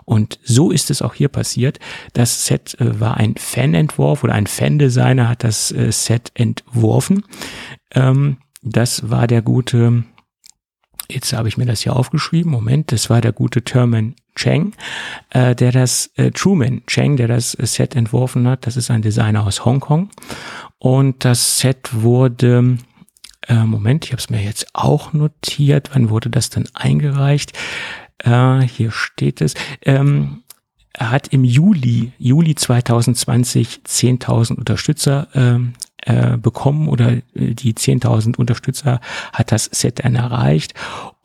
Und 0.06 0.40
so 0.44 0.72
ist 0.72 0.92
es 0.92 1.02
auch 1.02 1.14
hier 1.14 1.30
passiert. 1.30 1.80
Das 2.14 2.46
Set 2.46 2.80
äh, 2.80 3.00
war 3.00 3.18
ein 3.18 3.36
Fanentwurf 3.38 4.24
oder 4.24 4.34
ein 4.34 4.48
Fan-Designer 4.48 5.30
hat 5.30 5.44
das 5.44 5.72
äh, 5.72 5.92
Set 5.92 6.32
entworfen. 6.36 7.24
Ähm, 7.92 8.38
das 8.62 9.10
war 9.10 9.28
der 9.28 9.42
gute 9.42 10.06
jetzt 11.14 11.34
habe 11.34 11.48
ich 11.48 11.58
mir 11.58 11.66
das 11.66 11.82
hier 11.82 11.96
aufgeschrieben, 11.96 12.52
Moment, 12.52 12.92
das 12.92 13.10
war 13.10 13.22
der 13.22 13.34
gute 13.34 13.64
Terman 13.64 14.16
Cheng, 14.36 14.74
äh, 15.30 15.56
der 15.56 15.72
das, 15.72 16.12
äh, 16.16 16.32
Truman 16.32 16.82
Cheng, 16.88 17.18
der 17.18 17.28
das 17.28 17.52
Set 17.52 17.96
entworfen 17.96 18.48
hat. 18.48 18.66
Das 18.66 18.78
ist 18.78 18.90
ein 18.90 19.02
Designer 19.02 19.46
aus 19.46 19.64
Hongkong. 19.64 20.10
Und 20.80 21.24
das 21.24 21.60
Set 21.60 21.90
wurde, 21.94 22.78
äh, 23.48 23.64
Moment, 23.64 24.06
ich 24.06 24.12
habe 24.12 24.20
es 24.20 24.30
mir 24.30 24.42
jetzt 24.42 24.68
auch 24.74 25.14
notiert. 25.14 25.92
Wann 25.94 26.10
wurde 26.10 26.30
das 26.30 26.50
dann 26.50 26.68
eingereicht? 26.74 27.54
Äh, 28.20 28.62
hier 28.62 28.92
steht 28.92 29.42
es. 29.42 29.54
Ähm, 29.84 30.43
er 30.94 31.12
hat 31.12 31.28
im 31.30 31.44
Juli, 31.44 32.14
Juli 32.20 32.56
2020 32.56 33.82
10.000 33.86 34.56
Unterstützer 34.56 35.28
ähm, 35.34 35.74
äh, 35.98 36.38
bekommen 36.38 36.88
oder 36.88 37.14
äh, 37.14 37.22
die 37.34 37.74
10.000 37.74 38.38
Unterstützer 38.38 39.00
hat 39.34 39.52
das 39.52 39.66
Set 39.66 40.04
dann 40.04 40.16
erreicht 40.16 40.74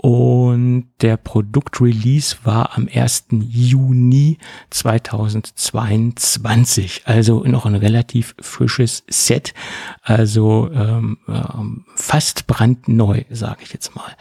und 0.00 0.90
der 1.00 1.16
Produktrelease 1.16 2.36
war 2.44 2.76
am 2.76 2.88
1. 2.92 3.24
Juni 3.32 4.38
2022, 4.70 7.02
also 7.04 7.42
noch 7.42 7.66
ein 7.66 7.74
relativ 7.74 8.36
frisches 8.40 9.02
Set, 9.08 9.54
also 10.02 10.70
ähm, 10.72 11.18
ähm, 11.26 11.84
fast 11.96 12.46
brandneu, 12.46 13.24
sage 13.28 13.64
ich 13.64 13.72
jetzt 13.72 13.96
mal. 13.96 14.14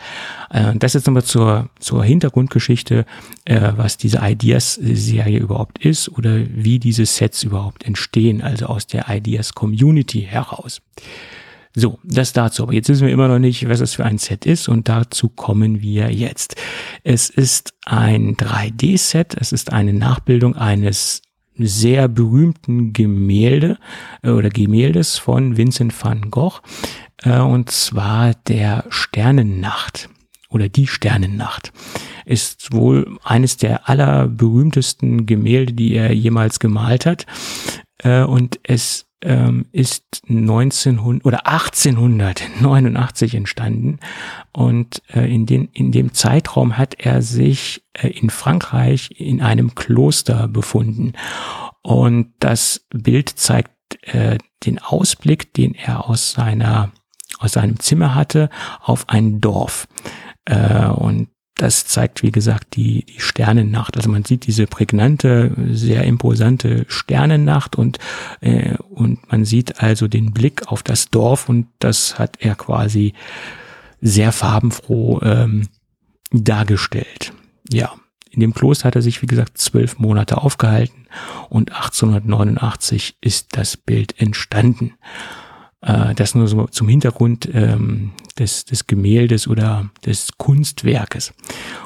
Äh, 0.49 0.75
das 0.77 0.93
jetzt 0.93 1.05
nochmal 1.05 1.23
zur, 1.23 1.69
zur 1.79 2.03
Hintergrundgeschichte, 2.03 3.05
äh, 3.45 3.73
was 3.75 3.97
diese 3.97 4.21
Ideas-Serie 4.23 5.37
überhaupt 5.37 5.85
ist 5.85 6.09
oder 6.09 6.39
wie 6.49 6.79
diese 6.79 7.05
Sets 7.05 7.43
überhaupt 7.43 7.85
entstehen, 7.85 8.41
also 8.41 8.65
aus 8.65 8.87
der 8.87 9.09
Ideas-Community 9.09 10.23
heraus. 10.23 10.81
So, 11.79 11.99
das 12.03 12.33
dazu. 12.33 12.63
Aber 12.63 12.73
jetzt 12.73 12.89
wissen 12.89 13.05
wir 13.05 13.13
immer 13.13 13.27
noch 13.27 13.37
nicht, 13.37 13.69
was 13.69 13.77
das 13.77 13.93
für 13.93 14.03
ein 14.03 14.17
Set 14.17 14.47
ist 14.47 14.67
und 14.67 14.89
dazu 14.89 15.29
kommen 15.29 15.79
wir 15.79 16.11
jetzt. 16.11 16.55
Es 17.03 17.29
ist 17.29 17.75
ein 17.85 18.35
3D-Set. 18.35 19.37
Es 19.39 19.51
ist 19.51 19.71
eine 19.71 19.93
Nachbildung 19.93 20.55
eines 20.55 21.21
sehr 21.55 22.07
berühmten 22.07 22.93
Gemälde 22.93 23.77
äh, 24.23 24.31
oder 24.31 24.49
Gemäldes 24.49 25.19
von 25.19 25.55
Vincent 25.55 25.93
van 26.03 26.31
Gogh 26.31 26.61
äh, 27.21 27.37
und 27.37 27.69
zwar 27.69 28.33
der 28.47 28.85
Sternennacht 28.89 30.09
oder 30.49 30.69
die 30.69 30.87
Sternennacht 30.87 31.73
ist 32.25 32.73
wohl 32.73 33.19
eines 33.23 33.57
der 33.57 33.87
allerberühmtesten 33.87 35.27
Gemälde, 35.27 35.73
die 35.73 35.93
er 35.93 36.11
jemals 36.11 36.59
gemalt 36.59 37.05
hat. 37.05 37.25
Äh, 37.99 38.23
und 38.23 38.59
es 38.63 39.06
ähm, 39.21 39.65
ist 39.71 40.21
1900 40.29 41.25
oder 41.25 41.47
1889 41.47 43.35
entstanden. 43.35 43.99
Und 44.51 45.01
äh, 45.13 45.33
in, 45.33 45.45
den, 45.45 45.69
in 45.73 45.91
dem 45.91 46.13
Zeitraum 46.13 46.77
hat 46.77 46.95
er 46.99 47.21
sich 47.21 47.83
äh, 47.93 48.09
in 48.09 48.29
Frankreich 48.29 49.11
in 49.17 49.41
einem 49.41 49.75
Kloster 49.75 50.47
befunden. 50.47 51.13
Und 51.81 52.33
das 52.39 52.85
Bild 52.89 53.29
zeigt 53.29 53.71
äh, 54.01 54.37
den 54.65 54.79
Ausblick, 54.79 55.53
den 55.53 55.73
er 55.73 56.09
aus 56.09 56.31
seiner 56.31 56.91
aus 57.39 57.53
seinem 57.53 57.79
Zimmer 57.79 58.15
hatte 58.15 58.49
auf 58.81 59.09
ein 59.09 59.41
Dorf. 59.41 59.87
Äh, 60.45 60.87
und 60.87 61.29
das 61.57 61.85
zeigt, 61.85 62.23
wie 62.23 62.31
gesagt, 62.31 62.75
die, 62.75 63.03
die 63.05 63.19
Sternennacht. 63.19 63.97
Also 63.97 64.09
man 64.09 64.23
sieht 64.23 64.47
diese 64.47 64.67
prägnante, 64.67 65.51
sehr 65.71 66.03
imposante 66.03 66.85
Sternennacht 66.87 67.75
und, 67.75 67.99
äh, 68.41 68.75
und 68.89 69.29
man 69.31 69.45
sieht 69.45 69.81
also 69.81 70.07
den 70.07 70.33
Blick 70.33 70.67
auf 70.67 70.83
das 70.83 71.09
Dorf 71.09 71.49
und 71.49 71.67
das 71.79 72.19
hat 72.19 72.37
er 72.39 72.55
quasi 72.55 73.13
sehr 74.01 74.31
farbenfroh 74.31 75.21
ähm, 75.23 75.67
dargestellt. 76.31 77.33
Ja, 77.71 77.93
in 78.29 78.41
dem 78.41 78.53
Kloster 78.53 78.85
hat 78.85 78.95
er 78.95 79.01
sich, 79.01 79.21
wie 79.21 79.27
gesagt, 79.27 79.57
zwölf 79.57 79.97
Monate 79.97 80.37
aufgehalten 80.37 81.07
und 81.49 81.71
1889 81.71 83.17
ist 83.21 83.57
das 83.57 83.77
Bild 83.77 84.19
entstanden. 84.19 84.93
Äh, 85.81 86.15
das 86.15 86.35
nur 86.35 86.47
so 86.47 86.67
zum 86.67 86.87
Hintergrund 86.87 87.49
ähm, 87.53 88.11
des, 88.39 88.63
des 88.65 88.87
Gemäldes 88.87 89.47
oder 89.47 89.89
des 90.05 90.29
Kunstwerkes. 90.37 91.33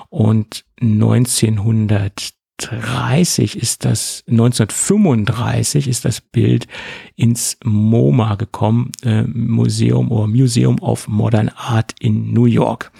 Und 0.09 0.65
1930 0.81 3.57
ist 3.57 3.85
das, 3.85 4.23
1935 4.27 5.87
ist 5.87 6.05
das 6.05 6.21
Bild 6.21 6.67
ins 7.15 7.57
MoMA 7.63 8.35
gekommen, 8.35 8.91
äh, 9.03 9.23
Museum 9.23 10.11
oder 10.11 10.27
Museum 10.27 10.77
of 10.79 11.07
Modern 11.07 11.49
Art 11.49 11.95
in 11.99 12.31
New 12.33 12.45
York. 12.45 12.91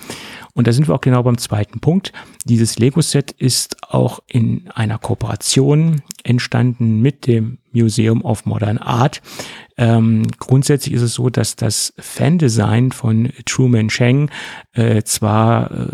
Und 0.54 0.68
da 0.68 0.74
sind 0.74 0.90
wir 0.90 0.96
auch 0.96 1.02
genau 1.02 1.24
beim 1.24 1.38
zweiten 1.38 1.80
Punkt. 1.80 2.12
Dieses 2.46 2.78
Lego-Set 2.78 3.32
ist 3.32 3.78
auch 3.90 4.20
in 4.28 4.70
einer 4.72 4.98
Kooperation 4.98 6.02
entstanden 6.24 7.02
mit 7.02 7.26
dem 7.28 7.60
Museum 7.74 8.24
of 8.24 8.46
Modern 8.46 8.78
Art. 8.78 9.22
Ähm, 9.78 10.28
grundsätzlich 10.38 10.94
ist 10.94 11.02
es 11.02 11.14
so, 11.14 11.30
dass 11.30 11.56
das 11.56 11.94
Fan-Design 11.98 12.92
von 12.92 13.32
Truman 13.46 13.88
Cheng 13.88 14.30
äh, 14.74 15.02
zwar 15.04 15.72
äh, 15.72 15.88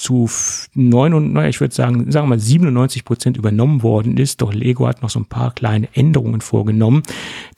zu 0.00 0.30
neun 0.74 1.32
naja, 1.32 1.48
ich 1.48 1.60
würde 1.60 1.74
sagen, 1.74 2.10
sagen 2.10 2.26
wir 2.26 2.36
mal 2.36 2.38
97 2.38 3.04
Prozent 3.04 3.36
übernommen 3.36 3.82
worden 3.82 4.16
ist. 4.16 4.40
Doch 4.40 4.52
Lego 4.52 4.86
hat 4.86 5.02
noch 5.02 5.10
so 5.10 5.20
ein 5.20 5.26
paar 5.26 5.52
kleine 5.52 5.88
Änderungen 5.94 6.40
vorgenommen. 6.40 7.02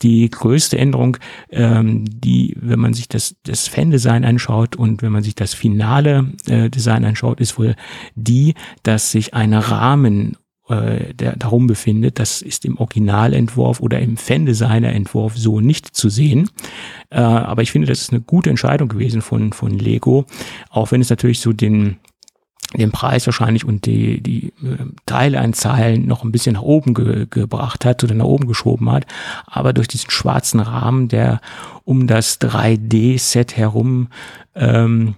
Die 0.01 0.29
größte 0.29 0.77
Änderung, 0.77 1.17
ähm, 1.49 2.03
die, 2.05 2.55
wenn 2.59 2.79
man 2.79 2.93
sich 2.93 3.07
das, 3.07 3.35
das 3.43 3.67
Fan-Design 3.67 4.25
anschaut 4.25 4.75
und 4.75 5.01
wenn 5.01 5.11
man 5.11 5.23
sich 5.23 5.35
das 5.35 5.53
finale 5.53 6.33
äh, 6.47 6.69
Design 6.69 7.05
anschaut, 7.05 7.39
ist 7.39 7.57
wohl 7.57 7.75
die, 8.15 8.55
dass 8.83 9.11
sich 9.11 9.33
ein 9.33 9.53
Rahmen 9.53 10.35
äh, 10.73 11.13
der 11.13 11.35
darum 11.35 11.67
befindet. 11.67 12.19
Das 12.19 12.41
ist 12.41 12.65
im 12.65 12.77
Originalentwurf 12.77 13.79
oder 13.79 13.99
im 13.99 14.17
Fan-Designer-Entwurf 14.17 15.37
so 15.37 15.59
nicht 15.59 15.95
zu 15.95 16.09
sehen. 16.09 16.49
Äh, 17.09 17.19
aber 17.19 17.61
ich 17.61 17.71
finde, 17.71 17.87
das 17.87 18.01
ist 18.01 18.11
eine 18.11 18.21
gute 18.21 18.49
Entscheidung 18.49 18.89
gewesen 18.89 19.21
von, 19.21 19.53
von 19.53 19.71
Lego, 19.71 20.25
auch 20.69 20.91
wenn 20.91 21.01
es 21.01 21.09
natürlich 21.09 21.39
so 21.39 21.53
den 21.53 21.97
den 22.75 22.91
Preis 22.91 23.25
wahrscheinlich 23.27 23.65
und 23.65 23.85
die, 23.85 24.21
die 24.21 24.47
äh, 24.47 24.85
Teilanzahlen 25.05 26.07
noch 26.07 26.23
ein 26.23 26.31
bisschen 26.31 26.53
nach 26.53 26.61
oben 26.61 26.93
ge 26.93 27.27
gebracht 27.29 27.85
hat 27.85 28.03
oder 28.03 28.15
nach 28.15 28.25
oben 28.25 28.47
geschoben 28.47 28.91
hat. 28.91 29.05
Aber 29.45 29.73
durch 29.73 29.87
diesen 29.87 30.09
schwarzen 30.09 30.59
Rahmen, 30.59 31.07
der 31.07 31.39
um 31.83 32.07
das 32.07 32.39
3D-Set 32.41 33.57
herum 33.57 34.07
ähm, 34.55 35.15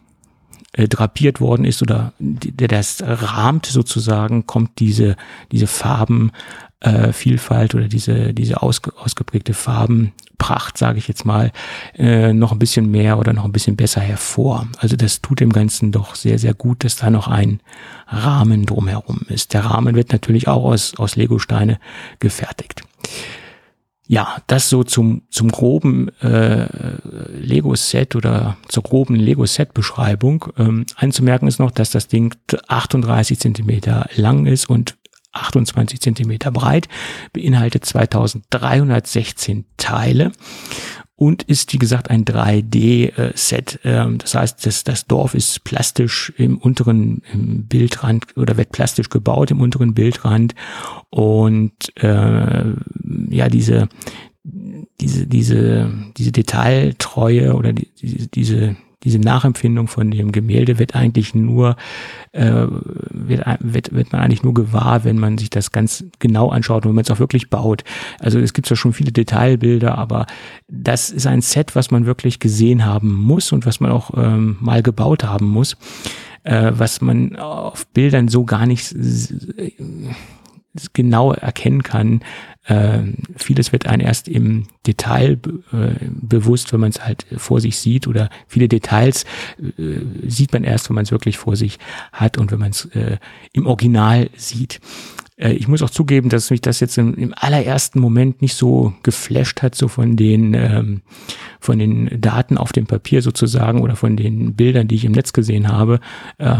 äh, 0.75 0.89
drapiert 0.89 1.39
worden 1.39 1.63
ist 1.63 1.81
oder 1.81 2.11
der 2.19 2.67
das 2.67 3.01
rahmt 3.01 3.65
sozusagen, 3.65 4.45
kommt 4.45 4.79
diese, 4.79 5.15
diese 5.51 5.67
Farben 5.67 6.31
äh, 6.81 7.13
oder 7.73 7.87
diese, 7.87 8.33
diese 8.33 8.61
ausge, 8.61 8.91
ausgeprägte 8.97 9.53
Farbenpracht, 9.53 10.77
sage 10.77 10.97
ich 10.97 11.07
jetzt 11.07 11.25
mal, 11.25 11.53
äh, 11.97 12.33
noch 12.33 12.51
ein 12.51 12.59
bisschen 12.59 12.91
mehr 12.91 13.17
oder 13.17 13.31
noch 13.31 13.45
ein 13.45 13.53
bisschen 13.53 13.77
besser 13.77 14.01
hervor. 14.01 14.67
Also 14.79 14.97
das 14.97 15.21
tut 15.21 15.39
dem 15.39 15.53
Ganzen 15.53 15.93
doch 15.93 16.15
sehr, 16.15 16.39
sehr 16.39 16.53
gut, 16.53 16.83
dass 16.83 16.97
da 16.97 17.09
noch 17.09 17.29
ein 17.29 17.61
Rahmen 18.07 18.65
drumherum 18.65 19.21
ist. 19.29 19.53
Der 19.53 19.65
Rahmen 19.65 19.95
wird 19.95 20.11
natürlich 20.11 20.47
auch 20.49 20.65
aus, 20.65 20.95
aus 20.97 21.15
Lego-Steine 21.15 21.79
gefertigt. 22.19 22.81
Ja, 24.07 24.37
das 24.47 24.69
so 24.69 24.83
zum, 24.83 25.23
zum 25.29 25.49
groben 25.49 26.09
äh, 26.21 26.67
Lego-Set 27.33 28.15
oder 28.15 28.57
zur 28.67 28.83
groben 28.83 29.15
Lego-Set-Beschreibung. 29.15 30.45
Ähm, 30.57 30.85
anzumerken 30.95 31.47
ist 31.47 31.59
noch, 31.59 31.71
dass 31.71 31.89
das 31.89 32.07
Ding 32.07 32.35
38 32.67 33.39
Zentimeter 33.39 34.07
lang 34.15 34.45
ist 34.45 34.69
und 34.69 34.95
28 35.33 35.99
Zentimeter 35.99 36.51
breit, 36.51 36.87
beinhaltet 37.33 37.83
2316 37.85 39.65
Teile 39.77 40.31
und 41.17 41.43
ist, 41.43 41.71
wie 41.73 41.77
gesagt, 41.77 42.09
ein 42.09 42.25
3D-Set. 42.25 43.79
Ähm, 43.83 44.17
das 44.17 44.35
heißt, 44.35 44.65
das, 44.65 44.83
das 44.83 45.07
Dorf 45.07 45.33
ist 45.33 45.63
plastisch 45.63 46.33
im 46.37 46.57
unteren 46.57 47.21
Bildrand 47.69 48.25
oder 48.37 48.57
wird 48.57 48.71
plastisch 48.71 49.09
gebaut 49.09 49.51
im 49.51 49.61
unteren 49.61 49.93
Bildrand 49.93 50.55
und 51.09 51.91
äh, 52.03 52.63
ja, 53.29 53.49
diese 53.49 53.87
diese 55.01 55.25
diese 55.25 55.91
diese 56.17 56.31
Detailtreue 56.31 57.55
oder 57.55 57.73
die, 57.73 57.89
diese 57.99 58.27
diese 58.27 58.75
Nachempfindung 59.05 59.87
von 59.87 60.11
dem 60.11 60.31
Gemälde 60.31 60.79
wird 60.79 60.95
eigentlich 60.95 61.35
nur, 61.35 61.75
äh, 62.31 62.65
wird, 63.09 63.45
wird, 63.59 63.93
wird 63.93 64.11
man 64.11 64.21
eigentlich 64.21 64.43
nur 64.43 64.53
gewahr, 64.53 65.03
wenn 65.03 65.17
man 65.17 65.37
sich 65.37 65.49
das 65.49 65.71
ganz 65.71 66.05
genau 66.19 66.49
anschaut 66.49 66.85
und 66.85 66.89
wenn 66.89 66.95
man 66.95 67.03
es 67.03 67.11
auch 67.11 67.19
wirklich 67.19 67.49
baut. 67.49 67.83
Also 68.19 68.39
es 68.39 68.53
gibt 68.53 68.67
zwar 68.67 68.77
schon 68.77 68.93
viele 68.93 69.11
Detailbilder, 69.11 69.97
aber 69.97 70.25
das 70.67 71.09
ist 71.09 71.27
ein 71.27 71.41
Set, 71.41 71.75
was 71.75 71.91
man 71.91 72.05
wirklich 72.05 72.39
gesehen 72.39 72.85
haben 72.85 73.13
muss 73.13 73.51
und 73.51 73.65
was 73.65 73.79
man 73.79 73.91
auch 73.91 74.11
ähm, 74.17 74.57
mal 74.59 74.81
gebaut 74.83 75.23
haben 75.23 75.47
muss, 75.47 75.77
äh, 76.43 76.71
was 76.73 77.01
man 77.01 77.35
auf 77.35 77.87
Bildern 77.87 78.27
so 78.27 78.45
gar 78.45 78.65
nicht 78.65 78.93
genau 80.93 81.33
erkennen 81.33 81.83
kann. 81.83 82.21
Äh, 82.65 83.01
vieles 83.35 83.71
wird 83.71 83.85
einem 83.85 84.05
erst 84.05 84.27
im 84.27 84.67
Detail 84.87 85.39
äh, 85.71 86.05
bewusst, 86.09 86.73
wenn 86.73 86.79
man 86.79 86.89
es 86.89 87.05
halt 87.05 87.25
vor 87.37 87.61
sich 87.61 87.77
sieht 87.77 88.07
oder 88.07 88.29
viele 88.47 88.67
Details 88.67 89.25
äh, 89.59 89.99
sieht 90.27 90.51
man 90.51 90.63
erst, 90.63 90.89
wenn 90.89 90.95
man 90.95 91.03
es 91.03 91.11
wirklich 91.11 91.37
vor 91.37 91.55
sich 91.55 91.77
hat 92.11 92.37
und 92.37 92.51
wenn 92.51 92.59
man 92.59 92.71
es 92.71 92.85
äh, 92.85 93.17
im 93.53 93.67
Original 93.67 94.29
sieht. 94.35 94.79
Äh, 95.37 95.53
ich 95.53 95.67
muss 95.67 95.81
auch 95.81 95.89
zugeben, 95.89 96.29
dass 96.29 96.49
mich 96.49 96.61
das 96.61 96.79
jetzt 96.79 96.97
im, 96.97 97.13
im, 97.15 97.33
allerersten 97.35 97.99
Moment 97.99 98.41
nicht 98.41 98.55
so 98.55 98.93
geflasht 99.03 99.61
hat, 99.61 99.75
so 99.75 99.87
von 99.87 100.15
den, 100.15 100.53
ähm, 100.53 101.01
von 101.59 101.79
den 101.79 102.19
Daten 102.21 102.57
auf 102.57 102.71
dem 102.71 102.87
Papier 102.87 103.21
sozusagen 103.21 103.81
oder 103.81 103.95
von 103.95 104.17
den 104.17 104.55
Bildern, 104.55 104.87
die 104.87 104.95
ich 104.95 105.05
im 105.05 105.11
Netz 105.11 105.33
gesehen 105.33 105.67
habe. 105.67 105.99
Äh, 106.37 106.55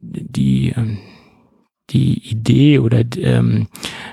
die, 0.00 0.70
ähm, 0.76 0.98
die 1.92 2.30
Idee 2.30 2.78
oder 2.78 3.04
ähm, 3.16 3.68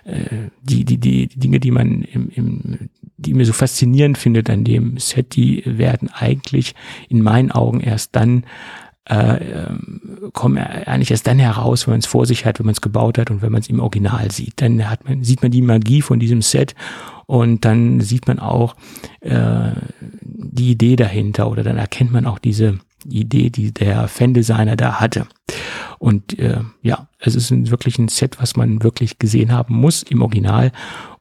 äh, 0.05 0.49
die, 0.61 0.85
die, 0.85 0.97
die, 0.97 1.27
die 1.27 1.39
Dinge, 1.39 1.59
die 1.59 1.71
man 1.71 2.01
im, 2.01 2.29
im 2.29 2.89
die 3.17 3.33
mir 3.33 3.45
so 3.45 3.53
faszinierend 3.53 4.17
findet 4.17 4.49
an 4.49 4.63
dem 4.63 4.97
Set, 4.97 5.35
die 5.35 5.61
werden 5.65 6.09
eigentlich 6.09 6.73
in 7.09 7.21
meinen 7.21 7.51
Augen 7.51 7.81
erst 7.81 8.15
dann 8.15 8.45
äh, 9.09 9.73
kommen 10.33 10.57
eigentlich 10.57 11.11
erst 11.11 11.25
dann 11.25 11.39
heraus, 11.39 11.87
wenn 11.87 11.93
man 11.93 11.99
es 11.99 12.05
vor 12.05 12.27
sich 12.27 12.45
hat, 12.45 12.59
wenn 12.59 12.67
man 12.67 12.73
es 12.73 12.81
gebaut 12.81 13.17
hat 13.17 13.31
und 13.31 13.41
wenn 13.41 13.51
man 13.51 13.61
es 13.61 13.69
im 13.69 13.79
Original 13.79 14.31
sieht. 14.31 14.61
Dann 14.61 14.87
hat 14.87 15.03
man, 15.09 15.23
sieht 15.23 15.41
man 15.41 15.51
die 15.51 15.63
Magie 15.63 16.01
von 16.01 16.19
diesem 16.19 16.43
Set 16.43 16.75
und 17.25 17.65
dann 17.65 18.01
sieht 18.01 18.27
man 18.27 18.39
auch 18.39 18.75
äh, 19.21 19.71
die 20.21 20.71
Idee 20.71 20.95
dahinter 20.95 21.49
oder 21.49 21.63
dann 21.63 21.77
erkennt 21.77 22.11
man 22.11 22.25
auch 22.25 22.37
diese 22.37 22.79
Idee, 23.07 23.49
die 23.49 23.73
der 23.73 24.07
Fan-Designer 24.07 24.75
da 24.75 24.99
hatte. 24.99 25.25
Und 25.99 26.39
äh, 26.39 26.61
ja, 26.81 27.07
es 27.19 27.35
ist 27.35 27.51
ein, 27.51 27.69
wirklich 27.69 27.99
ein 27.99 28.07
Set, 28.07 28.41
was 28.41 28.55
man 28.55 28.83
wirklich 28.83 29.19
gesehen 29.19 29.51
haben 29.51 29.75
muss 29.75 30.03
im 30.03 30.21
Original, 30.21 30.71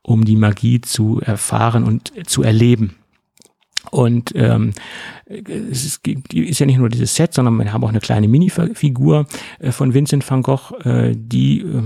um 0.02 0.24
die 0.24 0.36
Magie 0.36 0.80
zu 0.80 1.20
erfahren 1.20 1.84
und 1.84 2.12
zu 2.26 2.42
erleben. 2.42 2.94
Und 3.90 4.32
ähm, 4.34 4.72
es 5.26 5.84
ist, 5.84 6.06
ist 6.06 6.58
ja 6.58 6.66
nicht 6.66 6.78
nur 6.78 6.88
dieses 6.88 7.14
Set, 7.14 7.34
sondern 7.34 7.56
wir 7.56 7.72
haben 7.72 7.84
auch 7.84 7.88
eine 7.88 8.00
kleine 8.00 8.28
Minifigur 8.28 9.26
äh, 9.58 9.72
von 9.72 9.94
Vincent 9.94 10.28
van 10.28 10.42
Gogh, 10.42 10.74
äh, 10.84 11.14
die 11.16 11.60
äh, 11.60 11.82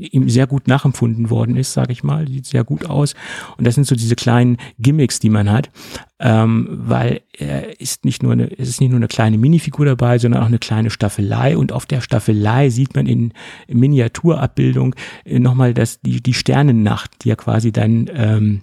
ihm 0.00 0.28
sehr 0.28 0.46
gut 0.46 0.68
nachempfunden 0.68 1.30
worden 1.30 1.56
ist, 1.56 1.72
sage 1.72 1.92
ich 1.92 2.02
mal. 2.02 2.26
Sieht 2.26 2.46
sehr 2.46 2.64
gut 2.64 2.86
aus. 2.86 3.14
Und 3.56 3.66
das 3.66 3.74
sind 3.74 3.86
so 3.86 3.94
diese 3.94 4.16
kleinen 4.16 4.56
Gimmicks, 4.78 5.20
die 5.20 5.30
man 5.30 5.50
hat, 5.50 5.70
ähm, 6.18 6.68
weil 6.70 7.22
er 7.36 7.80
ist 7.80 8.04
nicht 8.04 8.22
nur 8.22 8.32
eine, 8.32 8.50
es 8.58 8.68
ist 8.68 8.80
nicht 8.80 8.90
nur 8.90 8.98
eine 8.98 9.08
kleine 9.08 9.38
Minifigur 9.38 9.86
dabei, 9.86 10.18
sondern 10.18 10.42
auch 10.42 10.46
eine 10.48 10.58
kleine 10.58 10.90
Staffelei. 10.90 11.56
Und 11.56 11.72
auf 11.72 11.86
der 11.86 12.00
Staffelei 12.00 12.70
sieht 12.70 12.94
man 12.94 13.06
in, 13.06 13.32
in 13.66 13.78
Miniaturabbildung 13.78 14.94
äh, 15.24 15.38
nochmal 15.38 15.74
das 15.74 16.00
die 16.00 16.22
die 16.22 16.34
Sternennacht, 16.34 17.24
die 17.24 17.28
ja 17.30 17.36
quasi 17.36 17.72
dann 17.72 18.10
ähm, 18.12 18.60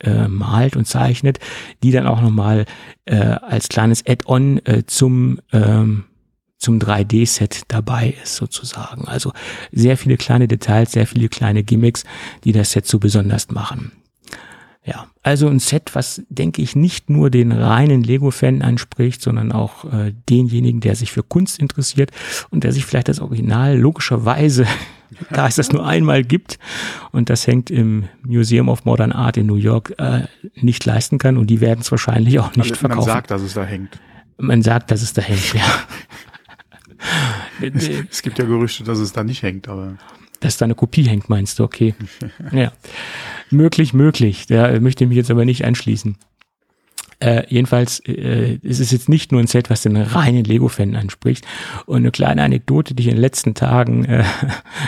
äh, 0.00 0.28
malt 0.28 0.76
und 0.76 0.86
zeichnet, 0.86 1.38
die 1.82 1.92
dann 1.92 2.06
auch 2.06 2.20
nochmal 2.20 2.64
äh, 3.04 3.16
als 3.16 3.68
kleines 3.68 4.06
Add-on 4.06 4.58
äh, 4.64 4.84
zum 4.86 5.40
ähm, 5.52 6.04
zum 6.60 6.78
3D-Set 6.78 7.62
dabei 7.68 8.14
ist 8.22 8.36
sozusagen. 8.36 9.08
Also 9.08 9.32
sehr 9.72 9.96
viele 9.96 10.16
kleine 10.16 10.46
Details, 10.46 10.92
sehr 10.92 11.06
viele 11.06 11.28
kleine 11.28 11.64
Gimmicks, 11.64 12.04
die 12.44 12.52
das 12.52 12.70
Set 12.72 12.86
so 12.86 12.98
besonders 12.98 13.50
machen. 13.50 13.92
Ja, 14.84 15.08
also 15.22 15.48
ein 15.48 15.58
Set, 15.58 15.94
was 15.94 16.22
denke 16.28 16.62
ich 16.62 16.74
nicht 16.74 17.10
nur 17.10 17.30
den 17.30 17.52
reinen 17.52 18.02
Lego-Fan 18.02 18.62
anspricht, 18.62 19.20
sondern 19.20 19.52
auch 19.52 19.84
äh, 19.92 20.14
denjenigen, 20.28 20.80
der 20.80 20.96
sich 20.96 21.12
für 21.12 21.22
Kunst 21.22 21.58
interessiert 21.58 22.10
und 22.50 22.64
der 22.64 22.72
sich 22.72 22.86
vielleicht 22.86 23.08
das 23.08 23.20
Original 23.20 23.76
logischerweise 23.76 24.66
da 25.30 25.46
es 25.46 25.56
das 25.56 25.72
nur 25.72 25.86
einmal 25.86 26.24
gibt 26.24 26.58
und 27.10 27.30
das 27.30 27.46
hängt 27.46 27.70
im 27.70 28.08
Museum 28.22 28.68
of 28.68 28.84
Modern 28.84 29.12
Art 29.12 29.36
in 29.36 29.46
New 29.46 29.56
York 29.56 29.94
äh, 29.98 30.22
nicht 30.54 30.84
leisten 30.86 31.18
kann 31.18 31.36
und 31.36 31.48
die 31.48 31.60
werden 31.60 31.80
es 31.80 31.90
wahrscheinlich 31.90 32.38
auch 32.38 32.54
nicht 32.56 32.70
also, 32.70 32.76
verkaufen. 32.76 33.06
Man 33.06 33.14
sagt, 33.14 33.30
dass 33.30 33.42
es 33.42 33.54
da 33.54 33.64
hängt. 33.64 33.98
Man 34.38 34.62
sagt, 34.62 34.90
dass 34.90 35.02
es 35.02 35.12
da 35.12 35.22
hängt, 35.22 35.52
ja. 35.54 35.62
es 38.10 38.22
gibt 38.22 38.38
ja 38.38 38.44
Gerüchte, 38.44 38.84
dass 38.84 38.98
es 38.98 39.12
da 39.12 39.24
nicht 39.24 39.42
hängt, 39.42 39.68
aber. 39.68 39.96
Dass 40.40 40.56
da 40.56 40.64
eine 40.64 40.74
Kopie 40.74 41.02
hängt, 41.04 41.28
meinst 41.28 41.58
du, 41.58 41.64
okay. 41.64 41.94
ja. 42.52 42.72
Möglich, 43.50 43.92
möglich. 43.92 44.46
Da 44.46 44.78
möchte 44.80 45.04
ich 45.04 45.08
mich 45.08 45.16
jetzt 45.16 45.30
aber 45.30 45.44
nicht 45.44 45.64
anschließen. 45.64 46.16
Äh, 47.20 47.44
jedenfalls 47.48 48.00
äh, 48.06 48.54
ist 48.62 48.80
es 48.80 48.90
jetzt 48.92 49.10
nicht 49.10 49.30
nur 49.30 49.42
ein 49.42 49.46
Set, 49.46 49.68
was 49.68 49.82
den 49.82 49.96
reinen 49.96 50.42
Lego-Fan 50.42 50.96
anspricht. 50.96 51.46
Und 51.84 51.98
eine 51.98 52.10
kleine 52.10 52.42
Anekdote, 52.42 52.94
die 52.94 53.02
ich 53.02 53.08
in 53.08 53.16
den 53.16 53.20
letzten 53.20 53.54
Tagen 53.54 54.04
äh, 54.06 54.24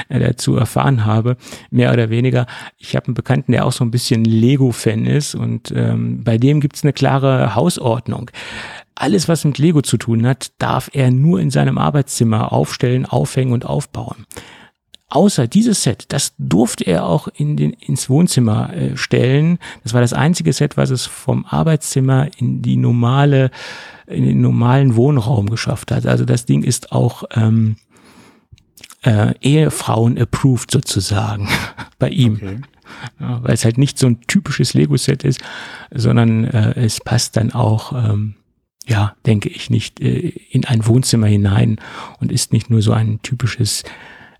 dazu 0.09 0.57
erfahren 0.57 1.05
habe, 1.05 1.37
mehr 1.71 1.93
oder 1.93 2.09
weniger. 2.09 2.47
Ich 2.79 2.97
habe 2.97 3.07
einen 3.07 3.15
Bekannten, 3.15 3.53
der 3.53 3.67
auch 3.67 3.73
so 3.73 3.85
ein 3.85 3.91
bisschen 3.91 4.25
Lego-Fan 4.25 5.05
ist 5.05 5.35
und 5.35 5.73
ähm, 5.77 6.25
bei 6.25 6.39
dem 6.39 6.61
gibt 6.61 6.77
es 6.77 6.85
eine 6.85 6.95
klare 6.95 7.55
Hausordnung. 7.55 8.31
Alles, 8.95 9.29
was 9.29 9.45
mit 9.45 9.59
Lego 9.59 9.83
zu 9.83 9.97
tun 9.97 10.27
hat, 10.27 10.53
darf 10.59 10.91
er 10.93 11.11
nur 11.11 11.41
in 11.41 11.51
seinem 11.51 11.79
Arbeitszimmer 11.79 12.53
aufstellen, 12.53 13.07
aufhängen 13.07 13.53
und 13.53 13.65
aufbauen 13.65 14.27
außer 15.13 15.47
dieses 15.47 15.83
Set, 15.83 16.07
das 16.09 16.35
durfte 16.39 16.85
er 16.85 17.05
auch 17.07 17.29
in 17.29 17.57
den, 17.57 17.73
ins 17.73 18.09
Wohnzimmer 18.09 18.73
äh, 18.73 18.97
stellen. 18.97 19.59
Das 19.85 19.93
war 19.93 20.01
das 20.01 20.13
einzige 20.13 20.53
Set, 20.53 20.77
was 20.77 20.91
es 20.91 21.07
vom 21.07 21.45
Arbeitszimmer 21.45 22.29
in 22.39 22.63
die 22.63 22.77
normale, 22.77 23.51
in 24.07 24.25
den 24.25 24.41
normalen 24.41 24.97
Wohnraum 24.97 25.51
geschafft 25.51 25.91
hat. 25.91 26.07
Also 26.07 26.25
das 26.25 26.47
Ding 26.47 26.63
ist 26.63 26.93
auch 26.93 27.25
ähm, 27.35 27.77
äh, 29.03 29.35
Ehefrauen 29.41 30.19
approved 30.19 30.71
sozusagen 30.71 31.49
bei 31.99 32.09
ihm. 32.09 32.37
Okay. 32.37 32.61
Ja, 33.21 33.43
weil 33.43 33.55
es 33.55 33.65
halt 33.65 33.79
nicht 33.79 33.99
so 33.99 34.07
ein 34.07 34.21
typisches 34.23 34.75
Lego-Set 34.75 35.25
ist, 35.25 35.41
sondern 35.91 36.45
äh, 36.45 36.75
es 36.77 37.01
passt 37.01 37.37
dann 37.37 37.53
auch, 37.53 37.93
ähm, 37.93 38.35
ja, 38.87 39.17
denke 39.27 39.49
ich, 39.49 39.71
nicht 39.71 40.01
äh, 40.01 40.29
in 40.29 40.65
ein 40.65 40.87
Wohnzimmer 40.87 41.27
hinein 41.27 41.81
und 42.21 42.33
ist 42.33 42.53
nicht 42.53 42.71
nur 42.71 42.83
so 42.83 42.93
ein 42.93 43.21
typisches 43.23 43.85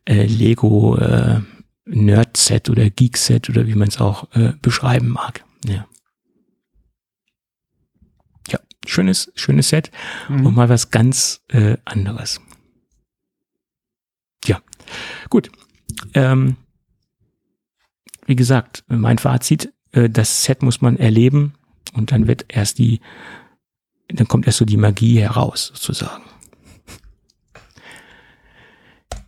äh, 0.05 0.27
Lego 0.27 0.97
äh, 0.97 1.41
Nerd-Set 1.85 2.71
oder 2.71 2.91
Geek-Set 2.91 3.49
oder 3.51 3.67
wie 3.67 3.75
man 3.75 3.89
es 3.89 4.01
auch 4.01 4.33
äh, 4.35 4.53
beschreiben 4.63 5.09
mag. 5.09 5.45
Ja. 5.67 5.87
Ja, 8.49 8.59
schönes, 8.87 9.33
schönes 9.35 9.69
Set 9.69 9.91
mhm. 10.29 10.47
und 10.47 10.57
mal 10.57 10.69
was 10.69 10.91
ganz 10.91 11.43
äh, 11.49 11.77
anderes. 11.85 12.41
Ja, 14.45 14.61
gut. 15.29 15.51
Ähm, 16.15 16.57
wie 18.27 18.37
gesagt, 18.37 18.85
mein 18.89 19.19
Fazit, 19.19 19.73
äh, 19.93 20.09
das 20.09 20.45
Set 20.45 20.63
muss 20.63 20.81
man 20.81 20.97
erleben 20.97 21.55
und 21.93 22.13
dann 22.13 22.27
wird 22.27 22.47
erst 22.49 22.79
die, 22.79 23.01
dann 24.09 24.29
kommt 24.29 24.47
erst 24.47 24.59
so 24.59 24.65
die 24.65 24.77
Magie 24.77 25.21
heraus, 25.21 25.73
sozusagen. 25.75 26.23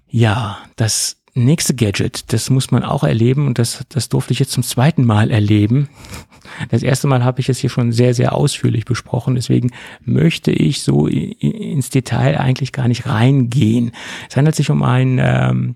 Ja, 0.09 0.59
das 0.77 1.17
nächste 1.35 1.75
Gadget, 1.75 2.33
das 2.33 2.49
muss 2.49 2.71
man 2.71 2.85
auch 2.85 3.03
erleben 3.03 3.47
und 3.47 3.59
das, 3.59 3.85
das 3.89 4.09
durfte 4.09 4.33
ich 4.33 4.39
jetzt 4.39 4.53
zum 4.53 4.63
zweiten 4.63 5.05
Mal 5.05 5.31
erleben. 5.31 5.89
Das 6.71 6.83
erste 6.83 7.09
Mal 7.09 7.25
habe 7.25 7.41
ich 7.41 7.49
es 7.49 7.59
hier 7.59 7.71
schon 7.71 7.91
sehr, 7.91 8.15
sehr 8.15 8.33
ausführlich 8.35 8.85
besprochen, 8.85 9.35
deswegen 9.35 9.73
möchte 10.05 10.53
ich 10.53 10.83
so 10.83 11.09
ins 11.09 11.91
Detail 11.91 12.39
eigentlich 12.39 12.73
gar 12.73 12.87
nicht 12.87 13.07
reingehen. 13.07 13.91
Es 14.29 14.37
handelt 14.37 14.55
sich 14.55 14.71
um 14.71 14.83
ein, 14.83 15.19
ähm, 15.21 15.75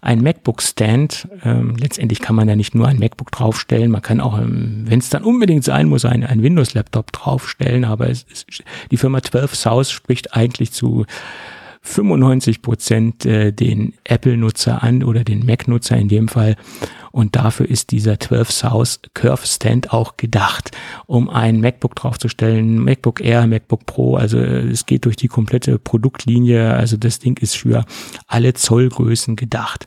ein 0.00 0.22
MacBook-Stand. 0.22 1.28
Ähm, 1.44 1.76
letztendlich 1.76 2.20
kann 2.20 2.36
man 2.36 2.46
da 2.46 2.56
nicht 2.56 2.74
nur 2.74 2.88
ein 2.88 2.98
MacBook 2.98 3.30
draufstellen, 3.30 3.90
man 3.90 4.02
kann 4.02 4.20
auch, 4.20 4.38
ähm, 4.38 4.84
wenn 4.86 4.98
es 4.98 5.10
dann 5.10 5.24
unbedingt 5.24 5.64
sein 5.64 5.88
muss, 5.88 6.04
ein, 6.04 6.24
ein 6.24 6.42
Windows-Laptop 6.42 7.12
draufstellen, 7.12 7.84
aber 7.84 8.10
es, 8.10 8.26
es, 8.30 8.46
die 8.90 8.96
Firma 8.96 9.22
12 9.22 9.54
South 9.54 9.90
spricht 9.90 10.34
eigentlich 10.34 10.72
zu 10.72 11.06
95 11.84 12.62
Prozent 12.62 13.26
äh, 13.26 13.52
den 13.52 13.94
Apple-Nutzer 14.04 14.82
an 14.82 15.04
oder 15.04 15.22
den 15.22 15.44
Mac-Nutzer 15.44 15.96
in 15.96 16.08
dem 16.08 16.28
Fall. 16.28 16.56
Und 17.12 17.36
dafür 17.36 17.68
ist 17.68 17.92
dieser 17.92 18.18
12 18.18 18.50
South 18.50 19.00
Curve 19.12 19.46
Stand 19.46 19.92
auch 19.92 20.16
gedacht, 20.16 20.72
um 21.06 21.30
ein 21.30 21.60
MacBook 21.60 21.94
draufzustellen, 21.94 22.82
MacBook 22.82 23.20
Air, 23.20 23.46
MacBook 23.46 23.86
Pro. 23.86 24.16
Also 24.16 24.38
äh, 24.38 24.68
es 24.68 24.86
geht 24.86 25.04
durch 25.04 25.16
die 25.16 25.28
komplette 25.28 25.78
Produktlinie. 25.78 26.72
Also 26.72 26.96
das 26.96 27.18
Ding 27.18 27.36
ist 27.36 27.56
für 27.56 27.84
alle 28.26 28.54
Zollgrößen 28.54 29.36
gedacht. 29.36 29.86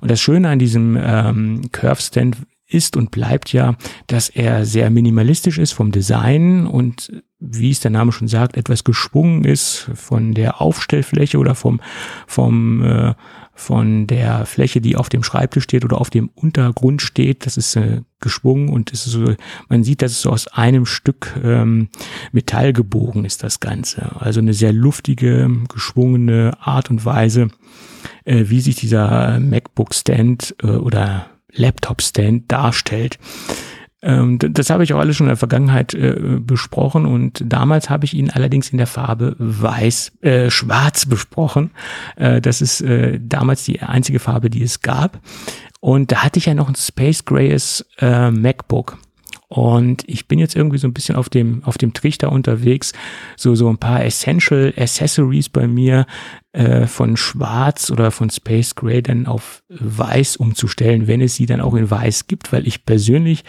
Und 0.00 0.10
das 0.10 0.20
Schöne 0.20 0.50
an 0.50 0.58
diesem 0.58 0.98
ähm, 1.00 1.62
Curve 1.72 2.02
Stand 2.02 2.36
ist 2.68 2.96
und 2.96 3.10
bleibt 3.10 3.52
ja, 3.52 3.76
dass 4.06 4.28
er 4.28 4.66
sehr 4.66 4.90
minimalistisch 4.90 5.58
ist 5.58 5.72
vom 5.72 5.90
Design 5.90 6.66
und 6.66 7.12
wie 7.40 7.70
es 7.70 7.80
der 7.80 7.90
Name 7.90 8.12
schon 8.12 8.28
sagt, 8.28 8.56
etwas 8.56 8.84
geschwungen 8.84 9.44
ist 9.44 9.90
von 9.94 10.34
der 10.34 10.60
Aufstellfläche 10.60 11.38
oder 11.38 11.54
vom, 11.54 11.80
vom 12.26 12.82
äh, 12.84 13.14
von 13.58 14.06
der 14.06 14.46
Fläche, 14.46 14.80
die 14.80 14.94
auf 14.94 15.08
dem 15.08 15.24
Schreibtisch 15.24 15.64
steht 15.64 15.84
oder 15.84 16.00
auf 16.00 16.10
dem 16.10 16.30
Untergrund 16.36 17.02
steht. 17.02 17.44
Das 17.44 17.56
ist 17.56 17.74
äh, 17.74 18.02
geschwungen 18.20 18.68
und 18.68 18.92
ist 18.92 19.04
so, 19.04 19.34
man 19.68 19.82
sieht, 19.82 20.00
dass 20.00 20.12
es 20.12 20.22
so 20.22 20.30
aus 20.30 20.46
einem 20.46 20.86
Stück 20.86 21.34
ähm, 21.42 21.88
Metall 22.30 22.72
gebogen 22.72 23.24
ist, 23.24 23.42
das 23.42 23.58
Ganze. 23.58 24.14
Also 24.20 24.38
eine 24.38 24.54
sehr 24.54 24.72
luftige, 24.72 25.50
geschwungene 25.68 26.56
Art 26.60 26.88
und 26.88 27.04
Weise, 27.04 27.48
äh, 28.24 28.44
wie 28.46 28.60
sich 28.60 28.76
dieser 28.76 29.40
MacBook 29.40 29.92
Stand 29.92 30.54
äh, 30.62 30.68
oder 30.68 31.26
Laptop-Stand 31.52 32.50
darstellt. 32.50 33.18
Ähm, 34.00 34.38
das 34.38 34.70
habe 34.70 34.84
ich 34.84 34.94
auch 34.94 34.98
alles 34.98 35.16
schon 35.16 35.26
in 35.26 35.30
der 35.30 35.36
Vergangenheit 35.36 35.92
äh, 35.94 36.38
besprochen 36.40 37.04
und 37.04 37.42
damals 37.44 37.90
habe 37.90 38.04
ich 38.04 38.14
ihn 38.14 38.30
allerdings 38.30 38.70
in 38.70 38.78
der 38.78 38.86
Farbe 38.86 39.34
weiß, 39.38 40.12
äh, 40.20 40.50
schwarz 40.50 41.06
besprochen. 41.06 41.70
Äh, 42.16 42.40
das 42.40 42.60
ist 42.60 42.80
äh, 42.80 43.18
damals 43.20 43.64
die 43.64 43.82
einzige 43.82 44.20
Farbe, 44.20 44.50
die 44.50 44.62
es 44.62 44.82
gab. 44.82 45.20
Und 45.80 46.12
da 46.12 46.22
hatte 46.22 46.38
ich 46.38 46.46
ja 46.46 46.54
noch 46.54 46.68
ein 46.68 46.76
Space 46.76 47.24
Grayes 47.24 47.84
äh, 47.98 48.30
MacBook. 48.30 48.98
Und 49.48 50.06
ich 50.06 50.28
bin 50.28 50.38
jetzt 50.38 50.54
irgendwie 50.54 50.76
so 50.76 50.86
ein 50.86 50.92
bisschen 50.92 51.16
auf 51.16 51.30
dem, 51.30 51.64
auf 51.64 51.78
dem 51.78 51.94
Trichter 51.94 52.30
unterwegs, 52.30 52.92
so, 53.34 53.54
so 53.54 53.70
ein 53.70 53.78
paar 53.78 54.04
Essential 54.04 54.74
Accessories 54.76 55.48
bei 55.48 55.66
mir 55.66 56.06
äh, 56.52 56.86
von 56.86 57.16
Schwarz 57.16 57.90
oder 57.90 58.10
von 58.10 58.28
Space 58.28 58.74
Gray 58.74 59.02
dann 59.02 59.26
auf 59.26 59.62
Weiß 59.70 60.36
umzustellen, 60.36 61.06
wenn 61.06 61.22
es 61.22 61.34
sie 61.34 61.46
dann 61.46 61.62
auch 61.62 61.74
in 61.74 61.90
Weiß 61.90 62.26
gibt, 62.26 62.52
weil 62.52 62.66
ich 62.66 62.84
persönlich 62.84 63.42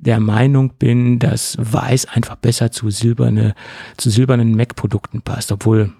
der 0.00 0.18
Meinung 0.18 0.74
bin, 0.78 1.20
dass 1.20 1.56
Weiß 1.60 2.06
einfach 2.06 2.36
besser 2.36 2.72
zu 2.72 2.90
silberne, 2.90 3.54
zu 3.96 4.10
silbernen 4.10 4.56
Mac-Produkten 4.56 5.22
passt, 5.22 5.52
obwohl 5.52 5.92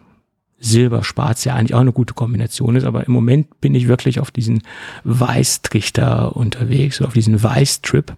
Silber, 0.60 1.04
Schwarz 1.04 1.44
ja 1.44 1.54
eigentlich 1.54 1.74
auch 1.74 1.80
eine 1.80 1.92
gute 1.92 2.14
Kombination 2.14 2.74
ist, 2.74 2.84
aber 2.84 3.06
im 3.06 3.12
Moment 3.12 3.60
bin 3.60 3.76
ich 3.76 3.86
wirklich 3.86 4.18
auf 4.18 4.32
diesen 4.32 4.62
Weißtrichter 5.04 6.34
unterwegs, 6.34 7.00
auf 7.00 7.12
diesen 7.12 7.40
Weißtrip. 7.40 8.16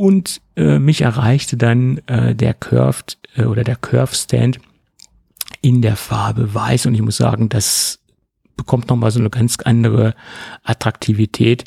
Und 0.00 0.40
äh, 0.56 0.78
mich 0.78 1.02
erreichte 1.02 1.58
dann 1.58 1.98
äh, 2.06 2.34
der 2.34 2.54
Curved 2.54 3.18
äh, 3.36 3.44
oder 3.44 3.64
der 3.64 3.76
Curve 3.76 4.14
Stand 4.14 4.58
in 5.60 5.82
der 5.82 5.94
Farbe 5.94 6.54
Weiß 6.54 6.86
und 6.86 6.94
ich 6.94 7.02
muss 7.02 7.18
sagen, 7.18 7.50
das 7.50 7.98
bekommt 8.56 8.88
nochmal 8.88 9.10
so 9.10 9.20
eine 9.20 9.28
ganz 9.28 9.58
andere 9.62 10.14
Attraktivität. 10.64 11.64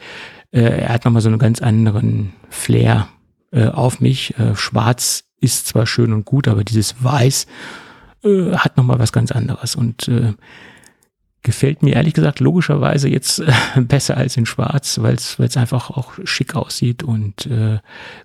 Äh, 0.50 0.62
er 0.62 0.90
hat 0.90 1.06
nochmal 1.06 1.22
so 1.22 1.30
einen 1.30 1.38
ganz 1.38 1.62
anderen 1.62 2.34
Flair 2.50 3.08
äh, 3.52 3.68
auf 3.68 4.00
mich. 4.00 4.36
Äh, 4.40 4.56
Schwarz 4.56 5.26
ist 5.40 5.68
zwar 5.68 5.86
schön 5.86 6.12
und 6.12 6.26
gut, 6.26 6.48
aber 6.48 6.64
dieses 6.64 7.04
Weiß 7.04 7.46
äh, 8.24 8.54
hat 8.54 8.78
nochmal 8.78 8.98
was 8.98 9.12
ganz 9.12 9.32
anderes 9.32 9.76
und 9.76 10.08
äh, 10.08 10.34
gefällt 11.44 11.84
mir 11.84 11.96
ehrlich 11.96 12.14
gesagt 12.14 12.40
logischerweise 12.40 13.10
jetzt 13.10 13.40
äh, 13.40 13.52
besser 13.82 14.18
als 14.18 14.38
in 14.38 14.46
Schwarz, 14.46 15.00
weil 15.00 15.16
es 15.16 15.58
einfach 15.58 15.92
auch 15.92 16.14
schick 16.24 16.56
aussieht 16.56 17.04
und 17.04 17.46
äh, 17.46 17.80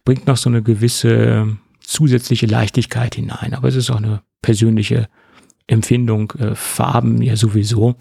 bringt 0.05 0.27
noch 0.27 0.37
so 0.37 0.49
eine 0.49 0.63
gewisse 0.63 1.57
zusätzliche 1.81 2.47
Leichtigkeit 2.47 3.15
hinein. 3.15 3.55
Aber 3.55 3.69
es 3.69 3.77
ist 3.77 3.91
auch 3.91 3.97
eine 3.97 4.23
persönliche 4.41 5.09
Empfindung, 5.67 6.33
äh, 6.39 6.55
Farben 6.55 7.21
ja 7.21 7.37
sowieso. 7.37 7.97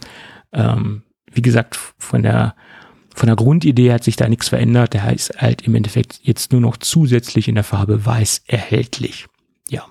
Ähm, 0.53 1.03
wie 1.31 1.41
gesagt, 1.41 1.77
von 1.97 2.23
der 2.23 2.55
von 3.15 3.25
der 3.25 3.35
Grundidee 3.35 3.91
hat 3.91 4.03
sich 4.03 4.15
da 4.15 4.29
nichts 4.29 4.49
verändert. 4.49 4.93
Der 4.93 5.11
ist 5.11 5.41
halt 5.41 5.63
im 5.63 5.73
Endeffekt 5.73 6.19
jetzt 6.21 6.51
nur 6.51 6.61
noch 6.61 6.77
zusätzlich 6.77 7.47
in 7.47 7.55
der 7.55 7.63
Farbe 7.63 8.05
weiß 8.05 8.43
erhältlich. 8.45 9.25
Ja. 9.69 9.85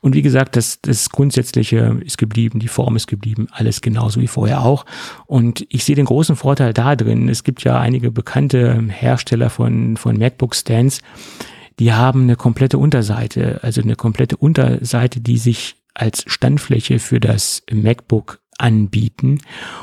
Und 0.00 0.14
wie 0.14 0.22
gesagt, 0.22 0.56
das, 0.56 0.80
das 0.80 1.10
Grundsätzliche 1.10 1.98
ist 2.04 2.18
geblieben, 2.18 2.60
die 2.60 2.68
Form 2.68 2.96
ist 2.96 3.06
geblieben, 3.06 3.48
alles 3.50 3.80
genauso 3.80 4.20
wie 4.20 4.28
vorher 4.28 4.62
auch. 4.62 4.86
Und 5.26 5.66
ich 5.68 5.84
sehe 5.84 5.96
den 5.96 6.04
großen 6.04 6.36
Vorteil 6.36 6.72
da 6.72 6.94
drin. 6.94 7.28
Es 7.28 7.42
gibt 7.42 7.64
ja 7.64 7.78
einige 7.80 8.12
bekannte 8.12 8.80
Hersteller 8.88 9.50
von, 9.50 9.96
von 9.96 10.16
MacBook 10.16 10.54
Stands, 10.54 11.00
die 11.78 11.92
haben 11.92 12.22
eine 12.22 12.36
komplette 12.36 12.78
Unterseite, 12.78 13.60
also 13.62 13.82
eine 13.82 13.96
komplette 13.96 14.36
Unterseite, 14.36 15.20
die 15.20 15.36
sich 15.36 15.76
als 15.92 16.24
Standfläche 16.26 16.98
für 16.98 17.20
das 17.20 17.62
MacBook 17.70 18.40
anbieten 18.58 19.40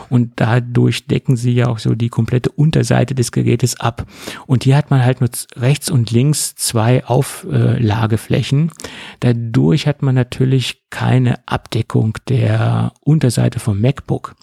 und 0.10 0.34
dadurch 0.38 1.08
decken 1.08 1.36
sie 1.36 1.52
ja 1.52 1.68
auch 1.68 1.80
so 1.80 1.95
die 1.95 2.10
komplette 2.10 2.50
Unterseite 2.50 3.16
des 3.16 3.32
Gerätes 3.32 3.80
ab. 3.80 4.06
Und 4.48 4.64
hier 4.64 4.76
hat 4.76 4.90
man 4.90 5.04
halt 5.04 5.22
nur 5.22 5.30
rechts 5.56 5.90
und 5.90 6.12
links 6.12 6.56
zwei 6.56 7.06
Auflageflächen. 7.06 8.72
Dadurch 9.20 9.88
hat 9.88 10.02
man 10.02 10.16
natürlich 10.16 10.84
keine 10.90 11.48
Abdeckung 11.48 12.18
der 12.28 12.94
Unterseite 13.02 13.60
vom 13.60 13.80
MacBook. 13.80 14.36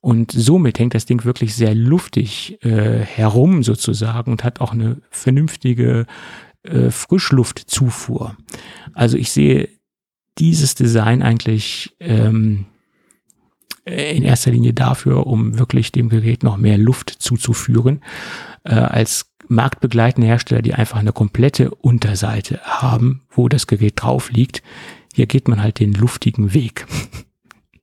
Und 0.00 0.30
somit 0.30 0.78
hängt 0.78 0.94
das 0.94 1.06
Ding 1.06 1.24
wirklich 1.24 1.54
sehr 1.54 1.74
luftig 1.74 2.62
äh, 2.64 3.00
herum 3.00 3.62
sozusagen 3.62 4.30
und 4.30 4.44
hat 4.44 4.60
auch 4.60 4.72
eine 4.72 4.98
vernünftige 5.10 6.06
äh, 6.62 6.90
Frischluftzufuhr. 6.90 8.36
Also 8.94 9.16
ich 9.16 9.32
sehe 9.32 9.68
dieses 10.38 10.74
Design 10.74 11.22
eigentlich 11.22 11.96
ähm, 11.98 12.66
in 13.88 14.22
erster 14.24 14.50
Linie 14.50 14.74
dafür, 14.74 15.26
um 15.26 15.58
wirklich 15.58 15.92
dem 15.92 16.08
Gerät 16.08 16.42
noch 16.42 16.56
mehr 16.56 16.78
Luft 16.78 17.10
zuzuführen, 17.10 18.02
äh, 18.64 18.74
als 18.74 19.30
marktbegleitende 19.48 20.26
Hersteller, 20.26 20.62
die 20.62 20.74
einfach 20.74 20.98
eine 20.98 21.12
komplette 21.12 21.70
Unterseite 21.70 22.60
haben, 22.62 23.22
wo 23.30 23.48
das 23.48 23.66
Gerät 23.66 23.94
drauf 23.96 24.30
liegt. 24.30 24.62
Hier 25.14 25.26
geht 25.26 25.48
man 25.48 25.62
halt 25.62 25.80
den 25.80 25.94
luftigen 25.94 26.54
Weg. 26.54 26.86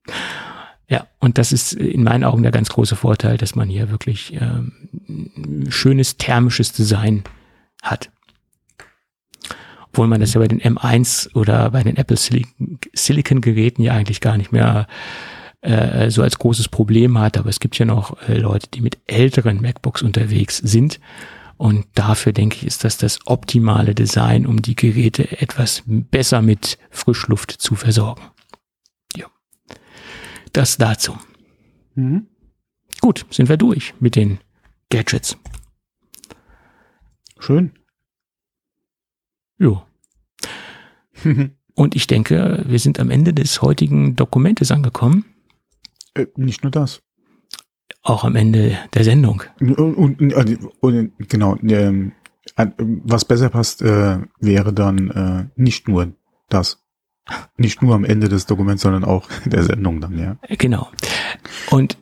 ja, 0.88 1.06
und 1.18 1.38
das 1.38 1.52
ist 1.52 1.72
in 1.72 2.04
meinen 2.04 2.24
Augen 2.24 2.42
der 2.42 2.52
ganz 2.52 2.68
große 2.68 2.96
Vorteil, 2.96 3.36
dass 3.36 3.56
man 3.56 3.68
hier 3.68 3.90
wirklich 3.90 4.34
ähm, 4.40 5.66
schönes 5.68 6.16
thermisches 6.16 6.72
Design 6.72 7.24
hat. 7.82 8.10
Obwohl 9.88 10.08
man 10.08 10.20
das 10.20 10.34
ja 10.34 10.40
bei 10.40 10.48
den 10.48 10.60
M1 10.60 11.34
oder 11.34 11.70
bei 11.70 11.82
den 11.82 11.96
Apple 11.96 12.18
Silicon 12.18 13.40
Geräten 13.40 13.82
ja 13.82 13.94
eigentlich 13.94 14.20
gar 14.20 14.36
nicht 14.36 14.52
mehr 14.52 14.86
äh, 15.60 16.10
so 16.10 16.22
als 16.22 16.38
großes 16.38 16.68
Problem 16.68 17.18
hat. 17.18 17.36
Aber 17.38 17.48
es 17.48 17.60
gibt 17.60 17.78
ja 17.78 17.86
noch 17.86 18.20
äh, 18.28 18.38
Leute, 18.38 18.68
die 18.72 18.80
mit 18.80 18.98
älteren 19.06 19.60
MacBooks 19.60 20.02
unterwegs 20.02 20.58
sind. 20.58 21.00
Und 21.56 21.86
dafür 21.94 22.32
denke 22.32 22.56
ich, 22.56 22.66
ist 22.66 22.84
das 22.84 22.98
das 22.98 23.18
optimale 23.26 23.94
Design, 23.94 24.46
um 24.46 24.60
die 24.60 24.76
Geräte 24.76 25.40
etwas 25.40 25.82
besser 25.86 26.42
mit 26.42 26.78
Frischluft 26.90 27.50
zu 27.50 27.74
versorgen. 27.76 28.22
Ja. 29.16 29.26
Das 30.52 30.76
dazu. 30.76 31.16
Mhm. 31.94 32.26
Gut, 33.00 33.24
sind 33.30 33.48
wir 33.48 33.56
durch 33.56 33.94
mit 34.00 34.16
den 34.16 34.38
Gadgets. 34.90 35.36
Schön. 37.38 37.72
Jo. 39.58 39.82
Und 41.74 41.94
ich 41.94 42.06
denke, 42.06 42.64
wir 42.66 42.78
sind 42.78 42.98
am 43.00 43.10
Ende 43.10 43.34
des 43.34 43.60
heutigen 43.62 44.16
Dokumentes 44.16 44.70
angekommen. 44.70 45.24
Äh, 46.16 46.26
nicht 46.36 46.62
nur 46.62 46.70
das. 46.70 47.02
Auch 48.02 48.24
am 48.24 48.36
Ende 48.36 48.78
der 48.94 49.04
Sendung. 49.04 49.42
Und, 49.60 49.78
und, 49.78 50.34
und, 50.34 50.68
und 50.80 51.28
genau, 51.28 51.56
ähm, 51.62 52.12
was 52.56 53.24
besser 53.24 53.48
passt, 53.50 53.82
äh, 53.82 54.18
wäre 54.40 54.72
dann 54.72 55.10
äh, 55.10 55.60
nicht 55.60 55.88
nur 55.88 56.12
das. 56.48 56.82
Nicht 57.56 57.82
nur 57.82 57.94
am 57.94 58.04
Ende 58.04 58.28
des 58.28 58.46
Dokuments, 58.46 58.82
sondern 58.82 59.04
auch 59.04 59.28
der 59.44 59.64
Sendung 59.64 60.00
dann, 60.00 60.18
ja. 60.18 60.36
Genau. 60.56 60.88
Und 61.70 61.98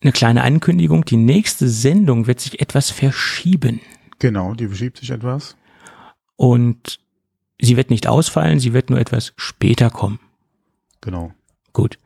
eine 0.00 0.12
kleine 0.12 0.42
Ankündigung, 0.42 1.04
die 1.04 1.16
nächste 1.16 1.68
Sendung 1.68 2.26
wird 2.26 2.40
sich 2.40 2.60
etwas 2.60 2.90
verschieben. 2.90 3.80
Genau, 4.18 4.54
die 4.54 4.66
verschiebt 4.66 4.98
sich 4.98 5.10
etwas. 5.10 5.56
Und 6.36 7.00
sie 7.60 7.76
wird 7.76 7.90
nicht 7.90 8.06
ausfallen, 8.06 8.60
sie 8.60 8.72
wird 8.72 8.90
nur 8.90 9.00
etwas 9.00 9.32
später 9.36 9.90
kommen. 9.90 10.20
Genau. 11.00 11.32
Gut. 11.72 11.98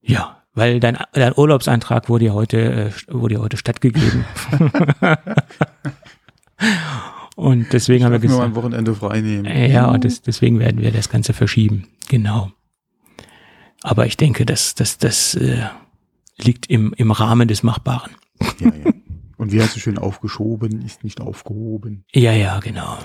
Ja, 0.00 0.42
weil 0.54 0.80
dein, 0.80 0.98
dein 1.12 1.32
Urlaubsantrag 1.36 2.08
wurde 2.08 2.26
ja 2.26 2.32
heute, 2.32 2.58
äh, 2.58 2.90
wurde 3.08 3.34
ja 3.34 3.40
heute 3.40 3.56
stattgegeben. 3.56 4.24
und 7.36 7.72
deswegen 7.72 7.98
ich 7.98 8.04
haben 8.04 8.12
wir 8.12 8.18
gesagt. 8.18 8.38
Nur 8.38 8.44
ein 8.44 8.54
Wochenende 8.56 8.94
frei 8.94 9.20
nehmen. 9.20 9.44
Ja, 9.44 9.86
und 9.86 10.04
das, 10.04 10.22
deswegen 10.22 10.58
werden 10.58 10.80
wir 10.80 10.90
das 10.90 11.08
Ganze 11.08 11.32
verschieben. 11.32 11.86
Genau. 12.08 12.50
Aber 13.82 14.06
ich 14.06 14.16
denke, 14.16 14.44
dass 14.44 14.74
das, 14.74 14.98
das 14.98 15.34
äh, 15.36 15.64
liegt 16.38 16.66
im, 16.66 16.92
im 16.96 17.12
Rahmen 17.12 17.46
des 17.46 17.62
Machbaren. 17.62 18.16
Ja, 18.58 18.66
ja. 18.66 18.92
Und 19.36 19.52
wie 19.52 19.62
hast 19.62 19.76
du 19.76 19.80
schön 19.80 19.98
aufgeschoben, 19.98 20.82
ist 20.82 21.04
nicht 21.04 21.20
aufgehoben. 21.20 22.04
Ja, 22.12 22.32
ja, 22.32 22.58
genau. 22.58 22.98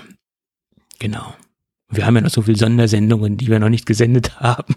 Genau. 0.98 1.36
Wir 1.90 2.08
haben 2.08 2.16
ja 2.16 2.22
noch 2.22 2.32
so 2.32 2.42
viele 2.42 2.58
Sondersendungen, 2.58 3.38
die 3.38 3.48
wir 3.50 3.60
noch 3.60 3.70
nicht 3.70 3.86
gesendet 3.86 4.40
haben 4.40 4.74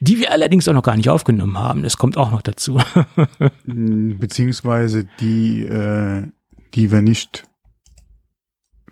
die 0.00 0.18
wir 0.18 0.32
allerdings 0.32 0.68
auch 0.68 0.72
noch 0.72 0.82
gar 0.82 0.96
nicht 0.96 1.08
aufgenommen 1.08 1.58
haben. 1.58 1.82
Das 1.82 1.96
kommt 1.96 2.16
auch 2.16 2.30
noch 2.30 2.42
dazu. 2.42 2.80
Beziehungsweise 3.64 5.08
die, 5.20 5.62
äh, 5.62 6.26
die 6.74 6.92
wir 6.92 7.02
nicht 7.02 7.44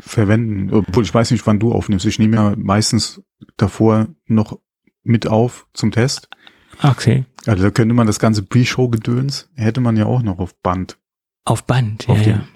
verwenden. 0.00 0.72
Obwohl 0.72 1.04
ich 1.04 1.14
weiß 1.14 1.30
nicht, 1.30 1.46
wann 1.46 1.60
du 1.60 1.72
aufnimmst. 1.72 2.06
Ich 2.06 2.18
nehme 2.18 2.36
ja 2.36 2.54
meistens 2.56 3.22
davor 3.56 4.08
noch 4.26 4.58
mit 5.02 5.26
auf 5.26 5.66
zum 5.72 5.92
Test. 5.92 6.28
Okay. 6.82 7.24
Also 7.46 7.64
da 7.64 7.70
könnte 7.70 7.94
man 7.94 8.06
das 8.06 8.18
ganze 8.18 8.42
Pre-Show-Gedöns, 8.42 9.50
hätte 9.54 9.80
man 9.80 9.96
ja 9.96 10.06
auch 10.06 10.22
noch 10.22 10.38
auf 10.38 10.60
Band. 10.62 10.98
Auf 11.44 11.64
Band, 11.64 12.08
auf 12.08 12.26
ja. 12.26 12.46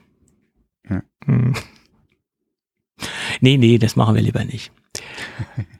Ja. 0.89 0.97
ja. 0.97 1.03
Hm. 1.25 1.55
Nee, 3.41 3.57
nee, 3.57 3.79
das 3.79 3.97
machen 3.97 4.15
wir 4.15 4.23
lieber 4.23 4.45
nicht. 4.45 4.73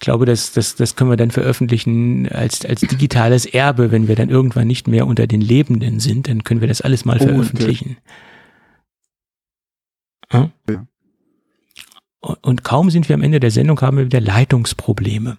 ich 0.00 0.04
glaube, 0.04 0.24
das, 0.24 0.52
das, 0.52 0.76
das 0.76 0.96
können 0.96 1.10
wir 1.10 1.18
dann 1.18 1.30
veröffentlichen 1.30 2.26
als, 2.30 2.64
als 2.64 2.80
digitales 2.80 3.44
Erbe, 3.44 3.92
wenn 3.92 4.08
wir 4.08 4.16
dann 4.16 4.30
irgendwann 4.30 4.66
nicht 4.66 4.88
mehr 4.88 5.06
unter 5.06 5.26
den 5.26 5.42
Lebenden 5.42 6.00
sind, 6.00 6.26
dann 6.26 6.42
können 6.42 6.62
wir 6.62 6.68
das 6.68 6.80
alles 6.80 7.04
mal 7.04 7.18
oh, 7.20 7.24
veröffentlichen. 7.24 7.98
Okay. 10.30 10.48
Ja? 10.70 10.86
Und 12.40 12.64
kaum 12.64 12.88
sind 12.88 13.10
wir 13.10 13.14
am 13.14 13.22
Ende 13.22 13.40
der 13.40 13.50
Sendung, 13.50 13.78
haben 13.82 13.98
wir 13.98 14.06
wieder 14.06 14.22
Leitungsprobleme. 14.22 15.36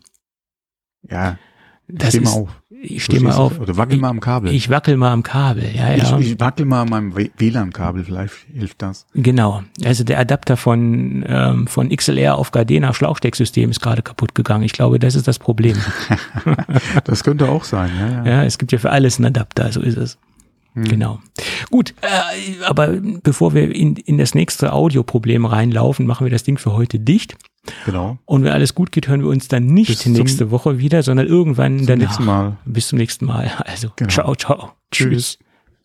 Ja, 1.09 1.39
das 1.87 2.13
ist, 2.13 2.27
auf. 2.27 2.60
Ich 2.83 3.03
stehe 3.03 3.21
mal 3.21 3.33
auf. 3.33 3.59
Oder 3.59 3.77
wackel 3.77 3.97
mal 3.97 4.09
am 4.09 4.19
Kabel. 4.19 4.51
Ich 4.51 4.69
wackel 4.69 4.97
mal 4.97 5.11
am 5.11 5.21
Kabel, 5.21 5.69
ja, 5.75 5.93
ja. 5.93 6.17
Ich, 6.19 6.31
ich 6.31 6.39
wackel 6.39 6.65
mal 6.65 6.81
an 6.81 6.89
meinem 6.89 7.15
WLAN-Kabel, 7.15 8.03
vielleicht 8.03 8.33
hilft 8.51 8.81
das. 8.81 9.05
Genau. 9.13 9.61
Also 9.85 10.03
der 10.03 10.19
Adapter 10.19 10.57
von, 10.57 11.23
ähm, 11.27 11.67
von 11.67 11.89
XLR 11.89 12.35
auf 12.35 12.51
Gardena 12.51 12.93
Schlauchstecksystem 12.93 13.69
ist 13.69 13.81
gerade 13.81 14.01
kaputt 14.01 14.33
gegangen. 14.33 14.63
Ich 14.63 14.73
glaube, 14.73 14.97
das 14.97 15.15
ist 15.15 15.27
das 15.27 15.37
Problem. 15.37 15.77
das 17.03 17.23
könnte 17.23 17.49
auch 17.49 17.65
sein, 17.65 17.91
ja, 17.99 18.09
ja. 18.09 18.25
Ja, 18.25 18.43
es 18.43 18.57
gibt 18.57 18.71
ja 18.71 18.79
für 18.79 18.89
alles 18.89 19.17
einen 19.17 19.27
Adapter, 19.27 19.71
so 19.71 19.81
ist 19.81 19.97
es. 19.97 20.17
Mhm. 20.73 20.85
Genau. 20.85 21.19
Gut, 21.69 21.93
äh, 22.01 22.65
aber 22.65 22.97
bevor 23.23 23.53
wir 23.53 23.75
in, 23.75 23.95
in 23.95 24.17
das 24.17 24.33
nächste 24.33 24.73
Audioproblem 24.73 25.45
reinlaufen, 25.45 26.07
machen 26.07 26.25
wir 26.25 26.31
das 26.31 26.43
Ding 26.43 26.57
für 26.57 26.73
heute 26.73 26.99
dicht. 26.99 27.35
Genau. 27.85 28.17
Und 28.25 28.43
wenn 28.43 28.51
alles 28.51 28.73
gut 28.73 28.91
geht, 28.91 29.07
hören 29.07 29.21
wir 29.21 29.29
uns 29.29 29.47
dann 29.47 29.65
nicht 29.65 29.87
Bis 29.87 30.05
nächste 30.05 30.49
Woche 30.51 30.79
wieder, 30.79 31.03
sondern 31.03 31.27
irgendwann 31.27 31.77
zum 31.79 31.87
danach. 31.87 32.07
Nächsten 32.07 32.25
Mal. 32.25 32.57
Bis 32.65 32.87
zum 32.87 32.97
nächsten 32.97 33.25
Mal. 33.25 33.51
Also, 33.65 33.89
genau. 33.95 34.09
ciao, 34.09 34.35
ciao. 34.35 34.71
Tschüss. 34.91 35.37
Tschüss. 35.37 35.39